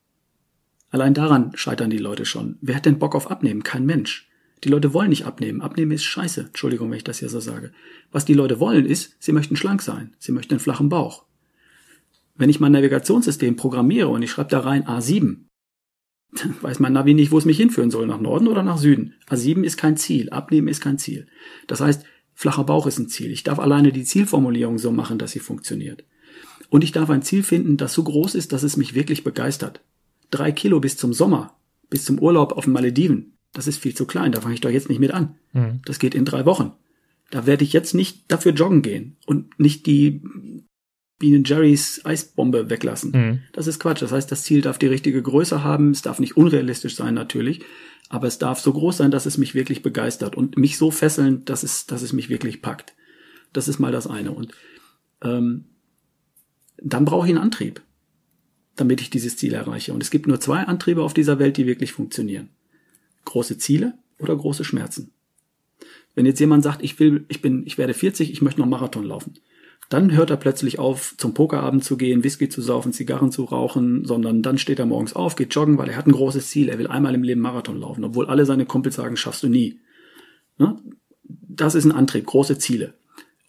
Allein 0.91 1.12
daran 1.12 1.53
scheitern 1.57 1.91
die 1.91 1.99
Leute 1.99 2.24
schon. 2.24 2.57
Wer 2.61 2.76
hat 2.76 2.87
denn 2.87 2.99
Bock 2.99 3.14
auf 3.14 3.30
Abnehmen? 3.30 3.62
Kein 3.62 3.84
Mensch. 3.84 4.28
Die 4.64 4.68
Leute 4.68 4.95
wollen 4.95 5.11
nicht 5.11 5.26
abnehmen. 5.26 5.61
Abnehmen 5.61 5.93
ist 5.93 6.05
scheiße. 6.05 6.47
Entschuldigung, 6.47 6.91
wenn 6.91 6.97
ich 6.97 7.05
das 7.05 7.18
hier 7.18 7.28
so 7.28 7.41
sage. 7.41 7.72
Was 8.11 8.24
die 8.24 8.34
Leute 8.34 8.61
wollen 8.61 8.87
ist, 8.87 9.14
sie 9.18 9.32
möchten 9.32 9.57
schlank 9.57 9.82
sein. 9.82 10.14
Sie 10.18 10.32
möchten 10.32 10.55
einen 10.55 10.61
flachen 10.61 10.89
Bauch. 10.89 11.24
Wenn 12.37 12.49
ich 12.49 12.61
mein 12.61 12.72
Navigationssystem 12.72 13.57
programmiere 13.57 14.09
und 14.09 14.22
ich 14.22 14.30
schreibe 14.30 14.51
da 14.51 14.61
rein 14.61 14.84
A7, 14.84 15.45
dann 16.32 16.57
weiß 16.62 16.80
mein 16.80 16.93
Navi 16.93 17.14
nicht, 17.14 17.32
wo 17.32 17.39
es 17.39 17.45
mich 17.45 17.57
hinführen 17.57 17.91
soll, 17.91 18.07
nach 18.07 18.20
Norden 18.20 18.49
oder 18.49 18.62
nach 18.62 18.78
Süden. 18.78 19.14
A7 19.28 19.62
ist 19.62 19.76
kein 19.76 19.97
Ziel. 19.97 20.30
Abnehmen 20.30 20.68
ist 20.68 20.80
kein 20.80 20.99
Ziel. 20.99 21.26
Das 21.66 21.80
heißt, 21.80 22.05
flacher 22.34 22.64
Bauch 22.64 22.87
ist 22.87 22.99
ein 22.99 23.09
Ziel. 23.09 23.30
Ich 23.30 23.43
darf 23.43 23.59
alleine 23.59 23.93
die 23.93 24.05
Zielformulierung 24.05 24.78
so 24.78 24.93
machen, 24.93 25.18
dass 25.18 25.32
sie 25.32 25.41
funktioniert. 25.41 26.05
Und 26.77 26.85
ich 26.85 26.93
darf 26.93 27.09
ein 27.09 27.22
Ziel 27.22 27.43
finden, 27.43 27.79
das 27.79 27.95
so 27.95 28.05
groß 28.05 28.35
ist, 28.35 28.53
dass 28.53 28.62
es 28.62 28.77
mich 28.77 28.93
wirklich 28.93 29.24
begeistert. 29.24 29.81
Drei 30.31 30.53
Kilo 30.53 30.79
bis 30.79 30.99
zum 30.99 31.14
Sommer, 31.14 31.57
bis 31.89 32.05
zum 32.05 32.18
Urlaub 32.18 32.53
auf 32.53 32.64
den 32.64 32.74
Malediven, 32.74 33.33
das 33.55 33.66
ist 33.66 33.79
viel 33.79 33.95
zu 33.95 34.05
klein, 34.05 34.31
da 34.31 34.43
fange 34.43 34.53
ich 34.53 34.61
doch 34.61 34.68
jetzt 34.68 34.91
nicht 34.91 34.99
mit 34.99 35.11
an. 35.11 35.37
Mhm. 35.55 35.81
Das 35.87 35.99
geht 35.99 36.14
in 36.14 36.27
drei 36.27 36.45
Wochen. 36.45 36.72
Da 37.31 37.47
werde 37.47 37.64
ich 37.64 37.72
jetzt 37.72 37.95
nicht 37.95 38.31
dafür 38.31 38.53
joggen 38.53 38.83
gehen 38.83 39.16
und 39.24 39.59
nicht 39.59 39.87
die 39.87 40.20
Bienen 41.18 41.45
Jerrys 41.45 42.03
Eisbombe 42.05 42.68
weglassen. 42.68 43.12
Mhm. 43.12 43.39
Das 43.55 43.68
ist 43.68 43.79
Quatsch. 43.79 44.03
Das 44.03 44.12
heißt, 44.12 44.31
das 44.31 44.43
Ziel 44.43 44.61
darf 44.61 44.77
die 44.77 44.87
richtige 44.87 45.22
Größe 45.22 45.64
haben. 45.64 45.93
Es 45.93 46.03
darf 46.03 46.18
nicht 46.18 46.37
unrealistisch 46.37 46.95
sein, 46.95 47.14
natürlich. 47.14 47.62
Aber 48.11 48.27
es 48.27 48.37
darf 48.37 48.61
so 48.61 48.74
groß 48.74 48.99
sein, 48.99 49.11
dass 49.11 49.24
es 49.24 49.39
mich 49.39 49.55
wirklich 49.55 49.81
begeistert 49.81 50.37
und 50.37 50.59
mich 50.59 50.77
so 50.77 50.91
fesseln, 50.91 51.43
dass 51.47 51.62
es, 51.62 51.87
dass 51.87 52.03
es 52.03 52.12
mich 52.12 52.29
wirklich 52.29 52.61
packt. 52.61 52.95
Das 53.55 53.66
ist 53.66 53.79
mal 53.79 53.93
das 53.93 54.07
eine. 54.07 54.33
Und 54.33 54.53
ähm, 55.22 55.64
dann 56.83 57.05
brauche 57.05 57.27
ich 57.27 57.33
einen 57.33 57.43
Antrieb, 57.43 57.83
damit 58.77 59.01
ich 59.01 59.11
dieses 59.11 59.37
Ziel 59.37 59.55
erreiche. 59.55 59.93
Und 59.93 60.03
es 60.03 60.11
gibt 60.11 60.27
nur 60.27 60.41
zwei 60.41 60.61
Antriebe 60.61 61.03
auf 61.03 61.14
dieser 61.14 61.39
Welt, 61.39 61.57
die 61.57 61.66
wirklich 61.66 61.93
funktionieren. 61.93 62.49
Große 63.24 63.59
Ziele 63.59 63.95
oder 64.18 64.37
große 64.37 64.64
Schmerzen. 64.64 65.12
Wenn 66.14 66.27
jetzt 66.27 66.41
jemand 66.41 66.62
sagt, 66.62 66.83
ich 66.83 66.99
will, 66.99 67.24
ich 67.29 67.43
bin, 67.43 67.66
ich 67.66 67.79
werde 67.79 67.95
40, 67.95 68.33
ich 68.33 68.43
möchte 68.43 68.61
noch 68.61 68.68
Marathon 68.68 69.05
laufen, 69.05 69.35
dann 69.89 70.12
hört 70.12 70.31
er 70.31 70.37
plötzlich 70.37 70.79
auf, 70.79 71.14
zum 71.16 71.35
Pokerabend 71.35 71.85
zu 71.85 71.97
gehen, 71.97 72.24
Whisky 72.24 72.49
zu 72.49 72.61
saufen, 72.61 72.93
Zigarren 72.93 73.31
zu 73.31 73.45
rauchen, 73.45 74.05
sondern 74.05 74.43
dann 74.43 74.59
steht 74.59 74.79
er 74.79 74.87
morgens 74.87 75.14
auf, 75.14 75.37
geht 75.37 75.55
joggen, 75.55 75.79
weil 75.79 75.91
er 75.91 75.97
hat 75.97 76.07
ein 76.07 76.12
großes 76.12 76.49
Ziel, 76.51 76.68
er 76.68 76.79
will 76.79 76.89
einmal 76.89 77.14
im 77.14 77.22
Leben 77.22 77.41
Marathon 77.41 77.79
laufen, 77.79 78.03
obwohl 78.03 78.27
alle 78.27 78.47
seine 78.47 78.66
Kumpels 78.66 78.97
sagen, 78.97 79.16
schaffst 79.16 79.43
du 79.43 79.49
nie. 79.49 79.79
Ne? 80.59 80.77
Das 81.22 81.74
ist 81.74 81.85
ein 81.85 81.93
Antrieb, 81.93 82.27
große 82.27 82.59
Ziele 82.59 82.95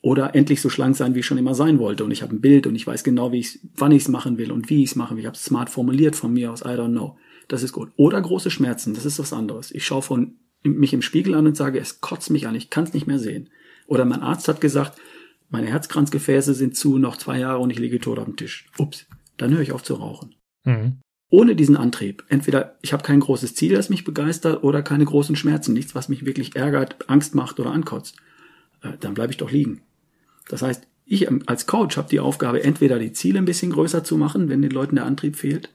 oder 0.07 0.35
endlich 0.35 0.61
so 0.61 0.69
schlank 0.69 0.95
sein, 0.95 1.15
wie 1.15 1.19
ich 1.19 1.25
schon 1.25 1.37
immer 1.37 1.53
sein 1.53 1.79
wollte. 1.79 2.05
Und 2.05 2.11
ich 2.11 2.21
habe 2.21 2.33
ein 2.33 2.39
Bild 2.39 2.65
und 2.65 2.75
ich 2.75 2.87
weiß 2.87 3.03
genau, 3.03 3.33
wie 3.33 3.39
ich, 3.39 3.59
wann 3.75 3.91
ich 3.91 4.03
es 4.03 4.07
machen 4.07 4.37
will 4.37 4.53
und 4.53 4.69
wie 4.69 4.81
ich 4.81 4.91
es 4.91 4.95
machen 4.95 5.17
will. 5.17 5.21
Ich 5.23 5.27
habe 5.27 5.35
es 5.35 5.43
smart 5.43 5.69
formuliert 5.69 6.15
von 6.15 6.31
mir 6.31 6.49
aus, 6.49 6.61
I 6.61 6.69
don't 6.69 6.91
know. 6.91 7.17
Das 7.49 7.61
ist 7.61 7.73
gut. 7.73 7.89
Oder 7.97 8.21
große 8.21 8.49
Schmerzen, 8.49 8.93
das 8.93 9.05
ist 9.05 9.19
was 9.19 9.33
anderes. 9.33 9.69
Ich 9.69 9.85
schaue 9.85 10.01
von 10.01 10.37
mich 10.63 10.93
im 10.93 11.01
Spiegel 11.01 11.35
an 11.35 11.45
und 11.45 11.57
sage, 11.57 11.77
es 11.77 11.99
kotzt 11.99 12.29
mich 12.29 12.47
an, 12.47 12.55
ich 12.55 12.69
kann 12.69 12.85
es 12.85 12.93
nicht 12.93 13.05
mehr 13.05 13.19
sehen. 13.19 13.49
Oder 13.85 14.05
mein 14.05 14.21
Arzt 14.21 14.47
hat 14.47 14.61
gesagt, 14.61 14.97
meine 15.49 15.67
Herzkranzgefäße 15.67 16.53
sind 16.53 16.77
zu, 16.77 16.97
noch 16.97 17.17
zwei 17.17 17.39
Jahre 17.39 17.59
und 17.59 17.69
ich 17.69 17.79
liege 17.79 17.99
tot 17.99 18.17
auf 18.17 18.25
dem 18.25 18.37
Tisch. 18.37 18.65
Ups, 18.77 19.07
dann 19.35 19.51
höre 19.51 19.61
ich 19.61 19.73
auf 19.73 19.83
zu 19.83 19.95
rauchen. 19.95 20.35
Mhm. 20.63 20.99
Ohne 21.29 21.53
diesen 21.53 21.75
Antrieb, 21.75 22.23
entweder 22.29 22.77
ich 22.81 22.93
habe 22.93 23.03
kein 23.03 23.19
großes 23.19 23.55
Ziel, 23.55 23.73
das 23.73 23.89
mich 23.89 24.05
begeistert, 24.05 24.63
oder 24.63 24.83
keine 24.83 25.03
großen 25.03 25.35
Schmerzen, 25.35 25.73
nichts, 25.73 25.95
was 25.95 26.07
mich 26.07 26.25
wirklich 26.25 26.55
ärgert, 26.55 27.09
Angst 27.09 27.35
macht 27.35 27.59
oder 27.59 27.71
ankotzt, 27.71 28.15
äh, 28.83 28.93
dann 29.01 29.13
bleibe 29.13 29.33
ich 29.33 29.37
doch 29.37 29.51
liegen. 29.51 29.81
Das 30.49 30.61
heißt, 30.61 30.87
ich 31.05 31.27
als 31.47 31.67
Coach 31.67 31.97
habe 31.97 32.09
die 32.09 32.19
Aufgabe, 32.19 32.63
entweder 32.63 32.99
die 32.99 33.13
Ziele 33.13 33.39
ein 33.39 33.45
bisschen 33.45 33.71
größer 33.71 34.03
zu 34.03 34.17
machen, 34.17 34.49
wenn 34.49 34.61
den 34.61 34.71
Leuten 34.71 34.95
der 34.95 35.05
Antrieb 35.05 35.37
fehlt, 35.37 35.69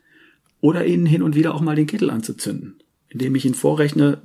oder 0.60 0.86
ihnen 0.86 1.06
hin 1.06 1.22
und 1.22 1.34
wieder 1.34 1.54
auch 1.54 1.60
mal 1.60 1.76
den 1.76 1.86
Kittel 1.86 2.10
anzuzünden, 2.10 2.76
indem 3.08 3.34
ich 3.34 3.44
ihnen 3.44 3.54
vorrechne, 3.54 4.20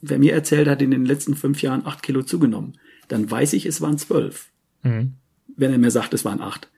wer 0.00 0.18
mir 0.18 0.32
erzählt 0.32 0.68
hat, 0.68 0.82
in 0.82 0.90
den 0.90 1.04
letzten 1.04 1.34
fünf 1.34 1.62
Jahren 1.62 1.84
acht 1.84 2.02
Kilo 2.02 2.22
zugenommen, 2.22 2.78
dann 3.08 3.30
weiß 3.30 3.52
ich, 3.52 3.66
es 3.66 3.80
waren 3.80 3.98
zwölf. 3.98 4.50
Mhm. 4.82 5.14
Wenn 5.56 5.72
er 5.72 5.78
mir 5.78 5.90
sagt, 5.90 6.14
es 6.14 6.24
waren 6.24 6.40
acht. 6.40 6.70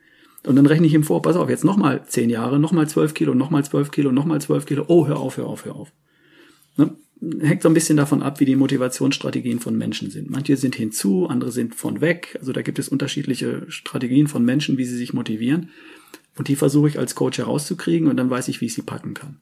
Und 0.47 0.57
dann 0.57 0.67
rechne 0.67 0.87
ich 0.87 0.95
ihm 0.95 1.05
vor, 1.05 1.21
pass 1.21 1.37
auf, 1.37 1.49
jetzt 1.51 1.65
nochmal 1.65 2.05
zehn 2.07 2.31
Jahre, 2.31 2.59
nochmal 2.59 2.89
zwölf 2.89 3.13
Kilo, 3.15 3.35
nochmal 3.35 3.65
zwölf 3.65 3.91
Kilo, 3.91 4.13
nochmal 4.13 4.41
zwölf 4.41 4.67
Kilo. 4.67 4.85
Oh, 4.89 5.07
hör 5.07 5.19
auf, 5.19 5.37
hör 5.37 5.47
auf, 5.47 5.65
hör 5.65 5.77
auf. 5.77 5.93
Ne? 6.77 6.95
Hängt 7.41 7.63
so 7.63 7.69
ein 7.69 7.75
bisschen 7.75 7.97
davon 7.97 8.23
ab, 8.23 8.41
wie 8.41 8.45
die 8.45 8.57
Motivationsstrategien 8.57 9.61
von 9.61 9.77
Menschen 9.77 10.11
sind. 10.11 10.31
Manche 10.31 10.57
sind 10.57 10.75
hinzu, 10.75 11.27
andere 11.27 11.53
sind 11.53 11.75
von 11.75 12.01
weg. 12.01 12.37
Also 12.39 12.53
da 12.53 12.63
gibt 12.63 12.79
es 12.79 12.89
unterschiedliche 12.89 13.65
Strategien 13.69 14.29
von 14.29 14.45
Menschen, 14.45 14.79
wie 14.79 14.85
sie 14.85 14.97
sich 14.97 15.13
motivieren. 15.13 15.71
Und 16.37 16.49
die 16.49 16.57
versuche 16.57 16.89
ich 16.89 16.99
als 16.99 17.15
Coach 17.15 17.39
herauszukriegen 17.39 18.09
und 18.09 18.17
dann 18.17 18.31
weiß 18.31 18.49
ich, 18.49 18.61
wie 18.61 18.67
ich 18.67 18.75
sie 18.75 18.83
packen 18.83 19.15
kann. 19.15 19.41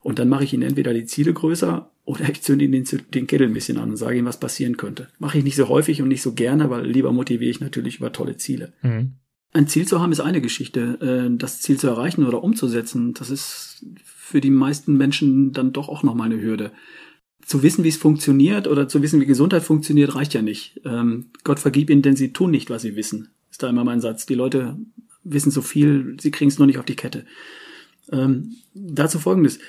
Und 0.00 0.18
dann 0.18 0.28
mache 0.28 0.44
ich 0.44 0.54
ihnen 0.54 0.62
entweder 0.62 0.94
die 0.94 1.04
Ziele 1.04 1.32
größer 1.32 1.90
oder 2.04 2.28
ich 2.30 2.42
zünde 2.42 2.64
ihnen 2.64 2.84
den, 2.84 3.02
den 3.12 3.26
Kittel 3.26 3.48
ein 3.48 3.52
bisschen 3.52 3.76
an 3.76 3.90
und 3.90 3.96
sage 3.96 4.16
ihnen, 4.16 4.26
was 4.26 4.40
passieren 4.40 4.76
könnte. 4.76 5.08
Mache 5.18 5.38
ich 5.38 5.44
nicht 5.44 5.56
so 5.56 5.68
häufig 5.68 6.00
und 6.00 6.08
nicht 6.08 6.22
so 6.22 6.32
gerne, 6.32 6.70
weil 6.70 6.86
lieber 6.86 7.12
motiviere 7.12 7.50
ich 7.50 7.60
natürlich 7.60 7.98
über 7.98 8.12
tolle 8.12 8.36
Ziele. 8.36 8.72
Mhm. 8.82 9.14
Ein 9.52 9.66
Ziel 9.66 9.86
zu 9.86 10.00
haben 10.00 10.12
ist 10.12 10.20
eine 10.20 10.40
Geschichte. 10.40 11.30
Äh, 11.30 11.36
das 11.36 11.60
Ziel 11.60 11.78
zu 11.78 11.88
erreichen 11.88 12.24
oder 12.24 12.42
umzusetzen, 12.42 13.12
das 13.14 13.30
ist 13.30 13.84
für 14.04 14.40
die 14.40 14.50
meisten 14.50 14.96
Menschen 14.96 15.52
dann 15.52 15.72
doch 15.72 15.88
auch 15.88 16.02
nochmal 16.02 16.30
eine 16.30 16.40
Hürde 16.40 16.72
zu 17.48 17.62
wissen, 17.62 17.82
wie 17.82 17.88
es 17.88 17.96
funktioniert 17.96 18.68
oder 18.68 18.88
zu 18.88 19.00
wissen, 19.00 19.22
wie 19.22 19.26
Gesundheit 19.26 19.62
funktioniert, 19.62 20.14
reicht 20.14 20.34
ja 20.34 20.42
nicht. 20.42 20.82
Ähm, 20.84 21.30
Gott 21.44 21.58
vergib 21.58 21.88
ihnen, 21.88 22.02
denn 22.02 22.14
sie 22.14 22.34
tun 22.34 22.50
nicht, 22.50 22.68
was 22.68 22.82
sie 22.82 22.94
wissen. 22.94 23.30
Ist 23.50 23.62
da 23.62 23.70
immer 23.70 23.84
mein 23.84 24.02
Satz. 24.02 24.26
Die 24.26 24.34
Leute 24.34 24.76
wissen 25.24 25.50
so 25.50 25.62
viel, 25.62 26.18
sie 26.20 26.30
kriegen 26.30 26.50
es 26.50 26.58
nur 26.58 26.66
nicht 26.66 26.76
auf 26.76 26.84
die 26.84 26.94
Kette. 26.94 27.24
Ähm, 28.12 28.56
dazu 28.74 29.18
folgendes. 29.18 29.60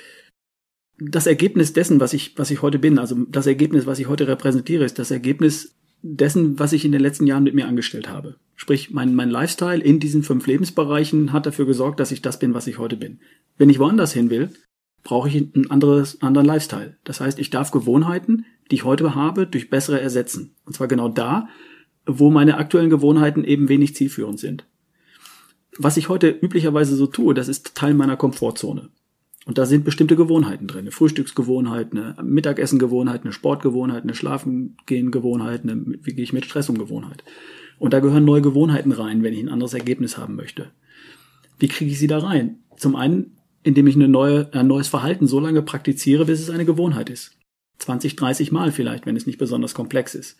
Das 0.98 1.26
Ergebnis 1.26 1.72
dessen, 1.72 2.00
was 2.00 2.12
ich, 2.12 2.36
was 2.36 2.50
ich 2.50 2.60
heute 2.60 2.78
bin, 2.78 2.98
also 2.98 3.16
das 3.30 3.46
Ergebnis, 3.46 3.86
was 3.86 3.98
ich 3.98 4.08
heute 4.08 4.28
repräsentiere, 4.28 4.84
ist 4.84 4.98
das 4.98 5.10
Ergebnis 5.10 5.74
dessen, 6.02 6.58
was 6.58 6.74
ich 6.74 6.84
in 6.84 6.92
den 6.92 7.00
letzten 7.00 7.26
Jahren 7.26 7.44
mit 7.44 7.54
mir 7.54 7.66
angestellt 7.66 8.10
habe. 8.10 8.36
Sprich, 8.56 8.90
mein, 8.90 9.14
mein 9.14 9.30
Lifestyle 9.30 9.82
in 9.82 10.00
diesen 10.00 10.22
fünf 10.22 10.46
Lebensbereichen 10.46 11.32
hat 11.32 11.46
dafür 11.46 11.64
gesorgt, 11.64 11.98
dass 11.98 12.12
ich 12.12 12.20
das 12.20 12.38
bin, 12.38 12.52
was 12.52 12.66
ich 12.66 12.76
heute 12.76 12.98
bin. 12.98 13.20
Wenn 13.56 13.70
ich 13.70 13.78
woanders 13.78 14.12
hin 14.12 14.28
will, 14.28 14.50
brauche 15.02 15.28
ich 15.28 15.36
einen 15.36 15.70
anderes, 15.70 16.20
anderen 16.22 16.46
Lifestyle. 16.46 16.96
Das 17.04 17.20
heißt, 17.20 17.38
ich 17.38 17.50
darf 17.50 17.70
Gewohnheiten, 17.70 18.44
die 18.70 18.76
ich 18.76 18.84
heute 18.84 19.14
habe, 19.14 19.46
durch 19.46 19.70
bessere 19.70 20.00
ersetzen. 20.00 20.54
Und 20.64 20.74
zwar 20.74 20.88
genau 20.88 21.08
da, 21.08 21.48
wo 22.06 22.30
meine 22.30 22.56
aktuellen 22.56 22.90
Gewohnheiten 22.90 23.44
eben 23.44 23.68
wenig 23.68 23.94
zielführend 23.94 24.38
sind. 24.38 24.66
Was 25.78 25.96
ich 25.96 26.08
heute 26.08 26.28
üblicherweise 26.28 26.96
so 26.96 27.06
tue, 27.06 27.34
das 27.34 27.48
ist 27.48 27.74
Teil 27.74 27.94
meiner 27.94 28.16
Komfortzone. 28.16 28.90
Und 29.46 29.58
da 29.58 29.64
sind 29.64 29.84
bestimmte 29.84 30.16
Gewohnheiten 30.16 30.66
drin. 30.66 30.80
Eine 30.80 30.90
Frühstücksgewohnheit, 30.90 31.92
eine 31.92 32.16
Mittagessengewohnheit, 32.22 33.22
eine 33.22 33.32
Sportgewohnheit, 33.32 34.02
eine 34.02 34.14
Schlafengehengewohnheit, 34.14 35.62
eine, 35.62 35.98
wie 36.02 36.12
gehe 36.12 36.24
ich 36.24 36.32
mit 36.32 36.44
Stress 36.44 36.68
um 36.68 36.78
Gewohnheit. 36.78 37.24
Und 37.78 37.94
da 37.94 38.00
gehören 38.00 38.26
neue 38.26 38.42
Gewohnheiten 38.42 38.92
rein, 38.92 39.22
wenn 39.22 39.32
ich 39.32 39.40
ein 39.40 39.48
anderes 39.48 39.72
Ergebnis 39.72 40.18
haben 40.18 40.36
möchte. 40.36 40.70
Wie 41.58 41.68
kriege 41.68 41.90
ich 41.90 41.98
sie 41.98 42.06
da 42.06 42.18
rein? 42.18 42.58
Zum 42.76 42.96
einen 42.96 43.36
indem 43.62 43.86
ich 43.86 43.94
eine 43.94 44.08
neue, 44.08 44.52
ein 44.52 44.66
neues 44.66 44.88
Verhalten 44.88 45.26
so 45.26 45.40
lange 45.40 45.62
praktiziere, 45.62 46.24
bis 46.24 46.40
es 46.40 46.50
eine 46.50 46.64
Gewohnheit 46.64 47.10
ist. 47.10 47.36
20, 47.78 48.16
30 48.16 48.52
Mal 48.52 48.72
vielleicht, 48.72 49.06
wenn 49.06 49.16
es 49.16 49.26
nicht 49.26 49.38
besonders 49.38 49.74
komplex 49.74 50.14
ist. 50.14 50.36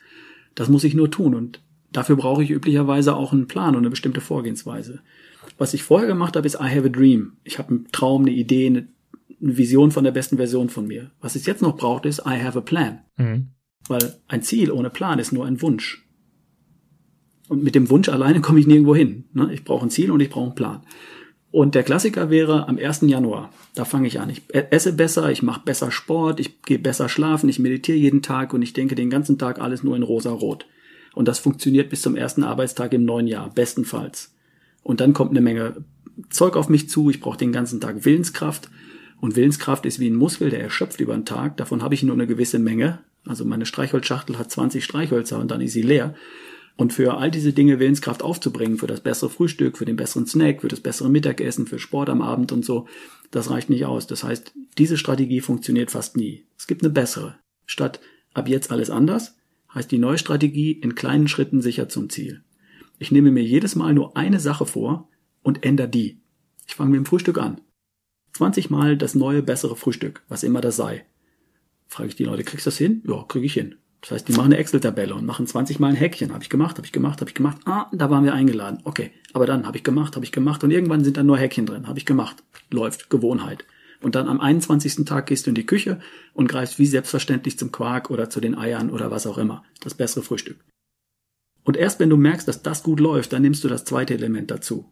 Das 0.55 0.69
muss 0.69 0.85
ich 0.85 0.95
nur 0.95 1.11
tun 1.11 1.35
und 1.35 1.63
dafür 1.93 2.17
brauche 2.17 2.43
ich 2.43 2.51
üblicherweise 2.51 3.17
auch 3.17 3.33
einen 3.33 3.49
Plan 3.49 3.75
und 3.75 3.83
eine 3.83 3.91
bestimmte 3.91 4.21
Vorgehensweise. 4.21 5.01
Was 5.59 5.75
ich 5.75 5.83
vorher 5.83 6.09
gemacht 6.09 6.37
habe, 6.37 6.47
ist 6.47 6.57
I 6.57 6.75
have 6.75 6.87
a 6.87 6.91
dream. 6.91 7.35
Ich 7.45 7.59
habe 7.59 7.71
einen 7.71 7.89
Traum, 7.93 8.23
eine 8.23 8.33
Idee, 8.33 8.67
eine, 8.67 8.89
Vision 9.43 9.91
von 9.91 10.05
der 10.05 10.11
besten 10.11 10.37
Version 10.37 10.69
von 10.69 10.87
mir. 10.87 11.13
Was 11.23 11.35
es 11.35 11.47
jetzt 11.47 11.63
noch 11.63 11.77
braucht, 11.77 12.05
ist 12.05 12.21
I 12.27 12.43
have 12.43 12.59
a 12.59 12.61
plan. 12.61 13.01
Mhm. 13.17 13.49
Weil 13.89 14.17
ein 14.29 14.43
Ziel 14.43 14.71
ohne 14.71 14.91
Plan 14.91 15.19
ist 15.19 15.33
nur 15.33 15.47
ein 15.47 15.63
Wunsch. 15.63 16.07
Und 17.49 17.63
mit 17.63 17.75
dem 17.75 17.89
Wunsch 17.89 18.11
alleine 18.11 18.43
komme 18.43 18.61
ich 18.61 18.67
nirgendwo 18.67 18.95
hin. 18.95 19.25
Ne? 19.33 19.51
Ich 19.53 19.65
brauche 19.65 19.87
ein 19.87 19.91
Ziel 19.91 20.11
und 20.11 20.21
ich 20.21 20.29
brauche 20.29 20.45
einen 20.45 20.55
Plan. 20.55 20.83
Und 21.53 21.75
der 21.75 21.83
Klassiker 21.83 22.31
wäre 22.31 22.69
am 22.69 22.79
1. 22.79 23.03
Januar. 23.03 23.53
Da 23.75 23.85
fange 23.85 24.07
ich 24.07 24.21
an. 24.21 24.31
Ich 24.31 24.43
esse 24.53 24.93
besser, 24.93 25.31
ich 25.31 25.43
mache 25.43 25.63
besser 25.65 25.91
Sport, 25.91 26.39
ich 26.39 26.63
gehe 26.63 26.79
besser 26.79 27.09
schlafen, 27.09 27.49
ich 27.49 27.59
meditiere 27.59 27.99
jeden 27.99 28.23
Tag 28.23 28.55
und 28.55 28.63
ich 28.63 28.73
denke 28.73 28.95
den 28.95 29.11
ganzen 29.11 29.37
Tag 29.37 29.61
alles 29.61 29.83
nur 29.83 29.97
in 29.97 30.05
rosa-rot. 30.05 30.67
Und 31.13 31.27
das 31.27 31.41
funktioniert 31.41 31.91
bis 31.91 32.03
zum 32.03 32.15
ersten 32.15 32.45
Arbeitstag 32.45 32.93
im 32.93 33.05
neuen 33.05 33.27
Jahr, 33.27 33.51
bestenfalls. 33.51 34.33
Und 34.83 35.01
dann 35.01 35.13
kommt 35.13 35.33
eine 35.33 35.41
Menge 35.41 35.85
Zeug 36.29 36.57
auf 36.57 36.69
mich 36.69 36.89
zu, 36.89 37.11
ich 37.11 37.21
brauche 37.21 37.39
den 37.39 37.53
ganzen 37.53 37.81
Tag 37.81 38.05
Willenskraft. 38.05 38.71
Und 39.21 39.37
Willenskraft 39.37 39.87
ist 39.87 39.99
wie 39.99 40.09
ein 40.09 40.15
Muskel, 40.15 40.51
der 40.51 40.63
erschöpft 40.63 41.01
über 41.01 41.15
den 41.15 41.25
Tag. 41.25 41.57
Davon 41.57 41.83
habe 41.83 41.95
ich 41.95 42.03
nur 42.03 42.15
eine 42.15 42.27
gewisse 42.27 42.59
Menge. 42.59 43.01
Also 43.27 43.45
meine 43.45 43.67
Streichholzschachtel 43.67 44.39
hat 44.39 44.51
20 44.51 44.85
Streichhölzer 44.85 45.39
und 45.39 45.51
dann 45.51 45.61
ist 45.61 45.73
sie 45.73 45.83
leer. 45.83 46.15
Und 46.81 46.95
für 46.95 47.19
all 47.19 47.31
diese 47.31 47.53
Dinge 47.53 47.79
Willenskraft 47.79 48.23
aufzubringen, 48.23 48.79
für 48.79 48.87
das 48.87 49.03
bessere 49.03 49.29
Frühstück, 49.29 49.77
für 49.77 49.85
den 49.85 49.97
besseren 49.97 50.25
Snack, 50.25 50.63
für 50.63 50.69
das 50.69 50.81
bessere 50.81 51.11
Mittagessen, 51.11 51.67
für 51.67 51.79
Sport 51.79 52.09
am 52.09 52.23
Abend 52.23 52.53
und 52.53 52.65
so, 52.65 52.89
das 53.31 53.51
reicht 53.51 53.69
nicht 53.69 53.85
aus. 53.85 54.07
Das 54.07 54.25
heißt, 54.25 54.55
diese 54.79 54.97
Strategie 54.97 55.43
funktioniert 55.43 55.91
fast 55.91 56.17
nie. 56.17 56.47
Es 56.57 56.67
gibt 56.67 56.83
eine 56.83 56.89
bessere. 56.89 57.39
Statt 57.67 58.01
ab 58.33 58.49
jetzt 58.49 58.71
alles 58.71 58.89
anders, 58.89 59.37
heißt 59.75 59.91
die 59.91 59.99
neue 59.99 60.17
Strategie 60.17 60.73
in 60.73 60.95
kleinen 60.95 61.29
Schritten 61.29 61.61
sicher 61.61 61.91
zum 61.91 62.09
Ziel. 62.09 62.45
Ich 62.99 63.13
nehme 63.13 63.31
mir 63.31 63.45
jedes 63.45 63.77
Mal 63.77 63.93
nur 63.93 64.17
eine 64.17 64.41
Sache 64.41 64.65
vor 64.65 65.11
und 65.43 65.63
ändere 65.67 65.91
die. 65.91 66.23
Ich 66.67 66.77
fange 66.77 66.93
mit 66.93 67.01
dem 67.01 67.05
Frühstück 67.05 67.37
an. 67.37 67.61
20 68.33 68.71
Mal 68.71 68.97
das 68.97 69.15
neue, 69.15 69.43
bessere 69.43 69.77
Frühstück, 69.77 70.23
was 70.29 70.45
immer 70.45 70.63
das 70.63 70.77
sei. 70.77 71.05
Frage 71.89 72.09
ich 72.09 72.17
die 72.17 72.25
Leute, 72.25 72.43
kriegst 72.43 72.65
du 72.65 72.71
das 72.71 72.79
hin? 72.79 73.03
Ja, 73.07 73.23
krieg 73.29 73.45
ich 73.45 73.53
hin. 73.53 73.75
Das 74.01 74.13
heißt, 74.13 74.29
die 74.29 74.33
machen 74.33 74.47
eine 74.47 74.57
Excel-Tabelle 74.57 75.15
und 75.15 75.27
machen 75.27 75.47
20 75.47 75.79
Mal 75.79 75.89
ein 75.89 75.97
Häkchen. 75.97 76.33
Habe 76.33 76.43
ich 76.43 76.49
gemacht, 76.49 76.77
habe 76.79 76.87
ich 76.87 76.93
gemacht, 76.93 77.21
habe 77.21 77.31
ich 77.31 77.35
gemacht. 77.35 77.59
Ah, 77.67 77.87
da 77.93 78.09
waren 78.09 78.25
wir 78.25 78.33
eingeladen. 78.33 78.81
Okay, 78.85 79.11
aber 79.35 79.47
dann 79.47 79.67
habe 79.67 79.77
ich 79.77 79.85
gemacht, 79.85 80.17
habe 80.17 80.25
ich 80.25 80.33
gemacht 80.33 80.65
und 80.65 80.71
irgendwann 80.71 81.05
sind 81.05 81.17
da 81.17 81.23
nur 81.23 81.37
Häkchen 81.37 81.67
drin. 81.67 81.87
Habe 81.87 81.99
ich 81.99 82.07
gemacht. 82.07 82.43
Läuft, 82.71 83.11
Gewohnheit. 83.11 83.65
Und 84.01 84.15
dann 84.15 84.29
am 84.29 84.41
21. 84.41 85.05
Tag 85.05 85.27
gehst 85.27 85.47
du 85.47 85.51
in 85.51 85.55
die 85.55 85.67
Küche 85.67 86.01
und 86.33 86.49
greifst 86.49 86.79
wie 86.79 86.87
selbstverständlich 86.87 87.59
zum 87.59 87.71
Quark 87.71 88.11
oder 88.11 88.31
zu 88.31 88.41
den 88.41 88.57
Eiern 88.57 88.89
oder 88.89 89.11
was 89.11 89.27
auch 89.27 89.37
immer. 89.37 89.65
Das 89.81 89.95
bessere 89.95 90.23
Frühstück. 90.23 90.65
Und 91.65 91.77
erst 91.77 92.01
wenn 92.01 92.09
du 92.09 92.17
merkst, 92.17 92.49
dass 92.49 92.63
das 92.63 92.83
gut 92.83 93.01
läuft, 93.01 93.35
dann 93.35 93.43
nimmst 93.43 93.63
du 93.63 93.69
das 93.69 93.85
zweite 93.85 94.15
Element 94.15 94.51
dazu. 94.51 94.87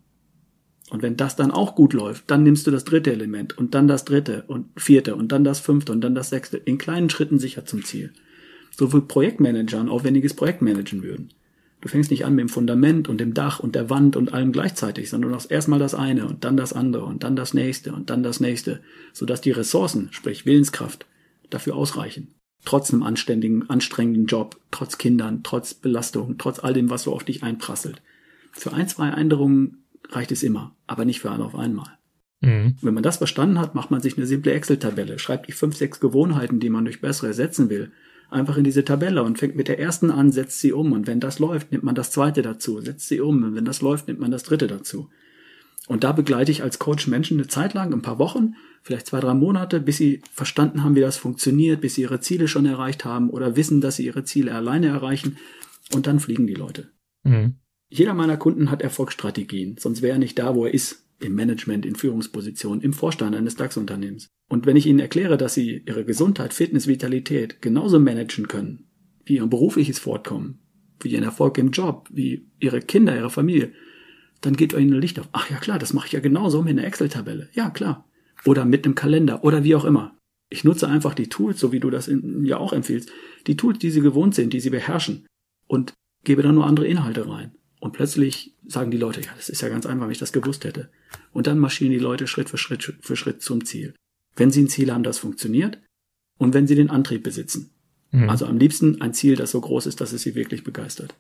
Und 0.90 1.02
wenn 1.02 1.16
das 1.16 1.34
dann 1.34 1.50
auch 1.50 1.74
gut 1.74 1.94
läuft, 1.94 2.30
dann 2.30 2.42
nimmst 2.42 2.66
du 2.66 2.70
das 2.70 2.84
dritte 2.84 3.10
Element 3.12 3.56
und 3.56 3.74
dann 3.74 3.88
das 3.88 4.04
dritte 4.04 4.44
und 4.46 4.68
vierte 4.78 5.16
und 5.16 5.32
dann 5.32 5.44
das 5.44 5.60
fünfte 5.60 5.92
und 5.92 6.02
dann 6.02 6.14
das 6.14 6.28
sechste 6.28 6.58
in 6.58 6.76
kleinen 6.76 7.08
Schritten 7.08 7.38
sicher 7.38 7.64
zum 7.64 7.84
Ziel 7.84 8.12
so 8.78 8.92
wie 8.92 9.00
Projektmanager 9.00 9.80
ein 9.80 9.88
aufwendiges 9.88 10.34
Projekt 10.34 10.62
managen 10.62 11.02
würden. 11.02 11.30
Du 11.80 11.88
fängst 11.88 12.10
nicht 12.10 12.24
an 12.24 12.34
mit 12.34 12.42
dem 12.42 12.48
Fundament 12.48 13.08
und 13.08 13.20
dem 13.20 13.34
Dach 13.34 13.60
und 13.60 13.74
der 13.74 13.90
Wand 13.90 14.16
und 14.16 14.32
allem 14.32 14.52
gleichzeitig, 14.52 15.10
sondern 15.10 15.30
du 15.30 15.34
machst 15.34 15.50
erstmal 15.50 15.78
das 15.78 15.94
eine 15.94 16.26
und 16.26 16.44
dann 16.44 16.56
das 16.56 16.72
andere 16.72 17.04
und 17.04 17.22
dann 17.22 17.36
das 17.36 17.54
nächste 17.54 17.92
und 17.92 18.10
dann 18.10 18.22
das 18.22 18.40
nächste, 18.40 18.80
sodass 19.12 19.40
die 19.40 19.50
Ressourcen, 19.50 20.08
sprich 20.12 20.46
Willenskraft, 20.46 21.06
dafür 21.50 21.76
ausreichen. 21.76 22.34
Trotz 22.64 22.92
einem 22.92 23.02
anständigen, 23.02 23.68
anstrengenden 23.70 24.26
Job, 24.26 24.60
trotz 24.70 24.98
Kindern, 24.98 25.42
trotz 25.42 25.74
Belastung, 25.74 26.36
trotz 26.38 26.58
all 26.58 26.72
dem, 26.72 26.90
was 26.90 27.04
so 27.04 27.12
auf 27.12 27.24
dich 27.24 27.42
einprasselt. 27.42 28.02
Für 28.52 28.72
ein, 28.72 28.88
zwei 28.88 29.08
Änderungen 29.08 29.84
reicht 30.10 30.32
es 30.32 30.42
immer, 30.42 30.74
aber 30.86 31.04
nicht 31.04 31.20
für 31.20 31.30
alle 31.30 31.44
auf 31.44 31.54
einmal. 31.54 31.98
Mhm. 32.40 32.76
Wenn 32.80 32.94
man 32.94 33.02
das 33.02 33.18
verstanden 33.18 33.58
hat, 33.58 33.74
macht 33.74 33.90
man 33.90 34.00
sich 34.00 34.16
eine 34.16 34.26
simple 34.26 34.52
Excel-Tabelle, 34.52 35.18
schreibt 35.18 35.48
die 35.48 35.52
fünf, 35.52 35.76
sechs 35.76 36.00
Gewohnheiten, 36.00 36.60
die 36.60 36.70
man 36.70 36.84
durch 36.84 37.00
bessere 37.00 37.28
ersetzen 37.28 37.70
will, 37.70 37.92
einfach 38.30 38.56
in 38.56 38.64
diese 38.64 38.84
Tabelle 38.84 39.22
und 39.22 39.38
fängt 39.38 39.56
mit 39.56 39.68
der 39.68 39.78
ersten 39.78 40.10
an, 40.10 40.32
setzt 40.32 40.60
sie 40.60 40.72
um 40.72 40.92
und 40.92 41.06
wenn 41.06 41.20
das 41.20 41.38
läuft, 41.38 41.72
nimmt 41.72 41.84
man 41.84 41.94
das 41.94 42.10
zweite 42.10 42.42
dazu, 42.42 42.80
setzt 42.80 43.08
sie 43.08 43.20
um 43.20 43.42
und 43.42 43.54
wenn 43.54 43.64
das 43.64 43.80
läuft, 43.80 44.08
nimmt 44.08 44.20
man 44.20 44.30
das 44.30 44.42
dritte 44.42 44.66
dazu. 44.66 45.08
Und 45.86 46.04
da 46.04 46.12
begleite 46.12 46.52
ich 46.52 46.62
als 46.62 46.78
Coach 46.78 47.06
Menschen 47.06 47.38
eine 47.38 47.48
Zeit 47.48 47.72
lang, 47.72 47.94
ein 47.94 48.02
paar 48.02 48.18
Wochen, 48.18 48.56
vielleicht 48.82 49.06
zwei, 49.06 49.20
drei 49.20 49.32
Monate, 49.32 49.80
bis 49.80 49.96
sie 49.96 50.22
verstanden 50.32 50.84
haben, 50.84 50.94
wie 50.94 51.00
das 51.00 51.16
funktioniert, 51.16 51.80
bis 51.80 51.94
sie 51.94 52.02
ihre 52.02 52.20
Ziele 52.20 52.46
schon 52.46 52.66
erreicht 52.66 53.06
haben 53.06 53.30
oder 53.30 53.56
wissen, 53.56 53.80
dass 53.80 53.96
sie 53.96 54.04
ihre 54.04 54.24
Ziele 54.24 54.54
alleine 54.54 54.88
erreichen 54.88 55.38
und 55.94 56.06
dann 56.06 56.20
fliegen 56.20 56.46
die 56.46 56.54
Leute. 56.54 56.90
Mhm. 57.22 57.54
Jeder 57.88 58.12
meiner 58.12 58.36
Kunden 58.36 58.70
hat 58.70 58.82
Erfolgsstrategien, 58.82 59.76
sonst 59.78 60.02
wäre 60.02 60.16
er 60.16 60.18
nicht 60.18 60.38
da, 60.38 60.54
wo 60.54 60.66
er 60.66 60.74
ist 60.74 61.07
im 61.20 61.34
Management, 61.34 61.84
in 61.84 61.96
Führungspositionen, 61.96 62.80
im 62.80 62.92
Vorstand 62.92 63.34
eines 63.34 63.56
DAX-Unternehmens. 63.56 64.28
Und 64.48 64.66
wenn 64.66 64.76
ich 64.76 64.86
Ihnen 64.86 65.00
erkläre, 65.00 65.36
dass 65.36 65.54
Sie 65.54 65.82
Ihre 65.86 66.04
Gesundheit, 66.04 66.54
Fitness, 66.54 66.86
Vitalität 66.86 67.60
genauso 67.60 67.98
managen 67.98 68.48
können, 68.48 68.86
wie 69.24 69.36
Ihr 69.36 69.46
berufliches 69.46 69.98
Fortkommen, 69.98 70.60
wie 71.00 71.08
Ihren 71.08 71.24
Erfolg 71.24 71.58
im 71.58 71.70
Job, 71.70 72.08
wie 72.12 72.48
Ihre 72.60 72.80
Kinder, 72.80 73.16
Ihre 73.16 73.30
Familie, 73.30 73.72
dann 74.40 74.56
geht 74.56 74.72
Ihnen 74.72 74.94
ein 74.94 75.00
Licht 75.00 75.18
auf. 75.18 75.28
Ach 75.32 75.50
ja 75.50 75.58
klar, 75.58 75.78
das 75.78 75.92
mache 75.92 76.06
ich 76.06 76.12
ja 76.12 76.20
genauso 76.20 76.62
mit 76.62 76.78
einer 76.78 76.86
Excel-Tabelle. 76.86 77.48
Ja 77.52 77.70
klar. 77.70 78.08
Oder 78.44 78.64
mit 78.64 78.84
einem 78.84 78.94
Kalender 78.94 79.42
oder 79.42 79.64
wie 79.64 79.74
auch 79.74 79.84
immer. 79.84 80.16
Ich 80.50 80.64
nutze 80.64 80.88
einfach 80.88 81.14
die 81.14 81.28
Tools, 81.28 81.58
so 81.58 81.72
wie 81.72 81.80
du 81.80 81.90
das 81.90 82.08
in, 82.08 82.44
ja 82.44 82.56
auch 82.56 82.72
empfiehlst, 82.72 83.10
die 83.46 83.56
Tools, 83.56 83.78
die 83.78 83.90
Sie 83.90 84.00
gewohnt 84.00 84.34
sind, 84.34 84.52
die 84.52 84.60
Sie 84.60 84.70
beherrschen 84.70 85.26
und 85.66 85.92
gebe 86.24 86.42
dann 86.42 86.54
nur 86.54 86.66
andere 86.66 86.86
Inhalte 86.86 87.28
rein. 87.28 87.57
Und 87.80 87.92
plötzlich 87.92 88.54
sagen 88.66 88.90
die 88.90 88.96
Leute, 88.96 89.20
ja, 89.20 89.30
das 89.36 89.48
ist 89.48 89.62
ja 89.62 89.68
ganz 89.68 89.86
einfach, 89.86 90.06
wenn 90.06 90.12
ich 90.12 90.18
das 90.18 90.32
gewusst 90.32 90.64
hätte. 90.64 90.90
Und 91.32 91.46
dann 91.46 91.58
marschieren 91.58 91.92
die 91.92 91.98
Leute 91.98 92.26
Schritt 92.26 92.50
für 92.50 92.58
Schritt 92.58 92.94
für 93.00 93.16
Schritt 93.16 93.42
zum 93.42 93.64
Ziel. 93.64 93.94
Wenn 94.36 94.50
sie 94.50 94.62
ein 94.62 94.68
Ziel 94.68 94.92
haben, 94.92 95.04
das 95.04 95.18
funktioniert 95.18 95.78
und 96.38 96.54
wenn 96.54 96.66
sie 96.66 96.74
den 96.74 96.90
Antrieb 96.90 97.22
besitzen. 97.22 97.70
Mhm. 98.10 98.28
Also 98.28 98.46
am 98.46 98.58
liebsten 98.58 99.00
ein 99.00 99.14
Ziel, 99.14 99.36
das 99.36 99.50
so 99.50 99.60
groß 99.60 99.86
ist, 99.86 100.00
dass 100.00 100.12
es 100.12 100.22
sie 100.22 100.34
wirklich 100.34 100.64
begeistert. 100.64 101.14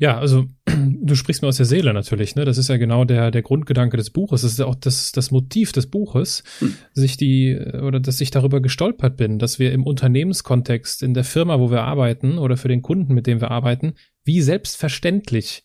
Ja, 0.00 0.18
also 0.18 0.46
du 0.66 1.14
sprichst 1.14 1.42
mir 1.42 1.48
aus 1.48 1.58
der 1.58 1.66
Seele 1.66 1.92
natürlich, 1.92 2.34
ne? 2.34 2.46
Das 2.46 2.56
ist 2.56 2.68
ja 2.68 2.78
genau 2.78 3.04
der, 3.04 3.30
der 3.30 3.42
Grundgedanke 3.42 3.98
des 3.98 4.10
Buches. 4.10 4.42
Das 4.42 4.52
ist 4.52 4.58
ja 4.58 4.64
auch 4.64 4.74
das, 4.74 5.12
das 5.12 5.30
Motiv 5.30 5.72
des 5.72 5.86
Buches, 5.86 6.42
hm. 6.58 6.74
sich 6.94 7.16
die, 7.18 7.58
oder 7.58 8.00
dass 8.00 8.20
ich 8.20 8.30
darüber 8.30 8.60
gestolpert 8.60 9.18
bin, 9.18 9.38
dass 9.38 9.58
wir 9.58 9.72
im 9.72 9.84
Unternehmenskontext, 9.84 11.02
in 11.02 11.12
der 11.12 11.24
Firma, 11.24 11.60
wo 11.60 11.70
wir 11.70 11.82
arbeiten, 11.82 12.38
oder 12.38 12.56
für 12.56 12.68
den 12.68 12.80
Kunden, 12.80 13.12
mit 13.12 13.26
dem 13.26 13.42
wir 13.42 13.50
arbeiten, 13.50 13.92
wie 14.24 14.40
selbstverständlich 14.40 15.64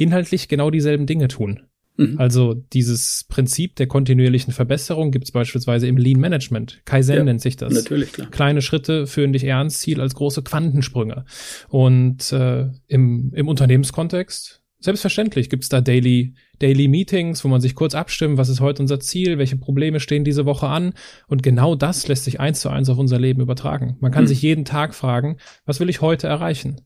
inhaltlich 0.00 0.48
genau 0.48 0.70
dieselben 0.70 1.06
Dinge 1.06 1.28
tun. 1.28 1.60
Mhm. 1.96 2.18
Also 2.18 2.54
dieses 2.54 3.26
Prinzip 3.28 3.76
der 3.76 3.86
kontinuierlichen 3.86 4.52
Verbesserung 4.52 5.10
gibt 5.10 5.26
es 5.26 5.32
beispielsweise 5.32 5.86
im 5.86 5.98
Lean 5.98 6.18
Management. 6.18 6.80
Kaizen 6.86 7.14
ja, 7.16 7.24
nennt 7.24 7.42
sich 7.42 7.56
das. 7.56 7.74
Natürlich, 7.74 8.12
klar. 8.12 8.30
Kleine 8.30 8.62
Schritte 8.62 9.06
führen 9.06 9.32
dich 9.32 9.44
eher 9.44 9.58
ans 9.58 9.80
Ziel 9.80 10.00
als 10.00 10.14
große 10.14 10.42
Quantensprünge. 10.42 11.24
Und 11.68 12.32
äh, 12.32 12.68
im, 12.86 13.32
im 13.34 13.48
Unternehmenskontext, 13.48 14.62
selbstverständlich 14.78 15.50
gibt 15.50 15.64
es 15.64 15.68
da 15.68 15.82
Daily, 15.82 16.34
Daily 16.58 16.88
Meetings, 16.88 17.44
wo 17.44 17.48
man 17.48 17.60
sich 17.60 17.74
kurz 17.74 17.94
abstimmt, 17.94 18.38
was 18.38 18.48
ist 18.48 18.60
heute 18.60 18.80
unser 18.80 18.98
Ziel, 19.00 19.36
welche 19.36 19.58
Probleme 19.58 20.00
stehen 20.00 20.24
diese 20.24 20.46
Woche 20.46 20.68
an. 20.68 20.94
Und 21.26 21.42
genau 21.42 21.74
das 21.74 22.08
lässt 22.08 22.24
sich 22.24 22.40
eins 22.40 22.60
zu 22.60 22.70
eins 22.70 22.88
auf 22.88 22.96
unser 22.96 23.18
Leben 23.18 23.42
übertragen. 23.42 23.98
Man 24.00 24.10
kann 24.10 24.24
mhm. 24.24 24.28
sich 24.28 24.40
jeden 24.40 24.64
Tag 24.64 24.94
fragen, 24.94 25.36
was 25.66 25.80
will 25.80 25.90
ich 25.90 26.00
heute 26.00 26.28
erreichen? 26.28 26.80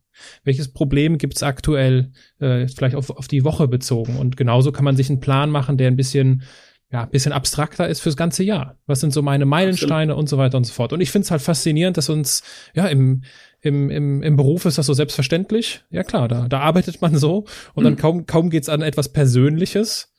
Welches 0.45 0.73
Problem 0.73 1.19
gibt 1.19 1.37
es 1.37 1.43
aktuell, 1.43 2.13
äh, 2.41 2.69
vielleicht 2.69 2.97
auf, 2.97 3.11
auf 3.11 3.29
die 3.29 3.45
Woche 3.45 3.69
bezogen? 3.69 4.17
Und 4.17 4.37
genauso 4.37 4.73
kann 4.73 4.85
man 4.85 4.97
sich 4.97 5.11
einen 5.11 5.21
Plan 5.21 5.51
machen, 5.51 5.77
der 5.77 5.89
ein 5.89 5.97
bisschen, 5.97 6.43
ja, 6.91 7.03
ein 7.03 7.11
bisschen 7.11 7.33
abstrakter 7.33 7.89
ist 7.89 8.01
fürs 8.01 8.17
ganze 8.17 8.45
Jahr. 8.45 8.79
Was 8.87 9.01
sind 9.01 9.13
so 9.13 9.23
meine 9.23 9.47
Meilensteine 9.47 10.13
Absolut. 10.13 10.19
und 10.19 10.29
so 10.29 10.39
weiter 10.39 10.57
und 10.57 10.65
so 10.65 10.73
fort. 10.73 10.93
Und 10.93 11.01
ich 11.01 11.11
finde 11.11 11.25
es 11.25 11.31
halt 11.31 11.43
faszinierend, 11.43 11.97
dass 11.97 12.09
uns, 12.09 12.43
ja, 12.75 12.87
im, 12.87 13.23
im, 13.61 13.91
im, 13.91 14.23
im 14.23 14.37
Beruf 14.37 14.65
ist 14.67 14.79
das 14.79 14.87
so 14.87 14.95
selbstverständlich. 14.95 15.85
Ja 15.91 16.05
klar, 16.05 16.29
da, 16.29 16.49
da 16.49 16.61
arbeitet 16.61 17.01
man 17.01 17.17
so 17.17 17.47
und 17.75 17.83
mhm. 17.83 17.85
dann 17.85 17.97
kaum, 17.97 18.27
kaum 18.27 18.51
geht's 18.51 18.69
an 18.69 18.83
etwas 18.83 19.13
Persönliches. 19.13 20.13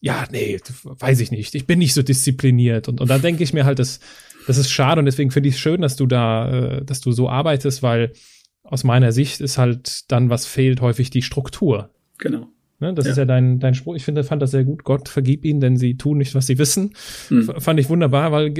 Ja, 0.00 0.26
nee, 0.30 0.60
weiß 0.84 1.20
ich 1.20 1.30
nicht. 1.30 1.54
Ich 1.54 1.66
bin 1.66 1.78
nicht 1.78 1.94
so 1.94 2.02
diszipliniert. 2.02 2.88
Und, 2.88 3.00
und 3.00 3.08
dann 3.08 3.22
denke 3.22 3.42
ich 3.42 3.54
mir 3.54 3.64
halt, 3.64 3.78
das, 3.78 4.00
das 4.46 4.58
ist 4.58 4.70
schade 4.70 4.98
und 4.98 5.06
deswegen 5.06 5.30
finde 5.30 5.48
ich 5.48 5.54
es 5.54 5.60
schön, 5.60 5.80
dass 5.80 5.96
du 5.96 6.06
da, 6.06 6.50
äh, 6.50 6.84
dass 6.84 7.00
du 7.00 7.10
so 7.12 7.30
arbeitest, 7.30 7.82
weil 7.82 8.12
aus 8.64 8.82
meiner 8.82 9.12
Sicht 9.12 9.40
ist 9.40 9.58
halt 9.58 10.10
dann, 10.10 10.30
was 10.30 10.46
fehlt, 10.46 10.80
häufig 10.80 11.10
die 11.10 11.22
Struktur. 11.22 11.90
Genau. 12.18 12.48
Ne, 12.80 12.92
das 12.92 13.04
ja. 13.06 13.12
ist 13.12 13.18
ja 13.18 13.24
dein, 13.24 13.60
dein 13.60 13.74
Spruch. 13.74 13.94
Ich 13.94 14.04
finde, 14.04 14.24
fand 14.24 14.42
das 14.42 14.50
sehr 14.50 14.64
gut. 14.64 14.82
Gott 14.84 15.08
vergib 15.08 15.44
ihnen, 15.44 15.60
denn 15.60 15.76
sie 15.76 15.96
tun 15.96 16.18
nicht, 16.18 16.34
was 16.34 16.46
sie 16.46 16.58
wissen. 16.58 16.94
Hm. 17.28 17.52
Fand 17.58 17.78
ich 17.78 17.88
wunderbar, 17.88 18.32
weil 18.32 18.52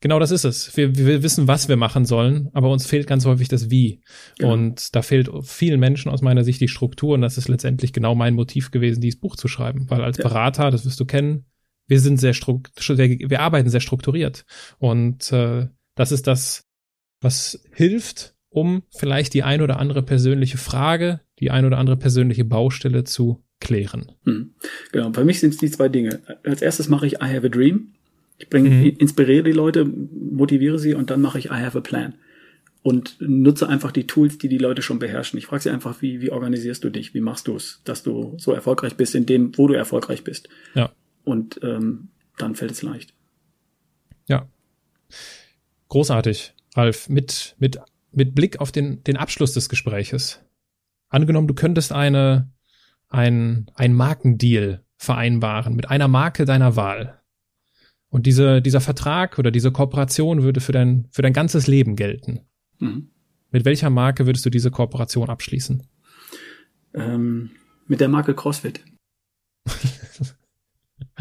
genau 0.00 0.18
das 0.20 0.30
ist 0.30 0.44
es. 0.44 0.76
Wir, 0.76 0.96
wir 0.96 1.22
wissen, 1.22 1.48
was 1.48 1.68
wir 1.68 1.76
machen 1.76 2.04
sollen, 2.04 2.50
aber 2.52 2.70
uns 2.70 2.86
fehlt 2.86 3.08
ganz 3.08 3.26
häufig 3.26 3.48
das 3.48 3.68
Wie. 3.68 4.00
Genau. 4.38 4.52
Und 4.52 4.94
da 4.94 5.02
fehlt 5.02 5.28
vielen 5.42 5.80
Menschen 5.80 6.10
aus 6.10 6.22
meiner 6.22 6.44
Sicht 6.44 6.60
die 6.60 6.68
Struktur. 6.68 7.14
Und 7.14 7.22
das 7.22 7.36
ist 7.36 7.48
letztendlich 7.48 7.92
genau 7.92 8.14
mein 8.14 8.34
Motiv 8.34 8.70
gewesen, 8.70 9.00
dieses 9.00 9.18
Buch 9.18 9.34
zu 9.34 9.48
schreiben. 9.48 9.90
Weil 9.90 10.02
als 10.02 10.18
ja. 10.18 10.22
Berater, 10.22 10.70
das 10.70 10.86
wirst 10.86 11.00
du 11.00 11.04
kennen, 11.04 11.44
wir 11.88 12.00
sind 12.00 12.18
sehr 12.18 12.34
strukturiert, 12.34 13.30
wir 13.30 13.40
arbeiten 13.40 13.70
sehr 13.70 13.80
strukturiert. 13.80 14.44
Und 14.78 15.32
äh, 15.32 15.66
das 15.96 16.12
ist 16.12 16.28
das, 16.28 16.64
was 17.20 17.60
hilft, 17.72 18.36
um 18.58 18.82
vielleicht 18.90 19.34
die 19.34 19.42
ein 19.42 19.62
oder 19.62 19.78
andere 19.78 20.02
persönliche 20.02 20.58
Frage, 20.58 21.20
die 21.38 21.50
ein 21.50 21.64
oder 21.64 21.78
andere 21.78 21.96
persönliche 21.96 22.44
Baustelle 22.44 23.04
zu 23.04 23.42
klären. 23.60 24.12
Hm. 24.24 24.54
Genau, 24.92 25.10
bei 25.10 25.24
mich 25.24 25.40
sind 25.40 25.54
es 25.54 25.58
die 25.58 25.70
zwei 25.70 25.88
Dinge. 25.88 26.20
Als 26.44 26.62
erstes 26.62 26.88
mache 26.88 27.06
ich 27.06 27.14
I 27.14 27.34
have 27.34 27.46
a 27.46 27.48
dream. 27.48 27.94
Ich 28.38 28.48
bringe, 28.48 28.70
mhm. 28.70 28.84
inspiriere 28.98 29.42
die 29.42 29.52
Leute, 29.52 29.84
motiviere 29.84 30.78
sie 30.78 30.94
und 30.94 31.10
dann 31.10 31.20
mache 31.20 31.38
ich 31.40 31.46
I 31.46 31.60
have 31.64 31.76
a 31.76 31.80
plan. 31.80 32.14
und 32.82 33.16
nutze 33.20 33.68
einfach 33.68 33.92
die 33.92 34.06
Tools, 34.06 34.38
die 34.38 34.48
die 34.48 34.58
Leute 34.58 34.82
schon 34.82 34.98
beherrschen. 34.98 35.38
Ich 35.38 35.46
frage 35.46 35.62
sie 35.62 35.70
einfach, 35.70 36.00
wie, 36.00 36.20
wie 36.20 36.30
organisierst 36.30 36.82
du 36.84 36.90
dich? 36.90 37.12
Wie 37.12 37.20
machst 37.20 37.48
du 37.48 37.56
es, 37.56 37.82
dass 37.84 38.02
du 38.02 38.34
so 38.38 38.52
erfolgreich 38.52 38.96
bist 38.96 39.14
in 39.14 39.26
dem, 39.26 39.56
wo 39.58 39.66
du 39.66 39.74
erfolgreich 39.74 40.24
bist? 40.24 40.48
Ja. 40.74 40.92
Und 41.24 41.60
ähm, 41.62 42.08
dann 42.38 42.54
fällt 42.54 42.70
es 42.70 42.82
leicht. 42.82 43.12
Ja. 44.26 44.48
Großartig, 45.88 46.54
Ralf. 46.74 47.08
Mit, 47.08 47.56
mit, 47.58 47.78
mit 48.10 48.34
Blick 48.34 48.60
auf 48.60 48.72
den, 48.72 49.02
den 49.04 49.16
Abschluss 49.16 49.52
des 49.52 49.68
Gespräches. 49.68 50.40
Angenommen, 51.08 51.48
du 51.48 51.54
könntest 51.54 51.92
eine, 51.92 52.50
ein, 53.08 53.70
ein 53.74 53.94
Markendeal 53.94 54.84
vereinbaren 54.96 55.74
mit 55.76 55.90
einer 55.90 56.08
Marke 56.08 56.44
deiner 56.44 56.76
Wahl. 56.76 57.20
Und 58.10 58.26
diese, 58.26 58.62
dieser 58.62 58.80
Vertrag 58.80 59.38
oder 59.38 59.50
diese 59.50 59.70
Kooperation 59.70 60.42
würde 60.42 60.60
für 60.60 60.72
dein, 60.72 61.06
für 61.10 61.22
dein 61.22 61.32
ganzes 61.32 61.66
Leben 61.66 61.94
gelten. 61.94 62.40
Mhm. 62.78 63.10
Mit 63.50 63.64
welcher 63.64 63.90
Marke 63.90 64.26
würdest 64.26 64.44
du 64.44 64.50
diese 64.50 64.70
Kooperation 64.70 65.28
abschließen? 65.28 65.86
Ähm, 66.94 67.50
mit 67.86 68.00
der 68.00 68.08
Marke 68.08 68.34
CrossFit. 68.34 68.82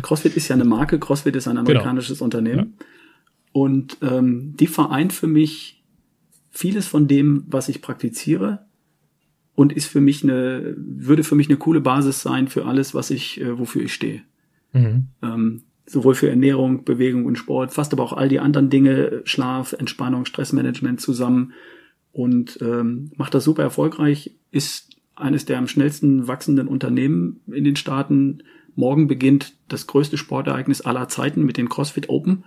CrossFit 0.02 0.36
ist 0.36 0.48
ja 0.48 0.56
eine 0.56 0.66
Marke, 0.66 1.00
CrossFit 1.00 1.36
ist 1.36 1.48
ein 1.48 1.56
genau. 1.56 1.62
amerikanisches 1.62 2.20
genau. 2.20 2.26
Unternehmen. 2.26 2.76
Ja. 2.80 2.86
Und 3.52 3.98
ähm, 4.02 4.56
die 4.58 4.68
vereint 4.68 5.14
für 5.14 5.28
mich 5.28 5.77
vieles 6.50 6.88
von 6.88 7.08
dem, 7.08 7.44
was 7.48 7.70
ich 7.70 7.82
praktiziere 7.82 8.66
und 9.56 9.74
ist 9.74 9.88
für 9.88 10.02
mich 10.02 10.24
eine, 10.24 10.76
würde 10.78 11.24
für 11.24 11.36
mich 11.36 11.50
eine 11.50 11.58
coole 11.58 11.82
Basis 11.82 12.22
sein 12.22 12.48
für 12.48 12.66
alles, 12.66 12.94
was 12.94 13.10
ich, 13.10 13.42
äh, 13.42 13.58
wofür 13.58 13.84
ich 13.84 13.94
stehe. 13.94 14.22
Mhm. 14.74 15.08
Ähm, 15.22 15.64
sowohl 15.86 16.16
für 16.16 16.30
Ernährung, 16.30 16.84
Bewegung 16.84 17.26
und 17.26 17.38
Sport, 17.38 17.74
fast 17.74 17.94
aber 17.94 18.04
auch 18.04 18.14
all 18.14 18.30
die 18.30 18.40
anderen 18.40 18.70
Dinge, 18.70 19.22
Schlaf, 19.24 19.74
Entspannung, 19.74 20.26
Stressmanagement 20.26 21.02
zusammen 21.02 21.54
und 22.12 22.60
ähm, 22.62 23.12
macht 23.16 23.34
das 23.34 23.46
super 23.46 23.64
erfolgreich, 23.64 24.36
ist 24.52 24.98
eines 25.16 25.46
der 25.46 25.58
am 25.58 25.68
schnellsten 25.68 26.28
wachsenden 26.28 26.68
Unternehmen 26.68 27.42
in 27.48 27.64
den 27.64 27.76
Staaten. 27.76 28.44
Morgen 28.76 29.08
beginnt 29.08 29.56
das 29.70 29.88
größte 29.88 30.18
Sportereignis 30.18 30.82
aller 30.82 31.08
Zeiten 31.08 31.44
mit 31.44 31.58
den 31.58 31.70
CrossFit 31.70 32.10
Open. 32.10 32.44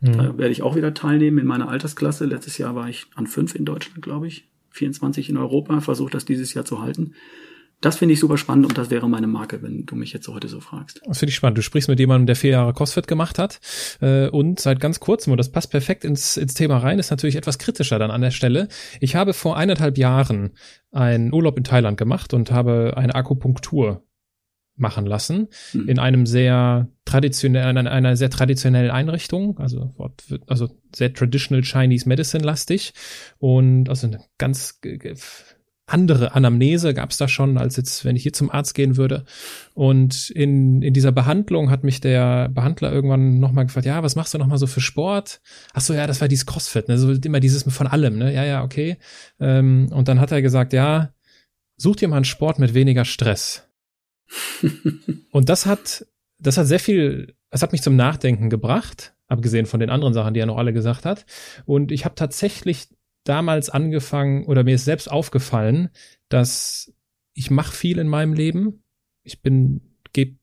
Mhm. 0.00 0.12
Da 0.12 0.38
werde 0.38 0.52
ich 0.52 0.62
auch 0.62 0.76
wieder 0.76 0.94
teilnehmen 0.94 1.38
in 1.38 1.46
meiner 1.46 1.68
Altersklasse. 1.68 2.24
Letztes 2.24 2.58
Jahr 2.58 2.74
war 2.74 2.88
ich 2.88 3.06
an 3.14 3.26
fünf 3.26 3.54
in 3.54 3.64
Deutschland, 3.64 4.02
glaube 4.02 4.26
ich. 4.26 4.48
24 4.70 5.30
in 5.30 5.36
Europa, 5.36 5.80
versuche 5.80 6.10
das 6.10 6.24
dieses 6.24 6.52
Jahr 6.54 6.64
zu 6.64 6.82
halten. 6.82 7.14
Das 7.80 7.98
finde 7.98 8.14
ich 8.14 8.20
super 8.20 8.38
spannend 8.38 8.64
und 8.66 8.78
das 8.78 8.88
wäre 8.88 9.08
meine 9.10 9.26
Marke, 9.26 9.60
wenn 9.62 9.84
du 9.84 9.94
mich 9.94 10.12
jetzt 10.12 10.26
heute 10.28 10.48
so 10.48 10.60
fragst. 10.60 11.02
Das 11.04 11.18
finde 11.18 11.30
ich 11.30 11.36
spannend. 11.36 11.58
Du 11.58 11.62
sprichst 11.62 11.88
mit 11.88 12.00
jemandem, 12.00 12.26
der 12.26 12.36
vier 12.36 12.52
Jahre 12.52 12.72
CrossFit 12.72 13.06
gemacht 13.06 13.38
hat 13.38 13.60
äh, 14.00 14.28
und 14.28 14.58
seit 14.58 14.80
ganz 14.80 15.00
kurzem, 15.00 15.32
und 15.32 15.36
das 15.36 15.52
passt 15.52 15.70
perfekt 15.70 16.02
ins, 16.04 16.38
ins 16.38 16.54
Thema 16.54 16.78
rein, 16.78 16.98
ist 16.98 17.10
natürlich 17.10 17.36
etwas 17.36 17.58
kritischer 17.58 17.98
dann 17.98 18.10
an 18.10 18.22
der 18.22 18.30
Stelle. 18.30 18.68
Ich 19.00 19.16
habe 19.16 19.34
vor 19.34 19.58
eineinhalb 19.58 19.98
Jahren 19.98 20.52
einen 20.92 21.32
Urlaub 21.32 21.58
in 21.58 21.64
Thailand 21.64 21.98
gemacht 21.98 22.32
und 22.32 22.50
habe 22.50 22.94
eine 22.96 23.14
Akupunktur 23.14 24.02
machen 24.76 25.06
lassen 25.06 25.48
mhm. 25.72 25.88
in 25.88 25.98
einem 25.98 26.26
sehr 26.26 26.88
traditionell 27.04 27.70
in 27.70 27.86
einer 27.86 28.16
sehr 28.16 28.30
traditionellen 28.30 28.90
Einrichtung 28.90 29.58
also 29.58 29.94
also 30.46 30.68
sehr 30.94 31.12
traditional 31.12 31.62
Chinese 31.62 32.08
Medicine 32.08 32.44
lastig 32.44 32.92
und 33.38 33.88
also 33.88 34.06
eine 34.06 34.20
ganz 34.38 34.80
andere 35.86 36.34
Anamnese 36.34 36.94
gab 36.94 37.10
es 37.10 37.18
da 37.18 37.28
schon, 37.28 37.58
als 37.58 37.76
jetzt, 37.76 38.04
wenn 38.04 38.16
ich 38.16 38.22
hier 38.22 38.32
zum 38.32 38.50
Arzt 38.50 38.74
gehen 38.74 38.96
würde. 38.96 39.24
Und 39.74 40.30
in, 40.30 40.80
in 40.80 40.94
dieser 40.94 41.12
Behandlung 41.12 41.70
hat 41.70 41.84
mich 41.84 42.00
der 42.00 42.48
Behandler 42.48 42.90
irgendwann 42.90 43.38
nochmal 43.38 43.66
gefragt, 43.66 43.86
ja, 43.86 44.02
was 44.02 44.16
machst 44.16 44.32
du 44.32 44.38
nochmal 44.38 44.58
so 44.58 44.66
für 44.66 44.80
Sport? 44.80 45.40
Ach 45.74 45.82
so, 45.82 45.92
ja, 45.92 46.06
das 46.06 46.20
war 46.20 46.28
dieses 46.28 46.46
Crossfit, 46.46 46.88
ne? 46.88 46.96
So 46.96 47.12
immer 47.12 47.40
dieses 47.40 47.64
von 47.64 47.86
allem, 47.86 48.16
ne? 48.16 48.32
Ja, 48.32 48.44
ja, 48.44 48.64
okay. 48.64 48.96
Ähm, 49.38 49.88
und 49.92 50.08
dann 50.08 50.20
hat 50.20 50.32
er 50.32 50.40
gesagt, 50.40 50.72
ja, 50.72 51.12
such 51.76 51.96
dir 51.96 52.08
mal 52.08 52.16
einen 52.16 52.24
Sport 52.24 52.58
mit 52.58 52.72
weniger 52.72 53.04
Stress. 53.04 53.63
Und 55.30 55.48
das 55.48 55.66
hat, 55.66 56.06
das 56.38 56.56
hat 56.56 56.66
sehr 56.66 56.80
viel, 56.80 57.34
das 57.50 57.62
hat 57.62 57.72
mich 57.72 57.82
zum 57.82 57.96
Nachdenken 57.96 58.50
gebracht, 58.50 59.14
abgesehen 59.26 59.66
von 59.66 59.80
den 59.80 59.90
anderen 59.90 60.14
Sachen, 60.14 60.34
die 60.34 60.40
er 60.40 60.46
noch 60.46 60.58
alle 60.58 60.72
gesagt 60.72 61.04
hat. 61.04 61.26
Und 61.64 61.92
ich 61.92 62.04
habe 62.04 62.14
tatsächlich 62.14 62.88
damals 63.24 63.70
angefangen 63.70 64.44
oder 64.44 64.64
mir 64.64 64.74
ist 64.74 64.84
selbst 64.84 65.10
aufgefallen, 65.10 65.90
dass 66.28 66.92
ich 67.32 67.50
mache 67.50 67.74
viel 67.74 67.98
in 67.98 68.08
meinem 68.08 68.32
Leben. 68.32 68.84
Ich 69.22 69.42
bin, 69.42 69.80
geb, 70.12 70.38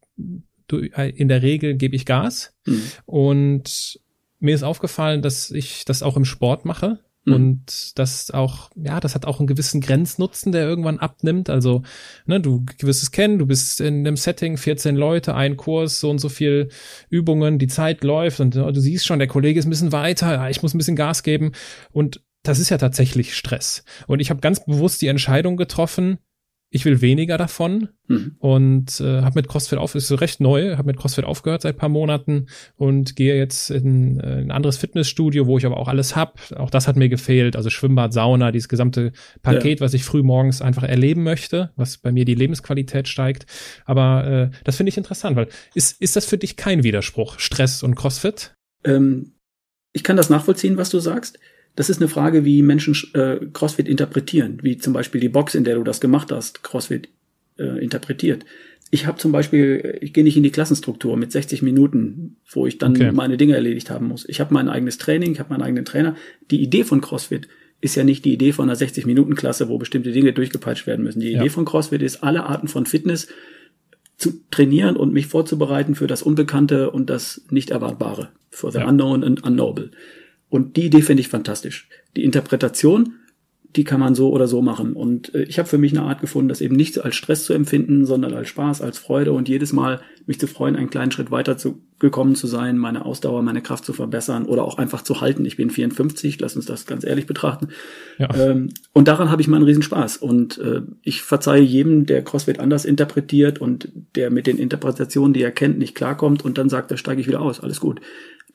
in 0.69 1.27
der 1.27 1.41
Regel 1.41 1.75
gebe 1.75 1.95
ich 1.95 2.05
Gas. 2.05 2.55
Mhm. 2.65 2.83
Und 3.05 3.99
mir 4.39 4.55
ist 4.55 4.63
aufgefallen, 4.63 5.21
dass 5.21 5.51
ich 5.51 5.85
das 5.85 6.03
auch 6.03 6.17
im 6.17 6.25
Sport 6.25 6.65
mache. 6.65 6.99
Mhm. 7.25 7.33
Und 7.33 7.99
das 7.99 8.31
auch, 8.31 8.69
ja, 8.75 8.99
das 8.99 9.15
hat 9.15 9.25
auch 9.25 9.39
einen 9.39 9.47
gewissen 9.47 9.81
Grenznutzen, 9.81 10.51
der 10.51 10.63
irgendwann 10.63 10.99
abnimmt. 10.99 11.49
Also, 11.49 11.83
ne, 12.25 12.39
du 12.39 12.65
wirst 12.79 13.03
es 13.03 13.11
kennen, 13.11 13.37
du 13.39 13.45
bist 13.45 13.79
in 13.79 13.99
einem 13.99 14.17
Setting, 14.17 14.57
14 14.57 14.95
Leute, 14.95 15.35
ein 15.35 15.57
Kurs, 15.57 15.99
so 15.99 16.09
und 16.09 16.19
so 16.19 16.29
viel 16.29 16.69
Übungen, 17.09 17.59
die 17.59 17.67
Zeit 17.67 18.03
läuft 18.03 18.39
und 18.39 18.55
du 18.55 18.79
siehst 18.79 19.05
schon, 19.05 19.19
der 19.19 19.27
Kollege 19.27 19.59
ist 19.59 19.65
ein 19.65 19.69
bisschen 19.71 19.91
weiter, 19.91 20.49
ich 20.49 20.61
muss 20.61 20.73
ein 20.73 20.79
bisschen 20.79 20.95
Gas 20.95 21.23
geben. 21.23 21.51
Und 21.91 22.21
das 22.43 22.59
ist 22.59 22.69
ja 22.69 22.77
tatsächlich 22.77 23.35
Stress. 23.35 23.83
Und 24.07 24.19
ich 24.19 24.29
habe 24.29 24.41
ganz 24.41 24.65
bewusst 24.65 25.01
die 25.01 25.07
Entscheidung 25.07 25.57
getroffen, 25.57 26.17
ich 26.73 26.85
will 26.85 27.01
weniger 27.01 27.37
davon 27.37 27.89
mhm. 28.07 28.35
und 28.39 29.01
äh, 29.01 29.21
habe 29.21 29.39
mit 29.39 29.49
CrossFit 29.49 29.77
auf, 29.77 29.93
ist 29.93 30.07
so 30.07 30.15
recht 30.15 30.39
neu, 30.39 30.77
habe 30.77 30.87
mit 30.87 30.97
CrossFit 30.97 31.25
aufgehört 31.25 31.63
seit 31.63 31.77
paar 31.77 31.89
Monaten 31.89 32.47
und 32.77 33.17
gehe 33.17 33.37
jetzt 33.37 33.69
in, 33.69 34.21
äh, 34.21 34.37
ein 34.37 34.51
anderes 34.51 34.77
Fitnessstudio, 34.77 35.47
wo 35.47 35.57
ich 35.57 35.65
aber 35.65 35.75
auch 35.75 35.89
alles 35.89 36.15
hab. 36.15 36.39
Auch 36.55 36.69
das 36.69 36.87
hat 36.87 36.95
mir 36.95 37.09
gefehlt, 37.09 37.57
also 37.57 37.69
Schwimmbad, 37.69 38.13
Sauna, 38.13 38.53
dieses 38.53 38.69
gesamte 38.69 39.11
Paket, 39.41 39.81
ja. 39.81 39.85
was 39.85 39.93
ich 39.93 40.05
früh 40.05 40.23
morgens 40.23 40.61
einfach 40.61 40.83
erleben 40.83 41.23
möchte, 41.23 41.71
was 41.75 41.97
bei 41.97 42.13
mir 42.13 42.23
die 42.23 42.35
Lebensqualität 42.35 43.09
steigt. 43.09 43.45
Aber 43.85 44.25
äh, 44.25 44.57
das 44.63 44.77
finde 44.77 44.89
ich 44.89 44.97
interessant, 44.97 45.35
weil 45.35 45.49
ist 45.75 46.01
ist 46.01 46.15
das 46.15 46.25
für 46.25 46.37
dich 46.37 46.55
kein 46.55 46.83
Widerspruch, 46.83 47.37
Stress 47.39 47.83
und 47.83 47.95
CrossFit? 47.95 48.55
Ähm, 48.85 49.33
ich 49.91 50.05
kann 50.05 50.15
das 50.15 50.29
nachvollziehen, 50.29 50.77
was 50.77 50.89
du 50.89 50.99
sagst. 50.99 51.37
Das 51.75 51.89
ist 51.89 52.01
eine 52.01 52.09
Frage, 52.09 52.43
wie 52.45 52.61
Menschen 52.61 52.95
äh, 53.13 53.37
CrossFit 53.53 53.87
interpretieren, 53.87 54.59
wie 54.61 54.77
zum 54.77 54.93
Beispiel 54.93 55.21
die 55.21 55.29
Box, 55.29 55.55
in 55.55 55.63
der 55.63 55.75
du 55.75 55.83
das 55.83 56.01
gemacht 56.01 56.31
hast, 56.31 56.63
CrossFit 56.63 57.09
äh, 57.57 57.83
interpretiert. 57.83 58.45
Ich 58.93 59.05
habe 59.05 59.17
zum 59.17 59.31
Beispiel, 59.31 59.99
ich 60.01 60.11
gehe 60.11 60.25
nicht 60.25 60.35
in 60.35 60.43
die 60.43 60.51
Klassenstruktur 60.51 61.15
mit 61.15 61.31
60 61.31 61.61
Minuten, 61.61 62.35
wo 62.49 62.67
ich 62.67 62.77
dann 62.77 62.93
okay. 62.93 63.13
meine 63.13 63.37
Dinge 63.37 63.55
erledigt 63.55 63.89
haben 63.89 64.07
muss. 64.07 64.27
Ich 64.27 64.41
habe 64.41 64.53
mein 64.53 64.67
eigenes 64.67 64.97
Training, 64.97 65.31
ich 65.31 65.39
habe 65.39 65.49
meinen 65.49 65.61
eigenen 65.61 65.85
Trainer. 65.85 66.15
Die 66.51 66.61
Idee 66.61 66.83
von 66.83 66.99
CrossFit 66.99 67.47
ist 67.79 67.95
ja 67.95 68.03
nicht 68.03 68.25
die 68.25 68.33
Idee 68.33 68.51
von 68.51 68.69
einer 68.69 68.77
60-Minuten-Klasse, 68.77 69.69
wo 69.69 69.77
bestimmte 69.77 70.11
Dinge 70.11 70.33
durchgepeitscht 70.33 70.87
werden 70.87 71.03
müssen. 71.03 71.21
Die 71.21 71.31
ja. 71.31 71.39
Idee 71.39 71.49
von 71.49 71.63
CrossFit 71.63 72.01
ist, 72.01 72.21
alle 72.21 72.43
Arten 72.43 72.67
von 72.67 72.85
Fitness 72.85 73.29
zu 74.17 74.41
trainieren 74.51 74.97
und 74.97 75.13
mich 75.13 75.27
vorzubereiten 75.27 75.95
für 75.95 76.07
das 76.07 76.21
Unbekannte 76.21 76.91
und 76.91 77.09
das 77.09 77.41
Nicht-Erwartbare, 77.49 78.29
for 78.49 78.71
the 78.71 78.79
ja. 78.79 78.87
unknown 78.87 79.23
and 79.23 79.43
unknowable. 79.43 79.91
Und 80.51 80.75
die 80.75 80.85
Idee 80.87 81.01
finde 81.01 81.21
ich 81.21 81.29
fantastisch. 81.29 81.87
Die 82.17 82.25
Interpretation, 82.25 83.13
die 83.77 83.85
kann 83.85 84.01
man 84.01 84.15
so 84.15 84.31
oder 84.31 84.49
so 84.49 84.61
machen. 84.61 84.93
Und 84.93 85.33
äh, 85.33 85.43
ich 85.43 85.59
habe 85.59 85.69
für 85.69 85.77
mich 85.77 85.93
eine 85.97 86.05
Art 86.05 86.19
gefunden, 86.19 86.49
das 86.49 86.59
eben 86.59 86.75
nicht 86.75 86.99
als 86.99 87.15
Stress 87.15 87.45
zu 87.45 87.53
empfinden, 87.53 88.05
sondern 88.05 88.33
als 88.33 88.49
Spaß, 88.49 88.81
als 88.81 88.99
Freude 88.99 89.31
und 89.31 89.47
jedes 89.47 89.71
Mal 89.71 90.01
mich 90.25 90.41
zu 90.41 90.47
freuen, 90.47 90.75
einen 90.75 90.89
kleinen 90.89 91.13
Schritt 91.13 91.31
weiter 91.31 91.57
zu, 91.57 91.81
gekommen 91.99 92.35
zu 92.35 92.47
sein, 92.47 92.77
meine 92.77 93.05
Ausdauer, 93.05 93.43
meine 93.43 93.61
Kraft 93.61 93.85
zu 93.85 93.93
verbessern 93.93 94.45
oder 94.45 94.65
auch 94.65 94.77
einfach 94.77 95.03
zu 95.03 95.21
halten. 95.21 95.45
Ich 95.45 95.55
bin 95.55 95.69
54, 95.69 96.37
lass 96.41 96.57
uns 96.57 96.65
das 96.65 96.85
ganz 96.85 97.05
ehrlich 97.05 97.27
betrachten. 97.27 97.69
Ja. 98.19 98.27
Ähm, 98.35 98.71
und 98.91 99.07
daran 99.07 99.31
habe 99.31 99.41
ich 99.41 99.47
mal 99.47 99.55
einen 99.55 99.65
Riesenspaß. 99.65 100.17
Und 100.17 100.57
äh, 100.57 100.81
ich 101.01 101.21
verzeihe 101.21 101.61
jedem, 101.61 102.05
der 102.05 102.25
CrossFit 102.25 102.59
anders 102.59 102.83
interpretiert 102.83 103.61
und 103.61 103.87
der 104.17 104.31
mit 104.31 104.47
den 104.47 104.57
Interpretationen, 104.57 105.31
die 105.31 105.43
er 105.43 105.51
kennt, 105.51 105.77
nicht 105.77 105.95
klarkommt 105.95 106.43
und 106.43 106.57
dann 106.57 106.67
sagt, 106.67 106.91
da 106.91 106.97
steige 106.97 107.21
ich 107.21 107.27
wieder 107.27 107.39
aus. 107.39 107.61
Alles 107.61 107.79
gut 107.79 108.01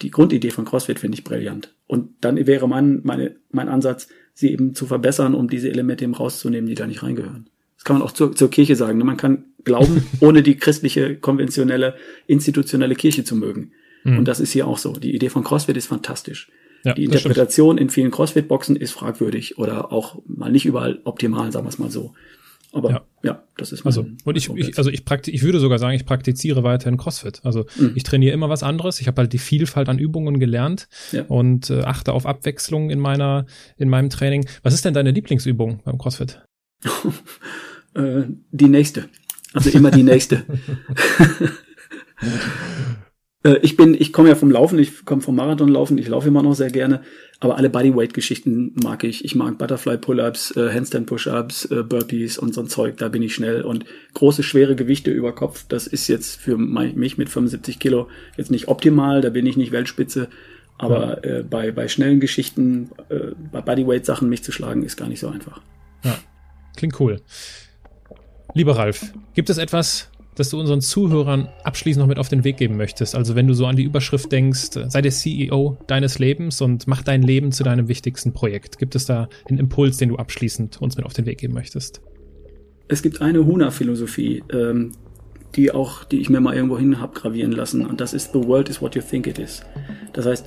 die 0.02 0.10
Grundidee 0.10 0.50
von 0.50 0.64
CrossFit 0.64 0.98
finde 0.98 1.16
ich 1.16 1.24
brillant. 1.24 1.74
Und 1.86 2.10
dann 2.20 2.46
wäre 2.46 2.68
mein, 2.68 3.00
meine, 3.04 3.36
mein 3.50 3.68
Ansatz, 3.68 4.08
sie 4.34 4.52
eben 4.52 4.74
zu 4.74 4.86
verbessern, 4.86 5.34
um 5.34 5.48
diese 5.48 5.70
Elemente 5.70 6.04
eben 6.04 6.14
rauszunehmen, 6.14 6.68
die 6.68 6.74
da 6.74 6.86
nicht 6.86 7.02
reingehören. 7.02 7.48
Das 7.76 7.84
kann 7.84 7.98
man 7.98 8.02
auch 8.06 8.12
zur, 8.12 8.34
zur 8.34 8.50
Kirche 8.50 8.76
sagen. 8.76 8.98
Ne? 8.98 9.04
Man 9.04 9.16
kann 9.16 9.44
glauben, 9.64 10.06
ohne 10.20 10.42
die 10.42 10.56
christliche, 10.56 11.16
konventionelle, 11.16 11.94
institutionelle 12.26 12.94
Kirche 12.94 13.24
zu 13.24 13.36
mögen. 13.36 13.72
Mhm. 14.04 14.18
Und 14.18 14.28
das 14.28 14.40
ist 14.40 14.52
hier 14.52 14.66
auch 14.66 14.78
so. 14.78 14.92
Die 14.92 15.14
Idee 15.14 15.30
von 15.30 15.44
CrossFit 15.44 15.76
ist 15.76 15.86
fantastisch. 15.86 16.50
Ja, 16.84 16.94
die 16.94 17.04
Interpretation 17.04 17.78
in 17.78 17.90
vielen 17.90 18.12
CrossFit-Boxen 18.12 18.76
ist 18.76 18.92
fragwürdig 18.92 19.58
oder 19.58 19.92
auch 19.92 20.22
mal 20.26 20.52
nicht 20.52 20.66
überall 20.66 21.00
optimal, 21.04 21.50
sagen 21.50 21.66
wir 21.66 21.70
es 21.70 21.78
mal 21.78 21.90
so. 21.90 22.14
Aber 22.72 22.90
ja, 22.90 23.04
ja 23.22 23.42
das 23.56 23.72
ist 23.72 23.84
mein 23.84 23.88
Also, 23.88 24.06
und 24.24 24.36
ich, 24.36 24.50
ich 24.50 24.78
also 24.78 24.90
ich 24.90 25.04
praktiz, 25.04 25.34
ich 25.34 25.42
würde 25.42 25.60
sogar 25.60 25.78
sagen, 25.78 25.94
ich 25.94 26.04
praktiziere 26.04 26.62
weiterhin 26.62 26.96
CrossFit. 26.96 27.40
Also 27.44 27.64
mhm. 27.76 27.92
ich 27.94 28.02
trainiere 28.02 28.34
immer 28.34 28.48
was 28.48 28.62
anderes. 28.62 29.00
Ich 29.00 29.06
habe 29.06 29.22
halt 29.22 29.32
die 29.32 29.38
Vielfalt 29.38 29.88
an 29.88 29.98
Übungen 29.98 30.38
gelernt 30.38 30.88
ja. 31.12 31.24
und 31.26 31.70
äh, 31.70 31.80
achte 31.80 32.12
auf 32.12 32.26
Abwechslung 32.26 32.90
in 32.90 33.00
meiner, 33.00 33.46
in 33.76 33.88
meinem 33.88 34.10
Training. 34.10 34.46
Was 34.62 34.74
ist 34.74 34.84
denn 34.84 34.94
deine 34.94 35.10
Lieblingsübung 35.10 35.80
beim 35.84 35.98
CrossFit? 35.98 36.42
äh, 37.94 38.24
die 38.50 38.68
nächste. 38.68 39.08
Also 39.52 39.70
immer 39.70 39.90
die 39.90 40.02
nächste. 40.02 40.44
Äh, 43.44 43.58
ich 43.62 43.76
bin, 43.76 43.94
ich 43.94 44.12
komme 44.12 44.28
ja 44.28 44.34
vom 44.34 44.50
Laufen, 44.50 44.78
ich 44.78 45.04
komme 45.04 45.22
vom 45.22 45.36
Marathonlaufen, 45.36 45.98
ich 45.98 46.08
laufe 46.08 46.28
immer 46.28 46.42
noch 46.42 46.54
sehr 46.54 46.70
gerne, 46.70 47.02
aber 47.40 47.56
alle 47.56 47.70
Bodyweight-Geschichten 47.70 48.72
mag 48.82 49.04
ich. 49.04 49.24
Ich 49.24 49.34
mag 49.34 49.58
Butterfly-Pull-Ups, 49.58 50.56
äh, 50.56 50.72
Handstand-Push-Ups, 50.72 51.66
äh, 51.66 51.82
Burpees 51.82 52.38
und 52.38 52.54
so 52.54 52.62
ein 52.62 52.68
Zeug, 52.68 52.96
da 52.96 53.08
bin 53.08 53.22
ich 53.22 53.34
schnell. 53.34 53.62
Und 53.62 53.84
große, 54.14 54.42
schwere 54.42 54.74
Gewichte 54.74 55.10
über 55.10 55.34
Kopf, 55.34 55.64
das 55.68 55.86
ist 55.86 56.08
jetzt 56.08 56.40
für 56.40 56.56
mich 56.56 57.18
mit 57.18 57.28
75 57.28 57.78
Kilo 57.78 58.08
jetzt 58.36 58.50
nicht 58.50 58.68
optimal, 58.68 59.20
da 59.20 59.30
bin 59.30 59.46
ich 59.46 59.56
nicht 59.56 59.72
Weltspitze. 59.72 60.28
Aber 60.78 61.24
äh, 61.24 61.42
bei, 61.42 61.72
bei 61.72 61.88
schnellen 61.88 62.20
Geschichten, 62.20 62.90
äh, 63.08 63.32
bei 63.50 63.62
Bodyweight-Sachen 63.62 64.28
mich 64.28 64.42
zu 64.42 64.52
schlagen, 64.52 64.82
ist 64.82 64.96
gar 64.96 65.08
nicht 65.08 65.20
so 65.20 65.28
einfach. 65.28 65.62
Ja, 66.04 66.18
klingt 66.76 67.00
cool. 67.00 67.20
Lieber 68.54 68.76
Ralf, 68.76 69.12
gibt 69.34 69.50
es 69.50 69.58
etwas, 69.58 70.10
das 70.36 70.50
du 70.50 70.60
unseren 70.60 70.80
Zuhörern 70.80 71.48
abschließend 71.64 72.00
noch 72.00 72.08
mit 72.08 72.18
auf 72.18 72.28
den 72.28 72.44
Weg 72.44 72.58
geben 72.58 72.76
möchtest? 72.76 73.14
Also 73.14 73.34
wenn 73.34 73.46
du 73.46 73.54
so 73.54 73.66
an 73.66 73.74
die 73.74 73.82
Überschrift 73.82 74.30
denkst, 74.30 74.70
sei 74.88 75.02
der 75.02 75.10
CEO 75.10 75.78
deines 75.86 76.18
Lebens 76.18 76.60
und 76.60 76.86
mach 76.86 77.02
dein 77.02 77.22
Leben 77.22 77.52
zu 77.52 77.64
deinem 77.64 77.88
wichtigsten 77.88 78.32
Projekt. 78.32 78.78
Gibt 78.78 78.94
es 78.94 79.06
da 79.06 79.28
einen 79.48 79.58
Impuls, 79.58 79.96
den 79.96 80.10
du 80.10 80.16
abschließend 80.16 80.80
uns 80.80 80.96
mit 80.96 81.06
auf 81.06 81.14
den 81.14 81.26
Weg 81.26 81.38
geben 81.38 81.54
möchtest? 81.54 82.02
Es 82.88 83.02
gibt 83.02 83.20
eine 83.20 83.44
Huna-Philosophie, 83.44 84.44
ähm, 84.52 84.92
die 85.56 85.72
auch, 85.72 86.04
die 86.04 86.20
ich 86.20 86.28
mir 86.28 86.40
mal 86.40 86.54
irgendwo 86.54 86.78
hin 86.78 87.00
habe 87.00 87.18
gravieren 87.18 87.52
lassen. 87.52 87.84
Und 87.86 88.00
das 88.00 88.12
ist 88.12 88.32
The 88.32 88.44
world 88.44 88.68
is 88.68 88.82
what 88.82 88.94
you 88.94 89.02
think 89.02 89.26
it 89.26 89.38
is. 89.38 89.62
Das 90.12 90.26
heißt, 90.26 90.46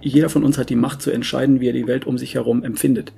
jeder 0.00 0.28
von 0.28 0.44
uns 0.44 0.58
hat 0.58 0.70
die 0.70 0.76
Macht 0.76 1.02
zu 1.02 1.10
entscheiden, 1.12 1.60
wie 1.60 1.68
er 1.68 1.72
die 1.72 1.86
Welt 1.86 2.06
um 2.06 2.18
sich 2.18 2.34
herum 2.34 2.64
empfindet. 2.64 3.12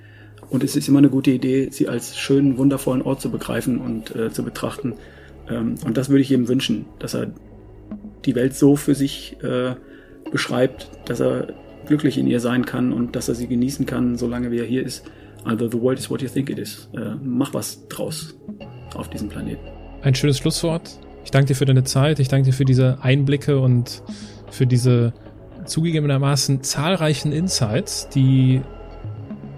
Und 0.51 0.63
es 0.63 0.77
ist 0.77 0.89
immer 0.89 0.99
eine 0.99 1.09
gute 1.09 1.31
Idee, 1.31 1.69
sie 1.71 1.89
als 1.89 2.19
schönen, 2.19 2.59
wundervollen 2.59 3.01
Ort 3.01 3.23
zu 3.23 3.31
begreifen 3.31 3.79
und 3.79 4.15
äh, 4.15 4.31
zu 4.31 4.43
betrachten 4.45 4.95
ähm, 5.48 5.74
und 5.85 5.97
das 5.97 6.09
würde 6.09 6.23
ich 6.23 6.31
ihm 6.31 6.48
wünschen, 6.48 6.86
dass 6.98 7.14
er 7.14 7.32
die 8.24 8.35
Welt 8.35 8.55
so 8.55 8.77
für 8.77 8.94
sich 8.94 9.36
äh, 9.43 9.74
beschreibt, 10.31 10.90
dass 11.06 11.20
er 11.20 11.48
glücklich 11.86 12.19
in 12.19 12.27
ihr 12.27 12.40
sein 12.40 12.64
kann 12.64 12.93
und 12.93 13.16
dass 13.16 13.28
er 13.28 13.35
sie 13.35 13.48
genießen 13.48 13.86
kann, 13.86 14.16
solange 14.16 14.51
wie 14.51 14.59
er 14.59 14.64
hier 14.64 14.85
ist. 14.85 15.05
Also 15.44 15.69
the 15.69 15.81
world 15.81 15.98
is 15.98 16.09
what 16.09 16.23
you 16.23 16.28
think 16.28 16.48
it 16.51 16.59
is. 16.59 16.89
Äh, 16.94 17.16
mach 17.23 17.52
was 17.52 17.86
draus 17.89 18.35
auf 18.94 19.10
diesem 19.10 19.28
Planeten. 19.28 19.62
Ein 20.02 20.14
schönes 20.14 20.39
Schlusswort. 20.39 20.98
Ich 21.24 21.31
danke 21.31 21.48
dir 21.48 21.55
für 21.55 21.64
deine 21.64 21.85
Zeit. 21.85 22.19
Ich 22.20 22.28
danke 22.28 22.47
dir 22.47 22.52
für 22.52 22.64
diese 22.64 22.98
Einblicke 23.02 23.59
und 23.59 24.02
für 24.51 24.66
diese 24.66 25.12
zugegebenermaßen 25.64 26.62
zahlreichen 26.62 27.32
Insights, 27.32 28.09
die 28.09 28.62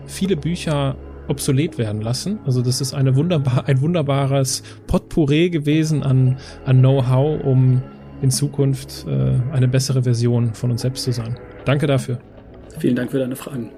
viele 0.07 0.37
Bücher 0.37 0.97
obsolet 1.29 1.79
werden 1.79 2.01
lassen. 2.01 2.39
Also 2.45 2.63
das 2.63 2.81
ist 2.81 2.95
eine 2.95 3.17
wunderbar, 3.17 3.67
ein 3.67 3.81
wunderbares 3.81 4.63
Potpourri 4.87 5.51
gewesen 5.51 6.03
an, 6.03 6.39
an 6.65 6.81
Know-how, 6.81 7.43
um 7.45 7.83
in 8.23 8.31
Zukunft 8.31 9.07
äh, 9.07 9.41
eine 9.53 9.69
bessere 9.69 10.03
Version 10.03 10.55
von 10.55 10.71
uns 10.71 10.83
selbst 10.83 11.05
zu 11.05 11.13
sein. 11.13 11.39
Danke 11.65 11.87
dafür. 11.87 12.19
Vielen 12.79 12.97
Dank 12.97 13.11
für 13.11 13.19
deine 13.19 13.37
Fragen. 13.37 13.71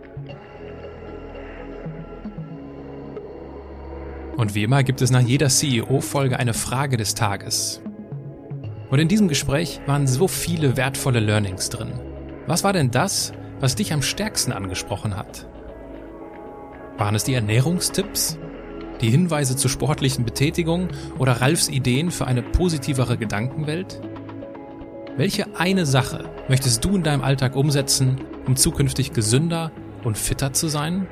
Und 4.37 4.55
wie 4.55 4.65
immer 4.65 4.83
gibt 4.83 5.01
es 5.01 5.11
nach 5.11 5.23
jeder 5.23 5.49
CEO-Folge 5.49 6.39
eine 6.39 6.53
Frage 6.53 6.97
des 6.97 7.15
Tages. 7.15 7.81
Und 8.91 8.99
in 8.99 9.09
diesem 9.09 9.29
Gespräch 9.29 9.81
waren 9.87 10.07
so 10.07 10.29
viele 10.29 10.77
wertvolle 10.77 11.21
Learnings 11.21 11.71
drin. 11.71 11.93
Was 12.47 12.63
war 12.63 12.73
denn 12.73 12.91
das, 12.91 13.33
was 13.61 13.75
dich 13.75 13.93
am 13.93 14.03
stärksten 14.03 14.53
angesprochen 14.53 15.17
hat? 15.17 15.49
Waren 16.99 17.15
es 17.15 17.25
die 17.25 17.35
Ernährungstipps? 17.35 18.39
Die 19.03 19.11
Hinweise 19.11 19.55
zur 19.55 19.71
sportlichen 19.71 20.25
Betätigung 20.25 20.89
oder 21.19 21.43
Ralfs 21.43 21.69
Ideen 21.69 22.11
für 22.11 22.27
eine 22.27 22.43
positivere 22.43 23.19
Gedankenwelt? 23.19 24.01
Welche 25.19 25.59
eine 25.59 25.85
Sache 25.85 26.25
möchtest 26.49 26.83
du 26.85 26.97
in 26.97 27.03
deinem 27.03 27.23
Alltag 27.23 27.55
umsetzen, 27.55 28.23
um 28.47 28.57
zukünftig 28.57 29.13
gesünder 29.13 29.73
und 30.05 30.17
fitter 30.17 30.55
zu 30.55 30.69
sein? 30.69 31.07